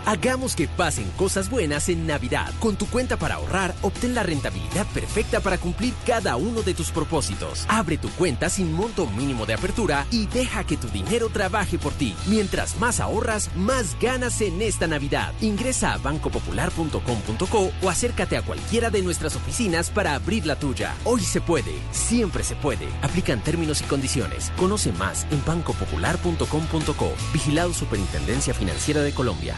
Hagamos 0.06 0.56
que 0.56 0.68
pasen 0.68 1.10
cosas 1.18 1.50
buenas 1.50 1.90
en 1.90 2.06
Navidad. 2.06 2.54
Con 2.60 2.76
tu 2.76 2.86
cuenta 2.86 3.18
para 3.18 3.36
ahorrar, 3.36 3.74
obtén 3.82 4.14
la 4.14 4.22
rentabilidad 4.22 4.86
perfecta 4.94 5.40
para 5.40 5.58
cumplir 5.58 5.96
cada 6.06 6.36
uno 6.36 6.62
de 6.62 6.76
tus 6.76 6.92
propósitos. 6.92 7.66
Abre 7.68 7.98
tu 7.98 8.10
cuenta 8.12 8.50
sin 8.50 8.72
monto 8.72 9.08
mínimo 9.08 9.48
de 9.48 9.56
apertura 9.56 10.06
y 10.12 10.28
deja 10.28 10.64
que 10.64 10.78
tu 10.78 10.90
dinero 10.90 11.30
trabaje 11.30 11.80
por 11.80 11.92
ti. 11.94 12.16
Mientras 12.28 12.80
más 12.80 13.00
ahorras, 13.00 13.50
más 13.56 14.00
ganas 14.00 14.40
en 14.42 14.62
esta 14.62 14.86
Navidad. 14.86 15.34
Ingresa 15.42 15.94
a 15.94 15.98
bancopopular.com.co 15.98 17.72
o 17.82 17.90
acércate 17.90 18.38
a 18.38 18.44
cualquiera 18.44 18.92
de 18.92 19.02
nuestras 19.02 19.36
oficinas 19.36 19.90
para 19.90 20.14
abrir 20.14 20.46
la 20.46 20.56
tuya. 20.56 20.94
Hoy 21.04 21.22
se 21.22 21.42
puede, 21.42 21.74
siempre 21.90 22.44
se 22.44 22.56
puede. 22.56 22.88
Aplican 23.02 23.44
términos 23.44 23.82
y 23.82 23.86
condiciones. 23.86 24.52
Conoce 24.56 24.92
más 24.92 25.26
en 25.32 25.44
bancopopular.com.co. 25.44 27.14
Vigilado 27.34 27.74
Superintendencia 27.74 28.54
Financiera 28.54 29.02
de 29.02 29.12
Colombia. 29.12 29.56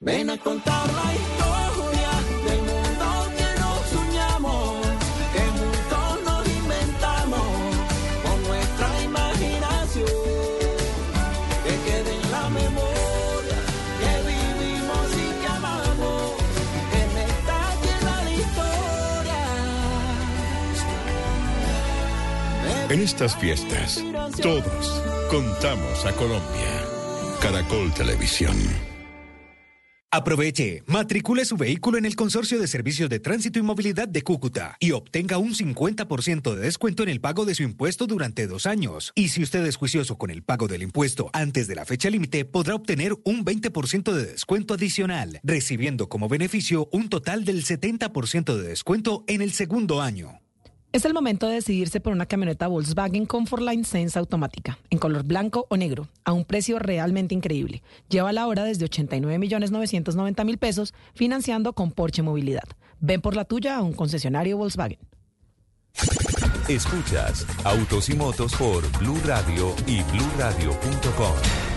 Ven 0.00 0.30
a 0.30 0.38
contar 0.38 0.86
la 0.94 1.12
historia 1.12 2.12
del 2.46 2.60
mundo 2.60 3.32
que 3.36 3.48
nos 3.58 3.80
soñamos, 3.90 4.86
que 5.32 5.40
juntos 5.58 6.22
nos 6.24 6.46
inventamos 6.46 7.50
con 8.22 8.42
nuestra 8.44 9.02
imaginación, 9.02 10.06
que 11.64 11.74
quede 11.84 12.14
en 12.14 12.30
la 12.30 12.48
memoria 12.48 13.58
que 13.98 14.12
vivimos 14.30 15.06
y 15.16 15.28
que 15.40 15.48
amamos 15.48 16.32
en 16.94 17.10
esta 17.18 17.58
tierra 17.82 18.16
de 18.24 18.32
historia. 18.34 19.42
En 22.88 23.00
estas 23.02 23.34
fiestas, 23.34 24.00
todos 24.40 25.02
contamos 25.28 26.06
a 26.06 26.12
Colombia. 26.12 26.86
Caracol 27.40 27.92
Televisión. 27.94 28.87
Aproveche, 30.10 30.82
matricule 30.86 31.44
su 31.44 31.58
vehículo 31.58 31.98
en 31.98 32.06
el 32.06 32.16
Consorcio 32.16 32.58
de 32.58 32.66
Servicios 32.66 33.10
de 33.10 33.20
Tránsito 33.20 33.58
y 33.58 33.62
Movilidad 33.62 34.08
de 34.08 34.22
Cúcuta 34.22 34.74
y 34.80 34.92
obtenga 34.92 35.36
un 35.36 35.52
50% 35.52 36.54
de 36.54 36.62
descuento 36.62 37.02
en 37.02 37.10
el 37.10 37.20
pago 37.20 37.44
de 37.44 37.54
su 37.54 37.62
impuesto 37.62 38.06
durante 38.06 38.46
dos 38.46 38.64
años. 38.64 39.12
Y 39.14 39.28
si 39.28 39.42
usted 39.42 39.66
es 39.66 39.76
juicioso 39.76 40.16
con 40.16 40.30
el 40.30 40.42
pago 40.42 40.66
del 40.66 40.82
impuesto 40.82 41.28
antes 41.34 41.68
de 41.68 41.74
la 41.74 41.84
fecha 41.84 42.08
límite, 42.08 42.46
podrá 42.46 42.74
obtener 42.74 43.12
un 43.24 43.44
20% 43.44 44.14
de 44.14 44.24
descuento 44.24 44.72
adicional, 44.72 45.40
recibiendo 45.42 46.08
como 46.08 46.26
beneficio 46.26 46.88
un 46.90 47.10
total 47.10 47.44
del 47.44 47.62
70% 47.66 48.56
de 48.56 48.66
descuento 48.66 49.24
en 49.26 49.42
el 49.42 49.52
segundo 49.52 50.00
año. 50.00 50.40
Es 50.90 51.04
el 51.04 51.12
momento 51.12 51.46
de 51.46 51.56
decidirse 51.56 52.00
por 52.00 52.14
una 52.14 52.24
camioneta 52.24 52.66
Volkswagen 52.66 53.26
Comfortline 53.26 53.84
Sense 53.84 54.18
automática, 54.18 54.78
en 54.88 54.98
color 54.98 55.22
blanco 55.22 55.66
o 55.68 55.76
negro, 55.76 56.08
a 56.24 56.32
un 56.32 56.46
precio 56.46 56.78
realmente 56.78 57.34
increíble. 57.34 57.82
Lleva 58.08 58.32
la 58.32 58.46
hora 58.46 58.64
desde 58.64 58.86
89 58.86 59.38
millones 59.38 59.70
990 59.70 60.44
mil 60.44 60.56
pesos, 60.56 60.94
financiando 61.14 61.74
con 61.74 61.90
Porsche 61.90 62.22
Movilidad. 62.22 62.64
Ven 63.00 63.20
por 63.20 63.36
la 63.36 63.44
tuya 63.44 63.76
a 63.76 63.82
un 63.82 63.92
concesionario 63.92 64.56
Volkswagen. 64.56 64.98
Escuchas 66.68 67.46
Autos 67.64 68.08
y 68.08 68.14
Motos 68.14 68.54
por 68.54 68.90
Blue 68.98 69.20
Radio 69.26 69.74
y 69.86 70.02
BlueRadio.com. 70.02 71.67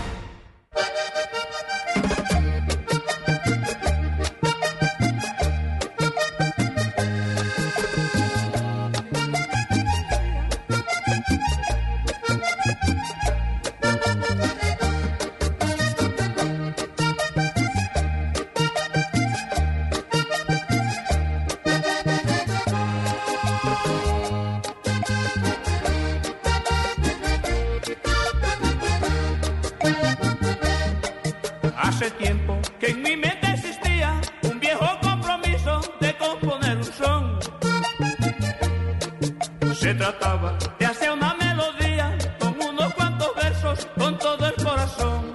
trataba 40.02 40.58
de 40.80 40.86
hacer 40.86 41.12
una 41.12 41.32
melodía 41.34 42.18
con 42.40 42.56
unos 42.60 42.92
cuantos 42.94 43.28
versos 43.36 43.86
con 43.96 44.18
todo 44.18 44.46
el 44.46 44.54
corazón. 44.54 45.32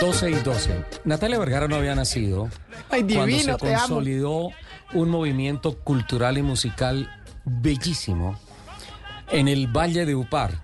12 0.00 0.30
y 0.30 0.34
12. 0.34 0.84
Natalia 1.04 1.38
Vergara 1.38 1.66
no 1.66 1.76
había 1.76 1.94
nacido 1.94 2.50
Ay, 2.90 3.02
cuando 3.02 3.24
divino, 3.26 3.58
se 3.58 3.64
te 3.66 3.74
amo. 3.74 3.80
consolidó 3.80 4.50
un 4.92 5.08
movimiento 5.08 5.78
cultural 5.78 6.36
y 6.36 6.42
musical 6.42 7.10
bellísimo 7.46 8.38
en 9.30 9.48
el 9.48 9.66
Valle 9.66 10.04
de 10.04 10.14
Upar, 10.14 10.60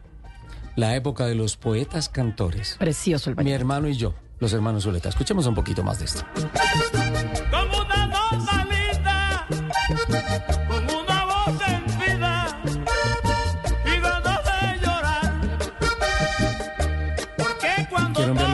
la 0.76 0.94
época 0.94 1.24
de 1.24 1.34
los 1.34 1.56
poetas 1.56 2.10
cantores. 2.10 2.76
Precioso 2.78 3.30
el 3.30 3.36
Mi 3.36 3.52
hermano 3.52 3.88
y 3.88 3.94
yo, 3.94 4.12
los 4.40 4.52
hermanos 4.52 4.84
Zuleta. 4.84 5.08
Escuchemos 5.08 5.46
un 5.46 5.54
poquito 5.54 5.82
más 5.82 5.98
de 6.00 6.04
esto. 6.04 6.22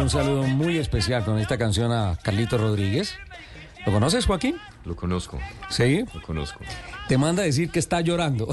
Un 0.09 0.13
saludo 0.13 0.43
muy 0.45 0.79
especial 0.79 1.23
con 1.23 1.39
esta 1.39 1.59
canción 1.59 1.93
a 1.93 2.17
Carlito 2.23 2.57
Rodríguez. 2.57 3.13
¿Lo 3.85 3.93
conoces, 3.93 4.25
Joaquín? 4.25 4.57
Lo 4.87 4.97
conozco. 4.97 5.39
¿Sí? 5.69 6.03
Lo 6.15 6.23
conozco. 6.23 6.61
Te 7.09 7.19
manda 7.19 7.43
a 7.43 7.45
decir 7.45 7.71
que 7.71 7.79
está 7.79 8.01
llorando. 8.01 8.49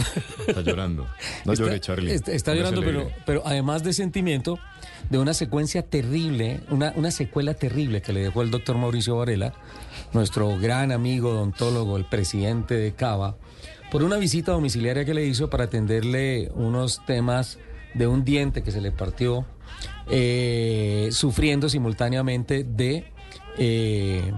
Está 0.47 0.59
llorando. 0.59 1.07
No 1.45 1.53
Está- 1.53 1.63
llore, 1.63 1.79
Charlie. 1.79 2.13
Está, 2.13 2.53
llorando, 2.53 2.81
pero 3.25 3.41
además 3.45 3.85
de 3.85 3.93
sentimiento, 3.93 4.59
de 5.09 5.17
una 5.17 5.33
secuencia 5.33 5.81
terrible, 5.81 6.59
una, 6.71 6.91
una 6.97 7.09
secuela 7.09 7.53
terrible 7.53 8.01
que 8.01 8.11
le 8.11 8.19
dejó 8.19 8.41
el 8.41 8.51
doctor 8.51 8.77
Mauricio 8.77 9.15
Varela, 9.15 9.53
nuestro 10.11 10.57
gran 10.57 10.91
amigo 10.91 11.29
odontólogo, 11.29 11.95
el 11.95 12.03
presidente 12.03 12.73
de 12.73 12.93
Cava, 12.95 13.37
por 13.91 14.03
una 14.03 14.17
visita 14.17 14.51
domiciliaria 14.51 15.05
que 15.05 15.13
le 15.13 15.25
hizo 15.25 15.49
para 15.49 15.63
atenderle 15.63 16.51
unos 16.53 17.05
temas 17.05 17.59
de 17.93 18.07
un 18.07 18.25
diente 18.25 18.61
que 18.61 18.71
se 18.71 18.81
le 18.81 18.91
partió, 18.91 19.45
eh, 20.09 21.09
sufriendo 21.11 21.69
simultáneamente 21.69 22.63
de 22.63 23.05
eh, 23.57 24.31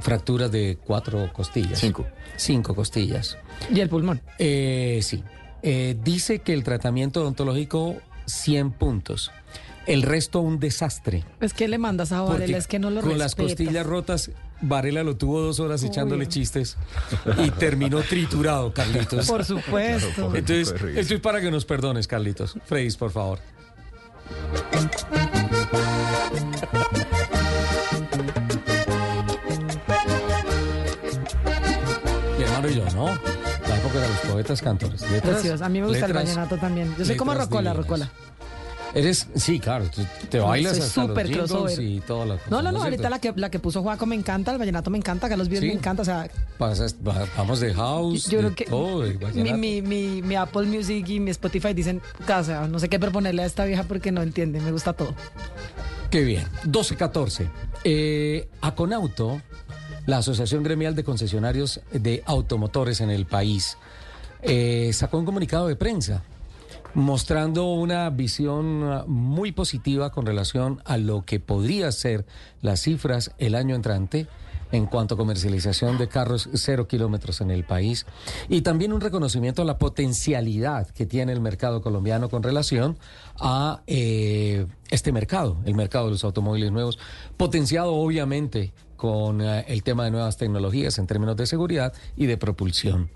fracturas 0.00 0.50
de 0.50 0.78
cuatro 0.84 1.32
costillas. 1.32 1.78
Cinco. 1.78 2.06
Cinco 2.36 2.74
costillas. 2.74 3.38
¿Y 3.72 3.80
el 3.80 3.88
pulmón? 3.88 4.20
Eh, 4.38 5.00
sí. 5.02 5.22
Eh, 5.62 5.96
dice 6.02 6.40
que 6.40 6.52
el 6.54 6.64
tratamiento 6.64 7.22
odontológico 7.22 7.96
100 8.26 8.72
puntos. 8.72 9.30
El 9.86 10.02
resto 10.02 10.40
un 10.40 10.60
desastre. 10.60 11.24
Es 11.40 11.52
que 11.52 11.66
le 11.66 11.78
mandas 11.78 12.12
a 12.12 12.22
Varela, 12.22 12.58
es 12.58 12.66
que 12.66 12.78
no 12.78 12.90
lo 12.90 13.00
con 13.00 13.18
las 13.18 13.34
costillas 13.34 13.84
rotas, 13.84 14.30
Varela 14.60 15.02
lo 15.02 15.16
tuvo 15.16 15.40
dos 15.40 15.58
horas 15.58 15.82
echándole 15.82 16.28
chistes 16.28 16.76
y 17.44 17.50
terminó 17.50 18.02
triturado, 18.02 18.72
Carlitos. 18.72 19.26
Por 19.26 19.44
supuesto. 19.44 20.34
Entonces, 20.34 20.74
esto 20.94 21.14
es 21.14 21.20
para 21.20 21.40
que 21.40 21.50
nos 21.50 21.64
perdones, 21.64 22.06
Carlitos. 22.06 22.56
Freis, 22.66 22.96
por 22.96 23.10
favor. 23.10 23.40
Mi 32.38 32.44
hermano 32.44 32.68
y 32.68 32.74
yo, 32.74 32.84
¿no? 32.94 33.06
La 33.06 33.76
época 33.76 34.00
de 34.00 34.08
los 34.08 34.18
poetas 34.32 34.62
cantores. 34.62 35.02
Letras- 35.10 35.34
Precioso. 35.34 35.64
A 35.64 35.68
mí 35.68 35.80
me 35.80 35.86
gusta 35.88 36.06
el 36.06 36.12
vallenato 36.12 36.56
también. 36.58 36.94
Yo 36.98 37.04
soy 37.04 37.16
como 37.16 37.34
Rocola, 37.34 37.70
divinas. 37.72 37.76
Rocola. 37.76 38.10
Eres, 38.94 39.28
sí, 39.36 39.60
claro, 39.60 39.84
te 40.28 40.38
bailas 40.40 40.72
soy 40.76 40.80
hasta 40.86 41.04
los 41.04 41.14
crossover. 41.48 41.80
y 41.80 42.00
todas 42.00 42.26
las 42.28 42.38
cosas. 42.38 42.50
No, 42.50 42.60
no, 42.62 42.72
no, 42.72 42.82
ahorita 42.82 43.08
la 43.08 43.20
que, 43.20 43.32
la 43.36 43.50
que 43.50 43.58
puso 43.60 43.82
Juaco 43.82 44.04
me 44.06 44.16
encanta, 44.16 44.50
el 44.52 44.58
vallenato 44.58 44.90
me 44.90 44.98
encanta, 44.98 45.28
Carlos 45.28 45.48
Vives 45.48 45.60
Sí. 45.60 45.66
me 45.68 45.74
encanta, 45.74 46.02
o 46.02 46.04
sea, 46.04 46.28
Pasas- 46.58 46.96
va- 47.06 47.26
vamos 47.36 47.60
de 47.60 47.72
house, 47.72 48.24
yo 48.28 48.38
de 48.38 48.44
creo 48.44 48.54
que 48.56 48.64
todo, 48.64 49.04
mi, 49.34 49.52
mi, 49.52 49.80
mi, 49.82 50.22
mi 50.22 50.34
Apple 50.34 50.66
Music 50.66 51.08
y 51.08 51.20
mi 51.20 51.30
Spotify 51.30 51.72
dicen, 51.72 52.02
sea, 52.44 52.66
no 52.66 52.78
sé 52.80 52.88
qué 52.88 52.98
proponerle 52.98 53.42
a 53.42 53.46
esta 53.46 53.64
vieja 53.64 53.84
porque 53.84 54.10
no 54.10 54.22
entiende, 54.22 54.60
me 54.60 54.72
gusta 54.72 54.92
todo. 54.92 55.14
Qué 56.10 56.22
bien. 56.22 56.44
12-14. 56.64 57.48
Eh, 57.84 58.48
Aconauto, 58.60 59.40
la 60.06 60.18
Asociación 60.18 60.64
Gremial 60.64 60.96
de 60.96 61.04
Concesionarios 61.04 61.80
de 61.92 62.24
Automotores 62.26 63.00
en 63.00 63.10
el 63.10 63.26
país, 63.26 63.76
eh, 64.42 64.90
sacó 64.92 65.18
un 65.18 65.24
comunicado 65.26 65.68
de 65.68 65.76
prensa 65.76 66.24
mostrando 66.94 67.72
una 67.72 68.10
visión 68.10 68.82
ah, 68.84 69.04
muy 69.06 69.52
positiva 69.52 70.10
con 70.10 70.26
relación 70.26 70.82
a 70.84 70.96
lo 70.96 71.22
que 71.22 71.40
podría 71.40 71.92
ser 71.92 72.26
las 72.62 72.80
cifras 72.82 73.32
el 73.38 73.54
año 73.54 73.74
entrante 73.74 74.26
en 74.72 74.86
cuanto 74.86 75.14
a 75.14 75.18
comercialización 75.18 75.98
de 75.98 76.08
carros 76.08 76.48
cero 76.54 76.86
kilómetros 76.86 77.40
en 77.40 77.50
el 77.50 77.64
país 77.64 78.06
y 78.48 78.62
también 78.62 78.92
un 78.92 79.00
reconocimiento 79.00 79.62
a 79.62 79.64
la 79.64 79.78
potencialidad 79.78 80.88
que 80.90 81.06
tiene 81.06 81.32
el 81.32 81.40
mercado 81.40 81.82
colombiano 81.82 82.28
con 82.28 82.42
relación 82.42 82.98
a 83.40 83.82
eh, 83.86 84.66
este 84.90 85.12
mercado, 85.12 85.56
el 85.64 85.74
mercado 85.74 86.06
de 86.06 86.12
los 86.12 86.24
automóviles 86.24 86.70
nuevos, 86.70 86.98
potenciado 87.36 87.94
obviamente 87.94 88.72
con 88.96 89.40
eh, 89.40 89.64
el 89.68 89.82
tema 89.82 90.04
de 90.04 90.10
nuevas 90.10 90.36
tecnologías 90.36 90.98
en 90.98 91.06
términos 91.06 91.36
de 91.36 91.46
seguridad 91.46 91.92
y 92.16 92.26
de 92.26 92.36
propulsión. 92.36 93.10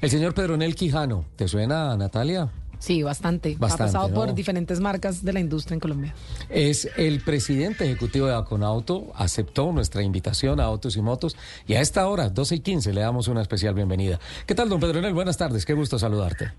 El 0.00 0.10
señor 0.10 0.34
Pedronel 0.34 0.74
Quijano, 0.74 1.24
¿te 1.36 1.46
suena, 1.48 1.96
Natalia? 1.96 2.50
Sí, 2.78 3.02
bastante. 3.02 3.56
Bastante, 3.58 3.82
ha 3.82 3.86
pasado 3.86 4.08
¿no? 4.08 4.14
por 4.14 4.34
diferentes 4.34 4.80
marcas 4.80 5.24
de 5.24 5.32
la 5.32 5.40
industria 5.40 5.74
en 5.74 5.80
Colombia. 5.80 6.14
Es 6.48 6.90
el 6.96 7.20
presidente 7.20 7.84
ejecutivo 7.84 8.26
de 8.26 8.34
Aconauto, 8.34 9.12
aceptó 9.14 9.72
nuestra 9.72 10.02
invitación 10.02 10.60
a 10.60 10.64
Autos 10.64 10.96
y 10.96 11.02
Motos 11.02 11.36
y 11.66 11.74
a 11.74 11.80
esta 11.80 12.06
hora, 12.08 12.28
12 12.28 12.56
y 12.56 12.60
15, 12.60 12.92
le 12.92 13.00
damos 13.00 13.28
una 13.28 13.42
especial 13.42 13.74
bienvenida. 13.74 14.20
¿Qué 14.46 14.54
tal, 14.54 14.68
don 14.68 14.80
Pedronel? 14.80 15.14
Buenas 15.14 15.36
tardes, 15.36 15.64
qué 15.64 15.74
gusto 15.74 15.98
saludarte. 15.98 16.52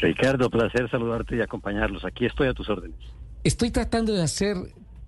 Ricardo, 0.00 0.50
placer 0.50 0.90
saludarte 0.90 1.36
y 1.36 1.40
acompañarlos. 1.40 2.04
Aquí 2.04 2.26
estoy 2.26 2.48
a 2.48 2.54
tus 2.54 2.68
órdenes. 2.68 2.98
Estoy 3.44 3.70
tratando 3.70 4.12
de 4.12 4.22
hacer 4.22 4.56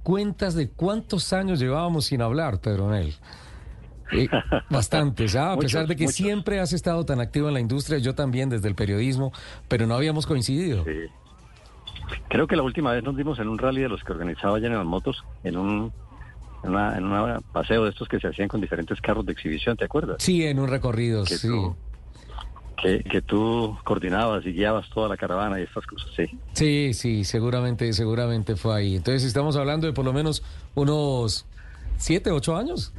cuentas 0.04 0.54
de 0.54 0.68
cuántos 0.68 1.32
años 1.32 1.58
llevábamos 1.58 2.06
sin 2.06 2.22
hablar, 2.22 2.60
Pedronel. 2.60 3.14
Eh, 4.12 4.28
bastantes, 4.70 5.34
¿ah? 5.36 5.52
a 5.52 5.56
Muchos, 5.56 5.72
pesar 5.72 5.86
de 5.86 5.96
que 5.96 6.04
muchos. 6.04 6.16
siempre 6.16 6.60
has 6.60 6.72
estado 6.72 7.04
tan 7.04 7.20
activo 7.20 7.48
en 7.48 7.54
la 7.54 7.60
industria, 7.60 7.98
yo 7.98 8.14
también 8.14 8.48
desde 8.48 8.68
el 8.68 8.74
periodismo, 8.74 9.32
pero 9.68 9.86
no 9.86 9.94
habíamos 9.94 10.26
coincidido. 10.26 10.84
Creo 12.28 12.46
que 12.46 12.56
la 12.56 12.62
última 12.62 12.92
vez 12.92 13.02
nos 13.02 13.16
vimos 13.16 13.38
en 13.38 13.48
un 13.48 13.58
rally 13.58 13.82
de 13.82 13.88
los 13.88 14.02
que 14.04 14.12
organizaba 14.12 14.60
General 14.60 14.84
Motors, 14.84 15.22
en 15.42 15.56
un 15.56 15.92
en 16.62 16.70
una, 16.70 16.96
en 16.96 17.04
una 17.04 17.40
paseo 17.52 17.84
de 17.84 17.90
estos 17.90 18.08
que 18.08 18.18
se 18.18 18.26
hacían 18.28 18.48
con 18.48 18.60
diferentes 18.60 18.98
carros 19.00 19.26
de 19.26 19.32
exhibición, 19.32 19.76
¿te 19.76 19.84
acuerdas? 19.84 20.16
Sí, 20.20 20.44
en 20.46 20.58
un 20.58 20.68
recorrido, 20.68 21.26
sí. 21.26 21.48
Que, 22.82 23.02
que 23.02 23.22
tú 23.22 23.76
coordinabas 23.84 24.44
y 24.46 24.52
guiabas 24.52 24.88
toda 24.90 25.08
la 25.08 25.16
caravana 25.16 25.60
y 25.60 25.62
estas 25.62 25.86
cosas, 25.86 26.10
sí. 26.16 26.24
Sí, 26.54 26.92
sí, 26.94 27.24
seguramente, 27.24 27.92
seguramente 27.92 28.56
fue 28.56 28.76
ahí. 28.76 28.96
Entonces 28.96 29.24
estamos 29.24 29.56
hablando 29.56 29.86
de 29.86 29.92
por 29.92 30.04
lo 30.04 30.12
menos 30.12 30.42
unos 30.74 31.46
siete, 31.98 32.30
ocho 32.30 32.56
años. 32.56 32.92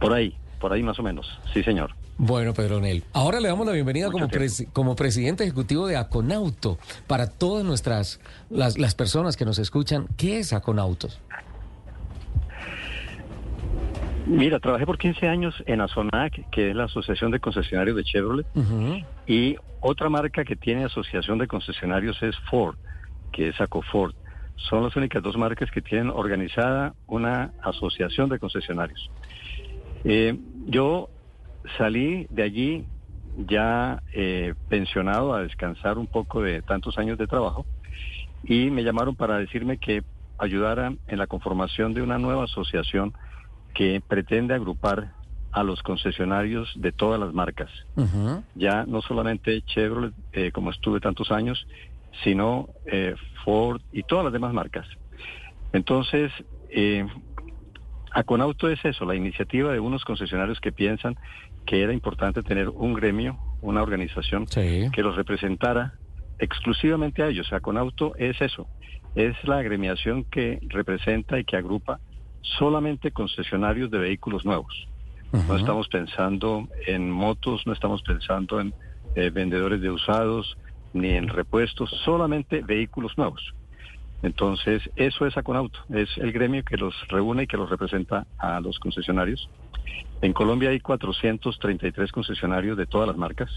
Por 0.00 0.12
ahí, 0.12 0.36
por 0.60 0.72
ahí 0.72 0.82
más 0.82 0.98
o 0.98 1.02
menos, 1.02 1.26
sí 1.52 1.62
señor. 1.62 1.94
Bueno, 2.20 2.52
Pedronel, 2.52 3.04
ahora 3.12 3.38
le 3.38 3.48
damos 3.48 3.64
la 3.66 3.72
bienvenida 3.72 4.10
como, 4.10 4.26
presi- 4.28 4.68
como 4.72 4.96
presidente 4.96 5.44
ejecutivo 5.44 5.86
de 5.86 5.96
Aconauto 5.96 6.78
para 7.06 7.28
todas 7.28 7.64
nuestras, 7.64 8.20
las, 8.50 8.76
las 8.76 8.94
personas 8.96 9.36
que 9.36 9.44
nos 9.44 9.58
escuchan. 9.60 10.06
¿Qué 10.16 10.38
es 10.40 10.52
Aconautos? 10.52 11.20
Mira, 14.26 14.58
trabajé 14.60 14.84
por 14.84 14.98
15 14.98 15.26
años 15.26 15.54
en 15.66 15.80
ASONAC, 15.80 16.50
que 16.50 16.70
es 16.70 16.76
la 16.76 16.84
Asociación 16.84 17.30
de 17.30 17.40
Concesionarios 17.40 17.96
de 17.96 18.04
Chevrolet, 18.04 18.46
y 19.26 19.56
otra 19.80 20.08
marca 20.10 20.44
que 20.44 20.54
tiene 20.56 20.84
asociación 20.84 21.38
de 21.38 21.46
concesionarios 21.46 22.20
es 22.22 22.36
Ford, 22.50 22.76
que 23.32 23.48
es 23.48 23.60
Acoford. 23.60 24.12
Son 24.56 24.82
las 24.82 24.94
únicas 24.96 25.22
dos 25.22 25.36
marcas 25.36 25.70
que 25.70 25.80
tienen 25.80 26.10
organizada 26.10 26.94
una 27.06 27.52
asociación 27.62 28.28
de 28.28 28.38
concesionarios. 28.38 29.08
Eh, 30.04 30.38
yo 30.66 31.08
salí 31.76 32.26
de 32.30 32.42
allí 32.42 32.86
ya 33.36 34.02
eh, 34.12 34.54
pensionado 34.68 35.34
a 35.34 35.42
descansar 35.42 35.98
un 35.98 36.06
poco 36.06 36.42
de 36.42 36.62
tantos 36.62 36.98
años 36.98 37.18
de 37.18 37.26
trabajo 37.26 37.66
y 38.42 38.70
me 38.70 38.82
llamaron 38.82 39.14
para 39.14 39.38
decirme 39.38 39.78
que 39.78 40.02
ayudara 40.38 40.92
en 41.06 41.18
la 41.18 41.26
conformación 41.26 41.94
de 41.94 42.02
una 42.02 42.18
nueva 42.18 42.44
asociación 42.44 43.12
que 43.74 44.00
pretende 44.06 44.54
agrupar 44.54 45.12
a 45.52 45.62
los 45.62 45.82
concesionarios 45.82 46.70
de 46.74 46.92
todas 46.92 47.18
las 47.20 47.32
marcas 47.32 47.70
ya 48.54 48.84
no 48.86 49.00
solamente 49.02 49.62
Chevrolet, 49.62 50.12
eh, 50.32 50.50
como 50.52 50.70
estuve 50.70 51.00
tantos 51.00 51.30
años, 51.30 51.66
sino 52.24 52.68
eh, 52.86 53.14
Ford 53.44 53.80
y 53.92 54.02
todas 54.02 54.24
las 54.24 54.32
demás 54.32 54.52
marcas. 54.52 54.86
Entonces, 55.72 56.32
eh, 56.70 57.06
Aconauto 58.12 58.68
es 58.68 58.84
eso, 58.84 59.04
la 59.04 59.14
iniciativa 59.14 59.72
de 59.72 59.80
unos 59.80 60.04
concesionarios 60.04 60.60
que 60.60 60.72
piensan 60.72 61.16
que 61.66 61.82
era 61.82 61.92
importante 61.92 62.42
tener 62.42 62.68
un 62.68 62.94
gremio, 62.94 63.38
una 63.60 63.82
organización 63.82 64.46
que 64.46 65.02
los 65.02 65.16
representara 65.16 65.94
exclusivamente 66.38 67.22
a 67.22 67.28
ellos. 67.28 67.52
Aconauto 67.52 68.14
es 68.16 68.40
eso, 68.40 68.66
es 69.14 69.36
la 69.44 69.58
agremiación 69.58 70.24
que 70.24 70.58
representa 70.68 71.38
y 71.38 71.44
que 71.44 71.56
agrupa 71.56 72.00
solamente 72.40 73.10
concesionarios 73.10 73.90
de 73.90 73.98
vehículos 73.98 74.44
nuevos. 74.44 74.88
No 75.32 75.56
estamos 75.56 75.88
pensando 75.88 76.68
en 76.86 77.10
motos, 77.10 77.66
no 77.66 77.74
estamos 77.74 78.02
pensando 78.02 78.60
en 78.60 78.72
eh, 79.14 79.28
vendedores 79.30 79.82
de 79.82 79.90
usados, 79.90 80.56
ni 80.94 81.10
en 81.10 81.28
repuestos, 81.28 81.90
solamente 82.04 82.62
vehículos 82.62 83.12
nuevos. 83.18 83.54
Entonces, 84.22 84.82
eso 84.96 85.26
es 85.26 85.36
Aconauto, 85.36 85.78
es 85.90 86.08
el 86.18 86.32
gremio 86.32 86.64
que 86.64 86.76
los 86.76 86.94
reúne 87.08 87.44
y 87.44 87.46
que 87.46 87.56
los 87.56 87.70
representa 87.70 88.26
a 88.38 88.60
los 88.60 88.78
concesionarios. 88.80 89.48
En 90.22 90.32
Colombia 90.32 90.70
hay 90.70 90.80
433 90.80 92.10
concesionarios 92.10 92.76
de 92.76 92.86
todas 92.86 93.06
las 93.06 93.16
marcas 93.16 93.48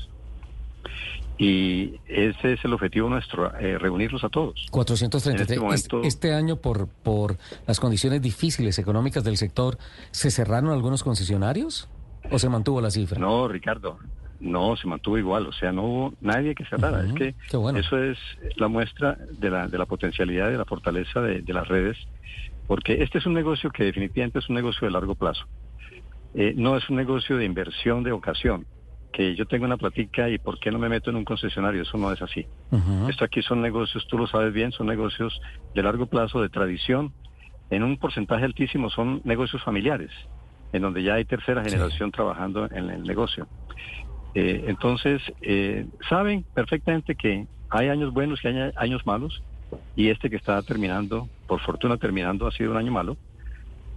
y 1.37 1.95
ese 2.07 2.53
es 2.53 2.63
el 2.65 2.73
objetivo 2.73 3.09
nuestro, 3.09 3.55
eh, 3.57 3.79
reunirlos 3.79 4.23
a 4.23 4.29
todos. 4.29 4.67
433. 4.69 5.25
En 5.35 5.41
este 5.41 5.53
Este, 5.53 5.59
momento- 5.95 6.07
este 6.07 6.33
año, 6.33 6.57
por, 6.57 6.87
por 6.87 7.37
las 7.65 7.79
condiciones 7.79 8.21
difíciles 8.21 8.77
económicas 8.77 9.23
del 9.23 9.37
sector, 9.37 9.77
¿se 10.11 10.29
cerraron 10.29 10.69
algunos 10.71 11.03
concesionarios 11.03 11.89
o 12.29 12.37
se 12.37 12.49
mantuvo 12.49 12.79
la 12.81 12.91
cifra? 12.91 13.19
No, 13.19 13.47
Ricardo, 13.47 13.97
no, 14.41 14.75
se 14.75 14.87
mantuvo 14.87 15.17
igual, 15.17 15.47
o 15.47 15.53
sea, 15.53 15.71
no 15.71 15.83
hubo 15.83 16.13
nadie 16.19 16.55
que 16.55 16.65
cerrara. 16.65 17.05
Es 17.05 17.13
que 17.13 17.35
eso 17.77 17.97
es 18.03 18.17
la 18.55 18.67
muestra 18.67 19.17
de 19.39 19.49
la, 19.49 19.67
de 19.67 19.77
la 19.77 19.85
potencialidad, 19.85 20.49
de 20.49 20.57
la 20.57 20.65
fortaleza 20.65 21.21
de, 21.21 21.41
de 21.41 21.53
las 21.53 21.67
redes, 21.67 21.97
porque 22.67 23.03
este 23.03 23.19
es 23.19 23.25
un 23.25 23.33
negocio 23.33 23.69
que 23.69 23.83
definitivamente 23.83 24.39
es 24.39 24.49
un 24.49 24.55
negocio 24.55 24.87
de 24.87 24.91
largo 24.91 25.15
plazo. 25.15 25.45
Eh, 26.33 26.53
no 26.55 26.77
es 26.77 26.89
un 26.89 26.95
negocio 26.95 27.37
de 27.37 27.45
inversión 27.45 28.03
de 28.03 28.11
ocasión, 28.11 28.65
que 29.11 29.35
yo 29.35 29.45
tengo 29.45 29.65
una 29.65 29.77
platica 29.77 30.29
y 30.29 30.37
por 30.37 30.59
qué 30.59 30.71
no 30.71 30.79
me 30.79 30.89
meto 30.89 31.09
en 31.09 31.17
un 31.17 31.25
concesionario, 31.25 31.81
eso 31.81 31.97
no 31.97 32.11
es 32.11 32.21
así. 32.21 32.47
Esto 33.09 33.25
aquí 33.25 33.41
son 33.41 33.61
negocios, 33.61 34.07
tú 34.07 34.17
lo 34.17 34.27
sabes 34.27 34.53
bien, 34.53 34.71
son 34.71 34.87
negocios 34.87 35.39
de 35.75 35.83
largo 35.83 36.05
plazo, 36.05 36.41
de 36.41 36.49
tradición. 36.49 37.13
En 37.69 37.83
un 37.83 37.97
porcentaje 37.97 38.45
altísimo 38.45 38.89
son 38.89 39.21
negocios 39.23 39.61
familiares, 39.63 40.11
en 40.71 40.81
donde 40.81 41.03
ya 41.03 41.15
hay 41.15 41.25
tercera 41.25 41.63
generación 41.63 42.11
trabajando 42.11 42.65
en 42.71 42.89
el 42.89 43.03
negocio. 43.03 43.47
Eh, 44.33 44.65
entonces, 44.67 45.21
eh, 45.41 45.85
saben 46.09 46.45
perfectamente 46.53 47.15
que 47.15 47.47
hay 47.69 47.89
años 47.89 48.13
buenos 48.13 48.43
y 48.43 48.47
hay 48.47 48.71
años 48.75 49.05
malos, 49.05 49.41
y 49.95 50.09
este 50.09 50.29
que 50.29 50.35
está 50.35 50.61
terminando, 50.61 51.27
por 51.47 51.59
fortuna 51.61 51.97
terminando, 51.97 52.47
ha 52.47 52.51
sido 52.51 52.71
un 52.71 52.77
año 52.77 52.91
malo. 52.91 53.17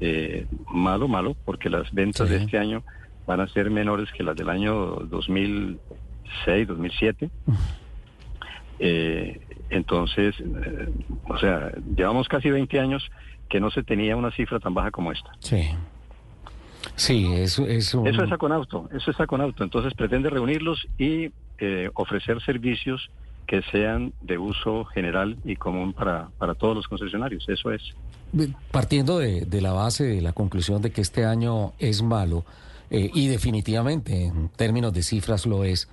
Eh, 0.01 0.47
malo, 0.73 1.06
malo, 1.06 1.36
porque 1.44 1.70
las 1.70 1.93
ventas 1.93 2.28
de 2.28 2.36
este 2.36 2.59
año 2.59 2.82
van 3.27 3.40
a 3.40 3.48
ser 3.48 3.70
menores 3.70 4.11
que 4.12 4.23
las 4.23 4.36
del 4.36 4.48
año 4.48 4.74
2006, 5.09 6.69
2007. 6.69 7.31
Eh, 8.81 9.40
entonces, 9.70 10.35
eh, 10.40 10.89
o 11.28 11.39
sea, 11.39 11.70
llevamos 11.97 12.28
casi 12.28 12.51
20 12.51 12.81
años 12.81 13.09
que 13.48 13.61
no 13.61 13.70
se 13.70 13.82
tenía 13.82 14.16
una 14.16 14.32
cifra 14.32 14.59
tan 14.59 14.74
baja 14.74 14.90
como 14.90 15.12
esta. 15.12 15.31
Sí. 15.39 15.70
Sí, 16.97 17.32
eso 17.32 17.66
es 17.66 17.94
un... 17.94 18.06
Eso 18.06 18.24
es 18.24 18.32
Aconauto, 18.32 18.89
eso 18.93 19.11
es 19.11 19.20
Aconauto. 19.20 19.65
Entonces 19.65 19.94
pretende 19.94 20.31
reunirlos 20.31 20.86
y 20.98 21.31
eh, 21.59 21.90
ofrecer 21.94 22.43
servicios 22.43 23.11
que 23.47 23.62
sean 23.70 24.12
de 24.23 24.39
uso 24.39 24.85
general 24.86 25.36
y 25.44 25.56
común 25.56 25.93
para, 25.93 26.28
para 26.39 26.55
todos 26.55 26.77
los 26.77 26.89
concesionarios. 26.89 27.48
Eso 27.48 27.70
es. 27.73 27.82
Partiendo 28.70 29.19
de, 29.19 29.43
de 29.43 29.61
la 29.61 29.73
base 29.73 30.05
de 30.05 30.20
la 30.20 30.32
conclusión 30.32 30.82
de 30.82 30.90
que 30.90 31.01
este 31.01 31.24
año 31.24 31.73
es 31.78 32.02
malo, 32.02 32.44
eh, 32.90 33.11
y 33.12 33.28
definitivamente 33.28 34.27
en 34.27 34.48
términos 34.51 34.93
de 34.93 35.02
cifras 35.02 35.47
lo 35.47 35.65
es, 35.65 35.89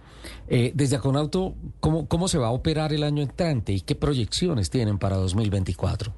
eh, 0.48 0.72
desde 0.76 0.98
Aconauto, 0.98 1.56
¿cómo, 1.80 2.08
¿cómo 2.08 2.28
se 2.28 2.38
va 2.38 2.48
a 2.48 2.52
operar 2.52 2.94
el 2.94 3.04
año 3.04 3.24
entrante 3.24 3.74
y 3.74 3.82
qué 3.82 3.96
proyecciones 3.96 4.70
tienen 4.70 4.98
para 4.98 5.16
2024? 5.16 6.14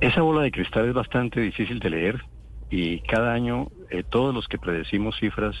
Esa 0.00 0.22
bola 0.22 0.42
de 0.42 0.50
cristal 0.50 0.88
es 0.88 0.94
bastante 0.94 1.40
difícil 1.40 1.78
de 1.78 1.90
leer 1.90 2.24
y 2.70 3.00
cada 3.00 3.32
año 3.32 3.68
eh, 3.90 4.02
todos 4.08 4.34
los 4.34 4.48
que 4.48 4.58
predecimos 4.58 5.16
cifras 5.18 5.54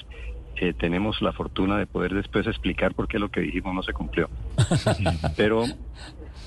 eh, 0.56 0.72
tenemos 0.72 1.20
la 1.20 1.32
fortuna 1.32 1.78
de 1.78 1.86
poder 1.86 2.14
después 2.14 2.46
explicar 2.46 2.94
por 2.94 3.08
qué 3.08 3.18
lo 3.18 3.30
que 3.30 3.40
dijimos 3.40 3.74
no 3.74 3.82
se 3.82 3.92
cumplió. 3.92 4.28
Pero 5.36 5.64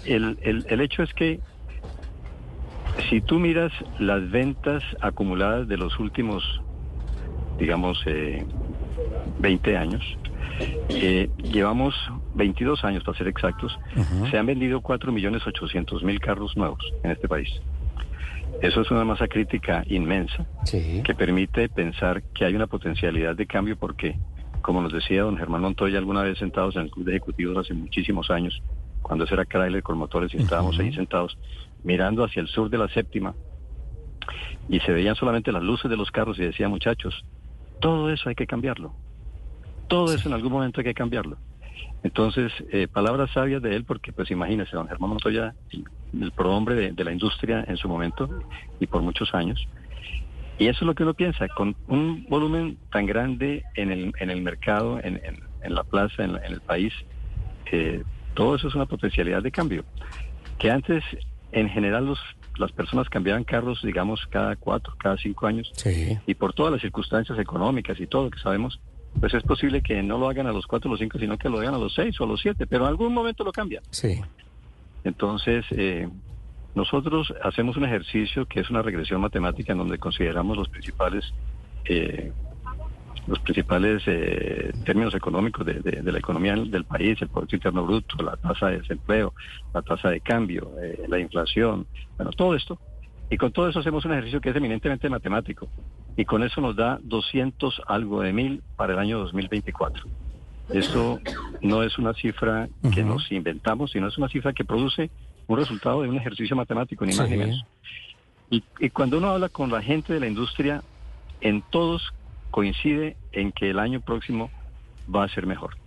el, 0.06 0.38
el, 0.42 0.66
el 0.68 0.82
hecho 0.82 1.04
es 1.04 1.14
que 1.14 1.40
si 3.10 3.22
tú 3.22 3.40
miras 3.40 3.72
las 4.00 4.30
ventas 4.30 4.84
acumuladas 5.02 5.68
de 5.68 5.78
los 5.78 5.98
últimos, 6.00 6.44
digamos, 7.58 8.02
eh, 8.06 8.46
20 9.40 9.78
años, 9.78 10.04
eh, 10.90 11.30
llevamos 11.38 11.96
22 12.36 12.84
años 12.84 13.04
para 13.04 13.18
ser 13.18 13.28
exactos, 13.28 13.78
se 14.30 14.38
han 14.38 14.46
vendido 14.46 14.82
4.800.000 14.82 16.20
carros 16.20 16.58
nuevos 16.58 16.84
en 17.04 17.12
este 17.12 17.28
país. 17.28 17.50
Eso 18.62 18.82
es 18.82 18.92
una 18.92 19.06
masa 19.06 19.28
crítica 19.28 19.84
inmensa 19.88 20.46
que 21.04 21.16
permite 21.16 21.70
pensar 21.70 22.22
que 22.34 22.46
hay 22.46 22.56
una 22.56 22.68
potencialidad 22.68 23.36
de 23.36 23.48
cambio 23.48 23.78
porque, 23.78 24.20
como 24.62 24.82
nos 24.82 24.92
decía 24.92 25.24
don 25.24 25.38
Germán 25.38 25.62
Montoya 25.62 25.98
alguna 25.98 26.24
vez 26.24 26.38
sentados 26.38 26.76
en 26.76 26.84
el 26.84 26.92
Club 26.92 27.06
de 27.06 27.12
Ejecutivos 27.12 27.58
hace 27.58 27.74
muchísimos 27.74 28.30
años, 28.30 28.62
cuando 29.02 29.24
eso 29.24 29.34
era 29.34 29.46
Chrysler 29.46 29.82
con 29.82 29.98
motores 29.98 30.34
y 30.34 30.38
estábamos 30.38 30.78
ahí 30.80 30.94
sentados 30.94 31.38
mirando 31.84 32.24
hacia 32.26 32.42
el 32.42 32.48
sur 32.48 32.70
de 32.70 32.78
la 32.78 32.90
séptima 32.90 33.34
y 34.68 34.80
se 34.82 34.92
veían 34.92 35.16
solamente 35.16 35.52
las 35.52 35.64
luces 35.64 35.90
de 35.90 35.98
los 35.98 36.12
carros 36.12 36.38
y 36.38 36.44
decía 36.44 36.68
muchachos, 36.68 37.26
todo 37.80 38.12
eso 38.12 38.30
hay 38.30 38.36
que 38.36 38.46
cambiarlo. 38.46 38.94
Todo 39.88 40.14
eso 40.14 40.28
en 40.28 40.36
algún 40.36 40.52
momento 40.52 40.82
hay 40.82 40.86
que 40.86 40.94
cambiarlo. 40.94 41.38
Entonces, 42.04 42.52
eh, 42.72 42.88
palabras 42.88 43.30
sabias 43.32 43.62
de 43.62 43.76
él, 43.76 43.84
porque 43.84 44.14
pues 44.14 44.32
imagínese, 44.32 44.76
don 44.76 44.88
Germán 44.88 45.10
Montoya, 45.12 45.54
el, 45.72 45.84
el 46.22 46.32
prohombre 46.32 46.76
de, 46.76 46.92
de 46.94 47.04
la 47.04 47.12
industria 47.12 47.66
en 47.68 47.78
su 47.78 47.90
momento 47.90 48.30
y 48.80 48.88
por 48.88 49.02
muchos 49.02 49.34
años. 49.34 49.68
Y 50.58 50.68
eso 50.68 50.80
es 50.82 50.88
lo 50.88 50.96
que 50.96 51.04
uno 51.04 51.14
piensa, 51.14 51.48
con 51.50 51.76
un 51.88 52.26
volumen 52.30 52.78
tan 52.92 53.06
grande 53.06 53.64
en 53.76 53.92
el, 53.92 54.14
en 54.20 54.30
el 54.30 54.42
mercado, 54.42 55.00
en, 55.04 55.18
en- 55.24 55.44
en 55.62 55.76
la 55.76 55.84
plaza, 55.84 56.24
en, 56.24 56.34
la- 56.34 56.40
en 56.46 56.54
el 56.54 56.62
país, 56.62 56.94
eh, 57.72 58.02
todo 58.34 58.56
eso 58.56 58.70
es 58.70 58.76
una 58.76 58.86
potencialidad 58.86 59.44
de 59.44 59.52
cambio. 59.52 59.84
Que 60.58 60.72
antes, 60.72 61.04
en 61.52 61.68
general, 61.70 62.06
los, 62.06 62.20
las 62.58 62.72
personas 62.72 63.10
cambiaban 63.10 63.44
carros, 63.44 63.82
digamos, 63.84 64.26
cada 64.28 64.56
cuatro, 64.56 64.94
cada 64.98 65.18
cinco 65.18 65.48
años. 65.48 65.70
Y 66.26 66.34
por 66.36 66.54
todas 66.54 66.72
las 66.72 66.82
circunstancias 66.82 67.38
económicas 67.40 68.00
y 68.00 68.08
todo 68.08 68.24
lo 68.26 68.30
que 68.32 68.40
sabemos, 68.40 68.80
pues 69.20 69.34
es 69.34 69.44
posible 69.44 69.82
que 69.82 70.02
no 70.04 70.18
lo 70.18 70.30
hagan 70.30 70.48
a 70.48 70.52
los 70.52 70.66
cuatro 70.68 70.90
o 70.90 70.92
los 70.94 71.00
cinco, 71.00 71.18
sino 71.20 71.38
que 71.38 71.50
lo 71.50 71.60
hagan 71.60 71.74
a 71.76 71.78
los 71.78 71.94
seis 71.94 72.20
o 72.20 72.24
a 72.24 72.28
los 72.28 72.42
siete, 72.42 72.68
pero 72.68 72.84
en 72.84 72.90
algún 72.90 73.14
momento 73.14 73.44
lo 73.44 73.52
cambian. 73.52 73.84
Sí. 73.92 74.22
Entonces, 75.04 75.66
eh, 75.72 76.08
nosotros 76.76 77.34
hacemos 77.44 77.78
un 77.78 77.86
ejercicio 77.86 78.46
que 78.46 78.60
es 78.60 78.70
una 78.70 78.82
regresión 78.82 79.22
matemática 79.22 79.72
en 79.74 79.80
donde 79.80 79.98
consideramos 79.98 80.58
los 80.58 80.70
principales 80.70 81.34
eh, 81.86 82.32
los 83.28 83.40
principales 83.40 84.02
eh, 84.08 84.72
términos 84.86 85.14
económicos 85.14 85.64
de, 85.66 85.74
de- 85.82 86.02
de 86.02 86.12
la 86.12 86.18
economía 86.18 86.56
del 86.56 86.84
país, 86.86 87.22
el 87.22 87.28
Producto 87.30 87.56
Interno 87.58 87.86
Bruto, 87.86 88.24
la 88.24 88.36
tasa 88.38 88.68
de 88.68 88.80
desempleo, 88.80 89.34
la 89.74 89.82
tasa 89.84 90.10
de 90.10 90.20
cambio, 90.20 90.72
eh, 90.82 91.04
la 91.08 91.20
inflación, 91.20 91.86
bueno, 92.18 92.32
todo 92.32 92.56
esto. 92.56 92.80
Y 93.30 93.38
con 93.38 93.52
todo 93.52 93.70
eso 93.70 93.80
hacemos 93.80 94.04
un 94.06 94.14
ejercicio 94.14 94.42
que 94.42 94.50
es 94.50 94.56
eminentemente 94.56 95.08
matemático. 95.10 95.68
Y 96.20 96.26
con 96.26 96.44
eso 96.44 96.60
nos 96.60 96.76
da 96.76 97.00
200 97.02 97.82
algo 97.88 98.20
de 98.22 98.34
mil 98.34 98.62
para 98.76 98.92
el 98.92 99.00
año 99.00 99.20
2024. 99.20 100.04
Eso 100.70 101.22
no 101.62 101.82
es 101.82 101.98
una 101.98 102.14
cifra 102.14 102.68
que 102.94 103.04
nos 103.04 103.32
inventamos, 103.32 103.92
sino 103.92 104.10
es 104.10 104.18
una 104.18 104.28
cifra 104.28 104.52
que 104.52 104.66
produce 104.66 105.10
un 105.48 105.58
resultado 105.58 106.02
de 106.02 106.10
un 106.10 106.18
ejercicio 106.18 106.58
matemático, 106.58 107.06
ni 107.06 107.16
más 107.16 107.26
Sí. 107.26 107.32
ni 107.32 107.38
menos. 107.38 107.64
Y, 108.50 108.62
y 108.82 108.90
cuando 108.90 109.18
uno 109.18 109.30
habla 109.30 109.48
con 109.48 109.72
la 109.72 109.82
gente 109.82 110.12
de 110.12 110.20
la 110.20 110.28
industria, 110.28 110.84
en 111.40 111.62
todos 111.62 112.12
coincide 112.52 113.16
en 113.32 113.54
que 113.54 113.70
el 113.70 113.80
año 113.80 114.02
próximo 114.02 114.52
va 115.16 115.24
a 115.24 115.30
ser 115.30 115.48
mejor. 115.48 115.78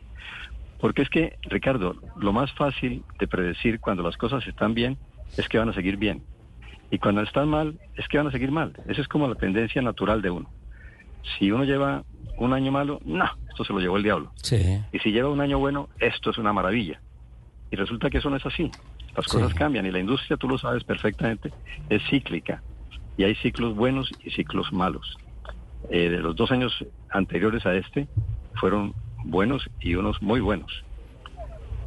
Porque 0.80 1.02
es 1.02 1.10
que, 1.10 1.36
Ricardo, 1.42 1.96
lo 2.16 2.32
más 2.32 2.50
fácil 2.54 3.04
de 3.18 3.28
predecir 3.28 3.80
cuando 3.80 4.02
las 4.02 4.16
cosas 4.16 4.46
están 4.46 4.72
bien 4.72 4.96
es 5.36 5.46
que 5.50 5.58
van 5.58 5.68
a 5.68 5.74
seguir 5.74 5.98
bien. 5.98 6.22
Y 6.92 6.98
cuando 6.98 7.22
están 7.22 7.48
mal, 7.48 7.80
es 7.96 8.06
que 8.06 8.18
van 8.18 8.26
a 8.28 8.30
seguir 8.30 8.52
mal. 8.52 8.74
Esa 8.86 9.00
es 9.00 9.08
como 9.08 9.26
la 9.26 9.34
tendencia 9.34 9.80
natural 9.82 10.22
de 10.22 10.30
uno. 10.30 10.48
Si 11.38 11.50
uno 11.50 11.64
lleva 11.64 12.04
un 12.36 12.52
año 12.52 12.70
malo, 12.70 13.00
no, 13.04 13.24
esto 13.48 13.64
se 13.64 13.72
lo 13.72 13.80
llevó 13.80 13.96
el 13.96 14.02
diablo. 14.02 14.30
Sí. 14.42 14.78
Y 14.92 14.98
si 15.00 15.10
lleva 15.10 15.30
un 15.30 15.40
año 15.40 15.58
bueno, 15.58 15.88
esto 15.98 16.30
es 16.30 16.38
una 16.38 16.52
maravilla. 16.52 17.00
Y 17.70 17.76
resulta 17.76 18.10
que 18.10 18.18
eso 18.18 18.28
no 18.28 18.36
es 18.36 18.44
así. 18.44 18.70
Las 19.16 19.24
Sí. 19.24 19.32
cosas 19.38 19.54
cambian 19.54 19.86
y 19.86 19.90
la 19.90 20.00
industria, 20.00 20.36
tú 20.36 20.46
lo 20.48 20.58
sabes 20.58 20.84
perfectamente, 20.84 21.50
es 21.88 22.02
cíclica. 22.10 22.62
Y 23.16 23.24
hay 23.24 23.34
ciclos 23.36 23.74
buenos 23.74 24.10
y 24.24 24.30
ciclos 24.30 24.70
malos. 24.72 25.16
Eh, 25.90 26.10
de 26.10 26.18
los 26.18 26.36
dos 26.36 26.50
años 26.50 26.84
anteriores 27.10 27.64
a 27.66 27.74
este, 27.74 28.06
fueron 28.54 28.94
buenos 29.24 29.68
y 29.80 29.94
unos 29.94 30.20
muy 30.22 30.40
buenos. 30.40 30.70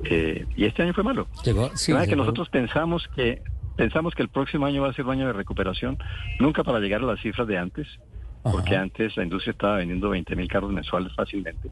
Eh, 0.04 0.46
y 0.56 0.66
este 0.66 0.84
año 0.84 0.94
fue 0.94 1.04
malo. 1.04 1.28
Llegó, 1.44 1.70
sí, 1.76 1.94
que 2.08 2.16
nosotros 2.16 2.50
pensamos 2.50 3.08
que 3.16 3.42
pensamos 3.76 4.14
que 4.16 4.24
el 4.24 4.30
próximo 4.30 4.66
año 4.66 4.82
va 4.82 4.90
a 4.90 4.94
ser 4.94 5.06
un 5.06 5.12
año 5.12 5.28
de 5.28 5.34
recuperación, 5.34 5.98
nunca 6.40 6.64
para 6.64 6.80
llegar 6.80 7.02
a 7.02 7.06
las 7.06 7.20
cifras 7.22 7.48
de 7.48 7.58
antes, 7.58 7.88
porque 8.44 8.76
antes 8.76 9.16
la 9.18 9.24
industria 9.24 9.52
estaba 9.52 9.78
vendiendo 9.78 10.10
20 10.10 10.36
mil 10.36 10.48
carros 10.48 10.72
mensuales 10.72 11.14
fácilmente, 11.14 11.70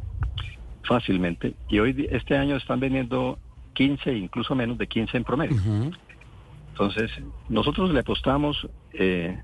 fácilmente, 0.84 1.54
y 1.70 1.80
hoy 1.80 2.08
este 2.12 2.36
año 2.36 2.56
están 2.56 2.80
vendiendo 2.80 3.38
15, 3.74 4.14
incluso 4.14 4.56
menos 4.56 4.78
de 4.78 4.88
15 4.88 5.18
en 5.18 5.24
promedio. 5.24 5.58
Entonces, 6.72 7.12
nosotros 7.50 7.92
le 7.94 8.00
apostamos 8.00 8.68
eh, 8.94 9.40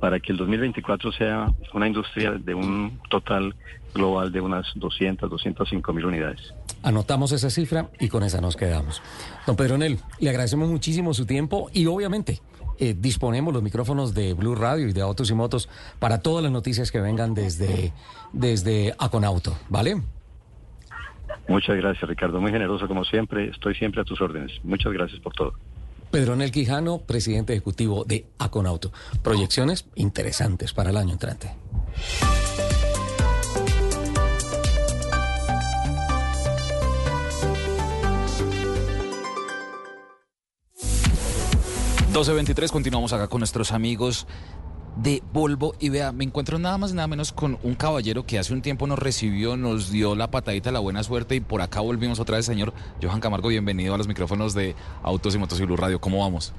para 0.00 0.20
que 0.20 0.32
el 0.32 0.38
2024 0.38 1.12
sea 1.12 1.52
una 1.72 1.86
industria 1.86 2.32
de 2.32 2.54
un 2.54 3.00
total 3.08 3.54
global 3.94 4.30
de 4.30 4.40
unas 4.40 4.66
200, 4.74 5.30
205 5.30 5.92
mil 5.92 6.04
unidades. 6.04 6.54
Anotamos 6.82 7.32
esa 7.32 7.50
cifra 7.50 7.88
y 7.98 8.08
con 8.08 8.22
esa 8.22 8.40
nos 8.40 8.56
quedamos. 8.56 9.02
Don 9.46 9.56
Pedro 9.56 9.78
Nel, 9.78 9.98
le 10.20 10.30
agradecemos 10.30 10.68
muchísimo 10.68 11.14
su 11.14 11.26
tiempo 11.26 11.70
y 11.72 11.86
obviamente 11.86 12.40
eh, 12.78 12.94
disponemos 12.96 13.54
los 13.54 13.62
micrófonos 13.62 14.14
de 14.14 14.34
Blue 14.34 14.54
Radio 14.54 14.88
y 14.88 14.92
de 14.92 15.00
Autos 15.00 15.30
y 15.30 15.34
Motos 15.34 15.68
para 15.98 16.20
todas 16.20 16.42
las 16.42 16.52
noticias 16.52 16.92
que 16.92 17.00
vengan 17.00 17.34
desde, 17.34 17.92
desde 18.32 18.94
Aconauto, 18.98 19.56
¿vale? 19.68 20.02
Muchas 21.48 21.76
gracias, 21.76 22.08
Ricardo. 22.08 22.40
Muy 22.40 22.50
generoso 22.50 22.88
como 22.88 23.04
siempre. 23.04 23.48
Estoy 23.48 23.74
siempre 23.76 24.00
a 24.00 24.04
tus 24.04 24.20
órdenes. 24.20 24.52
Muchas 24.64 24.92
gracias 24.92 25.20
por 25.20 25.32
todo. 25.32 25.54
Pedro 26.16 26.34
Nel 26.34 26.50
Quijano, 26.50 27.00
presidente 27.00 27.52
ejecutivo 27.52 28.06
de 28.06 28.26
Aconauto. 28.38 28.90
Proyecciones 29.22 29.84
interesantes 29.96 30.72
para 30.72 30.88
el 30.88 30.96
año 30.96 31.12
entrante. 31.12 31.54
veintitrés, 42.34 42.72
continuamos 42.72 43.12
acá 43.12 43.28
con 43.28 43.40
nuestros 43.40 43.72
amigos 43.72 44.26
de 44.96 45.22
Volvo 45.32 45.74
y 45.78 45.90
vea, 45.90 46.12
me 46.12 46.24
encuentro 46.24 46.58
nada 46.58 46.78
más 46.78 46.94
nada 46.94 47.06
menos 47.06 47.32
con 47.32 47.58
un 47.62 47.74
caballero 47.74 48.24
que 48.24 48.38
hace 48.38 48.52
un 48.52 48.62
tiempo 48.62 48.86
nos 48.86 48.98
recibió, 48.98 49.56
nos 49.56 49.90
dio 49.90 50.14
la 50.14 50.30
patadita 50.30 50.72
la 50.72 50.80
buena 50.80 51.02
suerte 51.02 51.34
y 51.36 51.40
por 51.40 51.60
acá 51.60 51.80
volvimos 51.80 52.18
otra 52.18 52.36
vez, 52.36 52.46
señor 52.46 52.72
Johan 53.02 53.20
Camargo, 53.20 53.48
bienvenido 53.48 53.94
a 53.94 53.98
los 53.98 54.08
micrófonos 54.08 54.54
de 54.54 54.74
Autos 55.02 55.34
y 55.34 55.38
Motos 55.38 55.60
y 55.60 55.64
Blue 55.64 55.76
Radio, 55.76 56.00
¿cómo 56.00 56.20
vamos? 56.20 56.52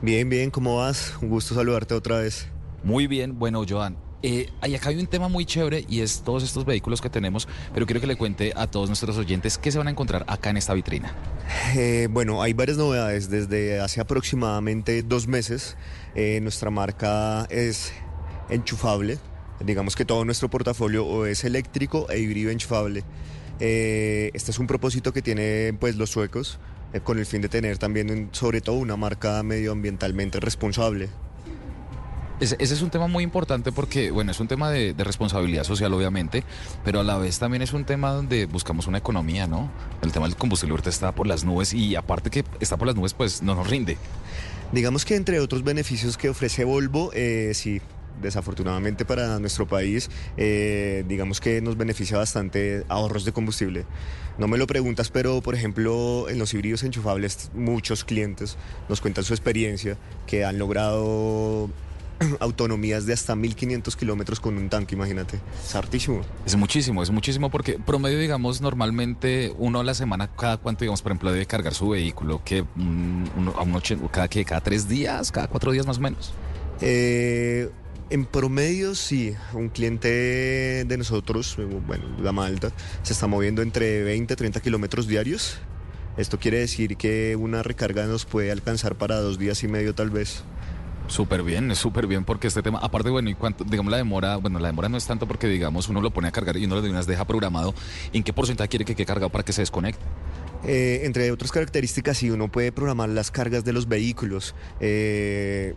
Bien, 0.00 0.28
bien, 0.28 0.50
¿cómo 0.50 0.78
vas? 0.78 1.14
Un 1.20 1.28
gusto 1.28 1.54
saludarte 1.54 1.94
otra 1.94 2.18
vez. 2.18 2.48
Muy 2.82 3.06
bien, 3.06 3.38
bueno 3.38 3.62
Johan, 3.68 3.96
eh, 4.24 4.48
acá 4.60 4.90
hay 4.90 4.98
un 4.98 5.06
tema 5.08 5.28
muy 5.28 5.44
chévere 5.44 5.84
y 5.88 6.00
es 6.00 6.22
todos 6.22 6.44
estos 6.44 6.64
vehículos 6.64 7.00
que 7.00 7.10
tenemos, 7.10 7.48
pero 7.74 7.86
quiero 7.86 8.00
que 8.00 8.06
le 8.06 8.16
cuente 8.16 8.52
a 8.54 8.68
todos 8.68 8.88
nuestros 8.88 9.18
oyentes 9.18 9.58
qué 9.58 9.72
se 9.72 9.78
van 9.78 9.88
a 9.88 9.90
encontrar 9.90 10.24
acá 10.28 10.50
en 10.50 10.56
esta 10.56 10.74
vitrina. 10.74 11.14
Eh, 11.74 12.08
bueno, 12.10 12.40
hay 12.40 12.52
varias 12.52 12.78
novedades. 12.78 13.28
Desde 13.28 13.80
hace 13.80 14.00
aproximadamente 14.00 15.02
dos 15.02 15.26
meses, 15.26 15.76
eh, 16.14 16.40
nuestra 16.40 16.70
marca 16.70 17.46
es 17.50 17.92
enchufable. 18.48 19.18
Digamos 19.60 19.96
que 19.96 20.04
todo 20.04 20.24
nuestro 20.24 20.50
portafolio 20.50 21.26
es 21.26 21.44
eléctrico 21.44 22.08
e 22.10 22.18
híbrido 22.18 22.50
enchufable. 22.50 23.04
Eh, 23.60 24.30
este 24.34 24.50
es 24.50 24.58
un 24.58 24.66
propósito 24.66 25.12
que 25.12 25.22
tienen 25.22 25.76
pues, 25.76 25.96
los 25.96 26.10
suecos 26.10 26.58
con 27.04 27.18
el 27.18 27.24
fin 27.24 27.40
de 27.40 27.48
tener 27.48 27.78
también, 27.78 28.28
sobre 28.32 28.60
todo, 28.60 28.76
una 28.76 28.96
marca 28.96 29.42
medioambientalmente 29.42 30.40
responsable. 30.40 31.08
Ese, 32.42 32.56
es 32.58 32.82
un 32.82 32.90
tema 32.90 33.06
muy 33.06 33.22
importante 33.22 33.70
porque, 33.70 34.10
bueno, 34.10 34.32
es 34.32 34.40
un 34.40 34.48
tema 34.48 34.68
de, 34.68 34.94
responsabilidad 34.98 35.62
social, 35.62 35.94
obviamente, 35.94 36.42
pero 36.84 36.98
a 36.98 37.04
la 37.04 37.16
vez 37.16 37.38
también 37.38 37.62
es 37.62 37.72
un 37.72 37.84
tema 37.84 38.10
donde 38.10 38.46
buscamos 38.46 38.88
una 38.88 38.98
economía, 38.98 39.46
¿no? 39.46 39.70
El 40.02 40.10
tema 40.10 40.26
del 40.26 40.34
combustible 40.34 40.72
ahorita 40.72 40.90
está 40.90 41.12
por 41.12 41.28
las 41.28 41.44
nubes 41.44 41.72
y 41.72 41.94
aparte 41.94 42.30
que 42.30 42.44
está 42.58 42.76
por 42.76 42.88
las 42.88 42.96
nubes, 42.96 43.14
pues 43.14 43.42
no 43.42 43.54
nos 43.54 43.70
rinde. 43.70 43.96
Digamos 44.72 45.04
que 45.04 45.16
entre 45.16 45.38
otros 45.38 45.64
beneficios 45.64 46.16
que 46.16 46.30
ofrece 46.30 46.64
Volvo, 46.64 47.10
eh, 47.12 47.52
sí, 47.52 47.82
desafortunadamente 48.22 49.04
para 49.04 49.38
nuestro 49.38 49.68
país, 49.68 50.10
eh, 50.38 51.04
digamos 51.06 51.42
que 51.42 51.60
nos 51.60 51.76
beneficia 51.76 52.16
bastante 52.16 52.82
ahorros 52.88 53.26
de 53.26 53.32
combustible. 53.32 53.84
No 54.38 54.48
me 54.48 54.56
lo 54.56 54.66
preguntas, 54.66 55.10
pero 55.10 55.42
por 55.42 55.54
ejemplo 55.54 56.26
en 56.30 56.38
los 56.38 56.54
híbridos 56.54 56.84
enchufables 56.84 57.50
muchos 57.52 58.02
clientes 58.02 58.56
nos 58.88 59.02
cuentan 59.02 59.24
su 59.24 59.34
experiencia, 59.34 59.98
que 60.26 60.46
han 60.46 60.58
logrado 60.58 61.68
autonomías 62.40 63.06
de 63.06 63.12
hasta 63.12 63.36
1500 63.36 63.96
kilómetros 63.96 64.40
con 64.40 64.56
un 64.56 64.68
tanque, 64.68 64.94
imagínate. 64.94 65.40
Es 65.64 65.74
hartísimo. 65.74 66.22
Es 66.46 66.56
muchísimo, 66.56 67.02
es 67.02 67.10
muchísimo 67.10 67.50
porque 67.50 67.78
promedio, 67.78 68.18
digamos, 68.18 68.60
normalmente 68.60 69.52
uno 69.58 69.80
a 69.80 69.84
la 69.84 69.94
semana, 69.94 70.28
cada 70.28 70.56
cuánto, 70.56 70.80
digamos, 70.84 71.02
por 71.02 71.12
ejemplo, 71.12 71.32
debe 71.32 71.46
cargar 71.46 71.74
su 71.74 71.90
vehículo, 71.90 72.42
que 72.44 72.64
uno, 72.76 73.54
a 73.58 74.08
cada, 74.10 74.28
que, 74.28 74.44
cada 74.44 74.60
tres 74.60 74.88
días, 74.88 75.32
cada 75.32 75.48
cuatro 75.48 75.72
días 75.72 75.86
más 75.86 75.98
o 75.98 76.00
menos. 76.00 76.32
Eh, 76.80 77.70
en 78.10 78.26
promedio, 78.26 78.94
sí. 78.94 79.34
Un 79.54 79.70
cliente 79.70 80.08
de 80.84 80.96
nosotros, 80.98 81.56
bueno, 81.86 82.04
la 82.20 82.32
Malta, 82.32 82.70
se 83.02 83.14
está 83.14 83.26
moviendo 83.26 83.62
entre 83.62 84.02
20 84.02 84.34
y 84.34 84.36
30 84.36 84.60
kilómetros 84.60 85.06
diarios. 85.06 85.58
Esto 86.18 86.38
quiere 86.38 86.58
decir 86.58 86.98
que 86.98 87.36
una 87.36 87.62
recarga 87.62 88.04
nos 88.04 88.26
puede 88.26 88.52
alcanzar 88.52 88.96
para 88.96 89.16
dos 89.16 89.38
días 89.38 89.62
y 89.62 89.68
medio 89.68 89.94
tal 89.94 90.10
vez. 90.10 90.44
Súper 91.08 91.42
bien, 91.42 91.70
es 91.70 91.78
súper 91.78 92.06
bien 92.06 92.24
porque 92.24 92.46
este 92.46 92.62
tema, 92.62 92.78
aparte, 92.78 93.10
bueno, 93.10 93.28
y 93.28 93.34
cuánto, 93.34 93.64
digamos, 93.64 93.90
la 93.90 93.98
demora, 93.98 94.36
bueno, 94.36 94.58
la 94.58 94.68
demora 94.68 94.88
no 94.88 94.96
es 94.96 95.06
tanto 95.06 95.26
porque, 95.26 95.46
digamos, 95.46 95.88
uno 95.88 96.00
lo 96.00 96.10
pone 96.10 96.28
a 96.28 96.32
cargar 96.32 96.56
y 96.56 96.64
uno 96.64 96.80
de 96.80 96.90
unas 96.90 97.06
deja 97.06 97.26
programado. 97.26 97.74
¿En 98.12 98.22
qué 98.22 98.32
porcentaje 98.32 98.68
quiere 98.68 98.84
que 98.84 98.94
quede 98.94 99.06
cargado 99.06 99.30
para 99.30 99.44
que 99.44 99.52
se 99.52 99.62
desconecte? 99.62 100.02
Eh, 100.64 101.00
entre 101.04 101.30
otras 101.32 101.50
características, 101.50 102.18
sí, 102.18 102.30
uno 102.30 102.50
puede 102.50 102.72
programar 102.72 103.08
las 103.08 103.30
cargas 103.30 103.64
de 103.64 103.72
los 103.72 103.88
vehículos. 103.88 104.54
Eh, 104.80 105.74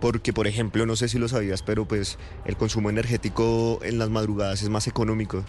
porque, 0.00 0.32
por 0.32 0.46
ejemplo, 0.46 0.84
no 0.86 0.94
sé 0.94 1.08
si 1.08 1.18
lo 1.18 1.26
sabías, 1.28 1.62
pero 1.62 1.86
pues 1.86 2.18
el 2.44 2.56
consumo 2.56 2.90
energético 2.90 3.80
en 3.82 3.98
las 3.98 4.10
madrugadas 4.10 4.62
es 4.62 4.68
más 4.68 4.86
económico. 4.86 5.42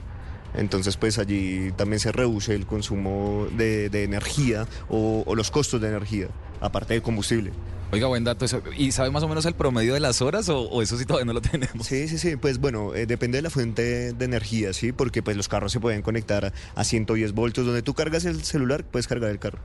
Entonces, 0.55 0.97
pues 0.97 1.19
allí 1.19 1.71
también 1.73 1.99
se 1.99 2.11
reduce 2.11 2.55
el 2.55 2.65
consumo 2.65 3.47
de, 3.55 3.85
energía 4.03 4.65
o 4.89 5.35
los 5.35 5.51
costos 5.51 5.81
de 5.81 5.89
energía, 5.89 6.29
aparte 6.61 6.93
del 6.93 7.03
combustible. 7.03 7.51
Oiga, 7.89 8.07
buen 8.07 8.25
dato. 8.25 8.45
¿Y 8.77 8.91
sabe 8.91 9.11
más 9.11 9.23
o 9.23 9.29
menos 9.29 9.45
el 9.45 9.53
promedio 9.53 9.93
de 9.93 10.01
las 10.01 10.21
horas 10.21 10.49
o, 10.49 10.81
eso 10.81 10.97
sí 10.97 11.05
todavía 11.05 11.25
no 11.25 11.31
lo 11.31 11.41
tenemos? 11.41 11.87
Sí, 11.87 12.09
sí, 12.09 12.17
sí. 12.17 12.35
Pues 12.35 12.59
bueno, 12.59 12.93
eh, 12.93 13.05
depende 13.05 13.37
de 13.37 13.41
la 13.41 13.49
fuente 13.49 14.11
de 14.11 14.25
energía, 14.25 14.73
¿sí? 14.73 14.91
Porque 14.91 15.23
pues 15.23 15.37
los 15.37 15.47
carros 15.47 15.71
se 15.71 15.79
pueden 15.79 16.01
conectar 16.01 16.51
a 16.75 16.83
110 16.83 17.31
voltios. 17.31 17.65
Donde 17.65 17.81
tú 17.81 17.93
cargas 17.93 18.25
el 18.25 18.43
celular, 18.43 18.83
puedes 18.83 19.07
cargar 19.07 19.31
el 19.31 19.39
carro. 19.39 19.59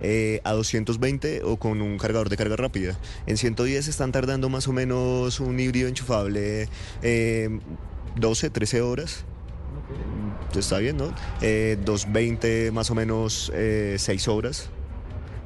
Eh, 0.00 0.40
a 0.42 0.54
220 0.54 1.42
o 1.44 1.56
con 1.56 1.80
un 1.80 1.98
cargador 1.98 2.30
de 2.30 2.36
carga 2.36 2.56
rápida. 2.56 2.98
En 3.26 3.36
110 3.36 3.86
están 3.86 4.10
tardando 4.10 4.48
más 4.48 4.66
o 4.66 4.72
menos 4.72 5.38
un 5.38 5.60
híbrido 5.60 5.88
enchufable 5.88 6.68
12, 8.16 8.46
eh, 8.46 8.50
13 8.50 8.80
horas. 8.82 9.24
Está 10.56 10.78
bien, 10.78 10.96
¿no? 10.96 11.14
220 11.40 12.72
más 12.72 12.90
o 12.90 12.96
menos 12.96 13.52
6 13.54 14.26
horas 14.26 14.68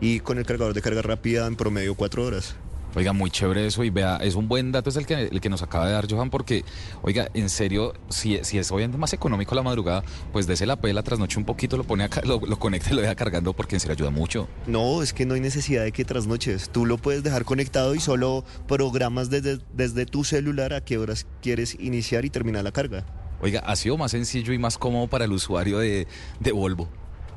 y 0.03 0.19
con 0.19 0.37
el 0.37 0.45
cargador 0.45 0.75
de 0.75 0.83
carga 0.83 1.01
rápida 1.01 1.47
en 1.47 1.55
promedio 1.55 1.95
cuatro 1.95 2.27
horas. 2.27 2.57
Oiga, 2.95 3.15
muy 3.15 3.31
chévere 3.31 3.67
eso 3.67 3.85
y 3.85 3.91
vea, 3.91 4.17
es 4.17 4.35
un 4.35 4.49
buen 4.49 4.71
dato 4.71 4.91
es 4.91 4.97
el 4.97 5.07
que, 5.07 5.15
el 5.15 5.41
que 5.41 5.49
nos 5.49 5.63
acaba 5.63 5.87
de 5.87 5.93
dar 5.93 6.11
Johan 6.11 6.29
porque, 6.29 6.63
oiga, 7.01 7.31
en 7.33 7.49
serio, 7.49 7.95
si, 8.11 8.39
si 8.43 8.59
es 8.59 8.71
obviamente 8.71 8.99
más 8.99 9.15
económico 9.15 9.55
la 9.55 9.63
madrugada, 9.63 10.03
pues 10.31 10.47
dese 10.47 10.67
la 10.67 10.77
pela, 10.77 11.03
trasnoche 11.03 11.39
un 11.39 11.47
poquito, 11.47 11.79
lo 11.79 11.85
pone 11.85 12.05
acá, 12.05 12.21
lo, 12.25 12.41
lo 12.41 12.59
conecta 12.59 12.91
y 12.91 12.95
lo 12.95 13.01
deja 13.01 13.15
cargando 13.15 13.55
porque 13.55 13.77
en 13.77 13.81
serio 13.81 13.95
ayuda 13.95 14.11
mucho. 14.11 14.49
No, 14.67 15.03
es 15.03 15.15
que 15.15 15.25
no 15.25 15.35
hay 15.35 15.41
necesidad 15.41 15.85
de 15.85 15.93
que 15.93 16.05
trasnoches, 16.05 16.69
tú 16.69 16.85
lo 16.85 16.99
puedes 16.99 17.23
dejar 17.23 17.45
conectado 17.45 17.95
y 17.95 18.01
solo 18.01 18.45
programas 18.67 19.31
desde, 19.31 19.61
desde 19.73 20.05
tu 20.05 20.25
celular 20.25 20.75
a 20.75 20.85
qué 20.85 20.99
horas 20.99 21.27
quieres 21.41 21.77
iniciar 21.81 22.27
y 22.27 22.31
terminar 22.31 22.65
la 22.65 22.73
carga. 22.73 23.07
Oiga, 23.41 23.61
ha 23.61 23.75
sido 23.77 23.97
más 23.97 24.11
sencillo 24.11 24.53
y 24.53 24.59
más 24.59 24.77
cómodo 24.77 25.07
para 25.07 25.25
el 25.25 25.33
usuario 25.33 25.79
de, 25.79 26.07
de 26.41 26.53
Volvo. 26.53 26.89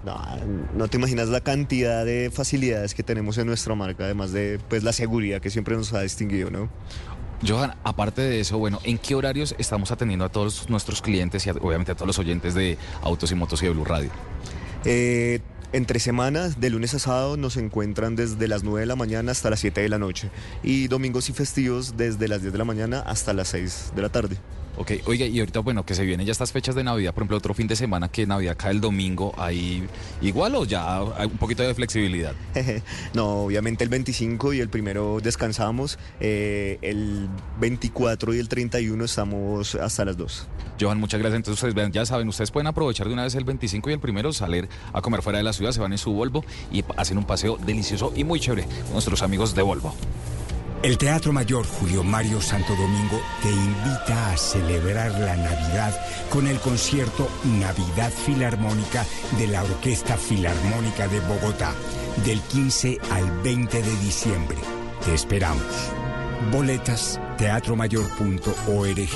No, 0.05 0.21
no 0.75 0.87
te 0.87 0.97
imaginas 0.97 1.29
la 1.29 1.41
cantidad 1.41 2.05
de 2.05 2.29
facilidades 2.31 2.93
que 2.93 3.01
tenemos 3.01 3.37
en 3.39 3.47
nuestra 3.47 3.73
marca, 3.73 4.05
además 4.05 4.31
de 4.31 4.59
pues 4.69 4.83
la 4.83 4.93
seguridad 4.93 5.41
que 5.41 5.49
siempre 5.49 5.75
nos 5.75 5.93
ha 5.93 6.01
distinguido, 6.01 6.51
¿no? 6.51 6.69
Johan, 7.45 7.75
aparte 7.83 8.21
de 8.21 8.39
eso, 8.39 8.57
bueno, 8.57 8.79
¿en 8.83 8.97
qué 8.97 9.15
horarios 9.15 9.55
estamos 9.57 9.91
atendiendo 9.91 10.25
a 10.25 10.29
todos 10.29 10.69
nuestros 10.69 11.01
clientes 11.01 11.45
y 11.45 11.49
obviamente 11.49 11.91
a 11.91 11.95
todos 11.95 12.07
los 12.07 12.19
oyentes 12.19 12.53
de 12.53 12.77
Autos 13.01 13.31
y 13.31 13.35
Motos 13.35 13.61
y 13.63 13.65
de 13.65 13.71
Blue 13.71 13.83
Radio? 13.83 14.09
Eh, 14.85 15.41
entre 15.73 15.99
semanas, 15.99 16.61
de 16.61 16.69
lunes 16.69 16.93
a 16.93 16.99
sábado, 16.99 17.35
nos 17.35 17.57
encuentran 17.57 18.15
desde 18.15 18.47
las 18.47 18.63
9 18.63 18.81
de 18.81 18.85
la 18.85 18.95
mañana 18.95 19.31
hasta 19.31 19.49
las 19.49 19.59
7 19.59 19.81
de 19.81 19.89
la 19.89 19.97
noche. 19.97 20.29
Y 20.63 20.87
domingos 20.87 21.29
y 21.29 21.33
festivos 21.33 21.97
desde 21.97 22.27
las 22.27 22.41
10 22.41 22.53
de 22.53 22.59
la 22.59 22.65
mañana 22.65 22.99
hasta 22.99 23.33
las 23.33 23.49
6 23.49 23.91
de 23.95 24.01
la 24.01 24.09
tarde. 24.09 24.37
Ok, 24.77 24.91
oiga, 25.05 25.25
y 25.25 25.39
ahorita, 25.39 25.61
bueno, 25.61 25.85
que 25.85 25.95
se 25.95 26.03
vienen 26.03 26.25
ya 26.25 26.31
estas 26.31 26.51
fechas 26.51 26.75
de 26.75 26.83
Navidad, 26.83 27.13
por 27.13 27.21
ejemplo, 27.21 27.37
otro 27.37 27.53
fin 27.53 27.67
de 27.67 27.75
semana 27.75 28.09
que 28.09 28.25
Navidad 28.25 28.57
cae 28.57 28.71
el 28.71 28.81
domingo, 28.81 29.33
¿hay 29.37 29.87
igual 30.21 30.55
o 30.55 30.65
ya 30.65 30.97
hay 30.97 31.27
un 31.27 31.37
poquito 31.37 31.63
de 31.63 31.73
flexibilidad? 31.73 32.33
no, 33.13 33.43
obviamente 33.43 33.83
el 33.83 33.89
25 33.89 34.53
y 34.53 34.59
el 34.59 34.69
primero 34.69 35.19
descansamos, 35.21 35.97
eh, 36.19 36.77
el 36.81 37.29
24 37.59 38.33
y 38.33 38.39
el 38.39 38.49
31 38.49 39.05
estamos 39.05 39.75
hasta 39.75 40.05
las 40.05 40.17
2. 40.17 40.47
Johan, 40.79 40.99
muchas 40.99 41.19
gracias. 41.19 41.37
Entonces, 41.37 41.63
ustedes 41.63 41.73
vean, 41.73 41.91
ya 41.91 42.05
saben, 42.05 42.27
ustedes 42.27 42.51
pueden 42.51 42.67
aprovechar 42.67 43.07
de 43.07 43.13
una 43.13 43.23
vez 43.23 43.35
el 43.35 43.45
25 43.45 43.89
y 43.89 43.93
el 43.93 43.99
primero, 43.99 44.33
salir 44.33 44.67
a 44.91 45.01
comer 45.01 45.21
fuera 45.21 45.37
de 45.37 45.43
la 45.43 45.53
ciudad, 45.53 45.71
se 45.71 45.79
van 45.79 45.93
en 45.93 45.97
su 45.97 46.11
Volvo 46.11 46.43
y 46.71 46.83
hacen 46.97 47.17
un 47.17 47.23
paseo 47.23 47.57
delicioso 47.57 48.11
y 48.15 48.23
muy 48.23 48.39
chévere 48.39 48.63
con 48.83 48.93
nuestros 48.93 49.21
amigos 49.21 49.55
de 49.55 49.61
Volvo. 49.61 49.95
El 50.85 50.99
Teatro 50.99 51.33
Mayor 51.33 51.65
Julio 51.65 52.03
Mario 52.03 52.39
Santo 52.39 52.75
Domingo 52.75 53.19
te 53.41 53.49
invita 53.49 54.31
a 54.31 54.37
celebrar 54.37 55.19
la 55.19 55.35
Navidad 55.35 55.99
con 56.29 56.45
el 56.45 56.59
concierto 56.59 57.27
Navidad 57.59 58.11
Filarmónica 58.11 59.03
de 59.39 59.47
la 59.47 59.63
Orquesta 59.63 60.15
Filarmónica 60.15 61.07
de 61.07 61.21
Bogotá 61.21 61.73
del 62.23 62.39
15 62.39 62.99
al 63.09 63.41
20 63.41 63.81
de 63.81 63.97
diciembre 63.97 64.57
Te 65.03 65.15
esperamos. 65.15 65.65
Boletas 66.51 67.19
teatromayor.org. 67.39 69.09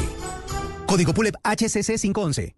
Código 0.88 1.14
PULEP 1.14 1.36
HCC 1.44 2.00
511. 2.02 2.56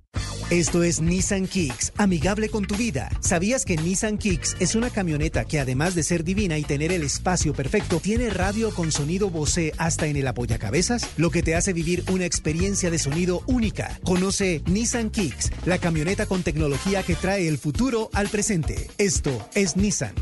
Esto 0.51 0.83
es 0.83 0.99
Nissan 0.99 1.47
Kicks, 1.47 1.93
amigable 1.95 2.49
con 2.49 2.65
tu 2.65 2.75
vida. 2.75 3.09
¿Sabías 3.21 3.63
que 3.63 3.77
Nissan 3.77 4.17
Kicks 4.17 4.57
es 4.59 4.75
una 4.75 4.89
camioneta 4.89 5.45
que 5.45 5.61
además 5.61 5.95
de 5.95 6.03
ser 6.03 6.25
divina 6.25 6.57
y 6.57 6.63
tener 6.63 6.91
el 6.91 7.03
espacio 7.03 7.53
perfecto, 7.53 8.01
tiene 8.01 8.29
radio 8.29 8.75
con 8.75 8.91
sonido 8.91 9.29
Bose 9.29 9.71
hasta 9.77 10.07
en 10.07 10.17
el 10.17 10.27
apoyacabezas? 10.27 11.07
Lo 11.15 11.31
que 11.31 11.41
te 11.41 11.55
hace 11.55 11.71
vivir 11.71 12.03
una 12.11 12.25
experiencia 12.25 12.91
de 12.91 12.99
sonido 12.99 13.43
única. 13.47 13.97
Conoce 14.03 14.61
Nissan 14.65 15.09
Kicks, 15.09 15.51
la 15.65 15.77
camioneta 15.77 16.25
con 16.25 16.43
tecnología 16.43 17.01
que 17.03 17.15
trae 17.15 17.47
el 17.47 17.57
futuro 17.57 18.09
al 18.11 18.27
presente. 18.27 18.89
Esto 18.97 19.47
es 19.55 19.77
Nissan. 19.77 20.15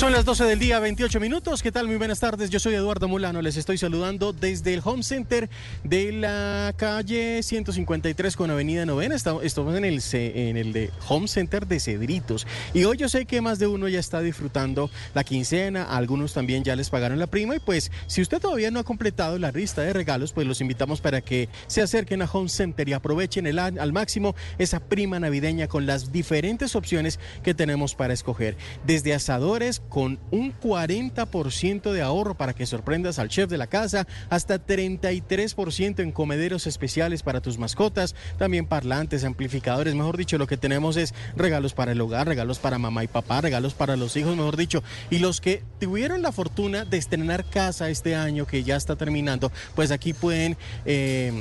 Son 0.00 0.12
las 0.12 0.24
12 0.24 0.44
del 0.44 0.58
día, 0.58 0.80
28 0.80 1.20
minutos. 1.20 1.62
¿Qué 1.62 1.70
tal? 1.70 1.86
Muy 1.86 1.96
buenas 1.96 2.20
tardes. 2.20 2.48
Yo 2.48 2.58
soy 2.58 2.72
Eduardo 2.72 3.06
Mulano. 3.06 3.42
Les 3.42 3.58
estoy 3.58 3.76
saludando 3.76 4.32
desde 4.32 4.72
el 4.72 4.80
Home 4.82 5.02
Center 5.02 5.50
de 5.84 6.10
la 6.10 6.72
calle 6.74 7.42
153 7.42 8.34
con 8.34 8.50
Avenida 8.50 8.86
Novena. 8.86 9.14
Estamos, 9.14 9.44
en, 9.44 9.84
el, 9.84 10.00
en 10.14 10.56
el 10.56 10.72
de 10.72 10.90
Home 11.06 11.28
Center 11.28 11.66
de 11.66 11.80
Cedritos. 11.80 12.46
Y 12.72 12.84
hoy 12.84 12.96
yo 12.96 13.10
sé 13.10 13.26
que 13.26 13.42
más 13.42 13.58
de 13.58 13.66
uno 13.66 13.88
ya 13.88 14.00
está 14.00 14.22
disfrutando 14.22 14.90
la 15.12 15.22
quincena. 15.22 15.84
Algunos 15.84 16.32
también 16.32 16.64
ya 16.64 16.76
les 16.76 16.88
pagaron 16.88 17.18
la 17.18 17.26
prima. 17.26 17.56
Y 17.56 17.58
pues, 17.58 17.92
si 18.06 18.22
usted 18.22 18.40
todavía 18.40 18.70
no 18.70 18.80
ha 18.80 18.84
completado 18.84 19.38
la 19.38 19.50
lista 19.52 19.82
de 19.82 19.92
regalos, 19.92 20.32
pues 20.32 20.46
los 20.46 20.62
invitamos 20.62 21.02
para 21.02 21.20
que 21.20 21.50
se 21.66 21.82
acerquen 21.82 22.22
a 22.22 22.30
Home 22.32 22.48
Center 22.48 22.88
y 22.88 22.94
aprovechen 22.94 23.46
al 23.58 23.92
máximo 23.92 24.34
esa 24.56 24.80
prima 24.80 25.20
navideña 25.20 25.68
con 25.68 25.84
las 25.84 26.10
diferentes 26.10 26.74
opciones 26.74 27.20
que 27.42 27.52
tenemos 27.52 27.94
para 27.94 28.14
escoger. 28.14 28.56
Desde 28.86 29.12
asadores 29.12 29.82
con 29.90 30.18
un 30.30 30.54
40% 30.58 31.92
de 31.92 32.00
ahorro 32.00 32.34
para 32.36 32.54
que 32.54 32.64
sorprendas 32.64 33.18
al 33.18 33.28
chef 33.28 33.50
de 33.50 33.58
la 33.58 33.66
casa, 33.66 34.06
hasta 34.30 34.64
33% 34.64 36.00
en 36.00 36.12
comederos 36.12 36.66
especiales 36.66 37.22
para 37.22 37.42
tus 37.42 37.58
mascotas, 37.58 38.14
también 38.38 38.66
parlantes, 38.66 39.24
amplificadores, 39.24 39.94
mejor 39.94 40.16
dicho, 40.16 40.38
lo 40.38 40.46
que 40.46 40.56
tenemos 40.56 40.96
es 40.96 41.12
regalos 41.36 41.74
para 41.74 41.92
el 41.92 42.00
hogar, 42.00 42.26
regalos 42.26 42.58
para 42.58 42.78
mamá 42.78 43.04
y 43.04 43.08
papá, 43.08 43.42
regalos 43.42 43.74
para 43.74 43.96
los 43.96 44.16
hijos, 44.16 44.36
mejor 44.36 44.56
dicho, 44.56 44.82
y 45.10 45.18
los 45.18 45.42
que 45.42 45.62
tuvieron 45.78 46.22
la 46.22 46.32
fortuna 46.32 46.86
de 46.86 46.96
estrenar 46.96 47.44
casa 47.44 47.90
este 47.90 48.14
año 48.14 48.46
que 48.46 48.62
ya 48.62 48.76
está 48.76 48.96
terminando, 48.96 49.52
pues 49.74 49.90
aquí 49.90 50.14
pueden... 50.14 50.56
eh, 50.86 51.32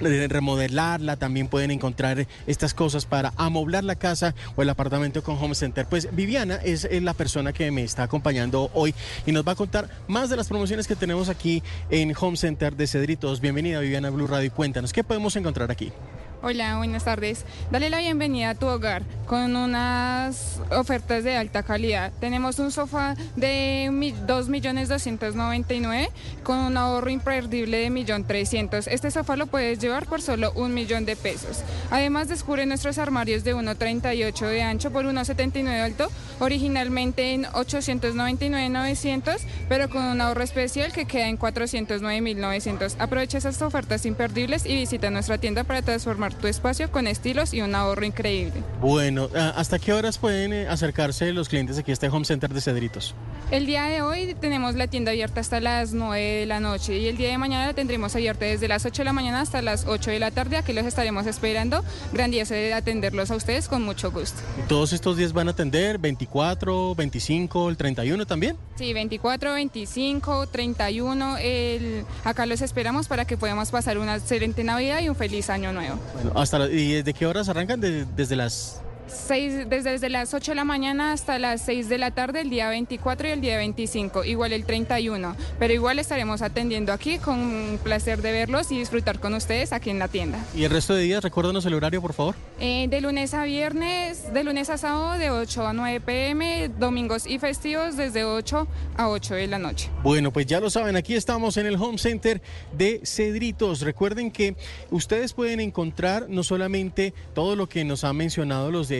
remodelarla, 0.00 1.16
también 1.16 1.48
pueden 1.48 1.70
encontrar 1.70 2.26
estas 2.46 2.74
cosas 2.74 3.06
para 3.06 3.32
amoblar 3.36 3.84
la 3.84 3.94
casa 3.94 4.34
o 4.56 4.62
el 4.62 4.70
apartamento 4.70 5.22
con 5.22 5.36
Home 5.36 5.54
Center. 5.54 5.86
Pues 5.86 6.14
Viviana 6.14 6.56
es 6.56 6.88
la 7.02 7.14
persona 7.14 7.52
que 7.52 7.70
me 7.70 7.84
está 7.84 8.04
acompañando 8.04 8.70
hoy 8.74 8.94
y 9.26 9.32
nos 9.32 9.46
va 9.46 9.52
a 9.52 9.56
contar 9.56 9.88
más 10.08 10.30
de 10.30 10.36
las 10.36 10.48
promociones 10.48 10.86
que 10.86 10.96
tenemos 10.96 11.28
aquí 11.28 11.62
en 11.90 12.12
Home 12.18 12.36
Center 12.36 12.74
de 12.76 12.86
Cedritos. 12.86 13.40
Bienvenida 13.40 13.80
Viviana 13.80 14.10
Blue 14.10 14.26
Radio 14.26 14.46
y 14.46 14.50
cuéntanos, 14.50 14.92
¿qué 14.92 15.04
podemos 15.04 15.36
encontrar 15.36 15.70
aquí? 15.70 15.92
Hola, 16.42 16.78
buenas 16.78 17.04
tardes. 17.04 17.44
Dale 17.70 17.90
la 17.90 17.98
bienvenida 17.98 18.48
a 18.50 18.54
tu 18.54 18.66
hogar 18.66 19.02
con 19.26 19.54
unas 19.56 20.58
ofertas 20.70 21.22
de 21.22 21.36
alta 21.36 21.62
calidad. 21.62 22.12
Tenemos 22.18 22.58
un 22.58 22.72
sofá 22.72 23.14
de 23.36 23.90
mi- 23.92 24.12
2.299.000 24.14 26.08
con 26.42 26.58
un 26.60 26.78
ahorro 26.78 27.10
imperdible 27.10 27.76
de 27.76 27.90
1.300.000. 27.90 28.88
Este 28.90 29.10
sofá 29.10 29.36
lo 29.36 29.48
puedes 29.48 29.80
llevar 29.80 30.06
por 30.06 30.22
solo 30.22 30.50
un 30.54 30.72
millón 30.72 31.04
de 31.04 31.14
pesos. 31.14 31.62
Además 31.90 32.28
descubre 32.28 32.64
nuestros 32.64 32.96
armarios 32.96 33.44
de 33.44 33.54
1.38 33.54 34.46
de 34.46 34.62
ancho 34.62 34.90
por 34.90 35.04
1.79 35.04 35.64
de 35.64 35.80
alto, 35.80 36.08
originalmente 36.38 37.34
en 37.34 37.44
899.900, 37.44 39.36
pero 39.68 39.90
con 39.90 40.02
un 40.04 40.22
ahorro 40.22 40.42
especial 40.42 40.90
que 40.94 41.04
queda 41.04 41.28
en 41.28 41.38
409.900. 41.38 42.96
Aprovecha 42.98 43.36
esas 43.36 43.60
ofertas 43.60 44.06
imperdibles 44.06 44.64
y 44.64 44.74
visita 44.74 45.10
nuestra 45.10 45.36
tienda 45.36 45.64
para 45.64 45.82
transformar 45.82 46.29
tu 46.34 46.46
espacio 46.46 46.90
con 46.90 47.06
estilos 47.06 47.54
y 47.54 47.60
un 47.60 47.74
ahorro 47.74 48.04
increíble. 48.04 48.62
Bueno, 48.80 49.28
ah, 49.34 49.52
¿hasta 49.56 49.78
qué 49.78 49.92
horas 49.92 50.18
pueden 50.18 50.52
eh, 50.52 50.68
acercarse 50.68 51.32
los 51.32 51.48
clientes 51.48 51.78
aquí 51.78 51.90
a 51.90 51.94
este 51.94 52.08
Home 52.08 52.24
Center 52.24 52.52
de 52.52 52.60
Cedritos? 52.60 53.14
El 53.50 53.66
día 53.66 53.84
de 53.84 54.00
hoy 54.02 54.36
tenemos 54.40 54.76
la 54.76 54.86
tienda 54.86 55.10
abierta 55.10 55.40
hasta 55.40 55.60
las 55.60 55.92
9 55.92 56.20
de 56.20 56.46
la 56.46 56.60
noche 56.60 56.98
y 56.98 57.08
el 57.08 57.16
día 57.16 57.30
de 57.30 57.38
mañana 57.38 57.66
la 57.66 57.74
tendremos 57.74 58.14
abierta 58.14 58.44
desde 58.44 58.68
las 58.68 58.86
8 58.86 59.02
de 59.02 59.04
la 59.04 59.12
mañana 59.12 59.40
hasta 59.40 59.60
las 59.60 59.86
8 59.86 60.12
de 60.12 60.18
la 60.20 60.30
tarde. 60.30 60.56
Aquí 60.56 60.72
los 60.72 60.86
estaremos 60.86 61.26
esperando. 61.26 61.84
Grandioso 62.12 62.54
de 62.54 62.72
atenderlos 62.72 63.30
a 63.30 63.36
ustedes 63.36 63.66
con 63.66 63.82
mucho 63.82 64.12
gusto. 64.12 64.40
¿Todos 64.68 64.92
estos 64.92 65.16
días 65.16 65.32
van 65.32 65.48
a 65.48 65.50
atender? 65.50 65.98
¿24, 65.98 66.94
25, 66.94 67.70
el 67.70 67.76
31 67.76 68.26
también? 68.26 68.56
Sí, 68.76 68.92
24, 68.92 69.52
25, 69.54 70.46
31. 70.46 71.38
El, 71.38 72.04
acá 72.24 72.46
los 72.46 72.62
esperamos 72.62 73.08
para 73.08 73.24
que 73.24 73.36
podamos 73.36 73.70
pasar 73.70 73.98
una 73.98 74.16
excelente 74.16 74.62
Navidad 74.62 75.00
y 75.00 75.08
un 75.08 75.16
feliz 75.16 75.50
año 75.50 75.72
nuevo. 75.72 75.98
Hasta 76.34 76.58
la- 76.58 76.68
¿Y 76.68 76.92
desde 76.94 77.14
qué 77.14 77.26
horas 77.26 77.48
arrancan? 77.48 77.80
De- 77.80 78.04
desde 78.16 78.36
las... 78.36 78.80
Seis- 79.10 79.68
desde, 79.68 79.90
desde 79.90 80.08
las 80.08 80.32
8 80.34 80.52
de 80.52 80.54
la 80.56 80.64
mañana 80.64 81.12
hasta 81.12 81.38
las 81.38 81.62
6 81.62 81.88
de 81.88 81.98
la 81.98 82.10
tarde, 82.12 82.40
el 82.42 82.50
día 82.50 82.68
24 82.68 83.28
y 83.28 83.30
el 83.32 83.40
día 83.40 83.56
25, 83.56 84.24
igual 84.24 84.52
el 84.52 84.64
31. 84.64 85.36
Pero 85.58 85.74
igual 85.74 85.98
estaremos 85.98 86.42
atendiendo 86.42 86.92
aquí 86.92 87.18
con 87.18 87.38
un 87.38 87.78
placer 87.82 88.22
de 88.22 88.32
verlos 88.32 88.70
y 88.72 88.78
disfrutar 88.78 89.18
con 89.20 89.34
ustedes 89.34 89.72
aquí 89.72 89.90
en 89.90 89.98
la 89.98 90.08
tienda. 90.08 90.38
¿Y 90.54 90.64
el 90.64 90.70
resto 90.70 90.94
de 90.94 91.02
días? 91.02 91.22
Recuérdanos 91.22 91.64
el 91.66 91.74
horario, 91.74 92.00
por 92.00 92.12
favor. 92.12 92.34
Eh, 92.60 92.86
de 92.88 93.00
lunes 93.00 93.34
a 93.34 93.44
viernes, 93.44 94.32
de 94.32 94.44
lunes 94.44 94.70
a 94.70 94.78
sábado 94.78 95.18
de 95.18 95.30
8 95.30 95.66
a 95.66 95.72
9 95.72 96.00
pm, 96.00 96.68
domingos 96.78 97.26
y 97.26 97.38
festivos 97.38 97.96
desde 97.96 98.24
8 98.24 98.66
a 98.96 99.08
8 99.08 99.34
de 99.34 99.46
la 99.46 99.58
noche. 99.58 99.90
Bueno, 100.02 100.32
pues 100.32 100.46
ya 100.46 100.60
lo 100.60 100.70
saben, 100.70 100.96
aquí 100.96 101.14
estamos 101.14 101.56
en 101.56 101.66
el 101.66 101.74
Home 101.76 101.98
Center 101.98 102.40
de 102.76 103.00
Cedritos. 103.04 103.80
Recuerden 103.80 104.30
que 104.30 104.56
ustedes 104.90 105.32
pueden 105.32 105.60
encontrar 105.60 106.26
no 106.28 106.42
solamente 106.42 107.12
todo 107.34 107.56
lo 107.56 107.68
que 107.68 107.84
nos 107.84 108.04
han 108.04 108.16
mencionado 108.16 108.70
los 108.70 108.88
de 108.88 108.99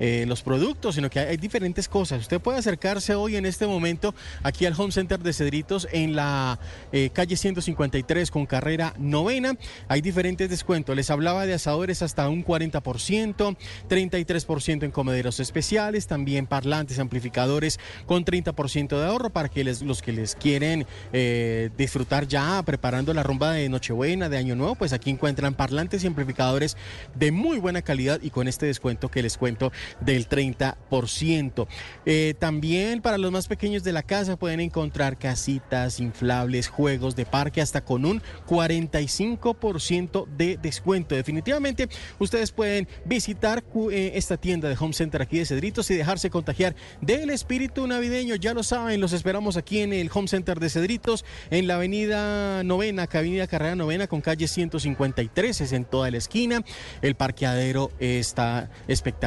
eh, 0.00 0.24
los 0.26 0.42
productos, 0.42 0.94
sino 0.94 1.10
que 1.10 1.20
hay, 1.20 1.36
diferentes 1.36 1.88
cosas. 1.88 2.20
Usted 2.20 2.40
puede 2.40 2.58
acercarse 2.58 3.14
hoy 3.14 3.36
en 3.36 3.46
este 3.46 3.66
momento 3.66 4.14
aquí 4.42 4.66
al 4.66 4.74
Home 4.78 4.92
Center 4.92 5.18
de 5.20 5.32
Cedritos 5.32 5.88
en 5.92 6.16
la 6.16 6.58
eh, 6.92 7.10
calle 7.12 7.36
153 7.36 8.30
con 8.30 8.46
carrera 8.46 8.94
novena. 8.98 9.56
Hay 9.88 10.00
diferentes 10.00 10.50
descuentos. 10.50 10.96
Les 10.96 11.10
hablaba 11.10 11.46
de 11.46 11.54
asadores 11.54 12.02
hasta 12.02 12.28
un 12.28 12.44
40%, 12.44 13.56
33% 13.88 14.82
en 14.84 14.90
comederos 14.90 15.40
especiales, 15.40 16.06
también 16.06 16.46
parlantes, 16.46 16.98
amplificadores 16.98 17.78
con 18.06 18.24
30% 18.24 18.98
de 18.98 19.06
ahorro 19.06 19.30
para 19.30 19.48
que 19.48 19.64
los 19.64 20.02
que 20.02 20.12
les 20.12 20.34
quieren 20.34 20.86
eh, 21.12 21.70
disfrutar 21.76 22.26
ya 22.26 22.62
preparando 22.62 23.14
la 23.14 23.22
rumba 23.22 23.52
de 23.52 23.68
Nochebuena, 23.68 24.28
de 24.28 24.36
Año 24.36 24.56
Nuevo, 24.56 24.74
pues 24.74 24.92
aquí 24.92 25.10
encuentran 25.10 25.54
parlantes 25.54 26.04
y 26.04 26.06
amplificadores 26.06 26.76
de 27.14 27.32
muy 27.32 27.58
buena 27.58 27.82
calidad 27.82 28.20
y 28.22 28.30
con 28.30 28.48
este 28.48 28.66
descuento 28.66 29.10
que 29.10 29.22
les 29.22 29.27
cuento 29.36 29.72
del 30.00 30.28
30%. 30.28 31.66
Eh, 32.06 32.34
también 32.38 33.02
para 33.02 33.18
los 33.18 33.30
más 33.30 33.48
pequeños 33.48 33.84
de 33.84 33.92
la 33.92 34.02
casa 34.02 34.36
pueden 34.36 34.60
encontrar 34.60 35.18
casitas, 35.18 36.00
inflables, 36.00 36.68
juegos 36.68 37.16
de 37.16 37.26
parque 37.26 37.60
hasta 37.60 37.84
con 37.84 38.04
un 38.04 38.22
45% 38.46 40.26
de 40.36 40.56
descuento. 40.56 41.14
Definitivamente 41.14 41.88
ustedes 42.18 42.52
pueden 42.52 42.88
visitar 43.04 43.62
eh, 43.90 44.12
esta 44.14 44.36
tienda 44.36 44.68
de 44.68 44.76
Home 44.80 44.94
Center 44.94 45.20
aquí 45.20 45.38
de 45.38 45.44
Cedritos 45.44 45.90
y 45.90 45.94
dejarse 45.94 46.30
contagiar 46.30 46.74
del 47.00 47.30
espíritu 47.30 47.86
navideño. 47.86 48.36
Ya 48.36 48.54
lo 48.54 48.62
saben, 48.62 49.00
los 49.00 49.12
esperamos 49.12 49.56
aquí 49.56 49.80
en 49.80 49.92
el 49.92 50.10
Home 50.12 50.28
Center 50.28 50.60
de 50.60 50.70
Cedritos, 50.70 51.24
en 51.50 51.66
la 51.66 51.74
avenida 51.74 52.62
Novena, 52.64 53.06
avenida 53.18 53.46
Carrera 53.46 53.74
Novena 53.74 54.06
con 54.06 54.20
calle 54.20 54.48
153, 54.48 55.60
es 55.60 55.72
en 55.72 55.84
toda 55.84 56.10
la 56.10 56.18
esquina. 56.18 56.62
El 57.02 57.14
parqueadero 57.14 57.90
está 57.98 58.70
espectacular. 58.86 59.17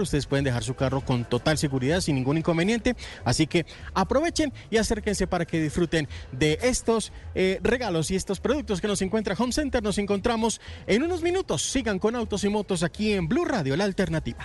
Ustedes 0.00 0.26
pueden 0.26 0.44
dejar 0.44 0.62
su 0.64 0.74
carro 0.74 1.00
con 1.00 1.24
total 1.24 1.58
seguridad, 1.58 2.00
sin 2.00 2.16
ningún 2.16 2.38
inconveniente. 2.38 2.96
Así 3.24 3.46
que 3.46 3.66
aprovechen 3.94 4.52
y 4.70 4.76
acérquense 4.76 5.26
para 5.26 5.44
que 5.44 5.60
disfruten 5.60 6.08
de 6.32 6.58
estos 6.62 7.12
eh, 7.34 7.60
regalos 7.62 8.10
y 8.10 8.16
estos 8.16 8.40
productos 8.40 8.80
que 8.80 8.88
nos 8.88 9.02
encuentra 9.02 9.34
Home 9.38 9.52
Center. 9.52 9.82
Nos 9.82 9.98
encontramos 9.98 10.60
en 10.86 11.02
unos 11.02 11.22
minutos. 11.22 11.62
Sigan 11.62 11.98
con 11.98 12.16
autos 12.16 12.44
y 12.44 12.48
motos 12.48 12.82
aquí 12.82 13.12
en 13.12 13.28
Blue 13.28 13.44
Radio, 13.44 13.76
la 13.76 13.84
alternativa. 13.84 14.44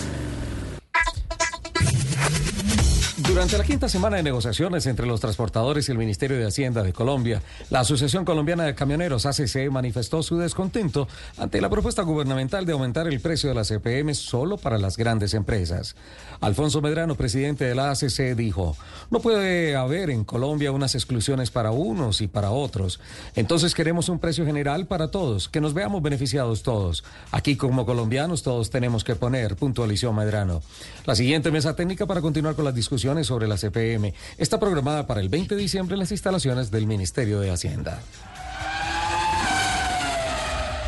Durante 3.27 3.57
la 3.57 3.63
quinta 3.63 3.87
semana 3.87 4.17
de 4.17 4.23
negociaciones 4.23 4.87
entre 4.87 5.05
los 5.05 5.19
transportadores 5.19 5.87
y 5.87 5.91
el 5.91 5.97
Ministerio 5.97 6.37
de 6.37 6.47
Hacienda 6.47 6.81
de 6.81 6.91
Colombia, 6.91 7.41
la 7.69 7.81
Asociación 7.81 8.25
Colombiana 8.25 8.63
de 8.63 8.73
Camioneros 8.73 9.25
ACC 9.25 9.69
manifestó 9.69 10.23
su 10.23 10.37
descontento 10.37 11.07
ante 11.37 11.61
la 11.61 11.69
propuesta 11.69 12.01
gubernamental 12.01 12.65
de 12.65 12.73
aumentar 12.73 13.07
el 13.07 13.19
precio 13.19 13.49
de 13.49 13.55
las 13.55 13.67
CPM 13.67 14.15
solo 14.15 14.57
para 14.57 14.79
las 14.79 14.97
grandes 14.97 15.35
empresas. 15.35 15.95
Alfonso 16.39 16.81
Medrano, 16.81 17.15
presidente 17.15 17.65
de 17.65 17.75
la 17.75 17.91
ACC, 17.91 18.35
dijo, 18.35 18.75
no 19.11 19.19
puede 19.19 19.75
haber 19.75 20.09
en 20.09 20.23
Colombia 20.23 20.71
unas 20.71 20.95
exclusiones 20.95 21.51
para 21.51 21.71
unos 21.71 22.21
y 22.21 22.27
para 22.27 22.49
otros. 22.49 22.99
Entonces 23.35 23.75
queremos 23.75 24.09
un 24.09 24.19
precio 24.19 24.45
general 24.45 24.87
para 24.87 25.09
todos, 25.09 25.47
que 25.47 25.61
nos 25.61 25.75
veamos 25.75 26.01
beneficiados 26.01 26.63
todos. 26.63 27.03
Aquí 27.31 27.55
como 27.55 27.85
colombianos 27.85 28.41
todos 28.41 28.71
tenemos 28.71 29.03
que 29.03 29.15
poner, 29.15 29.55
puntualizó 29.55 30.11
Medrano. 30.11 30.63
La 31.05 31.15
siguiente 31.15 31.51
mesa 31.51 31.75
técnica 31.75 32.07
para 32.07 32.21
continuar 32.21 32.55
con 32.55 32.65
las 32.65 32.73
discusiones 32.73 33.10
sobre 33.23 33.47
la 33.47 33.57
CPM 33.57 34.13
está 34.37 34.59
programada 34.59 35.05
para 35.05 35.21
el 35.21 35.29
20 35.29 35.55
de 35.55 35.61
diciembre 35.61 35.95
en 35.95 35.99
las 35.99 36.11
instalaciones 36.11 36.71
del 36.71 36.87
Ministerio 36.87 37.39
de 37.39 37.51
Hacienda. 37.51 37.99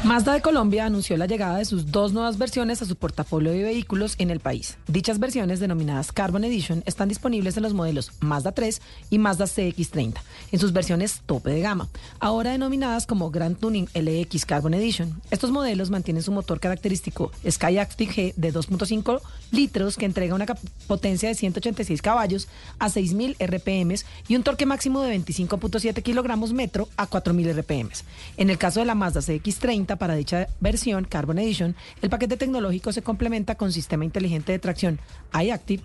Mazda 0.03 0.33
de 0.33 0.41
Colombia 0.41 0.85
anunció 0.85 1.15
la 1.15 1.27
llegada 1.27 1.59
de 1.59 1.63
sus 1.63 1.89
dos 1.93 2.11
nuevas 2.11 2.37
versiones 2.37 2.81
a 2.81 2.85
su 2.85 2.97
portafolio 2.97 3.53
de 3.53 3.63
vehículos 3.63 4.15
en 4.17 4.31
el 4.31 4.41
país. 4.41 4.77
Dichas 4.85 5.17
versiones, 5.17 5.61
denominadas 5.61 6.11
Carbon 6.11 6.43
Edition, 6.43 6.83
están 6.85 7.07
disponibles 7.07 7.55
en 7.55 7.63
los 7.63 7.73
modelos 7.73 8.11
Mazda 8.19 8.51
3 8.51 8.81
y 9.09 9.17
Mazda 9.17 9.45
CX30, 9.45 10.15
en 10.51 10.59
sus 10.59 10.73
versiones 10.73 11.21
tope 11.25 11.51
de 11.51 11.61
gama, 11.61 11.87
ahora 12.19 12.51
denominadas 12.51 13.07
como 13.07 13.31
Grand 13.31 13.57
Tuning 13.57 13.87
LX 13.95 14.45
Carbon 14.45 14.73
Edition. 14.73 15.21
Estos 15.31 15.51
modelos 15.51 15.89
mantienen 15.89 16.21
su 16.21 16.33
motor 16.33 16.59
característico 16.59 17.31
Skyactiv 17.49 18.09
G 18.09 18.33
de 18.35 18.53
2.5 18.53 19.21
litros 19.51 19.95
que 19.95 20.05
entrega 20.05 20.35
una 20.35 20.47
potencia 20.85 21.29
de 21.29 21.35
186 21.35 22.01
caballos 22.01 22.49
a 22.77 22.89
6.000 22.89 23.37
RPM 23.39 23.95
y 24.27 24.35
un 24.35 24.43
torque 24.43 24.65
máximo 24.65 25.01
de 25.01 25.15
25.7 25.15 26.03
kilogramos 26.03 26.51
metro 26.51 26.89
a 26.97 27.09
4.000 27.09 27.53
RPM. 27.53 27.89
En 28.35 28.49
el 28.49 28.57
caso 28.57 28.81
de 28.81 28.85
la 28.85 28.95
Mazda 28.95 29.21
CX30, 29.21 29.92
para 29.97 30.15
dicha 30.15 30.47
versión 30.59 31.05
Carbon 31.05 31.39
Edition, 31.39 31.75
el 32.01 32.09
paquete 32.09 32.37
tecnológico 32.37 32.91
se 32.93 33.01
complementa 33.01 33.55
con 33.55 33.71
sistema 33.71 34.05
inteligente 34.05 34.51
de 34.51 34.59
tracción 34.59 34.99
iActive 35.33 35.83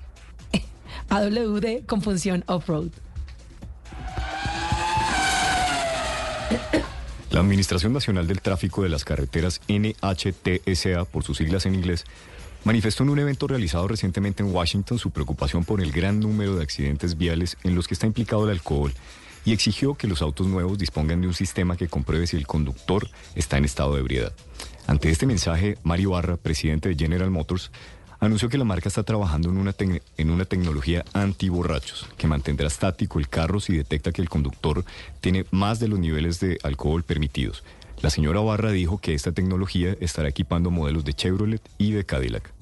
AWD 1.08 1.86
con 1.86 2.02
función 2.02 2.44
off-road. 2.46 2.90
La 7.30 7.40
Administración 7.40 7.92
Nacional 7.92 8.26
del 8.26 8.40
Tráfico 8.40 8.82
de 8.82 8.88
las 8.88 9.04
Carreteras, 9.04 9.60
NHTSA, 9.68 11.04
por 11.04 11.22
sus 11.24 11.36
siglas 11.36 11.66
en 11.66 11.74
inglés, 11.74 12.04
manifestó 12.64 13.02
en 13.02 13.10
un 13.10 13.18
evento 13.18 13.46
realizado 13.46 13.86
recientemente 13.86 14.42
en 14.42 14.52
Washington 14.52 14.98
su 14.98 15.10
preocupación 15.10 15.64
por 15.64 15.80
el 15.80 15.92
gran 15.92 16.20
número 16.20 16.56
de 16.56 16.62
accidentes 16.62 17.16
viales 17.16 17.56
en 17.64 17.74
los 17.74 17.86
que 17.86 17.94
está 17.94 18.06
implicado 18.06 18.44
el 18.44 18.50
alcohol 18.50 18.92
y 19.48 19.52
exigió 19.52 19.94
que 19.94 20.06
los 20.06 20.20
autos 20.20 20.46
nuevos 20.46 20.76
dispongan 20.76 21.22
de 21.22 21.26
un 21.26 21.32
sistema 21.32 21.74
que 21.74 21.88
compruebe 21.88 22.26
si 22.26 22.36
el 22.36 22.46
conductor 22.46 23.08
está 23.34 23.56
en 23.56 23.64
estado 23.64 23.94
de 23.94 24.00
ebriedad. 24.00 24.34
Ante 24.86 25.08
este 25.10 25.24
mensaje, 25.24 25.78
Mario 25.84 26.10
Barra, 26.10 26.36
presidente 26.36 26.90
de 26.90 26.94
General 26.94 27.30
Motors, 27.30 27.70
anunció 28.20 28.50
que 28.50 28.58
la 28.58 28.64
marca 28.64 28.90
está 28.90 29.04
trabajando 29.04 29.48
en 29.48 29.56
una, 29.56 29.74
en 30.18 30.30
una 30.30 30.44
tecnología 30.44 31.02
anti-borrachos 31.14 32.10
que 32.18 32.26
mantendrá 32.26 32.66
estático 32.66 33.18
el 33.18 33.30
carro 33.30 33.58
si 33.58 33.74
detecta 33.74 34.12
que 34.12 34.20
el 34.20 34.28
conductor 34.28 34.84
tiene 35.22 35.46
más 35.50 35.80
de 35.80 35.88
los 35.88 35.98
niveles 35.98 36.40
de 36.40 36.58
alcohol 36.62 37.02
permitidos. 37.02 37.64
La 38.02 38.10
señora 38.10 38.40
Barra 38.40 38.70
dijo 38.70 38.98
que 38.98 39.14
esta 39.14 39.32
tecnología 39.32 39.96
estará 39.98 40.28
equipando 40.28 40.70
modelos 40.70 41.06
de 41.06 41.14
Chevrolet 41.14 41.62
y 41.78 41.92
de 41.92 42.04
Cadillac. 42.04 42.52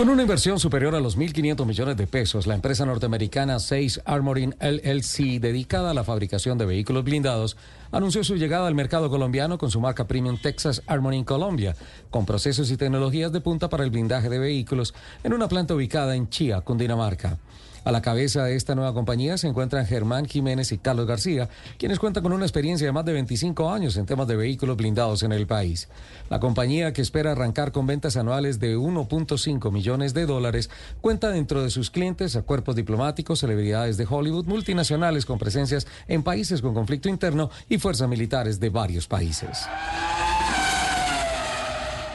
Con 0.00 0.08
una 0.08 0.22
inversión 0.22 0.58
superior 0.58 0.94
a 0.94 1.00
los 1.00 1.18
1.500 1.18 1.66
millones 1.66 1.94
de 1.98 2.06
pesos, 2.06 2.46
la 2.46 2.54
empresa 2.54 2.86
norteamericana 2.86 3.58
Sace 3.58 4.00
Armoring 4.06 4.54
LLC, 4.58 5.38
dedicada 5.38 5.90
a 5.90 5.94
la 5.94 6.04
fabricación 6.04 6.56
de 6.56 6.64
vehículos 6.64 7.04
blindados, 7.04 7.58
anunció 7.92 8.24
su 8.24 8.36
llegada 8.36 8.66
al 8.66 8.74
mercado 8.74 9.10
colombiano 9.10 9.58
con 9.58 9.70
su 9.70 9.78
marca 9.78 10.08
premium 10.08 10.38
Texas 10.38 10.82
Armoring 10.86 11.24
Colombia, 11.24 11.76
con 12.08 12.24
procesos 12.24 12.70
y 12.70 12.78
tecnologías 12.78 13.30
de 13.30 13.42
punta 13.42 13.68
para 13.68 13.84
el 13.84 13.90
blindaje 13.90 14.30
de 14.30 14.38
vehículos 14.38 14.94
en 15.22 15.34
una 15.34 15.48
planta 15.48 15.74
ubicada 15.74 16.16
en 16.16 16.30
Chía, 16.30 16.62
Cundinamarca. 16.62 17.36
A 17.82 17.92
la 17.92 18.02
cabeza 18.02 18.44
de 18.44 18.56
esta 18.56 18.74
nueva 18.74 18.92
compañía 18.92 19.38
se 19.38 19.48
encuentran 19.48 19.86
Germán 19.86 20.26
Jiménez 20.26 20.70
y 20.72 20.78
Carlos 20.78 21.06
García, 21.06 21.48
quienes 21.78 21.98
cuentan 21.98 22.22
con 22.22 22.32
una 22.32 22.44
experiencia 22.44 22.86
de 22.86 22.92
más 22.92 23.06
de 23.06 23.14
25 23.14 23.70
años 23.70 23.96
en 23.96 24.04
temas 24.04 24.28
de 24.28 24.36
vehículos 24.36 24.76
blindados 24.76 25.22
en 25.22 25.32
el 25.32 25.46
país. 25.46 25.88
La 26.28 26.40
compañía, 26.40 26.92
que 26.92 27.00
espera 27.00 27.32
arrancar 27.32 27.72
con 27.72 27.86
ventas 27.86 28.18
anuales 28.18 28.60
de 28.60 28.76
1.5 28.76 29.72
millones 29.72 30.12
de 30.12 30.26
dólares, 30.26 30.68
cuenta 31.00 31.30
dentro 31.30 31.62
de 31.62 31.70
sus 31.70 31.90
clientes 31.90 32.36
a 32.36 32.42
cuerpos 32.42 32.76
diplomáticos, 32.76 33.40
celebridades 33.40 33.96
de 33.96 34.06
Hollywood, 34.08 34.44
multinacionales 34.44 35.24
con 35.24 35.38
presencias 35.38 35.86
en 36.06 36.22
países 36.22 36.60
con 36.60 36.74
conflicto 36.74 37.08
interno 37.08 37.50
y 37.68 37.78
fuerzas 37.78 38.08
militares 38.08 38.60
de 38.60 38.68
varios 38.68 39.06
países. 39.06 39.66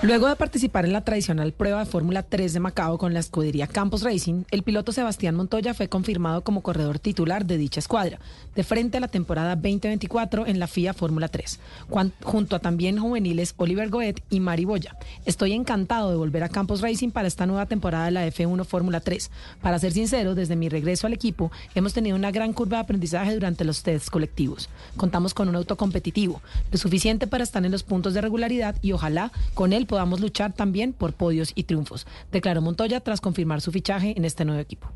Luego 0.06 0.28
de 0.28 0.36
participar 0.36 0.86
en 0.86 0.94
la 0.94 1.04
tradicional 1.04 1.52
prueba 1.52 1.80
de 1.80 1.86
Fórmula 1.88 2.22
3 2.22 2.54
de 2.54 2.60
Macao 2.60 3.00
con 3.00 3.16
la 3.16 3.20
escudería 3.22 3.66
Campos 3.66 4.04
Racing, 4.04 4.44
el 4.52 4.62
piloto 4.62 4.92
Sebastián 4.92 5.34
Montoya 5.34 5.74
fue 5.74 5.90
confirmado 5.90 6.44
como 6.44 6.62
corredor 6.62 7.00
titular 7.00 7.44
de 7.48 7.58
dicha 7.58 7.80
escuadra, 7.80 8.20
de 8.56 8.64
frente 8.64 8.98
a 8.98 9.00
la 9.00 9.08
temporada 9.08 9.56
2024 9.56 10.46
en 10.46 10.60
la 10.60 10.68
FIA 10.68 10.94
Fórmula 10.94 11.28
3, 11.28 11.60
cuan- 11.90 12.14
junto 12.22 12.56
a 12.56 12.60
también 12.60 13.00
juveniles 13.00 13.56
Oliver 13.58 13.90
Goet 13.90 14.22
y 14.30 14.42
Mari 14.42 14.66
Boya. 14.66 14.96
Estoy 15.26 15.54
encantado 15.54 16.12
de 16.12 16.18
volver 16.18 16.44
a 16.44 16.50
Campos 16.50 16.82
Racing 16.82 17.10
para 17.10 17.28
esta 17.28 17.48
nueva 17.48 17.66
temporada 17.66 18.06
de 18.06 18.12
la 18.12 18.28
F1 18.28 18.64
Fórmula 18.64 19.00
3. 19.00 19.32
Para 19.64 19.80
ser 19.80 19.92
sincero, 19.94 20.36
desde 20.36 20.56
mi 20.56 20.70
regreso 20.70 21.08
al 21.08 21.14
equipo, 21.14 21.52
hemos 21.74 21.94
tenido 21.94 22.16
una 22.16 22.30
gran 22.30 22.54
curva 22.54 22.78
de 22.78 22.84
aprendizaje 22.84 23.34
durante 23.34 23.66
los 23.66 23.82
tests 23.82 24.12
colectivos. 24.12 24.70
Contamos 24.98 25.34
con 25.34 25.50
un 25.50 25.56
auto 25.56 25.78
competitivo, 25.78 26.44
lo 26.72 26.78
suficiente 26.78 27.26
para 27.26 27.44
estar 27.44 27.66
en 27.66 27.72
los 27.72 27.82
puntos 27.82 28.14
de 28.14 28.22
regularidad 28.22 28.76
y 28.84 28.92
ojalá 28.92 29.32
con 29.56 29.74
él 29.74 29.88
podamos 29.96 30.20
luchar 30.20 30.52
también 30.52 30.92
por 30.92 31.14
podios 31.14 31.54
y 31.56 31.64
triunfos, 31.64 32.06
declaró 32.30 32.62
Montoya 32.62 33.00
tras 33.00 33.22
confirmar 33.22 33.62
su 33.62 33.72
fichaje 33.72 34.14
en 34.18 34.26
este 34.26 34.44
nuevo 34.44 34.60
equipo. 34.60 34.92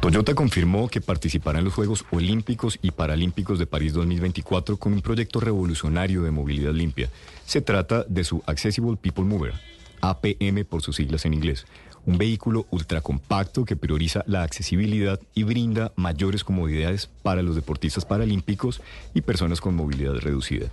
Toyota 0.00 0.34
confirmó 0.34 0.88
que 0.88 1.00
participará 1.00 1.60
en 1.60 1.64
los 1.64 1.72
Juegos 1.72 2.04
Olímpicos 2.10 2.78
y 2.82 2.90
Paralímpicos 2.90 3.58
de 3.58 3.66
París 3.66 3.94
2024 3.94 4.76
con 4.76 4.92
un 4.92 5.00
proyecto 5.00 5.40
revolucionario 5.40 6.20
de 6.22 6.32
movilidad 6.32 6.74
limpia. 6.74 7.08
Se 7.46 7.62
trata 7.62 8.04
de 8.06 8.22
su 8.22 8.42
Accessible 8.44 8.98
People 8.98 9.24
Mover, 9.24 9.54
APM 10.02 10.66
por 10.66 10.82
sus 10.82 10.96
siglas 10.96 11.24
en 11.24 11.32
inglés, 11.32 11.64
un 12.04 12.18
vehículo 12.18 12.66
ultracompacto 12.70 13.64
que 13.64 13.74
prioriza 13.74 14.22
la 14.26 14.42
accesibilidad 14.42 15.18
y 15.34 15.44
brinda 15.44 15.92
mayores 15.96 16.44
comodidades 16.44 17.08
para 17.22 17.40
los 17.40 17.56
deportistas 17.56 18.04
paralímpicos 18.04 18.82
y 19.14 19.22
personas 19.22 19.62
con 19.62 19.74
movilidad 19.74 20.16
reducida. 20.16 20.66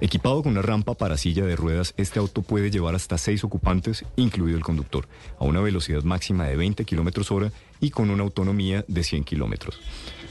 Equipado 0.00 0.42
con 0.42 0.52
una 0.52 0.60
rampa 0.60 0.94
para 0.94 1.16
silla 1.16 1.46
de 1.46 1.56
ruedas, 1.56 1.94
este 1.96 2.18
auto 2.18 2.42
puede 2.42 2.70
llevar 2.70 2.94
hasta 2.94 3.16
seis 3.16 3.42
ocupantes, 3.44 4.04
incluido 4.16 4.58
el 4.58 4.64
conductor, 4.64 5.08
a 5.38 5.44
una 5.44 5.62
velocidad 5.62 6.02
máxima 6.02 6.44
de 6.44 6.56
20 6.56 6.84
kilómetros 6.84 7.30
hora 7.30 7.50
y 7.80 7.90
con 7.90 8.10
una 8.10 8.22
autonomía 8.22 8.84
de 8.88 9.02
100 9.02 9.24
kilómetros. 9.24 9.80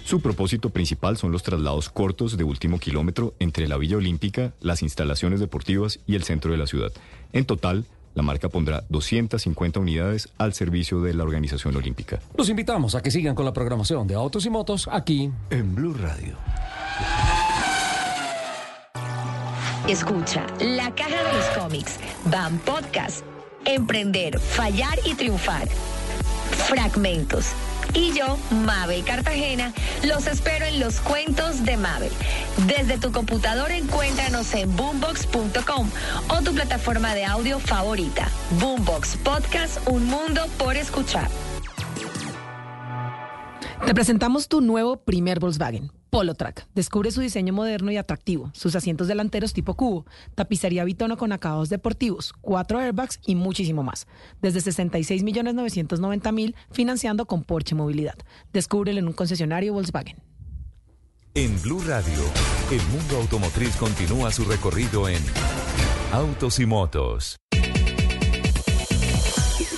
Su 0.03 0.21
propósito 0.21 0.69
principal 0.69 1.17
son 1.17 1.31
los 1.31 1.41
traslados 1.41 1.89
cortos 1.89 2.37
de 2.37 2.43
último 2.43 2.77
kilómetro 2.77 3.33
entre 3.39 3.67
la 3.67 3.77
Villa 3.77 3.97
Olímpica, 3.97 4.53
las 4.61 4.83
instalaciones 4.83 5.39
deportivas 5.39 5.99
y 6.05 6.13
el 6.13 6.23
centro 6.23 6.51
de 6.51 6.57
la 6.57 6.67
ciudad. 6.67 6.91
En 7.33 7.45
total, 7.45 7.85
la 8.13 8.21
marca 8.21 8.49
pondrá 8.49 8.83
250 8.89 9.79
unidades 9.79 10.29
al 10.37 10.53
servicio 10.53 11.01
de 11.01 11.15
la 11.15 11.23
organización 11.23 11.75
olímpica. 11.75 12.19
Los 12.37 12.49
invitamos 12.49 12.93
a 12.93 13.01
que 13.01 13.09
sigan 13.09 13.33
con 13.33 13.45
la 13.45 13.53
programación 13.53 14.07
de 14.07 14.13
Autos 14.13 14.45
y 14.45 14.51
Motos 14.51 14.87
aquí 14.91 15.31
en 15.49 15.73
Blue 15.73 15.95
Radio. 15.95 16.37
Escucha 19.87 20.47
La 20.59 20.95
Caja 20.95 21.23
de 21.23 21.33
los 21.33 21.45
Cómics, 21.57 21.99
Van 22.25 22.57
Podcast, 22.57 23.23
Emprender, 23.65 24.39
Fallar 24.39 24.97
y 25.05 25.13
Triunfar, 25.13 25.67
Fragmentos. 26.67 27.51
Y 27.93 28.11
yo, 28.13 28.37
Mabel 28.65 29.03
Cartagena, 29.03 29.73
los 30.03 30.25
espero 30.25 30.65
en 30.65 30.79
los 30.79 30.99
cuentos 31.01 31.63
de 31.63 31.77
Mabel. 31.77 32.11
Desde 32.65 32.97
tu 32.97 33.11
computadora 33.11 33.77
encuéntranos 33.77 34.55
en 34.55 34.75
boombox.com 34.75 35.87
o 36.29 36.41
tu 36.41 36.53
plataforma 36.55 37.13
de 37.13 37.25
audio 37.25 37.59
favorita. 37.59 38.27
Boombox 38.59 39.17
Podcast, 39.17 39.87
un 39.87 40.07
mundo 40.07 40.41
por 40.57 40.77
escuchar. 40.77 41.29
Te 43.85 43.93
presentamos 43.93 44.47
tu 44.47 44.61
nuevo 44.61 44.97
primer 44.97 45.39
Volkswagen, 45.39 45.91
Polo 46.15 46.33
Track. 46.33 46.65
Descubre 46.73 47.11
su 47.11 47.19
diseño 47.19 47.51
moderno 47.51 47.91
y 47.91 47.97
atractivo, 47.97 48.49
sus 48.53 48.73
asientos 48.77 49.09
delanteros 49.09 49.51
tipo 49.51 49.73
cubo, 49.73 50.05
tapicería 50.33 50.85
bitono 50.85 51.17
con 51.17 51.33
acabados 51.33 51.67
deportivos, 51.67 52.31
cuatro 52.39 52.79
airbags 52.79 53.19
y 53.25 53.35
muchísimo 53.35 53.83
más. 53.83 54.07
Desde 54.41 54.61
66 54.61 55.23
millones 55.23 55.55
990 55.55 56.31
mil 56.31 56.55
financiando 56.71 57.25
con 57.25 57.43
Porsche 57.43 57.75
Movilidad. 57.75 58.15
Descúbrelo 58.53 58.99
en 58.99 59.07
un 59.07 59.13
concesionario 59.13 59.73
Volkswagen. 59.73 60.15
En 61.33 61.61
Blue 61.61 61.83
Radio, 61.85 62.23
el 62.71 62.81
mundo 62.97 63.17
automotriz 63.17 63.75
continúa 63.75 64.31
su 64.31 64.45
recorrido 64.45 65.09
en 65.09 65.19
Autos 66.13 66.61
y 66.61 66.65
Motos. 66.65 67.35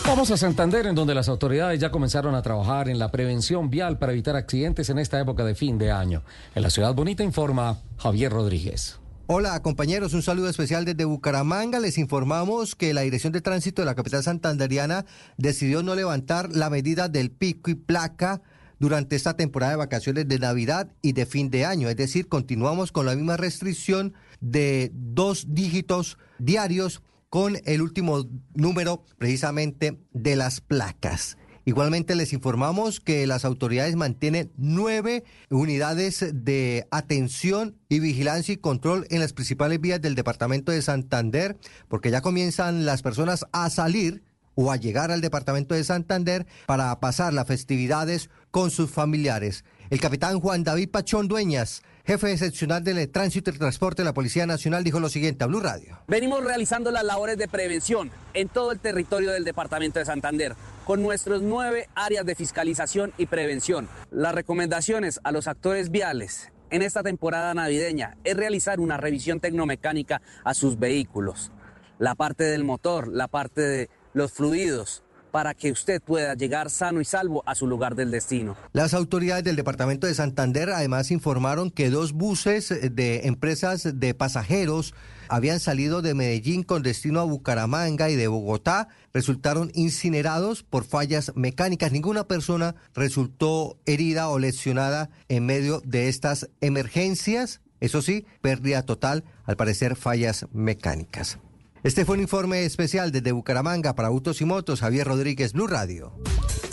Vamos 0.07 0.31
a 0.31 0.37
Santander, 0.37 0.87
en 0.87 0.95
donde 0.95 1.13
las 1.13 1.27
autoridades 1.27 1.81
ya 1.81 1.91
comenzaron 1.91 2.33
a 2.33 2.41
trabajar 2.41 2.87
en 2.87 2.97
la 2.97 3.11
prevención 3.11 3.69
vial 3.69 3.97
para 3.97 4.13
evitar 4.13 4.37
accidentes 4.37 4.89
en 4.89 4.99
esta 4.99 5.19
época 5.19 5.43
de 5.43 5.53
fin 5.53 5.77
de 5.77 5.91
año. 5.91 6.23
En 6.55 6.63
la 6.63 6.69
ciudad 6.69 6.95
bonita 6.95 7.25
informa 7.25 7.81
Javier 7.97 8.31
Rodríguez. 8.31 9.01
Hola 9.27 9.61
compañeros, 9.61 10.13
un 10.13 10.21
saludo 10.21 10.47
especial 10.47 10.85
desde 10.85 11.03
Bucaramanga. 11.03 11.81
Les 11.81 11.97
informamos 11.97 12.73
que 12.73 12.93
la 12.93 13.01
Dirección 13.01 13.33
de 13.33 13.41
Tránsito 13.41 13.81
de 13.81 13.85
la 13.85 13.95
capital 13.95 14.23
santanderiana 14.23 15.05
decidió 15.35 15.83
no 15.83 15.93
levantar 15.93 16.55
la 16.55 16.69
medida 16.69 17.09
del 17.09 17.29
pico 17.29 17.69
y 17.69 17.75
placa 17.75 18.41
durante 18.79 19.17
esta 19.17 19.35
temporada 19.35 19.73
de 19.73 19.77
vacaciones 19.77 20.25
de 20.25 20.39
Navidad 20.39 20.89
y 21.01 21.11
de 21.11 21.25
fin 21.25 21.49
de 21.49 21.65
año. 21.65 21.89
Es 21.89 21.97
decir, 21.97 22.29
continuamos 22.29 22.93
con 22.93 23.05
la 23.05 23.13
misma 23.13 23.35
restricción 23.35 24.13
de 24.39 24.89
dos 24.93 25.47
dígitos 25.49 26.17
diarios 26.39 27.01
con 27.29 27.57
el 27.65 27.81
último 27.81 28.25
número 28.53 29.03
precisamente 29.17 29.99
de 30.11 30.35
las 30.35 30.61
placas. 30.61 31.37
Igualmente 31.67 32.15
les 32.15 32.31
informamos 32.31 33.01
que 33.01 33.27
las 33.27 33.43
autoridades 33.43 33.97
mantienen 33.97 34.53
nueve 34.55 35.25
unidades 35.49 36.25
de 36.33 36.87
atención 36.91 37.75
y 37.89 37.99
vigilancia 37.99 38.53
y 38.53 38.57
control 38.57 39.05
en 39.09 39.19
las 39.19 39.33
principales 39.33 39.81
vías 39.81 40.01
del 40.01 40.15
departamento 40.15 40.71
de 40.71 40.81
Santander, 40.81 41.57
porque 41.89 42.09
ya 42.09 42.21
comienzan 42.21 42.85
las 42.85 43.01
personas 43.01 43.45
a 43.51 43.69
salir 43.69 44.23
o 44.55 44.71
a 44.71 44.77
llegar 44.77 45.11
al 45.11 45.19
departamento 45.19 45.75
de 45.75 45.83
Santander 45.83 46.47
para 46.67 46.97
pasar 47.01 47.33
las 47.33 47.47
festividades 47.47 48.29
con 48.49 48.71
sus 48.71 48.89
familiares. 48.89 49.65
El 49.89 49.99
capitán 49.99 50.39
Juan 50.39 50.63
David 50.63 50.89
Pachón 50.89 51.27
Dueñas, 51.27 51.83
jefe 52.07 52.37
seccional 52.37 52.85
del 52.85 53.09
Tránsito 53.09 53.51
y 53.51 53.57
Transporte 53.57 54.01
de 54.01 54.05
la 54.05 54.13
Policía 54.13 54.45
Nacional, 54.45 54.81
dijo 54.85 55.01
lo 55.01 55.09
siguiente 55.09 55.43
a 55.43 55.47
Blue 55.47 55.59
Radio. 55.59 55.99
Venimos 56.07 56.41
realizando 56.41 56.89
las 56.89 57.03
labores 57.03 57.37
de 57.37 57.49
prevención 57.49 58.11
en 58.33 58.47
todo 58.47 58.71
el 58.71 58.79
territorio 58.79 59.31
del 59.31 59.43
departamento 59.43 59.99
de 59.99 60.05
Santander, 60.05 60.55
con 60.85 61.01
nuestros 61.01 61.41
nueve 61.41 61.89
áreas 61.95 62.25
de 62.25 62.33
fiscalización 62.33 63.11
y 63.17 63.25
prevención. 63.25 63.89
Las 64.09 64.33
recomendaciones 64.33 65.19
a 65.25 65.33
los 65.33 65.49
actores 65.49 65.91
viales 65.91 66.53
en 66.69 66.81
esta 66.81 67.03
temporada 67.03 67.53
navideña 67.53 68.15
es 68.23 68.37
realizar 68.37 68.79
una 68.79 68.95
revisión 68.95 69.41
tecnomecánica 69.41 70.21
a 70.45 70.53
sus 70.53 70.79
vehículos, 70.79 71.51
la 71.99 72.15
parte 72.15 72.45
del 72.45 72.63
motor, 72.63 73.09
la 73.09 73.27
parte 73.27 73.59
de 73.59 73.89
los 74.13 74.31
fluidos, 74.31 75.03
para 75.31 75.53
que 75.53 75.71
usted 75.71 76.01
pueda 76.01 76.33
llegar 76.33 76.69
sano 76.69 77.01
y 77.01 77.05
salvo 77.05 77.43
a 77.45 77.55
su 77.55 77.67
lugar 77.67 77.95
del 77.95 78.11
destino. 78.11 78.55
Las 78.73 78.93
autoridades 78.93 79.43
del 79.43 79.55
departamento 79.55 80.07
de 80.07 80.13
Santander 80.13 80.69
además 80.69 81.11
informaron 81.11 81.71
que 81.71 81.89
dos 81.89 82.13
buses 82.13 82.73
de 82.91 83.27
empresas 83.27 83.99
de 83.99 84.13
pasajeros 84.13 84.93
habían 85.29 85.59
salido 85.59 86.01
de 86.01 86.13
Medellín 86.13 86.63
con 86.63 86.83
destino 86.83 87.19
a 87.19 87.23
Bucaramanga 87.25 88.09
y 88.09 88.15
de 88.15 88.27
Bogotá 88.27 88.87
resultaron 89.13 89.71
incinerados 89.73 90.63
por 90.63 90.85
fallas 90.85 91.33
mecánicas. 91.35 91.91
Ninguna 91.91 92.27
persona 92.27 92.75
resultó 92.93 93.77
herida 93.85 94.29
o 94.29 94.39
lesionada 94.39 95.09
en 95.27 95.45
medio 95.45 95.81
de 95.85 96.07
estas 96.07 96.49
emergencias. 96.61 97.61
Eso 97.79 98.01
sí, 98.01 98.25
pérdida 98.41 98.83
total, 98.83 99.23
al 99.45 99.57
parecer 99.57 99.95
fallas 99.95 100.47
mecánicas. 100.51 101.37
Este 101.83 102.05
fue 102.05 102.15
un 102.15 102.21
informe 102.21 102.65
especial 102.65 103.11
desde 103.11 103.31
Bucaramanga 103.31 103.93
para 103.95 104.07
Autos 104.07 104.41
y 104.41 104.45
Motos, 104.45 104.81
Javier 104.81 105.07
Rodríguez, 105.07 105.53
Blue 105.53 105.67
Radio. 105.67 106.13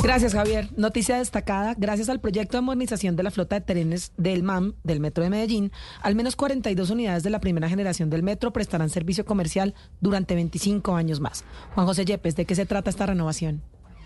Gracias, 0.03 0.33
Javier. 0.35 0.69
Noticia 0.77 1.19
destacada, 1.19 1.75
gracias 1.79 2.09
al 2.09 2.21
proyecto 2.21 2.57
de 2.57 2.63
modernización 2.63 3.17
de 3.17 3.23
la 3.23 3.31
flota 3.31 3.57
de 3.57 3.63
trenes 3.63 4.13
del 4.17 4.43
MAM, 4.43 4.75
del 4.83 5.01
Metro 5.01 5.25
de 5.25 5.31
Medellín, 5.31 5.73
al 6.03 6.15
menos 6.15 6.37
42 6.37 6.91
unidades 6.91 7.23
de 7.23 7.31
la 7.31 7.41
primera 7.41 7.69
generación 7.69 8.11
del 8.11 8.23
metro 8.23 8.53
prestarán 8.53 8.91
servicio 8.91 9.25
comercial 9.25 9.75
durante 10.01 10.35
25 10.35 10.95
años 10.95 11.21
más. 11.21 11.45
Juan 11.75 11.87
José 11.87 12.05
Yepes, 12.05 12.37
¿de 12.37 12.45
qué 12.45 12.55
se 12.55 12.67
trata 12.67 12.91
esta 12.91 13.07
renovación? 13.07 13.63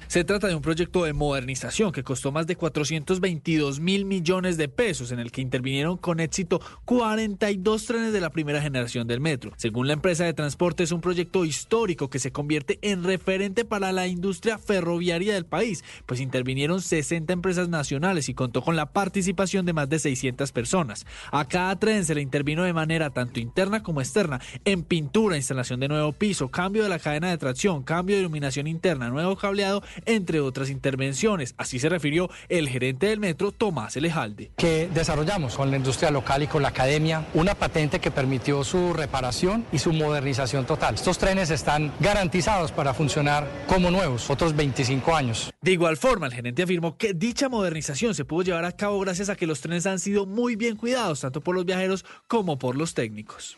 Se 0.08 0.24
trata 0.24 0.48
de 0.48 0.54
un 0.54 0.62
proyecto 0.62 1.04
de 1.04 1.12
modernización 1.12 1.92
que 1.92 2.02
costó 2.02 2.32
más 2.32 2.46
de 2.46 2.56
422 2.56 3.78
mil 3.78 4.06
millones 4.06 4.56
de 4.56 4.66
pesos, 4.66 5.12
en 5.12 5.18
el 5.18 5.30
que 5.30 5.42
intervinieron 5.42 5.98
con 5.98 6.18
éxito 6.18 6.62
42 6.86 7.84
trenes 7.84 8.14
de 8.14 8.22
la 8.22 8.30
primera 8.30 8.62
generación 8.62 9.06
del 9.06 9.20
metro. 9.20 9.52
Según 9.58 9.86
la 9.86 9.92
empresa 9.92 10.24
de 10.24 10.32
transporte, 10.32 10.82
es 10.82 10.92
un 10.92 11.02
proyecto 11.02 11.44
histórico 11.44 12.08
que 12.08 12.20
se 12.20 12.32
convierte 12.32 12.78
en 12.80 13.04
referente 13.04 13.66
para 13.66 13.92
la 13.92 14.06
industria 14.06 14.56
ferroviaria 14.56 15.34
del 15.34 15.44
país, 15.44 15.84
pues 16.06 16.20
intervinieron 16.20 16.80
60 16.80 17.30
empresas 17.34 17.68
nacionales 17.68 18.30
y 18.30 18.34
contó 18.34 18.62
con 18.62 18.76
la 18.76 18.86
participación 18.86 19.66
de 19.66 19.74
más 19.74 19.90
de 19.90 19.98
600 19.98 20.52
personas. 20.52 21.04
A 21.32 21.44
cada 21.44 21.78
tren 21.78 22.06
se 22.06 22.14
le 22.14 22.22
intervino 22.22 22.62
de 22.62 22.72
manera 22.72 23.10
tanto 23.10 23.40
interna 23.40 23.82
como 23.82 24.00
externa, 24.00 24.40
en 24.64 24.84
pintura, 24.84 25.36
instalación 25.36 25.80
de 25.80 25.88
nuevo 25.88 26.14
piso, 26.14 26.48
cambio 26.48 26.82
de 26.82 26.88
la 26.88 26.98
cadena 26.98 27.28
de 27.28 27.36
tracción, 27.36 27.82
cambio 27.82 28.16
de 28.16 28.22
iluminación 28.22 28.66
interna, 28.66 29.10
nuevo 29.10 29.36
cableado 29.36 29.82
entre 30.06 30.40
otras 30.40 30.70
intervenciones. 30.70 31.54
Así 31.56 31.78
se 31.78 31.88
refirió 31.88 32.30
el 32.48 32.68
gerente 32.68 33.06
del 33.06 33.20
metro, 33.20 33.52
Tomás 33.52 33.96
Elejalde. 33.96 34.50
Que 34.56 34.88
desarrollamos 34.92 35.56
con 35.56 35.70
la 35.70 35.76
industria 35.76 36.10
local 36.10 36.42
y 36.42 36.46
con 36.46 36.62
la 36.62 36.68
academia 36.68 37.26
una 37.34 37.54
patente 37.54 38.00
que 38.00 38.10
permitió 38.10 38.64
su 38.64 38.92
reparación 38.92 39.64
y 39.72 39.78
su 39.78 39.92
modernización 39.92 40.66
total. 40.66 40.94
Estos 40.94 41.18
trenes 41.18 41.50
están 41.50 41.92
garantizados 42.00 42.72
para 42.72 42.94
funcionar 42.94 43.48
como 43.66 43.90
nuevos, 43.90 44.30
otros 44.30 44.54
25 44.54 45.14
años. 45.14 45.50
De 45.60 45.72
igual 45.72 45.96
forma, 45.96 46.26
el 46.26 46.34
gerente 46.34 46.62
afirmó 46.62 46.96
que 46.96 47.14
dicha 47.14 47.48
modernización 47.48 48.14
se 48.14 48.24
pudo 48.24 48.42
llevar 48.42 48.64
a 48.64 48.72
cabo 48.72 49.00
gracias 49.00 49.28
a 49.28 49.36
que 49.36 49.46
los 49.46 49.60
trenes 49.60 49.86
han 49.86 49.98
sido 49.98 50.26
muy 50.26 50.56
bien 50.56 50.76
cuidados, 50.76 51.20
tanto 51.20 51.40
por 51.40 51.54
los 51.54 51.64
viajeros 51.64 52.04
como 52.26 52.58
por 52.58 52.76
los 52.76 52.94
técnicos. 52.94 53.56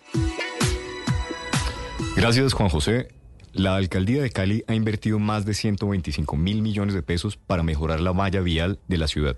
Gracias, 2.16 2.52
Juan 2.52 2.68
José. 2.68 3.19
La 3.52 3.74
alcaldía 3.74 4.22
de 4.22 4.30
Cali 4.30 4.62
ha 4.68 4.74
invertido 4.74 5.18
más 5.18 5.44
de 5.44 5.54
125 5.54 6.36
mil 6.36 6.62
millones 6.62 6.94
de 6.94 7.02
pesos 7.02 7.36
para 7.36 7.64
mejorar 7.64 8.00
la 8.00 8.12
malla 8.12 8.40
vial 8.40 8.78
de 8.86 8.96
la 8.96 9.08
ciudad. 9.08 9.36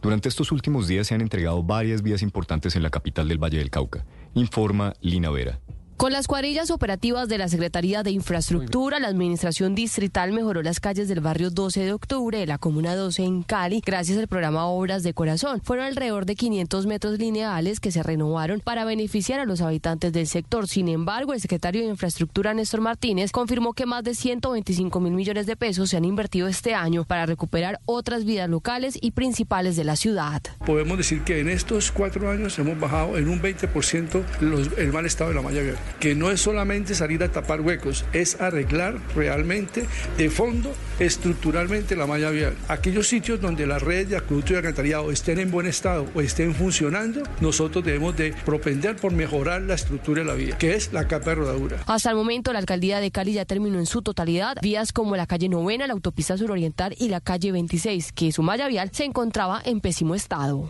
Durante 0.00 0.28
estos 0.28 0.52
últimos 0.52 0.86
días 0.86 1.08
se 1.08 1.16
han 1.16 1.22
entregado 1.22 1.64
varias 1.64 2.02
vías 2.02 2.22
importantes 2.22 2.76
en 2.76 2.84
la 2.84 2.90
capital 2.90 3.26
del 3.26 3.42
Valle 3.42 3.58
del 3.58 3.70
Cauca, 3.70 4.06
informa 4.34 4.94
Lina 5.00 5.30
Vera. 5.30 5.58
Con 5.98 6.12
las 6.12 6.28
cuadrillas 6.28 6.70
operativas 6.70 7.28
de 7.28 7.38
la 7.38 7.48
Secretaría 7.48 8.04
de 8.04 8.12
Infraestructura, 8.12 9.00
la 9.00 9.08
Administración 9.08 9.74
Distrital 9.74 10.30
mejoró 10.32 10.62
las 10.62 10.78
calles 10.78 11.08
del 11.08 11.18
barrio 11.18 11.50
12 11.50 11.80
de 11.80 11.92
octubre 11.92 12.38
de 12.38 12.46
la 12.46 12.56
Comuna 12.56 12.94
12 12.94 13.24
en 13.24 13.42
Cali 13.42 13.82
gracias 13.84 14.16
al 14.16 14.28
programa 14.28 14.66
Obras 14.68 15.02
de 15.02 15.12
Corazón. 15.12 15.60
Fueron 15.64 15.86
alrededor 15.86 16.24
de 16.24 16.36
500 16.36 16.86
metros 16.86 17.18
lineales 17.18 17.80
que 17.80 17.90
se 17.90 18.04
renovaron 18.04 18.60
para 18.60 18.84
beneficiar 18.84 19.40
a 19.40 19.44
los 19.44 19.60
habitantes 19.60 20.12
del 20.12 20.28
sector. 20.28 20.68
Sin 20.68 20.86
embargo, 20.86 21.34
el 21.34 21.40
secretario 21.40 21.82
de 21.82 21.88
Infraestructura, 21.88 22.54
Néstor 22.54 22.80
Martínez, 22.80 23.32
confirmó 23.32 23.72
que 23.72 23.84
más 23.84 24.04
de 24.04 24.14
125 24.14 25.00
mil 25.00 25.14
millones 25.14 25.46
de 25.46 25.56
pesos 25.56 25.90
se 25.90 25.96
han 25.96 26.04
invertido 26.04 26.46
este 26.46 26.76
año 26.76 27.02
para 27.06 27.26
recuperar 27.26 27.80
otras 27.86 28.24
vías 28.24 28.48
locales 28.48 28.96
y 29.00 29.10
principales 29.10 29.74
de 29.74 29.82
la 29.82 29.96
ciudad. 29.96 30.42
Podemos 30.64 30.96
decir 30.96 31.22
que 31.24 31.40
en 31.40 31.48
estos 31.48 31.90
cuatro 31.90 32.30
años 32.30 32.56
hemos 32.60 32.78
bajado 32.78 33.18
en 33.18 33.28
un 33.28 33.42
20% 33.42 34.22
los- 34.40 34.70
el 34.78 34.92
mal 34.92 35.04
estado 35.04 35.30
de 35.30 35.34
la 35.34 35.42
malla 35.42 35.60
vial 35.62 35.76
que 36.00 36.14
no 36.14 36.30
es 36.30 36.40
solamente 36.40 36.94
salir 36.94 37.22
a 37.22 37.30
tapar 37.30 37.60
huecos, 37.60 38.04
es 38.12 38.40
arreglar 38.40 38.98
realmente 39.14 39.86
de 40.16 40.30
fondo, 40.30 40.72
estructuralmente 40.98 41.96
la 41.96 42.06
malla 42.06 42.30
vial. 42.30 42.56
Aquellos 42.68 43.08
sitios 43.08 43.40
donde 43.40 43.66
la 43.66 43.78
red 43.78 44.08
de 44.08 44.16
acueducto 44.16 44.52
y 44.52 44.56
alcantarillado 44.56 45.10
estén 45.10 45.38
en 45.38 45.50
buen 45.50 45.66
estado 45.66 46.06
o 46.14 46.20
estén 46.20 46.54
funcionando, 46.54 47.22
nosotros 47.40 47.84
debemos 47.84 48.16
de 48.16 48.34
propender 48.44 48.96
por 48.96 49.12
mejorar 49.12 49.62
la 49.62 49.74
estructura 49.74 50.22
de 50.22 50.28
la 50.28 50.34
vía, 50.34 50.58
que 50.58 50.74
es 50.74 50.92
la 50.92 51.06
capa 51.06 51.30
de 51.30 51.36
rodadura. 51.36 51.78
Hasta 51.86 52.10
el 52.10 52.16
momento, 52.16 52.52
la 52.52 52.58
alcaldía 52.58 53.00
de 53.00 53.10
Cali 53.10 53.32
ya 53.32 53.44
terminó 53.44 53.78
en 53.78 53.86
su 53.86 54.02
totalidad 54.02 54.56
vías 54.62 54.92
como 54.92 55.16
la 55.16 55.26
calle 55.26 55.48
Novena, 55.48 55.86
la 55.86 55.92
autopista 55.92 56.36
suroriental 56.36 56.94
y 56.98 57.08
la 57.08 57.20
calle 57.20 57.52
26, 57.52 58.12
que 58.12 58.32
su 58.32 58.42
malla 58.42 58.68
vial 58.68 58.90
se 58.92 59.04
encontraba 59.04 59.60
en 59.64 59.80
pésimo 59.80 60.14
estado. 60.14 60.68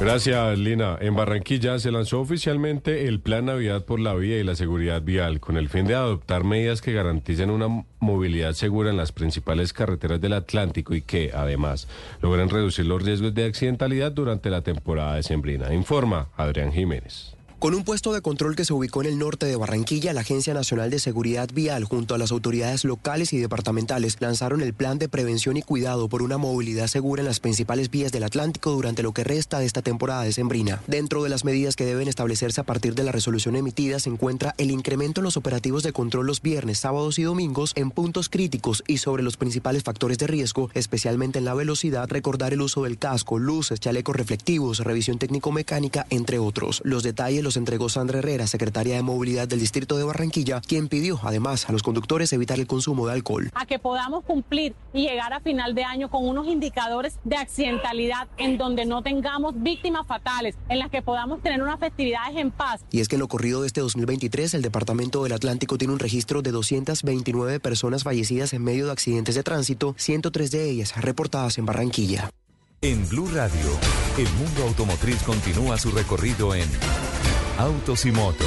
Gracias, 0.00 0.58
Lina. 0.60 0.96
En 1.00 1.16
Barranquilla 1.16 1.76
se 1.80 1.90
lanzó 1.90 2.20
oficialmente 2.20 3.08
el 3.08 3.18
Plan 3.18 3.46
Navidad 3.46 3.84
por 3.84 3.98
la 3.98 4.14
Vía 4.14 4.38
y 4.38 4.44
la 4.44 4.54
Seguridad 4.54 5.02
Vial, 5.02 5.40
con 5.40 5.56
el 5.56 5.68
fin 5.68 5.86
de 5.86 5.96
adoptar 5.96 6.44
medidas 6.44 6.80
que 6.80 6.92
garanticen 6.92 7.50
una 7.50 7.84
movilidad 7.98 8.52
segura 8.52 8.90
en 8.90 8.96
las 8.96 9.10
principales 9.10 9.72
carreteras 9.72 10.20
del 10.20 10.34
Atlántico 10.34 10.94
y 10.94 11.02
que, 11.02 11.32
además, 11.34 11.88
logren 12.22 12.48
reducir 12.48 12.86
los 12.86 13.02
riesgos 13.02 13.34
de 13.34 13.46
accidentalidad 13.46 14.12
durante 14.12 14.50
la 14.50 14.62
temporada 14.62 15.16
decembrina. 15.16 15.74
Informa 15.74 16.28
Adrián 16.36 16.72
Jiménez. 16.72 17.37
Con 17.58 17.74
un 17.74 17.82
puesto 17.82 18.12
de 18.12 18.20
control 18.20 18.54
que 18.54 18.64
se 18.64 18.72
ubicó 18.72 19.00
en 19.00 19.08
el 19.08 19.18
norte 19.18 19.44
de 19.46 19.56
Barranquilla, 19.56 20.12
la 20.12 20.20
Agencia 20.20 20.54
Nacional 20.54 20.90
de 20.90 21.00
Seguridad 21.00 21.48
Vial, 21.52 21.82
junto 21.82 22.14
a 22.14 22.18
las 22.18 22.30
autoridades 22.30 22.84
locales 22.84 23.32
y 23.32 23.38
departamentales, 23.38 24.18
lanzaron 24.20 24.60
el 24.60 24.74
plan 24.74 25.00
de 25.00 25.08
prevención 25.08 25.56
y 25.56 25.62
cuidado 25.62 26.08
por 26.08 26.22
una 26.22 26.38
movilidad 26.38 26.86
segura 26.86 27.20
en 27.20 27.26
las 27.26 27.40
principales 27.40 27.90
vías 27.90 28.12
del 28.12 28.22
Atlántico 28.22 28.70
durante 28.70 29.02
lo 29.02 29.10
que 29.10 29.24
resta 29.24 29.58
de 29.58 29.66
esta 29.66 29.82
temporada 29.82 30.22
decembrina. 30.22 30.80
Dentro 30.86 31.24
de 31.24 31.30
las 31.30 31.44
medidas 31.44 31.74
que 31.74 31.84
deben 31.84 32.06
establecerse 32.06 32.60
a 32.60 32.64
partir 32.64 32.94
de 32.94 33.02
la 33.02 33.10
resolución 33.10 33.56
emitida 33.56 33.98
se 33.98 34.08
encuentra 34.08 34.54
el 34.56 34.70
incremento 34.70 35.20
en 35.20 35.24
los 35.24 35.36
operativos 35.36 35.82
de 35.82 35.92
control 35.92 36.28
los 36.28 36.42
viernes, 36.42 36.78
sábados 36.78 37.18
y 37.18 37.24
domingos 37.24 37.72
en 37.74 37.90
puntos 37.90 38.28
críticos 38.28 38.84
y 38.86 38.98
sobre 38.98 39.24
los 39.24 39.36
principales 39.36 39.82
factores 39.82 40.18
de 40.18 40.28
riesgo, 40.28 40.70
especialmente 40.74 41.40
en 41.40 41.44
la 41.44 41.54
velocidad, 41.54 42.08
recordar 42.08 42.52
el 42.52 42.60
uso 42.60 42.84
del 42.84 42.98
casco, 42.98 43.40
luces, 43.40 43.80
chalecos 43.80 44.14
reflectivos, 44.14 44.78
revisión 44.78 45.18
técnico-mecánica, 45.18 46.06
entre 46.10 46.38
otros. 46.38 46.82
Los 46.84 47.02
detalles 47.02 47.47
los 47.48 47.56
entregó 47.56 47.88
Sandra 47.88 48.18
Herrera, 48.18 48.46
secretaria 48.46 48.96
de 48.96 49.02
Movilidad 49.02 49.48
del 49.48 49.58
Distrito 49.58 49.96
de 49.96 50.04
Barranquilla, 50.04 50.60
quien 50.60 50.88
pidió 50.88 51.18
además 51.22 51.66
a 51.66 51.72
los 51.72 51.82
conductores 51.82 52.30
evitar 52.34 52.58
el 52.58 52.66
consumo 52.66 53.06
de 53.06 53.14
alcohol. 53.14 53.50
A 53.54 53.64
que 53.64 53.78
podamos 53.78 54.22
cumplir 54.24 54.74
y 54.92 55.08
llegar 55.08 55.32
a 55.32 55.40
final 55.40 55.74
de 55.74 55.82
año 55.82 56.10
con 56.10 56.28
unos 56.28 56.46
indicadores 56.46 57.18
de 57.24 57.36
accidentalidad 57.36 58.28
en 58.36 58.58
donde 58.58 58.84
no 58.84 59.02
tengamos 59.02 59.54
víctimas 59.62 60.06
fatales, 60.06 60.56
en 60.68 60.78
las 60.78 60.90
que 60.90 61.00
podamos 61.00 61.40
tener 61.40 61.62
unas 61.62 61.80
festividades 61.80 62.36
en 62.36 62.50
paz. 62.50 62.84
Y 62.90 63.00
es 63.00 63.08
que 63.08 63.16
en 63.16 63.20
lo 63.20 63.28
corrido 63.28 63.62
de 63.62 63.68
este 63.68 63.80
2023, 63.80 64.52
el 64.52 64.60
Departamento 64.60 65.22
del 65.22 65.32
Atlántico 65.32 65.78
tiene 65.78 65.94
un 65.94 66.00
registro 66.00 66.42
de 66.42 66.50
229 66.50 67.60
personas 67.60 68.04
fallecidas 68.04 68.52
en 68.52 68.62
medio 68.62 68.84
de 68.84 68.92
accidentes 68.92 69.36
de 69.36 69.42
tránsito, 69.42 69.94
103 69.96 70.50
de 70.50 70.68
ellas 70.68 70.94
reportadas 71.00 71.56
en 71.56 71.64
Barranquilla. 71.64 72.28
En 72.82 73.08
Blue 73.08 73.28
Radio, 73.32 73.70
el 74.18 74.28
mundo 74.34 74.64
automotriz 74.64 75.22
continúa 75.22 75.78
su 75.78 75.90
recorrido 75.90 76.54
en 76.54 76.68
Autos 77.58 78.06
y 78.06 78.12
Motos. 78.12 78.46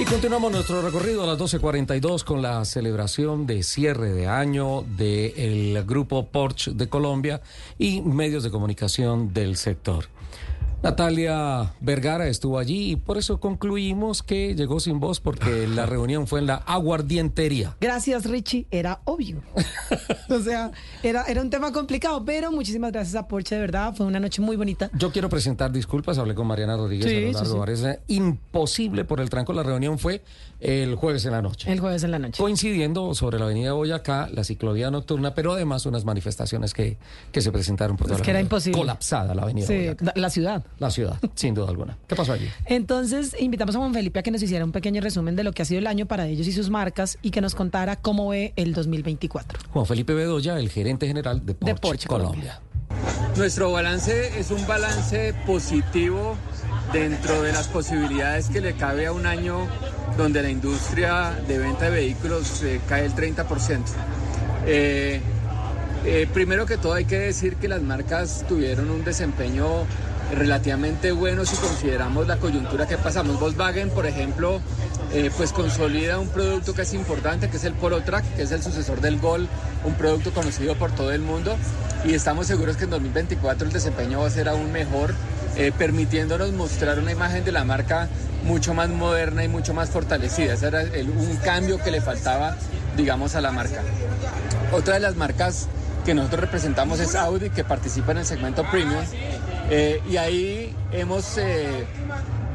Y 0.00 0.04
continuamos 0.04 0.50
nuestro 0.50 0.82
recorrido 0.82 1.22
a 1.22 1.26
las 1.28 1.38
12.42 1.38 2.24
con 2.24 2.42
la 2.42 2.64
celebración 2.64 3.46
de 3.46 3.62
cierre 3.62 4.12
de 4.12 4.26
año 4.26 4.82
del 4.82 5.84
grupo 5.84 6.26
Porsche 6.26 6.72
de 6.72 6.88
Colombia 6.88 7.40
y 7.78 8.00
medios 8.00 8.42
de 8.42 8.50
comunicación 8.50 9.32
del 9.32 9.56
sector. 9.56 10.06
Natalia 10.82 11.72
Vergara 11.80 12.28
estuvo 12.28 12.58
allí 12.58 12.92
y 12.92 12.96
por 12.96 13.18
eso 13.18 13.40
concluimos 13.40 14.22
que 14.22 14.54
llegó 14.54 14.78
sin 14.80 15.00
voz 15.00 15.20
porque 15.20 15.66
la 15.66 15.86
reunión 15.86 16.26
fue 16.26 16.38
en 16.40 16.46
la 16.46 16.54
aguardientería. 16.56 17.76
Gracias, 17.80 18.24
Richie. 18.26 18.66
Era 18.70 19.00
obvio. 19.04 19.42
o 20.30 20.38
sea, 20.40 20.70
era, 21.02 21.24
era 21.24 21.42
un 21.42 21.50
tema 21.50 21.72
complicado, 21.72 22.24
pero 22.24 22.52
muchísimas 22.52 22.92
gracias 22.92 23.16
a 23.16 23.26
Porsche, 23.26 23.56
de 23.56 23.60
verdad. 23.62 23.92
Fue 23.94 24.06
una 24.06 24.20
noche 24.20 24.40
muy 24.40 24.56
bonita. 24.56 24.90
Yo 24.94 25.10
quiero 25.10 25.28
presentar 25.28 25.72
disculpas. 25.72 26.18
Hablé 26.18 26.34
con 26.34 26.46
Mariana 26.46 26.76
Rodríguez 26.76 27.06
Sí, 27.06 27.32
sí. 27.76 28.14
Imposible 28.14 29.04
por 29.04 29.20
el 29.20 29.30
tranco. 29.30 29.52
La 29.52 29.62
reunión 29.62 29.98
fue 29.98 30.22
el 30.60 30.94
jueves 30.94 31.24
en 31.24 31.32
la 31.32 31.42
noche. 31.42 31.70
El 31.72 31.80
jueves 31.80 32.02
en 32.04 32.10
la 32.12 32.18
noche. 32.18 32.40
Coincidiendo 32.40 33.14
sobre 33.14 33.38
la 33.38 33.46
avenida 33.46 33.72
Boyacá, 33.72 34.28
la 34.32 34.44
ciclovía 34.44 34.90
nocturna, 34.90 35.34
pero 35.34 35.52
además 35.52 35.86
unas 35.86 36.04
manifestaciones 36.04 36.72
que, 36.74 36.98
que 37.32 37.40
se 37.40 37.50
presentaron 37.52 37.96
por 37.96 38.06
toda 38.06 38.16
Es 38.16 38.20
la 38.20 38.24
que 38.24 38.30
era 38.30 38.40
imposible. 38.40 38.78
Colapsada 38.78 39.34
la 39.34 39.42
avenida 39.42 39.66
Sí, 39.66 39.74
Boyacá. 39.76 40.04
la, 40.04 40.12
la 40.16 40.30
ciudad. 40.30 40.64
La 40.78 40.90
ciudad, 40.90 41.18
sin 41.34 41.54
duda 41.54 41.68
alguna. 41.68 41.98
¿Qué 42.06 42.14
pasó 42.14 42.32
allí? 42.32 42.48
Entonces, 42.66 43.34
invitamos 43.38 43.74
a 43.74 43.78
Juan 43.78 43.92
Felipe 43.92 44.20
a 44.20 44.22
que 44.22 44.30
nos 44.30 44.42
hiciera 44.42 44.64
un 44.64 44.72
pequeño 44.72 45.00
resumen 45.00 45.34
de 45.34 45.44
lo 45.44 45.52
que 45.52 45.62
ha 45.62 45.64
sido 45.64 45.80
el 45.80 45.86
año 45.86 46.06
para 46.06 46.26
ellos 46.28 46.46
y 46.46 46.52
sus 46.52 46.70
marcas 46.70 47.18
y 47.22 47.30
que 47.30 47.40
nos 47.40 47.54
contara 47.54 47.96
cómo 47.96 48.28
ve 48.28 48.52
el 48.56 48.74
2024. 48.74 49.58
Juan 49.72 49.86
Felipe 49.86 50.14
Bedoya, 50.14 50.58
el 50.58 50.68
gerente 50.70 51.06
general 51.06 51.44
de 51.44 51.54
Porsche, 51.54 51.80
Porsche 51.80 52.08
Colombia. 52.08 52.60
Nuestro 53.36 53.70
balance 53.70 54.38
es 54.38 54.50
un 54.50 54.66
balance 54.66 55.34
positivo 55.46 56.36
dentro 56.92 57.42
de 57.42 57.52
las 57.52 57.68
posibilidades 57.68 58.48
que 58.48 58.60
le 58.60 58.74
cabe 58.74 59.06
a 59.06 59.12
un 59.12 59.26
año 59.26 59.66
donde 60.16 60.42
la 60.42 60.50
industria 60.50 61.38
de 61.46 61.58
venta 61.58 61.84
de 61.86 61.90
vehículos 61.90 62.62
eh, 62.62 62.80
cae 62.88 63.04
el 63.04 63.14
30%. 63.14 63.82
Eh, 64.66 65.20
eh, 66.04 66.28
primero 66.32 66.66
que 66.66 66.76
todo 66.76 66.94
hay 66.94 67.04
que 67.04 67.18
decir 67.18 67.56
que 67.56 67.68
las 67.68 67.82
marcas 67.82 68.44
tuvieron 68.48 68.90
un 68.90 69.04
desempeño 69.04 69.66
relativamente 70.32 71.12
bueno 71.12 71.44
si 71.44 71.56
consideramos 71.56 72.26
la 72.26 72.36
coyuntura 72.36 72.86
que 72.86 72.98
pasamos. 72.98 73.40
Volkswagen, 73.40 73.90
por 73.90 74.06
ejemplo, 74.06 74.60
eh, 75.12 75.30
pues 75.36 75.52
consolida 75.52 76.18
un 76.18 76.28
producto 76.28 76.74
que 76.74 76.82
es 76.82 76.94
importante, 76.94 77.48
que 77.48 77.56
es 77.56 77.64
el 77.64 77.74
Polo 77.74 78.02
Track, 78.02 78.36
que 78.36 78.42
es 78.42 78.52
el 78.52 78.62
sucesor 78.62 79.00
del 79.00 79.18
Gol, 79.18 79.48
un 79.84 79.94
producto 79.94 80.32
conocido 80.32 80.74
por 80.76 80.90
todo 80.92 81.12
el 81.12 81.20
mundo 81.20 81.56
y 82.04 82.14
estamos 82.14 82.46
seguros 82.46 82.76
que 82.76 82.84
en 82.84 82.90
2024 82.90 83.66
el 83.66 83.72
desempeño 83.72 84.20
va 84.20 84.26
a 84.26 84.30
ser 84.30 84.48
aún 84.48 84.70
mejor, 84.70 85.14
eh, 85.56 85.72
permitiéndonos 85.76 86.52
mostrar 86.52 86.98
una 86.98 87.12
imagen 87.12 87.44
de 87.44 87.52
la 87.52 87.64
marca 87.64 88.08
mucho 88.44 88.72
más 88.74 88.88
moderna 88.88 89.44
y 89.44 89.48
mucho 89.48 89.74
más 89.74 89.90
fortalecida. 89.90 90.54
Ese 90.54 90.68
era 90.68 90.82
un 90.82 91.36
cambio 91.44 91.82
que 91.82 91.90
le 91.90 92.00
faltaba, 92.00 92.56
digamos, 92.96 93.34
a 93.34 93.40
la 93.40 93.50
marca. 93.50 93.82
Otra 94.72 94.94
de 94.94 95.00
las 95.00 95.16
marcas 95.16 95.68
que 96.08 96.14
nosotros 96.14 96.40
representamos 96.40 97.00
es 97.00 97.14
Audi, 97.14 97.50
que 97.50 97.64
participa 97.64 98.12
en 98.12 98.18
el 98.18 98.24
segmento 98.24 98.64
premium. 98.70 99.04
Eh, 99.68 100.00
y 100.10 100.16
ahí 100.16 100.74
hemos 100.90 101.36
eh, 101.36 101.84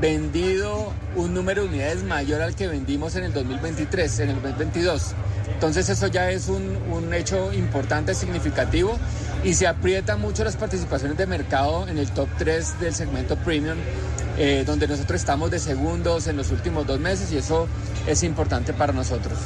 vendido 0.01 0.91
un 1.15 1.35
número 1.35 1.61
de 1.61 1.67
unidades 1.67 2.03
mayor 2.03 2.41
al 2.41 2.55
que 2.55 2.67
vendimos 2.67 3.15
en 3.15 3.25
el 3.25 3.31
2023, 3.31 4.21
en 4.21 4.29
el 4.31 4.35
2022. 4.41 5.13
Entonces 5.53 5.87
eso 5.87 6.07
ya 6.07 6.31
es 6.31 6.47
un, 6.47 6.79
un 6.91 7.13
hecho 7.13 7.53
importante, 7.53 8.15
significativo, 8.15 8.97
y 9.43 9.53
se 9.53 9.67
aprieta 9.67 10.17
mucho 10.17 10.43
las 10.43 10.55
participaciones 10.55 11.15
de 11.15 11.27
mercado 11.27 11.87
en 11.87 11.99
el 11.99 12.09
top 12.09 12.29
3 12.39 12.79
del 12.79 12.95
segmento 12.95 13.35
premium, 13.35 13.77
eh, 14.39 14.63
donde 14.65 14.87
nosotros 14.87 15.19
estamos 15.19 15.51
de 15.51 15.59
segundos 15.59 16.25
en 16.25 16.37
los 16.37 16.49
últimos 16.49 16.87
dos 16.87 16.99
meses, 16.99 17.31
y 17.31 17.37
eso 17.37 17.67
es 18.07 18.23
importante 18.23 18.73
para 18.73 18.93
nosotros. 18.93 19.37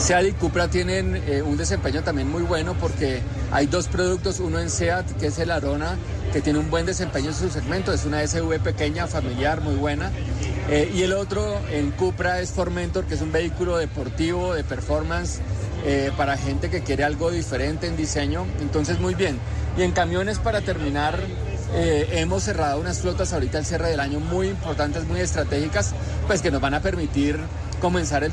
SEAT 0.00 0.28
y 0.28 0.32
Cupra 0.32 0.68
tienen 0.68 1.14
eh, 1.26 1.42
un 1.42 1.58
desempeño 1.58 2.02
también 2.02 2.30
muy 2.30 2.42
bueno 2.42 2.74
porque 2.74 3.20
hay 3.52 3.66
dos 3.66 3.86
productos, 3.86 4.40
uno 4.40 4.58
en 4.58 4.70
SEAT 4.70 5.18
que 5.18 5.26
es 5.26 5.38
el 5.38 5.50
Arona, 5.50 5.98
que 6.32 6.40
tiene 6.40 6.58
un 6.58 6.70
buen 6.70 6.86
desempeño 6.86 7.28
en 7.28 7.34
su 7.34 7.50
segmento, 7.50 7.92
es 7.92 8.06
una 8.06 8.26
SUV 8.26 8.60
pequeña, 8.60 9.06
familiar, 9.06 9.60
muy 9.60 9.74
buena. 9.74 10.10
Eh, 10.70 10.90
y 10.94 11.02
el 11.02 11.12
otro 11.12 11.60
en 11.70 11.90
Cupra 11.90 12.40
es 12.40 12.50
Formentor, 12.50 13.04
que 13.04 13.14
es 13.14 13.20
un 13.20 13.30
vehículo 13.30 13.76
deportivo, 13.76 14.54
de 14.54 14.64
performance, 14.64 15.40
eh, 15.84 16.10
para 16.16 16.38
gente 16.38 16.70
que 16.70 16.82
quiere 16.82 17.04
algo 17.04 17.30
diferente 17.30 17.86
en 17.86 17.96
diseño. 17.96 18.46
Entonces, 18.60 19.00
muy 19.00 19.14
bien. 19.14 19.38
Y 19.76 19.82
en 19.82 19.92
camiones, 19.92 20.38
para 20.38 20.62
terminar, 20.62 21.20
hemos 21.72 22.42
cerrado 22.42 22.80
unas 22.80 22.98
flotas 22.98 23.32
ahorita 23.32 23.58
al 23.58 23.66
cierre 23.66 23.90
del 23.90 24.00
año 24.00 24.18
muy 24.18 24.48
importantes, 24.48 25.04
muy 25.04 25.20
estratégicas, 25.20 25.92
pues 26.26 26.42
que 26.42 26.50
nos 26.50 26.60
van 26.60 26.74
a 26.74 26.80
permitir 26.80 27.38
comenzar 27.80 28.24
el 28.24 28.32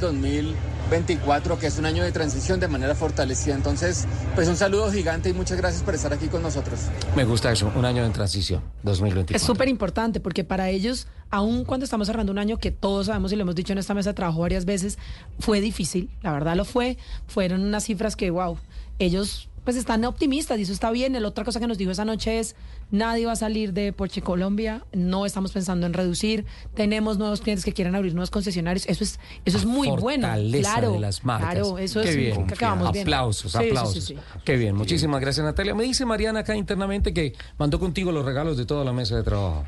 2024, 0.90 1.60
que 1.60 1.68
es 1.68 1.78
un 1.78 1.86
año 1.86 2.04
de 2.04 2.14
transición 2.14 2.62
de 2.62 2.68
manera 2.70 2.96
fortalecida. 2.96 3.56
Entonces, 3.56 4.08
pues 4.36 4.48
un 4.48 4.56
saludo 4.56 4.90
gigante 4.90 5.30
y 5.30 5.34
muchas 5.34 5.58
gracias 5.58 5.84
por 5.84 5.94
estar 5.94 6.14
aquí 6.14 6.28
con 6.28 6.42
nosotros. 6.42 6.80
Me 7.16 7.26
gusta 7.26 7.52
eso, 7.52 7.70
un 7.76 7.84
año 7.84 8.06
en 8.06 8.14
transición, 8.14 8.62
2024. 8.84 9.36
Es 9.36 9.44
súper 9.44 9.68
importante 9.68 10.22
porque 10.22 10.46
para 10.46 10.70
ellos, 10.70 11.08
aun 11.30 11.66
cuando 11.66 11.84
estamos 11.84 12.08
cerrando 12.08 12.32
un 12.32 12.40
año 12.40 12.58
que 12.58 12.72
todos 12.72 13.08
sabemos 13.08 13.34
y 13.34 13.36
lo 13.36 13.42
hemos 13.42 13.56
dicho 13.56 13.74
en 13.74 13.80
esta 13.80 13.94
mesa 13.94 14.12
de 14.12 14.14
trabajo 14.14 14.40
varias 14.40 14.64
veces, 14.64 14.98
fue 15.40 15.60
difícil, 15.60 16.10
la 16.22 16.32
verdad 16.32 16.56
lo 16.56 16.64
fue, 16.64 16.98
fueron 17.28 17.64
unas 17.64 17.84
cifras 17.84 18.16
que, 18.16 18.30
wow, 18.30 18.58
ellos 18.98 19.50
pues 19.66 19.76
están 19.76 20.06
optimistas 20.06 20.58
y 20.60 20.62
eso 20.62 20.72
está 20.72 20.90
bien. 20.92 21.12
La 21.22 21.28
otra 21.28 21.44
cosa 21.44 21.60
que 21.60 21.68
nos 21.68 21.78
dijo 21.78 21.92
esa 21.92 22.06
noche 22.06 22.40
es, 22.40 22.56
nadie 22.92 23.26
va 23.26 23.34
a 23.34 23.36
salir 23.36 23.74
de 23.74 23.92
Porsche 23.94 24.22
Colombia, 24.22 24.86
no 24.94 25.26
estamos 25.26 25.52
pensando 25.52 25.86
en 25.86 25.94
reducir, 25.94 26.46
tenemos 26.74 27.18
nuevos 27.18 27.42
clientes 27.42 27.66
que 27.66 27.74
quieren 27.74 27.96
abrir 27.96 28.14
nuevos 28.14 28.32
concesionarios, 28.32 28.86
eso 28.88 29.04
es 29.04 29.20
eso 29.46 29.58
es 29.58 29.66
muy 29.66 29.90
bueno. 29.90 30.28
Fortaleza 30.28 30.72
Claro, 30.74 30.92
de 30.94 31.00
las 31.00 31.24
marcas. 31.26 31.52
claro, 31.56 31.78
eso 31.78 32.02
Qué 32.02 32.10
es 32.10 32.16
bien. 32.16 32.32
significa 32.34 32.56
que 32.60 32.66
vamos 32.66 32.92
bien. 32.92 33.04
Aplausos, 33.08 33.52
Sí, 33.52 33.58
sí, 33.58 33.64
sí, 33.64 33.70
aplausos. 33.70 34.04
sí. 34.06 34.16
Qué 34.46 34.58
bien, 34.58 34.76
muchísimas 34.76 35.20
gracias 35.22 35.46
Natalia. 35.46 35.76
Me 35.76 35.84
dice 35.84 36.06
Mariana 36.06 36.40
acá 36.40 36.56
internamente 36.56 37.14
que 37.14 37.34
mandó 37.58 37.80
contigo 37.80 38.12
los 38.12 38.24
regalos 38.26 38.58
de 38.58 38.66
toda 38.66 38.84
la 38.86 38.94
mesa 38.94 39.16
de 39.16 39.24
trabajo. 39.24 39.66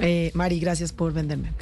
Eh, 0.00 0.30
Mari, 0.34 0.60
gracias 0.60 0.92
por 0.92 1.12
venderme. 1.12 1.52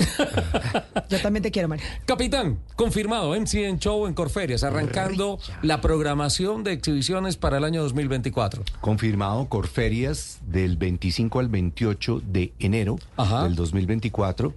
Yo 1.08 1.20
también 1.20 1.42
te 1.42 1.50
quiero, 1.50 1.68
Mari. 1.68 1.82
Capitán, 2.04 2.58
confirmado, 2.74 3.38
MCN 3.38 3.78
Show 3.78 4.06
en 4.06 4.14
Corferias, 4.14 4.64
arrancando 4.64 5.38
la 5.62 5.80
programación 5.80 6.64
de 6.64 6.72
exhibiciones 6.72 7.36
para 7.36 7.58
el 7.58 7.64
año 7.64 7.82
2024. 7.82 8.62
Confirmado 8.80 9.48
Corferias 9.48 10.40
del 10.46 10.76
25 10.76 11.38
al 11.38 11.48
28 11.48 12.22
de 12.26 12.52
enero 12.58 12.98
del 13.42 13.54
2024. 13.54 14.54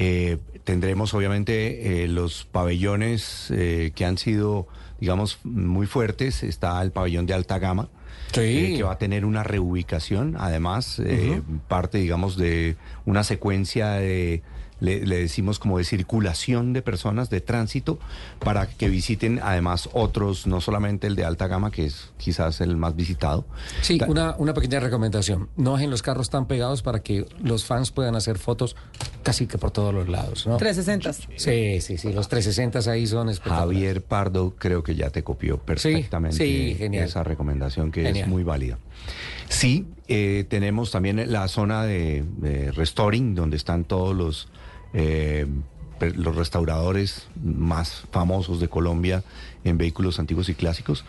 Eh, 0.00 0.38
tendremos 0.62 1.12
obviamente 1.12 2.04
eh, 2.04 2.08
los 2.08 2.44
pabellones 2.44 3.50
eh, 3.50 3.90
que 3.96 4.04
han 4.04 4.16
sido, 4.16 4.68
digamos, 5.00 5.40
muy 5.42 5.86
fuertes. 5.86 6.44
Está 6.44 6.80
el 6.82 6.92
pabellón 6.92 7.26
de 7.26 7.34
alta 7.34 7.58
gama. 7.58 7.88
Eh, 8.36 8.74
que 8.76 8.82
va 8.82 8.92
a 8.92 8.98
tener 8.98 9.24
una 9.24 9.42
reubicación, 9.42 10.36
además, 10.38 11.00
eh, 11.04 11.42
parte, 11.66 11.98
digamos, 11.98 12.36
de 12.36 12.76
una 13.06 13.24
secuencia 13.24 13.92
de, 13.92 14.42
le, 14.80 15.04
le 15.06 15.18
decimos 15.18 15.58
como 15.58 15.78
de 15.78 15.84
circulación 15.84 16.72
de 16.72 16.82
personas, 16.82 17.30
de 17.30 17.40
tránsito, 17.40 17.98
para 18.38 18.66
que 18.66 18.88
visiten 18.88 19.40
además 19.42 19.88
otros, 19.92 20.46
no 20.46 20.60
solamente 20.60 21.06
el 21.06 21.16
de 21.16 21.24
alta 21.24 21.46
gama, 21.46 21.70
que 21.70 21.86
es 21.86 22.10
quizás 22.16 22.60
el 22.60 22.76
más 22.76 22.94
visitado. 22.96 23.44
Sí, 23.82 23.98
una, 24.06 24.34
una 24.38 24.54
pequeña 24.54 24.80
recomendación. 24.80 25.48
No 25.56 25.74
dejen 25.74 25.90
los 25.90 26.02
carros 26.02 26.30
tan 26.30 26.46
pegados 26.46 26.82
para 26.82 27.00
que 27.00 27.26
los 27.42 27.64
fans 27.64 27.90
puedan 27.90 28.16
hacer 28.16 28.38
fotos 28.38 28.76
casi 29.22 29.46
que 29.46 29.58
por 29.58 29.70
todos 29.70 29.92
los 29.92 30.08
lados, 30.08 30.46
¿no? 30.46 30.56
360. 30.56 31.12
Sí, 31.36 31.80
sí, 31.80 31.98
sí, 31.98 32.12
los 32.12 32.28
360 32.28 32.90
ahí 32.90 33.06
son 33.06 33.28
espectaculares. 33.28 33.74
Javier 33.74 34.02
Pardo 34.02 34.54
creo 34.58 34.82
que 34.82 34.94
ya 34.94 35.10
te 35.10 35.22
copió 35.22 35.58
perfectamente 35.58 36.36
sí, 36.36 36.74
genial. 36.78 37.04
esa 37.04 37.22
recomendación 37.24 37.90
que 37.90 38.02
Genial. 38.02 38.24
es 38.24 38.28
muy 38.28 38.42
válida. 38.42 38.78
Sí, 39.48 39.86
eh, 40.08 40.44
tenemos 40.48 40.90
también 40.90 41.30
la 41.32 41.48
zona 41.48 41.84
de, 41.84 42.24
de 42.36 42.72
restoring, 42.72 43.34
donde 43.34 43.56
están 43.56 43.84
todos 43.84 44.14
los, 44.14 44.48
eh, 44.94 45.46
per- 45.98 46.16
los 46.16 46.34
restauradores 46.36 47.26
más 47.42 48.04
famosos 48.12 48.60
de 48.60 48.68
Colombia 48.68 49.22
en 49.64 49.78
vehículos 49.78 50.18
antiguos 50.18 50.48
y 50.48 50.54
clásicos. 50.54 51.04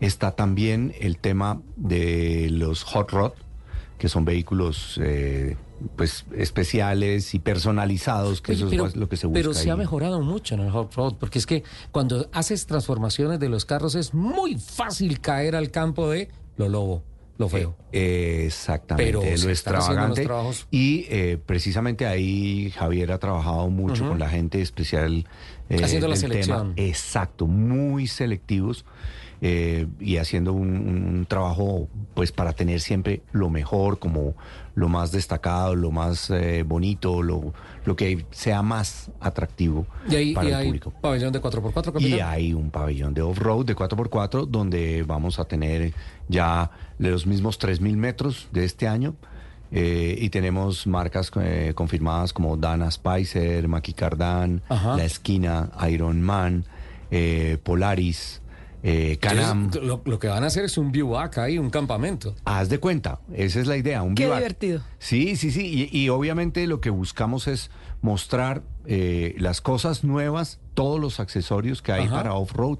Está 0.00 0.32
también 0.32 0.94
el 1.00 1.16
tema 1.18 1.60
de 1.76 2.48
los 2.50 2.82
hot 2.84 3.10
rod, 3.10 3.32
que 3.98 4.08
son 4.10 4.24
vehículos 4.26 5.00
eh, 5.02 5.56
pues 5.96 6.24
especiales 6.36 7.34
y 7.34 7.38
personalizados, 7.38 8.40
que 8.42 8.52
Oye, 8.52 8.60
eso 8.62 8.70
pero- 8.70 8.86
es 8.86 8.96
lo 8.96 9.08
que 9.08 9.16
se 9.16 9.26
busca. 9.26 9.38
Pero 9.40 9.54
se 9.54 9.70
ha 9.70 9.76
mejorado 9.76 10.20
mucho 10.20 10.54
en 10.54 10.60
el 10.60 10.68
off-road, 10.74 11.14
porque 11.18 11.38
es 11.38 11.46
que 11.46 11.64
cuando 11.92 12.28
haces 12.32 12.66
transformaciones 12.66 13.40
de 13.40 13.48
los 13.48 13.64
carros 13.64 13.94
es 13.94 14.12
muy 14.14 14.56
fácil 14.56 15.20
caer 15.20 15.56
al 15.56 15.70
campo 15.70 16.10
de 16.10 16.28
lo 16.58 16.68
lobo, 16.68 17.02
lo 17.38 17.48
feo. 17.48 17.76
Eh, 17.92 18.44
exactamente, 18.46 19.04
Pero 19.12 19.20
lo 19.20 19.50
extravagante. 19.50 20.26
Y 20.70 21.06
eh, 21.10 21.38
precisamente 21.44 22.06
ahí 22.06 22.70
Javier 22.70 23.12
ha 23.12 23.18
trabajado 23.18 23.68
mucho 23.68 24.08
con 24.08 24.18
la 24.18 24.28
gente 24.28 24.60
especial. 24.60 25.26
eh, 25.68 25.82
Haciendo 25.82 26.08
la 26.08 26.16
selección. 26.16 26.74
tema. 26.74 26.88
Exacto, 26.88 27.46
muy 27.46 28.06
selectivos 28.06 28.84
eh, 29.42 29.86
y 30.00 30.16
haciendo 30.16 30.52
un, 30.54 30.68
un 30.76 31.26
trabajo 31.28 31.88
pues 32.14 32.32
para 32.32 32.52
tener 32.54 32.80
siempre 32.80 33.20
lo 33.32 33.50
mejor, 33.50 33.98
como 33.98 34.34
lo 34.74 34.88
más 34.88 35.10
destacado, 35.12 35.74
lo 35.74 35.90
más 35.90 36.30
bonito, 36.66 37.22
lo, 37.22 37.52
lo 37.84 37.96
que 37.96 38.24
sea 38.30 38.60
más 38.62 39.10
atractivo 39.20 39.86
Y 40.08 40.14
ahí, 40.16 40.34
para 40.34 40.46
y 40.48 40.52
el 40.52 40.54
hay 40.58 40.66
público. 40.66 40.92
pabellón 41.00 41.32
de 41.32 41.40
4x4, 41.40 41.88
Y 41.88 41.92
capitán. 41.92 42.28
hay 42.30 42.52
un 42.54 42.70
pabellón 42.70 43.12
de 43.14 43.22
off-road 43.22 43.64
de 43.66 43.74
4x4 43.76 44.46
donde 44.46 45.02
vamos 45.06 45.38
a 45.38 45.44
tener 45.46 45.92
ya 46.28 46.70
los 46.98 47.26
mismos 47.26 47.58
3.000 47.60 47.96
metros 47.96 48.48
de 48.52 48.64
este 48.64 48.88
año. 48.88 49.14
eh, 49.72 50.16
y 50.20 50.30
tenemos 50.30 50.86
marcas 50.86 51.30
eh, 51.40 51.72
confirmadas 51.74 52.32
como 52.32 52.56
Dana 52.56 52.88
Spicer, 52.90 53.66
Maki 53.66 53.94
Cardan, 53.94 54.62
Ajá. 54.68 54.96
La 54.96 55.04
Esquina, 55.04 55.70
Iron 55.90 56.22
Man, 56.22 56.64
eh, 57.10 57.58
Polaris, 57.64 58.40
eh, 58.84 59.18
Canam. 59.20 59.64
Entonces, 59.64 59.82
lo, 59.82 60.02
lo 60.04 60.18
que 60.20 60.28
van 60.28 60.44
a 60.44 60.46
hacer 60.46 60.64
es 60.64 60.78
un 60.78 60.92
bivouac 60.92 61.38
ahí, 61.38 61.58
un 61.58 61.70
campamento. 61.70 62.36
Haz 62.44 62.68
de 62.68 62.78
cuenta, 62.78 63.18
esa 63.34 63.58
es 63.58 63.66
la 63.66 63.76
idea, 63.76 64.02
un 64.04 64.14
Qué 64.14 64.24
bivac. 64.26 64.38
divertido. 64.38 64.82
Sí, 65.00 65.34
sí, 65.34 65.50
sí, 65.50 65.88
y, 65.92 65.98
y 65.98 66.08
obviamente 66.10 66.64
lo 66.68 66.80
que 66.80 66.90
buscamos 66.90 67.48
es 67.48 67.70
mostrar 68.02 68.62
eh, 68.86 69.34
las 69.38 69.60
cosas 69.60 70.04
nuevas, 70.04 70.60
todos 70.74 71.00
los 71.00 71.18
accesorios 71.18 71.82
que 71.82 71.90
hay 71.90 72.04
Ajá. 72.04 72.14
para 72.14 72.34
off-road. 72.34 72.78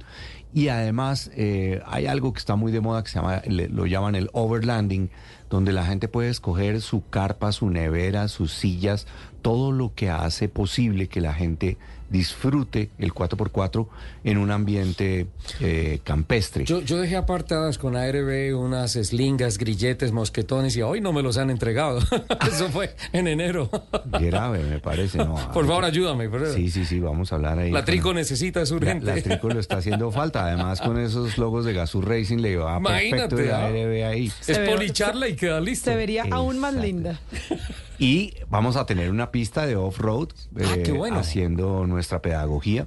Y 0.57 0.69
además 0.69 1.31
eh, 1.37 1.83
hay 1.85 2.07
algo 2.07 2.33
que 2.33 2.39
está 2.39 2.57
muy 2.57 2.73
de 2.73 2.81
moda 2.81 3.05
que 3.05 3.11
se 3.11 3.17
llama, 3.17 3.43
lo 3.47 3.85
llaman 3.85 4.15
el 4.15 4.31
overlanding, 4.33 5.11
donde 5.51 5.71
la 5.71 5.85
gente 5.85 6.09
puede 6.09 6.31
escoger 6.31 6.81
su 6.81 7.07
carpa, 7.11 7.53
su 7.53 7.69
nevera, 7.69 8.27
sus 8.29 8.55
sillas, 8.55 9.07
todo 9.43 9.71
lo 9.71 9.93
que 9.95 10.09
hace 10.09 10.49
posible 10.49 11.09
que 11.09 11.21
la 11.21 11.35
gente 11.35 11.77
disfrute 12.11 12.91
el 12.99 13.13
4x4 13.13 13.87
en 14.25 14.39
un 14.39 14.51
ambiente 14.51 15.27
eh, 15.61 16.01
campestre. 16.05 16.65
Yo, 16.65 16.81
yo 16.81 16.99
dejé 16.99 17.17
apartadas 17.17 17.79
con 17.79 17.97
ARB 17.97 18.57
unas 18.59 18.93
slingas, 18.93 19.59
grilletes, 19.59 20.13
mosquetones 20.13 20.77
y 20.77 20.83
hoy 20.83 21.01
no 21.01 21.13
me 21.13 21.23
los 21.23 21.37
han 21.39 21.51
entregado. 21.51 21.99
Eso 22.49 22.69
fue 22.71 22.95
en 23.13 23.29
enero. 23.29 23.71
Grave, 24.21 24.61
me 24.65 24.79
parece, 24.81 25.19
¿no? 25.19 25.35
Por 25.53 25.67
favor, 25.67 25.85
ayúdame. 25.85 26.29
favor. 26.29 26.53
Sí, 26.55 26.71
sí, 26.71 26.85
sí, 26.85 27.01
vamos 27.01 27.33
a 27.33 27.37
hablar 27.37 27.59
ahí. 27.59 27.71
La 27.71 27.81
con- 27.81 27.87
Trico 27.87 28.15
necesita, 28.15 28.63
es 28.63 28.71
La, 28.71 28.77
urgente. 28.77 29.07
la 29.07 29.23
Trico 29.23 29.49
lo 29.49 29.61
está 29.61 29.79
haciendo 29.79 30.11
falta. 30.11 30.47
Además, 30.47 30.81
con 30.81 30.99
esos 30.99 31.39
logos 31.39 31.65
de 31.65 31.73
Gazoo 31.73 32.03
Racing 32.03 32.39
le 32.39 32.57
va 32.57 32.81
perfecto 32.81 33.07
Imagínate, 33.17 33.37
de 33.43 33.53
¿ah? 33.53 33.67
ARB 33.67 34.07
ahí. 34.13 34.33
Es 34.47 34.59
policharla 34.59 35.29
y 35.29 35.37
queda 35.37 35.61
listo. 35.61 35.91
Se 35.91 35.97
vería 35.97 36.25
aún 36.31 36.59
más 36.59 36.75
linda. 36.75 37.21
Y 37.99 38.35
vamos 38.51 38.77
a 38.77 38.85
tener 38.87 39.11
una 39.11 39.31
pista 39.31 39.67
de 39.67 39.77
off-road 39.77 40.29
Ah, 40.61 40.75
eh, 40.77 40.93
bueno. 40.93 41.19
haciendo 41.19 41.87
nuestra 41.87 42.21
pedagogía. 42.21 42.87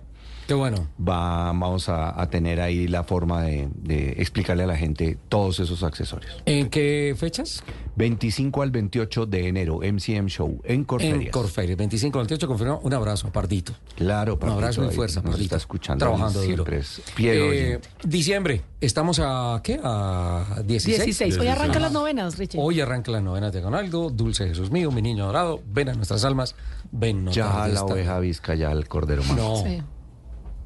Qué 0.49 0.55
bueno. 0.55 0.88
Va, 0.99 1.45
vamos 1.53 1.89
a, 1.89 2.19
a 2.19 2.27
tener 2.31 2.59
ahí 2.59 2.88
la 2.88 3.03
forma 3.03 3.43
de, 3.43 3.69
de 3.76 4.15
explicarle 4.17 4.63
a 4.63 4.65
la 4.65 4.76
gente 4.76 5.15
todos 5.30 5.59
esos 5.59 5.84
accesorios. 5.84 6.41
¿En 6.47 6.71
qué 6.71 7.13
fechas? 7.15 7.63
25 7.97 8.63
al 8.63 8.71
28 8.71 9.27
de 9.27 9.47
enero, 9.47 9.81
MCM 9.84 10.26
Show, 10.26 10.59
en 10.63 10.85
Corferias. 10.85 11.21
En 11.27 11.31
Corferias, 11.31 11.77
25 11.77 12.17
al 12.17 12.23
28, 12.26 12.47
confirmado. 12.47 12.80
Un 12.80 12.93
abrazo 12.95 13.27
a 13.27 13.31
Pardito. 13.31 13.73
Claro, 13.95 14.34
Un 14.34 14.39
Pardito 14.39 14.57
abrazo 14.57 14.85
y 14.91 14.95
fuerza, 14.95 15.21
Pardito. 15.21 15.43
está 15.43 15.57
escuchando. 15.57 16.03
Trabajando 16.03 16.41
Siempre 16.41 16.65
duro. 16.65 16.77
es 16.81 17.01
pie 17.15 17.73
Eh, 17.76 17.80
diciembre, 18.03 18.63
estamos 18.81 19.19
a 19.23 19.61
¿qué? 19.63 19.80
A 19.84 20.63
16. 20.65 21.05
16. 21.05 21.38
Hoy 21.38 21.47
arrancan 21.47 21.84
las 21.84 21.91
novenas, 21.91 22.39
Richie. 22.39 22.57
Hoy 22.59 22.81
arranca 22.81 23.11
la 23.11 23.21
novena 23.21 23.51
de 23.51 23.61
Gonaldo, 23.61 24.09
Dulce 24.09 24.47
Jesús 24.47 24.71
mío, 24.71 24.89
mi 24.89 25.03
niño 25.03 25.27
dorado, 25.27 25.61
ven 25.71 25.89
a 25.89 25.93
nuestras 25.93 26.26
almas, 26.26 26.55
ven 26.91 27.26
no 27.26 27.31
Ya 27.31 27.67
la 27.67 27.84
oveja 27.84 28.17
visca, 28.19 28.55
ya 28.55 28.71
el 28.71 28.88
cordero 28.88 29.23
más. 29.26 29.38
No, 29.38 29.57
Sí. 29.63 29.80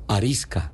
Arisca. 0.07 0.73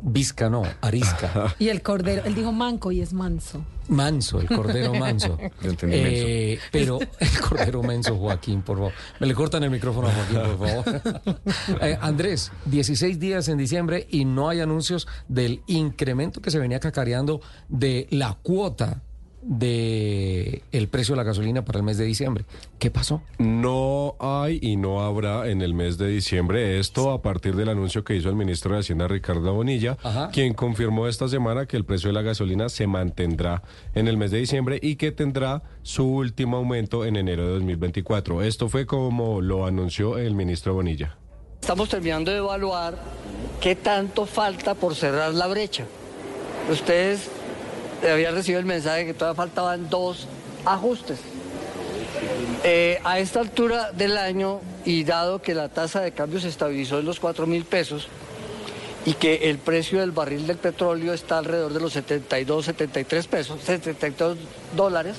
Visca 0.00 0.50
no, 0.50 0.62
arisca. 0.82 1.54
Y 1.58 1.68
el 1.68 1.82
cordero, 1.82 2.22
él 2.24 2.34
dijo 2.34 2.52
manco 2.52 2.92
y 2.92 3.00
es 3.00 3.12
manso. 3.12 3.64
Manso, 3.88 4.40
el 4.40 4.46
cordero 4.46 4.94
manso. 4.94 5.38
Yo 5.62 5.70
entendí 5.70 5.96
Eh, 5.98 6.58
pero 6.70 6.98
el 7.18 7.40
cordero 7.40 7.82
menso, 7.82 8.16
Joaquín, 8.16 8.62
por 8.62 8.76
favor. 8.76 8.92
Me 9.20 9.26
le 9.26 9.34
cortan 9.34 9.62
el 9.64 9.70
micrófono 9.70 10.08
a 10.08 10.12
Joaquín, 10.12 10.56
por 10.56 10.68
favor. 10.68 11.02
Eh, 11.80 11.98
Andrés, 12.00 12.52
16 12.66 13.18
días 13.18 13.48
en 13.48 13.58
diciembre 13.58 14.06
y 14.10 14.24
no 14.24 14.48
hay 14.48 14.60
anuncios 14.60 15.06
del 15.28 15.62
incremento 15.66 16.40
que 16.40 16.50
se 16.50 16.58
venía 16.58 16.80
cacareando 16.80 17.40
de 17.68 18.06
la 18.10 18.34
cuota 18.42 19.02
de 19.48 20.62
el 20.72 20.88
precio 20.88 21.14
de 21.14 21.18
la 21.18 21.22
gasolina 21.22 21.64
para 21.64 21.78
el 21.78 21.84
mes 21.84 21.98
de 21.98 22.04
diciembre. 22.04 22.44
¿Qué 22.78 22.90
pasó? 22.90 23.22
No 23.38 24.16
hay 24.18 24.58
y 24.60 24.76
no 24.76 25.00
habrá 25.02 25.48
en 25.48 25.62
el 25.62 25.72
mes 25.72 25.98
de 25.98 26.08
diciembre. 26.08 26.78
Esto 26.80 27.10
a 27.12 27.22
partir 27.22 27.54
del 27.54 27.68
anuncio 27.68 28.02
que 28.04 28.16
hizo 28.16 28.28
el 28.28 28.34
ministro 28.34 28.74
de 28.74 28.80
Hacienda 28.80 29.06
Ricardo 29.08 29.54
Bonilla, 29.54 29.96
Ajá. 30.02 30.30
quien 30.32 30.52
confirmó 30.54 31.06
esta 31.06 31.28
semana 31.28 31.66
que 31.66 31.76
el 31.76 31.84
precio 31.84 32.08
de 32.08 32.14
la 32.14 32.22
gasolina 32.22 32.68
se 32.68 32.86
mantendrá 32.86 33.62
en 33.94 34.08
el 34.08 34.16
mes 34.16 34.30
de 34.32 34.38
diciembre 34.38 34.78
y 34.82 34.96
que 34.96 35.12
tendrá 35.12 35.62
su 35.82 36.04
último 36.06 36.56
aumento 36.56 37.04
en 37.04 37.16
enero 37.16 37.46
de 37.46 37.52
2024. 37.54 38.42
Esto 38.42 38.68
fue 38.68 38.84
como 38.86 39.40
lo 39.40 39.64
anunció 39.66 40.18
el 40.18 40.34
ministro 40.34 40.74
Bonilla. 40.74 41.16
Estamos 41.60 41.88
terminando 41.88 42.30
de 42.30 42.38
evaluar 42.38 42.98
qué 43.60 43.74
tanto 43.76 44.26
falta 44.26 44.74
por 44.74 44.94
cerrar 44.94 45.32
la 45.34 45.46
brecha. 45.46 45.84
Ustedes 46.70 47.30
habían 48.02 48.34
recibido 48.34 48.60
el 48.60 48.66
mensaje 48.66 49.06
que 49.06 49.14
todavía 49.14 49.36
faltaban 49.36 49.88
dos 49.88 50.26
ajustes. 50.64 51.18
Eh, 52.64 53.00
a 53.04 53.18
esta 53.18 53.40
altura 53.40 53.92
del 53.92 54.16
año 54.16 54.60
y 54.84 55.04
dado 55.04 55.40
que 55.40 55.54
la 55.54 55.68
tasa 55.68 56.00
de 56.00 56.12
cambio 56.12 56.40
se 56.40 56.48
estabilizó 56.48 56.98
en 56.98 57.06
los 57.06 57.20
4 57.20 57.46
mil 57.46 57.64
pesos 57.64 58.08
y 59.04 59.12
que 59.14 59.48
el 59.50 59.58
precio 59.58 60.00
del 60.00 60.10
barril 60.10 60.46
del 60.46 60.56
petróleo 60.56 61.12
está 61.12 61.38
alrededor 61.38 61.72
de 61.72 61.80
los 61.80 61.92
72, 61.92 62.64
73 62.64 63.26
pesos, 63.28 63.60
72 63.62 64.36
dólares, 64.74 65.16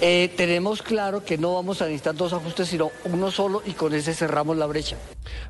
eh, 0.00 0.32
tenemos 0.36 0.80
claro 0.80 1.24
que 1.24 1.36
no 1.36 1.54
vamos 1.54 1.82
a 1.82 1.84
necesitar 1.84 2.14
dos 2.14 2.32
ajustes, 2.32 2.68
sino 2.68 2.90
uno 3.04 3.30
solo 3.30 3.62
y 3.66 3.72
con 3.72 3.92
ese 3.92 4.14
cerramos 4.14 4.56
la 4.56 4.66
brecha. 4.66 4.96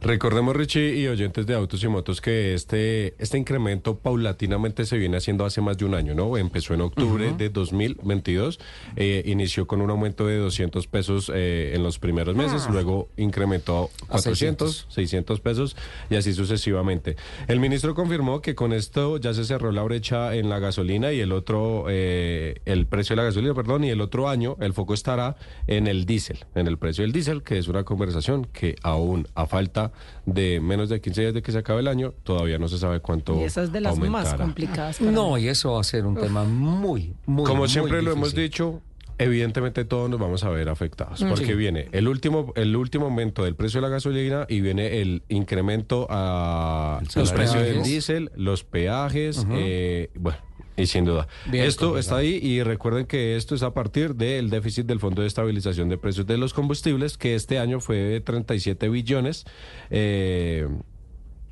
Recordemos, 0.00 0.56
Richie 0.56 0.96
y 0.96 1.06
oyentes 1.06 1.46
de 1.46 1.54
autos 1.54 1.82
y 1.84 1.88
motos, 1.88 2.20
que 2.20 2.54
este, 2.54 3.14
este 3.18 3.38
incremento 3.38 3.98
paulatinamente 3.98 4.86
se 4.86 4.98
viene 4.98 5.16
haciendo 5.16 5.44
hace 5.44 5.60
más 5.60 5.78
de 5.78 5.84
un 5.84 5.94
año, 5.94 6.14
¿no? 6.14 6.36
Empezó 6.36 6.74
en 6.74 6.80
octubre 6.80 7.32
de 7.36 7.50
2022, 7.50 8.58
eh, 8.96 9.22
inició 9.26 9.66
con 9.66 9.80
un 9.80 9.90
aumento 9.90 10.26
de 10.26 10.38
200 10.38 10.86
pesos 10.86 11.30
eh, 11.34 11.72
en 11.74 11.82
los 11.82 11.98
primeros 11.98 12.34
meses, 12.34 12.68
luego 12.70 13.08
incrementó 13.16 13.90
a 14.08 14.16
A 14.16 14.22
400, 14.22 14.86
600 14.88 15.40
pesos 15.40 15.76
y 16.08 16.16
así 16.16 16.32
sucesivamente. 16.32 17.16
El 17.46 17.60
ministro 17.60 17.94
confirmó 17.94 18.40
que 18.42 18.54
con 18.54 18.72
esto 18.72 19.18
ya 19.18 19.34
se 19.34 19.44
cerró 19.44 19.72
la 19.72 19.82
brecha 19.82 20.34
en 20.34 20.48
la 20.48 20.58
gasolina 20.58 21.12
y 21.12 21.20
el 21.20 21.32
otro, 21.32 21.86
eh, 21.88 22.60
el 22.64 22.86
precio 22.86 23.14
de 23.14 23.22
la 23.22 23.24
gasolina, 23.24 23.54
perdón, 23.54 23.84
y 23.84 23.90
el 23.90 24.00
otro 24.00 24.28
año 24.28 24.56
el 24.60 24.72
foco 24.72 24.94
estará 24.94 25.36
en 25.66 25.86
el 25.86 26.06
diésel, 26.06 26.44
en 26.54 26.66
el 26.66 26.78
precio 26.78 27.02
del 27.02 27.12
diésel, 27.12 27.42
que 27.42 27.58
es 27.58 27.68
una 27.68 27.84
conversación 27.84 28.46
que 28.46 28.76
aún 28.82 29.28
a 29.34 29.46
falta 29.46 29.59
de 30.26 30.60
menos 30.60 30.88
de 30.88 31.00
15 31.00 31.20
días 31.20 31.34
de 31.34 31.42
que 31.42 31.52
se 31.52 31.58
acabe 31.58 31.80
el 31.80 31.88
año, 31.88 32.12
todavía 32.24 32.58
no 32.58 32.68
se 32.68 32.78
sabe 32.78 33.00
cuánto 33.00 33.38
Y 33.40 33.44
esa 33.44 33.62
es 33.62 33.72
de 33.72 33.80
las 33.80 33.98
más 33.98 34.08
aumentará. 34.08 34.36
complicadas. 34.44 34.98
para 34.98 35.10
No, 35.10 35.34
mí. 35.34 35.42
y 35.42 35.48
eso 35.48 35.72
va 35.74 35.80
a 35.80 35.84
ser 35.84 36.06
un 36.06 36.16
tema 36.16 36.44
muy, 36.44 37.14
muy 37.26 37.44
Como 37.44 37.60
muy 37.60 37.68
siempre 37.68 38.02
lo 38.02 38.12
hemos 38.12 38.34
dicho, 38.34 38.80
evidentemente 39.18 39.84
todos 39.84 40.08
nos 40.08 40.18
vamos 40.18 40.44
a 40.44 40.48
ver 40.48 40.68
afectados, 40.70 41.22
Mm. 41.22 41.28
porque 41.28 41.44
Sí. 41.46 41.52
viene 41.54 41.88
el 41.92 42.08
último, 42.08 42.52
el 42.56 42.74
último 42.74 43.04
aumento 43.06 43.44
del 43.44 43.54
precio 43.54 43.80
de 43.80 43.86
la 43.86 43.90
gasolina 43.92 44.46
y 44.48 44.60
viene 44.62 45.00
el 45.02 45.22
incremento 45.28 46.06
a 46.08 47.00
los 47.14 47.32
precios 47.32 47.62
del 47.62 47.82
diésel, 47.82 48.30
los 48.34 48.64
peajes, 48.64 49.46
eh, 49.50 50.10
bueno. 50.14 50.38
Y 50.76 50.86
sin 50.86 51.04
duda. 51.04 51.28
Bien 51.46 51.64
esto 51.64 51.86
complicado. 51.86 51.98
está 51.98 52.16
ahí 52.16 52.40
y 52.42 52.62
recuerden 52.62 53.06
que 53.06 53.36
esto 53.36 53.54
es 53.54 53.62
a 53.62 53.74
partir 53.74 54.14
del 54.14 54.50
déficit 54.50 54.86
del 54.86 55.00
Fondo 55.00 55.22
de 55.22 55.28
Estabilización 55.28 55.88
de 55.88 55.98
Precios 55.98 56.26
de 56.26 56.38
los 56.38 56.54
Combustibles, 56.54 57.18
que 57.18 57.34
este 57.34 57.58
año 57.58 57.80
fue 57.80 57.96
de 57.96 58.20
37 58.20 58.88
billones. 58.88 59.44
eh, 59.90 60.66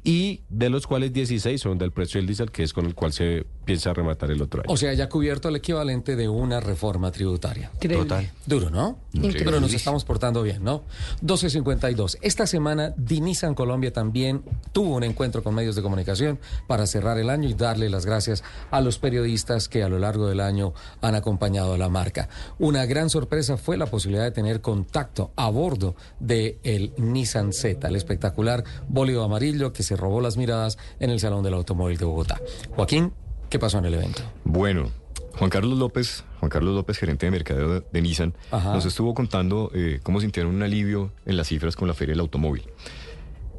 y 0.05 0.43
de 0.49 0.70
los 0.70 0.86
cuales 0.86 1.12
16 1.12 1.61
son 1.61 1.77
del 1.77 1.93
precio 1.93 2.19
del 2.19 2.27
diésel, 2.27 2.51
que 2.51 2.62
es 2.62 2.73
con 2.73 2.86
el 2.86 2.95
cual 2.95 3.12
se 3.12 3.45
piensa 3.69 3.93
rematar 3.93 4.31
el 4.31 4.40
otro 4.40 4.62
año. 4.62 4.73
O 4.73 4.78
sea, 4.78 4.95
ya 4.95 5.11
cubierto 5.11 5.51
el 5.51 5.57
equivalente 5.57 6.16
de 6.16 6.27
una 6.27 6.59
reforma 6.59 7.12
tributaria. 7.12 7.70
Increíble. 7.74 8.09
Total. 8.09 8.31
Duro, 8.47 8.70
¿no? 8.70 8.99
Increíble. 9.12 9.45
Pero 9.45 9.61
nos 9.61 9.74
estamos 9.74 10.07
portando 10.07 10.43
bien, 10.43 10.65
¿no? 10.65 10.85
12.52. 11.23 12.16
Esta 12.23 12.47
semana, 12.47 12.95
Dinizan 12.97 13.55
Colombia 13.55 13.93
también 13.93 14.43
tuvo 14.73 14.97
un 14.97 15.05
encuentro 15.05 15.43
con 15.43 15.55
medios 15.55 15.77
de 15.77 15.82
comunicación 15.82 16.39
para 16.66 16.86
cerrar 16.86 17.19
el 17.19 17.28
año 17.28 17.47
y 17.47 17.53
darle 17.53 17.90
las 17.90 18.07
gracias 18.07 18.43
a 18.70 18.81
los 18.81 18.99
periodistas 18.99 19.69
que 19.69 19.82
a 19.82 19.90
lo 19.90 19.99
largo 19.99 20.28
del 20.28 20.40
año 20.40 20.73
han 21.03 21.15
acompañado 21.15 21.74
a 21.74 21.78
la 21.78 21.90
marca. 21.90 22.31
Una 22.59 22.86
gran 22.86 23.11
sorpresa 23.11 23.59
fue 23.59 23.77
la 23.77 23.85
posibilidad 23.85 24.24
de 24.24 24.31
tener 24.31 24.62
contacto 24.62 25.32
a 25.36 25.51
bordo 25.51 25.95
de 26.20 26.59
el 26.62 26.95
Nissan 26.97 27.53
Z, 27.53 27.86
el 27.86 27.97
espectacular 27.97 28.65
bólido 28.89 29.23
amarillo 29.23 29.74
que 29.74 29.82
se 29.82 29.95
robó 29.95 30.23
las 30.23 30.39
miradas 30.39 30.78
en 31.01 31.11
el 31.11 31.20
Salón 31.20 31.43
del 31.43 31.53
Automóvil 31.53 31.99
de 31.99 32.07
Bogotá. 32.07 32.40
Joaquín, 32.74 33.12
¿qué 33.49 33.59
pasó 33.59 33.79
en 33.79 33.87
el 33.87 33.95
evento? 33.95 34.23
Bueno, 34.45 34.91
Juan 35.37 35.51
Carlos 35.51 35.79
López, 35.79 36.25
Juan 36.41 36.51
Carlos 36.51 36.75
López, 36.75 36.99
gerente 36.99 37.27
de 37.27 37.31
mercadeo 37.31 37.69
de, 37.75 37.83
de 37.93 38.03
Nissan, 38.03 38.35
Ajá. 38.51 38.73
nos 38.75 38.85
estuvo 38.87 39.15
contando 39.15 39.70
eh, 39.75 40.01
cómo 40.03 40.20
sintieron 40.20 40.55
un 40.55 40.62
alivio 40.62 41.12
en 41.27 41.37
las 41.37 41.49
cifras 41.49 41.77
con 41.77 41.89
la 41.89 41.95
feria 41.95 42.12
del 42.12 42.20
automóvil. 42.20 42.65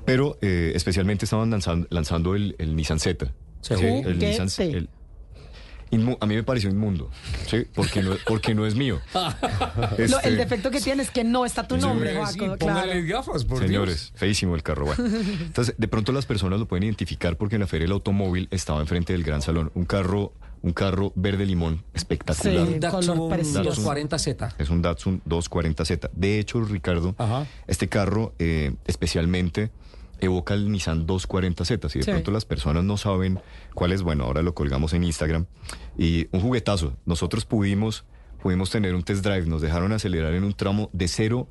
Pero 0.05 0.37
eh, 0.41 0.71
especialmente 0.75 1.25
estaban 1.25 1.49
lanzando, 1.51 1.87
lanzando 1.89 2.35
el, 2.35 2.55
el 2.57 2.75
Nissan 2.75 2.99
Z. 2.99 3.27
Sí. 3.61 3.75
Sí, 3.75 3.85
el. 3.85 4.17
Nissan 4.19 4.49
Z- 4.49 4.77
el- 4.77 4.89
inmu- 5.91 6.17
a 6.19 6.25
mí 6.25 6.35
me 6.35 6.43
pareció 6.43 6.69
inmundo, 6.69 7.09
¿sí? 7.47 7.65
porque, 7.73 8.01
no, 8.03 8.11
porque 8.27 8.53
no 8.55 8.65
es 8.65 8.75
mío. 8.75 8.99
Lo- 9.13 9.97
Este, 9.97 10.27
el 10.27 10.37
defecto 10.37 10.71
que 10.71 10.79
tienes 10.81 11.07
es 11.07 11.11
que 11.13 11.23
no 11.23 11.45
está 11.45 11.67
tu 11.67 11.75
Sí, 11.75 11.81
nombre, 11.81 12.11
sí, 12.27 12.39
Joaco. 12.39 12.57
póngale 12.57 13.05
claro. 13.05 13.25
gafas, 13.25 13.45
por 13.45 13.59
Señores, 13.59 14.11
feísimo 14.15 14.55
el 14.55 14.63
carro. 14.63 14.85
Bueno. 14.85 15.03
Entonces, 15.41 15.75
de 15.77 15.87
pronto 15.87 16.11
las 16.11 16.25
personas 16.25 16.59
lo 16.59 16.67
pueden 16.67 16.83
identificar 16.83 17.37
porque 17.37 17.55
en 17.55 17.61
la 17.61 17.67
feria 17.67 17.85
del 17.85 17.93
automóvil 17.93 18.47
estaba 18.51 18.79
enfrente 18.81 19.13
del 19.13 19.23
gran 19.23 19.41
salón 19.41 19.71
un 19.75 19.85
carro, 19.85 20.33
un 20.61 20.73
carro 20.73 21.13
verde 21.15 21.45
limón 21.45 21.83
espectacular. 21.93 22.67
Sí. 22.67 22.73
Un 22.73 22.79
Datsun 22.79 23.17
color 23.17 23.29
precioso. 23.35 23.81
240Z. 23.93 24.53
Es 24.57 24.69
un 24.69 24.81
Datsun 24.81 25.21
240Z. 25.27 26.09
De 26.13 26.39
hecho, 26.39 26.61
Ricardo, 26.63 27.15
Ajá. 27.17 27.45
este 27.67 27.87
carro 27.87 28.33
eh, 28.39 28.73
especialmente 28.85 29.71
evoca 30.21 30.53
el 30.53 30.71
Nissan 30.71 31.05
240Z. 31.07 31.89
Si 31.89 31.99
de 31.99 32.05
Sí. 32.05 32.11
pronto 32.11 32.31
las 32.31 32.45
personas 32.45 32.83
no 32.83 32.97
saben 32.97 33.39
cuál 33.73 33.91
es, 33.91 34.01
bueno, 34.01 34.25
ahora 34.25 34.41
lo 34.41 34.53
colgamos 34.53 34.93
en 34.93 35.03
Instagram. 35.03 35.45
Y 35.97 36.27
un 36.31 36.41
juguetazo. 36.41 36.93
Nosotros 37.05 37.45
pudimos, 37.45 38.05
pudimos 38.41 38.69
tener 38.69 38.95
un 38.95 39.03
test 39.03 39.23
drive. 39.23 39.45
Nos 39.45 39.61
dejaron 39.61 39.91
acelerar 39.91 40.33
en 40.33 40.43
un 40.43 40.53
tramo 40.53 40.89
de 40.93 41.07
0 41.07 41.47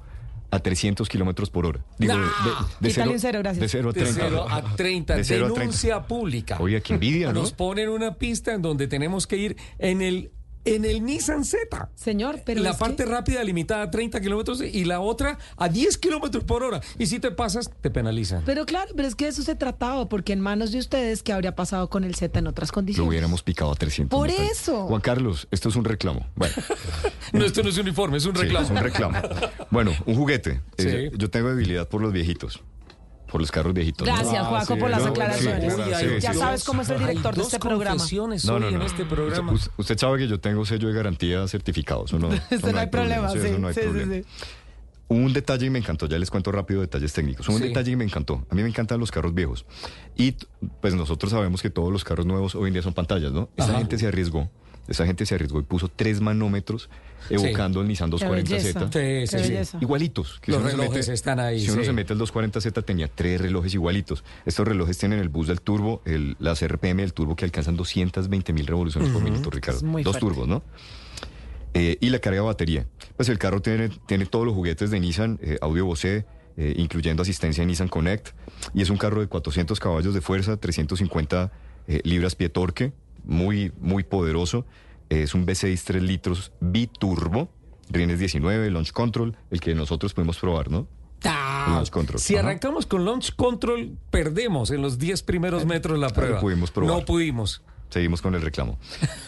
a 0.51 0.61
300 0.61 1.09
kilómetros 1.11 1.51
por 1.51 1.66
hora. 1.66 1.85
Digo, 1.99 2.15
de, 2.15 2.20
de, 2.20 3.09
un 3.09 3.19
cero, 3.20 3.40
gracias. 3.40 3.61
De 3.61 3.69
0 3.69 3.90
a 3.90 3.93
De 3.93 4.01
30. 4.01 4.20
0 4.23 4.47
a 4.49 4.77
30. 4.77 5.16
De 5.16 5.24
0 5.24 5.45
a 5.45 5.49
30. 5.49 5.61
Denuncia 5.61 6.07
pública. 6.07 6.57
Oye, 6.59 6.81
qué 6.81 6.95
envidia, 6.95 7.32
¿no? 7.32 7.40
Nos 7.43 7.53
ponen 7.53 7.90
una 7.90 8.15
pista 8.15 8.55
en 8.55 8.62
donde 8.62 8.89
tenemos 8.89 9.27
que 9.27 9.36
ir 9.36 9.57
en 9.78 10.01
el, 10.01 10.31
en 10.64 10.85
el 10.85 11.05
Nissan 11.05 11.44
Z. 11.44 11.90
Señor, 11.94 12.40
pero 12.44 12.60
la 12.62 12.76
parte 12.76 13.05
que- 13.05 13.10
rápida 13.10 13.43
limitada 13.44 13.82
a 13.85 13.90
30 13.90 14.20
kilómetros 14.20 14.60
y 14.62 14.85
la 14.85 15.01
otra 15.01 15.39
a 15.56 15.68
10 15.68 15.97
kilómetros 15.98 16.44
por 16.44 16.62
hora. 16.62 16.80
Y 16.98 17.06
si 17.06 17.20
te 17.20 17.30
pasas, 17.30 17.70
te 17.80 17.90
penalizan. 17.90 18.43
Pero 18.44 18.66
claro, 18.66 18.90
pero 18.97 19.09
es 19.09 19.14
que 19.14 19.24
de 19.26 19.30
eso 19.30 19.43
se 19.43 19.55
trataba, 19.55 20.09
porque 20.09 20.32
en 20.32 20.40
manos 20.40 20.72
de 20.72 20.78
ustedes, 20.78 21.22
¿qué 21.22 21.32
habría 21.32 21.55
pasado 21.56 21.89
con 21.90 22.05
el 22.05 22.14
Z 22.14 22.39
en 22.39 22.47
otras 22.47 22.70
Lo 22.70 22.74
condiciones? 22.74 23.09
hubiéramos 23.09 23.43
picado 23.43 23.72
a 23.72 23.74
300. 23.74 24.16
Por 24.18 24.30
eso. 24.30 24.86
Juan 24.86 25.01
Carlos, 25.01 25.48
esto 25.51 25.68
es 25.68 25.76
un 25.76 25.85
reclamo. 25.85 26.26
Bueno. 26.35 26.55
No, 27.32 27.44
esto 27.44 27.62
no 27.62 27.68
es 27.68 27.76
un 27.76 27.86
informe, 27.86 28.16
es 28.16 28.24
un 28.24 28.35
Sí, 28.35 28.43
reclamo. 28.43 28.64
es 28.64 28.70
un 28.70 28.76
reclamo. 28.78 29.18
Bueno, 29.70 29.93
un 30.06 30.14
juguete. 30.14 30.62
Sí. 30.78 30.89
Eh, 30.89 31.10
yo 31.16 31.28
tengo 31.30 31.51
debilidad 31.51 31.86
por 31.89 32.01
los 32.01 32.10
viejitos. 32.12 32.62
Por 33.30 33.40
los 33.40 33.50
carros 33.50 33.74
viejitos. 33.74 34.06
¿no? 34.09 34.14
Gracias, 34.14 34.42
Ah, 34.42 34.48
Juaco, 34.48 34.74
sí, 34.74 34.80
por 34.80 34.90
las 34.90 35.02
no, 35.02 35.09
aclaraciones. 35.09 35.74
sí, 35.74 35.80
sí, 35.82 36.06
ya 36.20 36.32
sí. 36.32 36.38
sabes 36.38 36.64
cómo 36.64 36.82
es 36.82 36.88
el 36.90 36.98
director 36.98 37.34
de 37.34 37.42
este 37.42 37.59
programa. 37.59 38.02
No, 38.44 38.59
no, 38.59 38.70
no. 38.70 38.76
en 38.76 38.82
este 38.82 39.05
programa. 39.05 39.52
Usted, 39.52 39.70
usted 39.76 39.98
sabe 39.98 40.18
que 40.18 40.28
yo 40.28 40.40
tengo 40.40 40.64
sello 40.64 40.88
de 40.88 40.94
garantía 40.94 41.46
certificado. 41.48 42.05
Eso 42.06 42.18
no, 42.20 42.30
Eso 42.32 42.72
no 42.72 42.78
hay 42.78 42.86
problema, 42.88 43.28
sí, 43.30 43.38
eso 43.38 43.59
no 43.59 43.68
hay 43.68 43.74
sí, 43.74 43.80
sí, 43.80 43.86
problema. 43.86 44.14
sí. 44.14 44.22
Un 45.10 45.32
detalle 45.32 45.66
y 45.66 45.70
me 45.70 45.78
encantó, 45.78 46.06
ya 46.06 46.18
les 46.18 46.30
cuento 46.30 46.52
rápido 46.52 46.82
detalles 46.82 47.12
técnicos. 47.14 47.48
Un 47.48 47.59
Sí. 47.59 47.64
detalle 47.68 47.92
y 47.92 47.96
me 47.96 48.05
encantó. 48.05 48.44
A 48.50 48.55
mí 48.55 48.62
me 48.62 48.68
encantan 48.68 49.00
los 49.00 49.10
carros 49.10 49.32
viejos. 49.34 49.64
Y 50.16 50.36
pues 50.82 50.94
nosotros 50.94 51.32
sabemos 51.32 51.62
que 51.62 51.70
todos 51.70 51.90
los 51.90 52.05
carros 52.05 52.26
nuevos 52.26 52.55
hoy 52.55 52.68
en 52.68 52.74
día 52.74 52.82
son 52.82 52.92
pantallas, 52.92 53.32
¿no? 53.32 53.48
Esa 53.56 53.70
Ajá. 53.70 53.78
gente 53.78 53.96
se 53.98 54.06
arriesgó. 54.06 54.50
Esa 54.89 55.05
gente 55.06 55.27
se 55.27 55.35
arriesgó 55.35 55.60
y 55.60 55.62
puso 55.62 55.89
tres 55.89 56.20
manómetros 56.20 56.89
evocando 57.31 57.81
el 57.82 57.89
Nissan 57.89 58.10
Qué 58.10 58.16
240Z. 58.16 58.31
belleza. 58.31 58.81
Sí, 58.86 58.90
Qué 58.93 59.27
sí. 59.28 59.36
belleza. 59.36 59.78
Igualitos. 59.81 60.40
que 60.40 60.52
Los 60.52 60.60
si 60.60 60.62
uno 60.65 60.70
se 60.70 60.77
relojes 60.78 61.09
están 61.09 61.40
ahí, 61.40 61.60
Si 61.60 61.70
uno 61.70 61.81
sí. 61.82 61.86
se 61.86 61.93
mete 61.93 62.12
el 62.15 62.19
240Z 62.19 62.85
tenía 62.85 63.09
tres 63.09 63.40
relojes 63.40 63.74
igualitos. 63.74 64.24
Estos 64.47 64.66
relojes 64.66 64.97
tienen 64.98 65.19
el 65.19 65.28
bus 65.28 65.47
del 65.48 65.60
turbo, 65.60 66.01
el, 66.06 66.36
las 66.39 66.66
RPM 66.66 66.97
del 67.02 67.12
turbo 67.12 67.36
que 67.36 67.44
alcanzan 67.44 67.77
220 67.77 68.52
mil 68.52 68.66
revoluciones 68.66 69.10
por 69.10 69.23
minuto, 69.23 69.51
Ricardo. 69.51 69.78
Es 69.78 69.85
muy 69.85 70.02
Dos 70.02 70.19
fuerte. 70.19 70.27
turbos, 70.35 70.48
¿no? 70.48 70.62
Eh, 71.74 71.98
y 72.01 72.09
la 72.10 72.19
carga 72.19 72.40
de 72.40 72.47
batería. 72.47 72.86
Pues 73.16 73.28
el 73.28 73.39
carro 73.39 73.60
tiene, 73.60 73.90
tiene 74.06 74.27
todos 74.27 74.47
los 74.47 74.55
juguetes 74.55 74.90
de 74.90 74.98
Nissan, 75.01 75.39
eh, 75.43 75.59
audio 75.60 75.85
Bose, 75.85 76.24
eh, 76.56 76.74
incluyendo 76.77 77.23
asistencia 77.23 77.62
de 77.62 77.66
Nissan 77.66 77.89
Connect. 77.89 78.28
Y 78.74 78.82
es 78.82 78.90
un 78.90 78.97
carro 78.97 79.20
de 79.20 79.27
400 79.28 79.78
caballos 79.78 80.15
de 80.15 80.20
fuerza, 80.20 80.56
350 80.56 81.52
eh, 81.89 82.01
libras 82.05 82.35
pie 82.35 82.48
torque, 82.48 82.93
muy, 83.28 83.70
muy 83.78 84.02
poderoso. 84.02 84.66
Es 85.09 85.34
un 85.34 85.46
V6 85.46 85.80
3 85.84 86.02
litros 86.02 86.50
biturbo, 86.60 87.48
rines 87.88 88.18
19, 88.18 88.70
launch 88.70 88.90
control, 88.92 89.36
el 89.50 89.60
que 89.60 89.74
nosotros 89.74 90.12
pudimos 90.12 90.38
probar, 90.38 90.70
¿no? 90.70 90.88
Ah, 91.24 91.82
control. 91.90 92.20
Si 92.20 92.34
Ajá. 92.36 92.46
arrancamos 92.46 92.86
con 92.86 93.05
launch 93.05 93.34
control, 93.34 93.96
perdemos 94.10 94.70
en 94.70 94.82
los 94.82 94.98
10 94.98 95.22
primeros 95.22 95.66
metros 95.66 95.98
la 95.98 96.09
no 96.09 96.14
prueba. 96.14 96.40
pudimos 96.40 96.70
probar. 96.70 96.94
No 96.96 97.05
pudimos. 97.05 97.62
Seguimos 97.90 98.20
con 98.20 98.34
el 98.34 98.42
reclamo. 98.42 98.78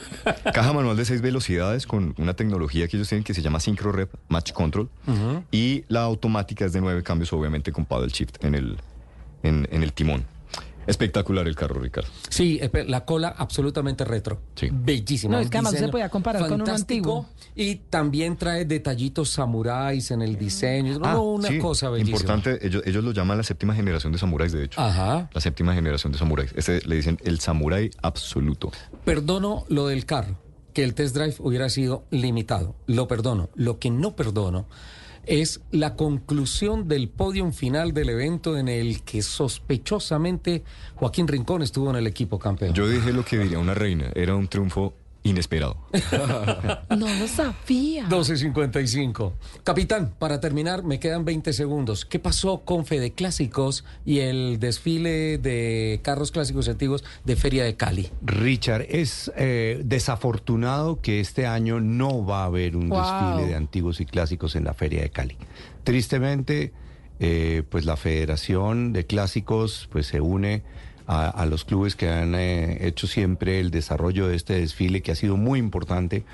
Caja 0.52 0.72
manual 0.74 0.96
de 0.96 1.04
seis 1.06 1.22
velocidades 1.22 1.86
con 1.86 2.14
una 2.18 2.34
tecnología 2.34 2.86
que 2.88 2.96
ellos 2.98 3.08
tienen 3.08 3.24
que 3.24 3.32
se 3.32 3.40
llama 3.40 3.58
Synchro 3.58 3.90
Rep 3.90 4.12
Match 4.28 4.52
Control. 4.52 4.88
Y 5.50 5.84
la 5.88 6.02
automática 6.02 6.66
es 6.66 6.72
de 6.74 6.80
nueve 6.80 7.02
cambios, 7.02 7.32
obviamente 7.32 7.72
con 7.72 7.86
paddle 7.86 8.08
shift 8.08 8.44
en 8.44 8.54
el, 8.54 8.76
en, 9.42 9.66
en 9.72 9.82
el 9.82 9.92
timón. 9.94 10.24
Espectacular 10.86 11.46
el 11.46 11.54
carro, 11.54 11.80
Ricardo. 11.80 12.10
Sí, 12.28 12.60
la 12.86 13.04
cola 13.04 13.28
absolutamente 13.36 14.04
retro. 14.04 14.40
Sí. 14.54 14.68
Bellísima. 14.72 15.32
No, 15.32 15.38
un 15.38 15.44
es 15.44 15.50
que 15.50 15.58
además 15.58 15.74
se 15.74 15.88
podía 15.88 16.08
comparar 16.08 16.42
con 16.42 16.54
uno 16.54 16.66
fantástico. 16.66 17.18
antiguo. 17.18 17.40
Y 17.54 17.76
también 17.76 18.36
trae 18.36 18.64
detallitos 18.64 19.30
samuráis 19.30 20.10
en 20.10 20.22
el 20.22 20.36
diseño. 20.36 20.98
Ah, 21.02 21.14
no, 21.14 21.22
una 21.22 21.48
sí, 21.48 21.58
cosa 21.58 21.90
bellísima. 21.90 22.18
Importante, 22.18 22.66
ellos, 22.66 22.82
ellos 22.86 23.04
lo 23.04 23.12
llaman 23.12 23.36
la 23.36 23.44
séptima 23.44 23.74
generación 23.74 24.12
de 24.12 24.18
samuráis, 24.18 24.52
de 24.52 24.64
hecho. 24.64 24.80
Ajá. 24.80 25.28
La 25.32 25.40
séptima 25.40 25.74
generación 25.74 26.12
de 26.12 26.18
samuráis. 26.18 26.52
Este 26.56 26.80
le 26.86 26.96
dicen 26.96 27.18
el 27.24 27.40
samurái 27.40 27.90
absoluto. 28.02 28.72
Perdono 29.04 29.64
lo 29.68 29.86
del 29.86 30.06
carro, 30.06 30.36
que 30.72 30.82
el 30.82 30.94
test 30.94 31.14
drive 31.14 31.34
hubiera 31.38 31.68
sido 31.68 32.04
limitado. 32.10 32.74
Lo 32.86 33.06
perdono. 33.06 33.50
Lo 33.54 33.78
que 33.78 33.90
no 33.90 34.16
perdono 34.16 34.66
es 35.26 35.60
la 35.70 35.96
conclusión 35.96 36.88
del 36.88 37.08
podium 37.08 37.52
final 37.52 37.92
del 37.92 38.10
evento 38.10 38.56
en 38.56 38.68
el 38.68 39.02
que 39.02 39.22
sospechosamente 39.22 40.64
Joaquín 40.94 41.28
Rincón 41.28 41.62
estuvo 41.62 41.90
en 41.90 41.96
el 41.96 42.06
equipo 42.06 42.38
campeón. 42.38 42.74
Yo 42.74 42.88
dije 42.88 43.12
lo 43.12 43.24
que 43.24 43.38
diría 43.38 43.58
una 43.58 43.74
reina, 43.74 44.10
era 44.14 44.34
un 44.34 44.48
triunfo 44.48 44.94
inesperado. 45.22 45.76
No 46.90 47.06
lo 47.08 47.28
sabía. 47.28 48.08
12.55. 48.08 49.32
Capitán, 49.64 50.12
para 50.18 50.40
terminar, 50.40 50.82
me 50.82 50.98
quedan 50.98 51.24
20 51.24 51.52
segundos. 51.52 52.04
¿Qué 52.04 52.18
pasó 52.18 52.60
con 52.64 52.84
Fede 52.84 53.12
Clásicos 53.12 53.84
y 54.04 54.18
el 54.20 54.58
desfile 54.58 55.38
de 55.38 56.00
carros 56.02 56.30
clásicos 56.32 56.66
y 56.66 56.70
antiguos 56.70 57.04
de 57.24 57.36
Feria 57.36 57.64
de 57.64 57.76
Cali? 57.76 58.10
Richard, 58.22 58.86
es 58.88 59.30
eh, 59.36 59.80
desafortunado 59.84 61.00
que 61.00 61.20
este 61.20 61.46
año 61.46 61.80
no 61.80 62.24
va 62.26 62.42
a 62.42 62.46
haber 62.46 62.76
un 62.76 62.88
Wow. 62.88 62.98
desfile 63.00 63.46
de 63.48 63.54
antiguos 63.54 64.00
y 64.00 64.06
clásicos 64.06 64.56
en 64.56 64.64
la 64.64 64.74
Feria 64.74 65.02
de 65.02 65.10
Cali. 65.10 65.36
Tristemente, 65.84 66.72
eh, 67.20 67.62
pues 67.68 67.84
la 67.84 67.96
Federación 67.96 68.92
de 68.92 69.06
Clásicos 69.06 69.88
pues 69.92 70.06
se 70.06 70.20
une 70.20 70.62
a, 71.10 71.28
a 71.28 71.44
los 71.44 71.64
clubes 71.64 71.96
que 71.96 72.08
han 72.08 72.36
eh, 72.36 72.86
hecho 72.86 73.08
siempre 73.08 73.58
el 73.58 73.72
desarrollo 73.72 74.28
de 74.28 74.36
este 74.36 74.60
desfile 74.60 75.02
que 75.02 75.10
ha 75.10 75.16
sido 75.16 75.36
muy 75.36 75.58
importante 75.58 76.24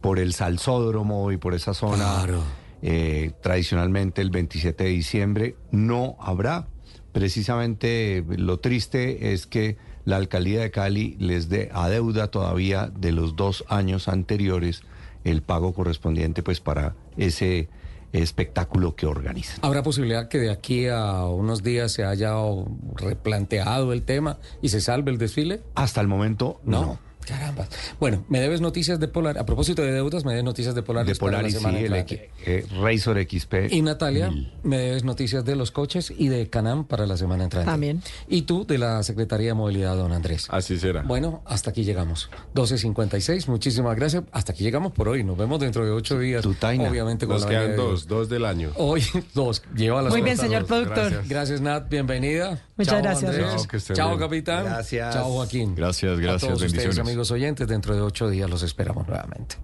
por 0.00 0.18
el 0.18 0.32
salsódromo 0.32 1.32
y 1.32 1.36
por 1.36 1.52
esa 1.52 1.74
zona. 1.74 1.96
Claro. 1.96 2.42
Eh, 2.80 3.32
tradicionalmente 3.42 4.22
el 4.22 4.30
27 4.30 4.84
de 4.84 4.90
diciembre 4.90 5.56
no 5.70 6.16
habrá. 6.18 6.66
Precisamente 7.12 8.18
eh, 8.18 8.24
lo 8.38 8.58
triste 8.58 9.34
es 9.34 9.46
que 9.46 9.76
la 10.06 10.16
alcaldía 10.16 10.62
de 10.62 10.70
Cali 10.70 11.14
les 11.18 11.50
dé 11.50 11.68
adeuda 11.74 12.28
todavía 12.28 12.86
de 12.86 13.12
los 13.12 13.36
dos 13.36 13.64
años 13.68 14.08
anteriores 14.08 14.82
el 15.24 15.42
pago 15.42 15.74
correspondiente 15.74 16.42
pues 16.42 16.60
para 16.60 16.94
ese 17.18 17.68
espectáculo 18.12 18.94
que 18.94 19.06
organizan. 19.06 19.58
¿Habrá 19.62 19.82
posibilidad 19.82 20.28
que 20.28 20.38
de 20.38 20.50
aquí 20.50 20.86
a 20.88 21.24
unos 21.26 21.62
días 21.62 21.92
se 21.92 22.04
haya 22.04 22.34
replanteado 22.94 23.92
el 23.92 24.02
tema 24.02 24.38
y 24.60 24.68
se 24.68 24.80
salve 24.80 25.10
el 25.10 25.18
desfile? 25.18 25.62
Hasta 25.74 26.00
el 26.00 26.08
momento 26.08 26.60
no. 26.64 26.98
Caramba. 27.26 27.66
Bueno, 28.00 28.24
me 28.28 28.40
debes 28.40 28.60
noticias 28.60 28.98
de 29.00 29.08
Polar. 29.08 29.38
A 29.38 29.46
propósito 29.46 29.82
de 29.82 29.92
deudas, 29.92 30.24
me 30.24 30.32
debes 30.32 30.44
noticias 30.44 30.74
de 30.74 30.82
Polaris. 30.82 31.14
De 31.14 31.20
para 31.20 31.42
la 31.42 31.48
sí, 31.50 31.56
el 31.66 31.92
eh, 32.44 32.66
Razor 32.80 33.18
XP. 33.22 33.54
Y 33.70 33.82
Natalia, 33.82 34.30
me 34.62 34.78
debes 34.78 35.04
noticias 35.04 35.44
de 35.44 35.56
los 35.56 35.70
coches 35.70 36.12
y 36.16 36.28
de 36.28 36.48
Canam 36.48 36.84
para 36.84 37.06
la 37.06 37.16
semana 37.16 37.44
entrante. 37.44 37.70
También. 37.70 38.02
Y 38.28 38.42
tú 38.42 38.66
de 38.66 38.78
la 38.78 39.02
Secretaría 39.02 39.48
de 39.48 39.54
Movilidad, 39.54 39.96
don 39.96 40.12
Andrés. 40.12 40.46
Así 40.50 40.78
será. 40.78 41.02
Bueno, 41.02 41.42
hasta 41.46 41.70
aquí 41.70 41.84
llegamos. 41.84 42.30
12.56, 42.54 43.48
muchísimas 43.48 43.96
gracias. 43.96 44.24
Hasta 44.32 44.52
aquí 44.52 44.64
llegamos 44.64 44.92
por 44.92 45.08
hoy. 45.08 45.24
Nos 45.24 45.36
vemos 45.36 45.60
dentro 45.60 45.84
de 45.84 45.90
ocho 45.90 46.18
días. 46.18 46.44
Obviamente 46.44 47.26
con 47.26 47.36
Nos 47.36 47.44
la 47.44 47.48
quedan 47.48 47.70
de 47.70 47.76
dos, 47.76 48.06
dos 48.06 48.28
del 48.28 48.44
año. 48.44 48.70
Hoy 48.76 49.02
dos. 49.34 49.62
Lleva 49.74 50.02
las 50.02 50.12
Muy 50.12 50.22
bien, 50.22 50.36
señor 50.36 50.62
dos. 50.62 50.68
productor. 50.68 51.10
Gracias. 51.10 51.28
Gracias, 51.28 51.60
Nat. 51.60 51.88
Bienvenida. 51.88 52.60
Muchas 52.82 52.94
Chao, 52.94 53.02
gracias. 53.02 53.30
Andrés. 53.30 53.54
Chao, 53.54 53.68
que 53.68 53.76
estén 53.76 53.96
Chao, 53.96 54.08
bien. 54.08 54.20
capitán. 54.20 54.64
Gracias. 54.64 55.14
Chao, 55.14 55.24
Joaquín. 55.32 55.74
Gracias, 55.74 56.12
A 56.12 56.20
gracias, 56.20 56.40
todos 56.40 56.52
ustedes, 56.54 56.72
bendiciones. 56.72 56.98
amigos 56.98 57.30
oyentes, 57.30 57.68
dentro 57.68 57.94
de 57.94 58.00
ocho 58.02 58.28
días 58.28 58.48
los 58.48 58.62
esperamos 58.62 59.06
nuevamente. 59.06 59.56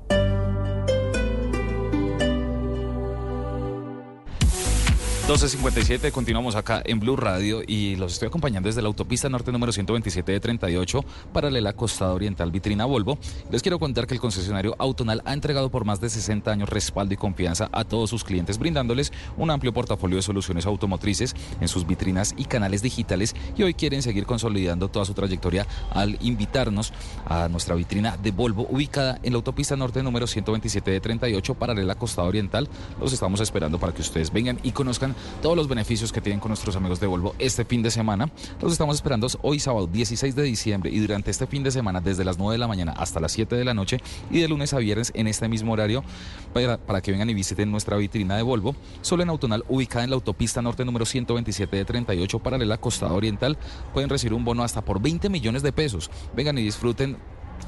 12.57, 5.29 6.11
continuamos 6.11 6.57
acá 6.57 6.81
en 6.87 7.01
Blue 7.01 7.15
Radio 7.15 7.61
y 7.67 7.97
los 7.97 8.15
estoy 8.15 8.29
acompañando 8.29 8.67
desde 8.67 8.81
la 8.81 8.89
autopista 8.89 9.29
norte 9.29 9.53
número 9.53 9.73
127 9.73 10.33
de 10.33 10.41
38, 10.41 11.05
paralela 11.35 11.75
Costa 11.75 12.11
Oriental 12.15 12.51
Vitrina 12.51 12.87
Volvo. 12.87 13.19
Les 13.51 13.61
quiero 13.61 13.79
contar 13.79 14.07
que 14.07 14.15
el 14.15 14.21
concesionario 14.21 14.75
Autonal 14.79 15.21
ha 15.27 15.35
entregado 15.35 15.69
por 15.69 15.85
más 15.85 16.01
de 16.01 16.09
60 16.09 16.51
años 16.51 16.71
respaldo 16.71 17.13
y 17.13 17.19
confianza 17.19 17.69
a 17.73 17.85
todos 17.85 18.09
sus 18.09 18.25
clientes, 18.25 18.57
brindándoles 18.57 19.13
un 19.37 19.51
amplio 19.51 19.75
portafolio 19.75 20.17
de 20.17 20.23
soluciones 20.23 20.65
automotrices 20.65 21.37
en 21.61 21.69
sus 21.69 21.87
vitrinas 21.87 22.35
y 22.39 22.47
canales 22.47 22.81
digitales 22.81 23.37
y 23.55 23.65
hoy 23.65 23.75
quieren 23.75 24.01
seguir 24.01 24.25
consolidando 24.25 24.89
toda 24.89 25.05
su 25.05 25.13
trayectoria 25.13 25.67
al 25.91 26.17
invitarnos 26.23 26.95
a 27.27 27.49
nuestra 27.49 27.75
vitrina 27.75 28.17
de 28.17 28.31
Volvo 28.31 28.67
ubicada 28.71 29.19
en 29.23 29.35
la 29.35 29.37
autopista 29.37 29.77
norte 29.77 30.03
número 30.03 30.27
127 30.27 30.91
de 30.91 31.01
38, 31.03 31.55
paralela 31.55 31.97
Costa 31.97 32.23
Oriental. 32.23 32.67
Los 32.99 33.13
estamos 33.13 33.41
esperando 33.41 33.79
para 33.79 33.93
que 33.93 34.01
ustedes 34.01 34.33
vengan 34.33 34.59
y 34.63 34.73
conozcan 34.73 35.18
todos 35.43 35.57
los 35.57 35.69
beneficios 35.69 36.13
que 36.13 36.21
tienen 36.21 36.41
con 36.41 36.51
nuestros 36.51 36.77
amigos 36.77 37.01
de 37.01 37.07
Volvo 37.07 37.35
este 37.39 37.65
fin 37.65 37.83
de 37.83 37.91
semana. 37.91 38.31
Los 38.61 38.73
estamos 38.73 38.97
esperando 38.97 39.27
hoy 39.43 39.61
sábado 39.61 39.87
16 39.87 40.35
de 40.35 40.43
diciembre 40.43 40.91
y 40.91 40.99
durante 41.01 41.31
este 41.31 41.47
fin 41.47 41.63
de 41.63 41.71
semana 41.71 42.01
desde 42.01 42.25
las 42.25 42.39
9 42.39 42.53
de 42.53 42.59
la 42.59 42.69
mañana 42.69 42.93
hasta 42.93 43.21
las 43.21 43.33
7 43.33 43.57
de 43.57 43.65
la 43.65 43.75
noche 43.75 44.01
y 44.31 44.41
de 44.41 44.49
lunes 44.49 44.73
a 44.75 44.79
viernes 44.79 45.13
en 45.15 45.27
este 45.27 45.49
mismo 45.49 45.73
horario 45.73 46.05
para, 46.53 46.79
para 46.79 47.01
que 47.01 47.13
vengan 47.13 47.31
y 47.31 47.35
visiten 47.35 47.71
nuestra 47.71 47.97
vitrina 47.97 48.37
de 48.37 48.43
Volvo, 48.43 48.75
solo 49.03 49.23
en 49.23 49.31
Autonal 49.31 49.65
ubicada 49.69 50.05
en 50.05 50.11
la 50.11 50.17
autopista 50.17 50.63
norte 50.63 50.85
número 50.85 51.05
127 51.05 51.77
de 51.77 51.85
38 51.85 52.39
paralela 52.39 52.79
Costa 52.79 53.13
Oriental. 53.13 53.59
Pueden 53.93 54.11
recibir 54.11 54.35
un 54.35 54.45
bono 54.45 54.63
hasta 54.63 54.83
por 54.83 55.01
20 55.01 55.29
millones 55.29 55.63
de 55.63 55.73
pesos. 55.73 56.11
Vengan 56.35 56.59
y 56.59 56.63
disfruten 56.63 57.17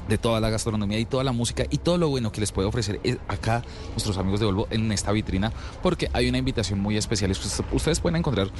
de 0.07 0.17
toda 0.17 0.39
la 0.39 0.49
gastronomía 0.49 0.99
y 0.99 1.05
toda 1.05 1.23
la 1.23 1.31
música 1.31 1.65
y 1.69 1.77
todo 1.77 1.97
lo 1.97 2.09
bueno 2.09 2.31
que 2.31 2.41
les 2.41 2.51
puede 2.51 2.67
ofrecer 2.67 2.99
eh, 3.03 3.17
acá 3.27 3.63
nuestros 3.91 4.17
amigos 4.17 4.39
de 4.39 4.45
Volvo 4.45 4.67
en 4.69 4.91
esta 4.91 5.11
vitrina, 5.11 5.51
porque 5.81 6.09
hay 6.13 6.29
una 6.29 6.37
invitación 6.37 6.79
muy 6.79 6.97
especial. 6.97 7.31
Ustedes 7.71 7.99
pueden 7.99 8.17
encontrar 8.17 8.51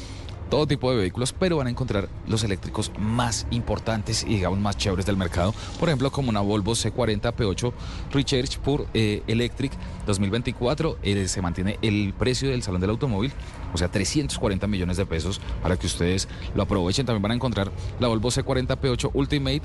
todo 0.51 0.67
tipo 0.67 0.91
de 0.91 0.97
vehículos, 0.97 1.33
pero 1.33 1.57
van 1.57 1.67
a 1.67 1.69
encontrar 1.69 2.09
los 2.27 2.43
eléctricos 2.43 2.91
más 2.99 3.47
importantes 3.51 4.23
y 4.23 4.35
digamos 4.35 4.59
más 4.59 4.75
chéveres 4.75 5.05
del 5.05 5.15
mercado. 5.15 5.55
Por 5.79 5.87
ejemplo, 5.87 6.11
como 6.11 6.29
una 6.29 6.41
Volvo 6.41 6.73
C40 6.73 7.33
P8 7.33 7.71
Recharge 8.11 8.59
Pure 8.59 8.85
eh, 8.93 9.23
Electric 9.27 9.71
2024, 10.05 10.97
eh, 11.03 11.27
se 11.29 11.41
mantiene 11.41 11.79
el 11.81 12.13
precio 12.13 12.49
del 12.49 12.63
salón 12.63 12.81
del 12.81 12.89
automóvil, 12.89 13.31
o 13.73 13.77
sea, 13.77 13.89
340 13.89 14.67
millones 14.67 14.97
de 14.97 15.05
pesos 15.05 15.39
para 15.63 15.77
que 15.77 15.87
ustedes 15.87 16.27
lo 16.53 16.63
aprovechen. 16.63 17.05
También 17.05 17.21
van 17.21 17.31
a 17.31 17.35
encontrar 17.35 17.71
la 18.01 18.09
Volvo 18.09 18.29
C40 18.29 18.77
P8 18.77 19.09
Ultimate 19.13 19.61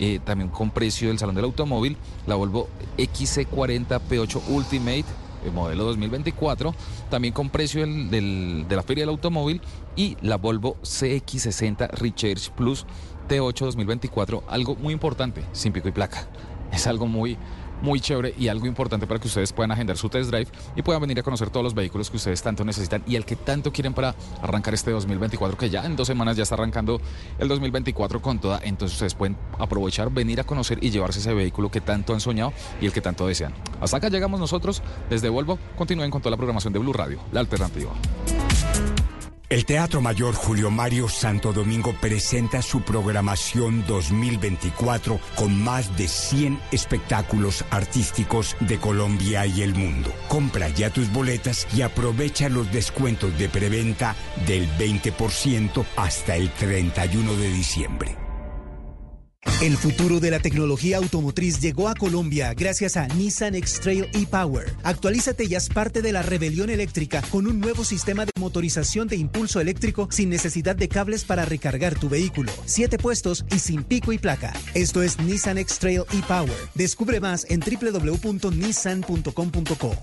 eh, 0.00 0.20
también 0.24 0.50
con 0.50 0.70
precio 0.70 1.08
del 1.08 1.18
Salón 1.18 1.34
del 1.34 1.44
Automóvil, 1.44 1.96
la 2.26 2.34
Volvo 2.34 2.68
XC40 2.96 4.00
P8 4.08 4.40
Ultimate, 4.48 5.04
el 5.44 5.52
modelo 5.52 5.84
2024, 5.84 6.74
también 7.10 7.32
con 7.34 7.48
precio 7.50 7.86
del- 7.86 8.66
de 8.68 8.76
la 8.76 8.82
Feria 8.82 9.02
del 9.02 9.10
Automóvil, 9.10 9.60
y 9.96 10.16
la 10.20 10.36
Volvo 10.36 10.76
CX60 10.82 11.88
Recharge 11.90 12.50
Plus 12.56 12.86
T8 13.28 13.58
2024, 13.66 14.44
algo 14.48 14.74
muy 14.76 14.92
importante, 14.92 15.44
sin 15.52 15.72
pico 15.72 15.88
y 15.88 15.92
placa. 15.92 16.28
Es 16.72 16.86
algo 16.86 17.06
muy, 17.06 17.36
muy 17.82 18.00
chévere 18.00 18.34
y 18.38 18.48
algo 18.48 18.66
importante 18.66 19.06
para 19.06 19.20
que 19.20 19.28
ustedes 19.28 19.52
puedan 19.52 19.70
agendar 19.70 19.96
su 19.96 20.08
test 20.08 20.30
drive 20.30 20.48
y 20.76 20.82
puedan 20.82 21.00
venir 21.00 21.18
a 21.20 21.22
conocer 21.22 21.50
todos 21.50 21.64
los 21.64 21.74
vehículos 21.74 22.10
que 22.10 22.16
ustedes 22.16 22.42
tanto 22.42 22.64
necesitan 22.64 23.02
y 23.06 23.16
el 23.16 23.24
que 23.24 23.36
tanto 23.36 23.72
quieren 23.72 23.94
para 23.94 24.14
arrancar 24.42 24.74
este 24.74 24.90
2024, 24.90 25.56
que 25.56 25.70
ya 25.70 25.84
en 25.84 25.96
dos 25.96 26.06
semanas 26.06 26.36
ya 26.36 26.42
está 26.42 26.54
arrancando 26.54 27.00
el 27.38 27.48
2024 27.48 28.20
con 28.20 28.38
toda. 28.38 28.60
Entonces 28.62 28.94
ustedes 28.96 29.14
pueden 29.14 29.36
aprovechar, 29.58 30.10
venir 30.10 30.40
a 30.40 30.44
conocer 30.44 30.78
y 30.82 30.90
llevarse 30.90 31.20
ese 31.20 31.34
vehículo 31.34 31.70
que 31.70 31.80
tanto 31.80 32.14
han 32.14 32.20
soñado 32.20 32.52
y 32.80 32.86
el 32.86 32.92
que 32.92 33.00
tanto 33.00 33.26
desean. 33.26 33.54
Hasta 33.80 33.98
acá 33.98 34.08
llegamos 34.08 34.40
nosotros 34.40 34.82
desde 35.08 35.28
Volvo. 35.28 35.58
Continúen 35.76 36.10
con 36.10 36.20
toda 36.20 36.30
la 36.30 36.36
programación 36.36 36.72
de 36.72 36.78
Blue 36.78 36.92
Radio, 36.92 37.18
la 37.32 37.40
alternativa. 37.40 37.90
El 39.50 39.64
Teatro 39.64 40.02
Mayor 40.02 40.34
Julio 40.34 40.70
Mario 40.70 41.08
Santo 41.08 41.54
Domingo 41.54 41.94
presenta 41.98 42.60
su 42.60 42.82
programación 42.82 43.82
2024 43.86 45.18
con 45.36 45.58
más 45.62 45.96
de 45.96 46.06
100 46.06 46.60
espectáculos 46.70 47.64
artísticos 47.70 48.58
de 48.60 48.78
Colombia 48.78 49.46
y 49.46 49.62
el 49.62 49.74
mundo. 49.74 50.12
Compra 50.28 50.68
ya 50.68 50.90
tus 50.90 51.10
boletas 51.10 51.66
y 51.74 51.80
aprovecha 51.80 52.50
los 52.50 52.70
descuentos 52.70 53.38
de 53.38 53.48
preventa 53.48 54.14
del 54.46 54.68
20% 54.76 55.82
hasta 55.96 56.36
el 56.36 56.50
31 56.50 57.32
de 57.32 57.48
diciembre. 57.50 58.27
El 59.60 59.76
futuro 59.76 60.20
de 60.20 60.30
la 60.30 60.38
tecnología 60.38 60.98
automotriz 60.98 61.60
llegó 61.60 61.88
a 61.88 61.94
Colombia 61.94 62.54
gracias 62.54 62.96
a 62.96 63.08
Nissan 63.08 63.56
X-Trail 63.56 64.08
e-Power. 64.12 64.72
Actualízate 64.84 65.46
y 65.46 65.56
haz 65.56 65.68
parte 65.68 66.00
de 66.00 66.12
la 66.12 66.22
rebelión 66.22 66.70
eléctrica 66.70 67.22
con 67.30 67.48
un 67.48 67.58
nuevo 67.58 67.82
sistema 67.84 68.24
de 68.24 68.30
motorización 68.38 69.08
de 69.08 69.16
impulso 69.16 69.60
eléctrico 69.60 70.06
sin 70.12 70.30
necesidad 70.30 70.76
de 70.76 70.88
cables 70.88 71.24
para 71.24 71.44
recargar 71.44 71.98
tu 71.98 72.08
vehículo. 72.08 72.52
Siete 72.66 72.98
puestos 72.98 73.44
y 73.50 73.58
sin 73.58 73.82
pico 73.82 74.12
y 74.12 74.18
placa. 74.18 74.52
Esto 74.74 75.02
es 75.02 75.18
Nissan 75.18 75.58
X-Trail 75.58 76.04
e-Power. 76.12 76.56
Descubre 76.76 77.18
más 77.18 77.44
en 77.48 77.60
www.nissan.com.co. 77.60 79.96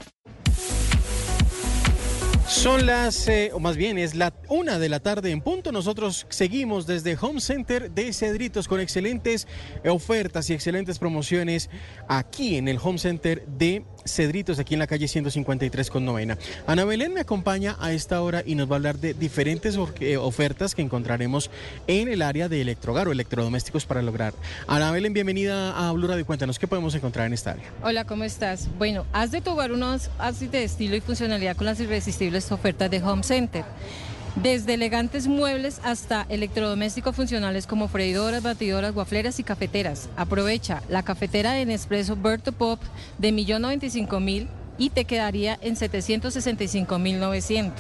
Son 2.48 2.86
las, 2.86 3.28
eh, 3.28 3.50
o 3.54 3.60
más 3.60 3.76
bien 3.76 3.98
es 3.98 4.14
la 4.14 4.32
una 4.50 4.78
de 4.78 4.88
la 4.88 5.00
tarde 5.00 5.32
en 5.32 5.42
punto. 5.42 5.72
Nosotros 5.72 6.28
seguimos 6.30 6.86
desde 6.86 7.18
Home 7.20 7.42
Center 7.42 7.90
de 7.90 8.14
Cedritos 8.14 8.68
con 8.68 8.80
excelentes 8.80 9.48
ofertas 9.84 10.50
y 10.50 10.54
excelentes 10.54 11.00
promociones 11.00 11.72
aquí 12.08 12.58
en 12.58 12.68
el 12.68 12.78
Home 12.82 13.00
Center 13.00 13.46
de 13.48 13.84
Cedritos, 14.06 14.60
aquí 14.60 14.76
en 14.76 14.80
la 14.80 14.88
calle 14.88 15.08
153 15.08 15.90
con 15.90 16.06
novena. 16.06 16.38
Ana 16.68 16.86
Belén 16.86 17.14
me 17.14 17.22
acompaña 17.22 17.76
a 17.80 17.92
esta 17.92 18.22
hora 18.22 18.44
y 18.46 18.54
nos 18.54 18.70
va 18.70 18.74
a 18.74 18.78
hablar 18.78 19.00
de 19.00 19.16
diferentes 19.16 19.80
eh, 20.00 20.18
ofertas 20.18 20.76
que 20.76 20.84
encontraremos 20.84 21.50
en 21.88 22.08
el 22.08 22.22
área 22.22 22.48
de 22.48 22.62
electrogar 22.62 23.08
o 23.08 23.12
electrodomésticos 23.12 23.86
para 23.88 24.04
lograr. 24.04 24.34
Ana 24.68 24.92
Belén, 24.92 25.14
bienvenida 25.14 25.72
a 25.76 25.92
Blue 25.92 26.08
Radio. 26.08 26.24
Cuéntanos 26.24 26.60
qué 26.60 26.68
podemos 26.68 26.94
encontrar 26.94 27.26
en 27.26 27.34
esta 27.34 27.52
área. 27.52 27.66
Hola, 27.82 28.06
¿cómo 28.06 28.24
estás? 28.24 28.68
Bueno, 28.78 29.08
haz 29.12 29.32
de 29.32 29.42
tu 29.42 29.52
hogar 29.52 29.72
unos 29.72 30.12
así 30.20 30.48
de 30.48 30.64
estilo 30.64 30.96
y 30.96 31.02
funcionalidad 31.02 31.56
con 31.56 31.66
las 31.66 31.80
irresistibles 31.80 32.52
ofertas 32.52 32.92
de 32.92 33.02
Home 33.02 33.24
Center. 33.24 33.66
Desde 34.36 34.74
elegantes 34.74 35.28
muebles 35.28 35.80
hasta 35.84 36.26
electrodomésticos 36.28 37.16
funcionales 37.16 37.68
como 37.68 37.88
freidoras, 37.88 38.44
batidoras, 38.44 38.94
guafleras 38.94 39.40
y 39.40 39.44
cafeteras. 39.44 40.10
Aprovecha 40.18 40.84
la 40.90 41.04
cafetera 41.04 41.54
de 41.54 41.66
Nespresso 41.66 42.18
Berto 42.18 42.52
Pop 42.52 42.82
de 43.18 43.32
1.095.000 43.32 44.48
y 44.78 44.90
te 44.90 45.06
quedaría 45.06 45.58
en 45.62 45.78
765.900. 45.78 47.72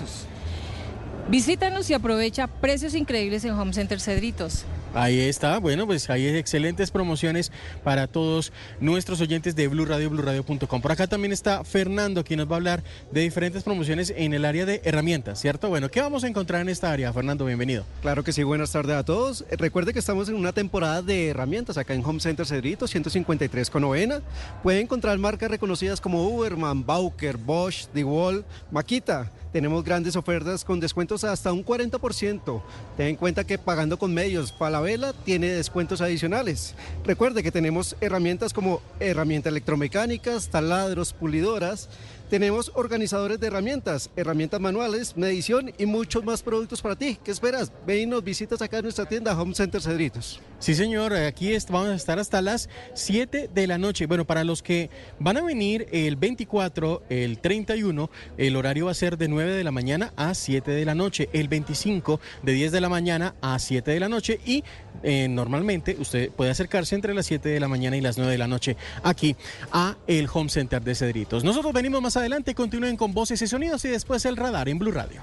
Visítanos 1.27 1.89
y 1.89 1.93
aprovecha 1.93 2.47
precios 2.47 2.95
increíbles 2.95 3.43
en 3.43 3.51
Home 3.51 3.73
Center 3.73 3.99
Cedritos. 3.99 4.63
Ahí 4.95 5.19
está, 5.19 5.57
bueno, 5.57 5.85
pues 5.85 6.09
hay 6.09 6.25
excelentes 6.25 6.89
promociones 6.89 7.51
para 7.83 8.07
todos 8.07 8.53
nuestros 8.79 9.19
oyentes 9.19 9.53
de 9.53 9.67
Blue 9.67 9.83
Radio, 9.83 10.09
BlueRadio.com. 10.09 10.81
Por 10.81 10.91
acá 10.93 11.05
también 11.05 11.33
está 11.33 11.65
Fernando, 11.65 12.23
quien 12.23 12.37
nos 12.37 12.49
va 12.49 12.53
a 12.53 12.55
hablar 12.55 12.83
de 13.11 13.19
diferentes 13.19 13.63
promociones 13.63 14.13
en 14.15 14.33
el 14.33 14.45
área 14.45 14.65
de 14.65 14.79
herramientas, 14.85 15.41
¿cierto? 15.41 15.67
Bueno, 15.67 15.91
¿qué 15.91 15.99
vamos 15.99 16.23
a 16.23 16.29
encontrar 16.29 16.61
en 16.61 16.69
esta 16.69 16.93
área? 16.93 17.11
Fernando, 17.11 17.43
bienvenido. 17.43 17.83
Claro 18.01 18.23
que 18.23 18.31
sí, 18.31 18.43
buenas 18.43 18.71
tardes 18.71 18.95
a 18.95 19.03
todos. 19.03 19.41
Eh, 19.49 19.57
Recuerde 19.57 19.91
que 19.91 19.99
estamos 19.99 20.29
en 20.29 20.35
una 20.35 20.53
temporada 20.53 21.01
de 21.01 21.27
herramientas 21.27 21.77
acá 21.77 21.93
en 21.93 22.05
Home 22.05 22.21
Center 22.21 22.45
Cedrito, 22.45 22.87
153 22.87 23.69
con 23.69 23.81
novena. 23.81 24.21
Puede 24.63 24.79
encontrar 24.79 25.17
marcas 25.17 25.51
reconocidas 25.51 25.99
como 25.99 26.23
Uberman, 26.25 26.85
Bauker, 26.85 27.35
Bosch, 27.35 27.87
DeWalt, 27.93 28.45
Makita. 28.71 29.29
Tenemos 29.55 29.85
grandes 29.85 30.17
ofertas 30.17 30.65
con 30.65 30.81
descuentos 30.81 31.23
hasta 31.23 31.53
un 31.53 31.63
40%. 31.63 32.61
Ten 32.97 33.07
en 33.07 33.15
cuenta 33.15 33.45
que 33.45 33.57
pagando 33.57 33.97
con 33.97 34.13
medios 34.13 34.51
Falabella 34.51 35.13
tiene 35.13 35.47
descuentos 35.47 36.01
adicionales. 36.01 36.75
Recuerde 37.05 37.41
que 37.41 37.53
tenemos 37.53 37.95
herramientas 38.01 38.51
como 38.51 38.81
herramientas 38.99 39.51
electromecánicas, 39.51 40.49
taladros, 40.49 41.13
pulidoras, 41.13 41.87
Tenemos 42.29 42.71
organizadores 42.73 43.39
de 43.39 43.47
herramientas, 43.47 44.09
herramientas 44.15 44.59
manuales, 44.59 45.15
medición 45.15 45.71
y 45.77 45.85
muchos 45.85 46.23
más 46.23 46.41
productos 46.41 46.81
para 46.81 46.95
ti. 46.95 47.19
¿Qué 47.23 47.29
esperas? 47.29 47.71
Ven 47.85 47.99
y 47.99 48.05
nos 48.07 48.23
visitas 48.23 48.61
acá 48.63 48.77
en 48.77 48.83
nuestra 48.83 49.05
tienda 49.05 49.39
Home 49.39 49.53
Center 49.53 49.79
Cedritos. 49.79 50.41
Sí, 50.57 50.73
señor, 50.73 51.13
aquí 51.13 51.55
vamos 51.69 51.89
a 51.89 51.95
estar 51.95 52.17
hasta 52.17 52.41
las 52.41 52.69
7 52.95 53.49
de 53.53 53.67
la 53.67 53.77
noche. 53.77 54.07
Bueno, 54.07 54.25
para 54.25 54.43
los 54.43 54.63
que 54.63 54.89
van 55.19 55.37
a 55.37 55.43
venir 55.43 55.87
el 55.91 56.15
24, 56.15 57.03
el 57.09 57.37
31, 57.39 58.09
el 58.37 58.55
horario 58.55 58.85
va 58.85 58.91
a 58.91 58.95
ser 58.95 59.17
de 59.17 59.27
9 59.27 59.51
de 59.51 59.63
la 59.63 59.71
mañana 59.71 60.11
a 60.15 60.33
7 60.33 60.71
de 60.71 60.85
la 60.85 60.95
noche. 60.95 61.29
El 61.33 61.47
25, 61.47 62.19
de 62.41 62.53
10 62.53 62.71
de 62.71 62.81
la 62.81 62.89
mañana 62.89 63.35
a 63.41 63.59
7 63.59 63.91
de 63.91 63.99
la 63.99 64.09
noche. 64.09 64.39
Y 64.45 64.63
eh, 65.03 65.27
normalmente 65.27 65.95
usted 65.99 66.31
puede 66.31 66.49
acercarse 66.49 66.95
entre 66.95 67.13
las 67.13 67.27
7 67.27 67.49
de 67.49 67.59
la 67.59 67.67
mañana 67.67 67.97
y 67.97 68.01
las 68.01 68.17
9 68.17 68.31
de 68.31 68.37
la 68.37 68.47
noche 68.47 68.75
aquí 69.03 69.35
a 69.71 69.97
el 70.07 70.27
Home 70.33 70.49
Center 70.49 70.81
de 70.81 70.95
Cedritos. 70.95 71.43
Nosotros 71.43 71.73
venimos 71.73 72.01
más 72.01 72.14
adelante, 72.17 72.55
continúen 72.55 72.97
con 72.97 73.13
voces 73.13 73.41
y 73.41 73.47
sonidos 73.47 73.85
y 73.85 73.89
después 73.89 74.25
el 74.25 74.37
radar 74.37 74.69
en 74.69 74.79
Blue 74.79 74.91
Radio. 74.91 75.21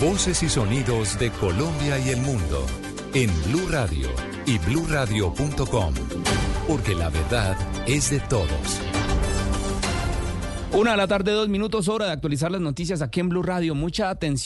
Voces 0.00 0.42
y 0.42 0.48
sonidos 0.48 1.18
de 1.18 1.30
Colombia 1.30 1.98
y 1.98 2.10
el 2.10 2.20
mundo 2.20 2.66
en 3.14 3.30
Blue 3.44 3.68
Radio 3.70 4.08
y 4.46 4.58
bluradio.com, 4.58 5.94
porque 6.68 6.94
la 6.94 7.08
verdad 7.08 7.56
es 7.86 8.10
de 8.10 8.20
todos. 8.20 8.80
Una 10.72 10.90
de 10.90 10.96
la 10.96 11.06
tarde, 11.06 11.30
dos 11.30 11.48
minutos, 11.48 11.88
hora 11.88 12.06
de 12.06 12.12
actualizar 12.12 12.50
las 12.50 12.60
noticias 12.60 13.00
aquí 13.00 13.20
en 13.20 13.28
Blue 13.28 13.44
Radio. 13.44 13.76
Mucha 13.76 14.10
atención. 14.10 14.42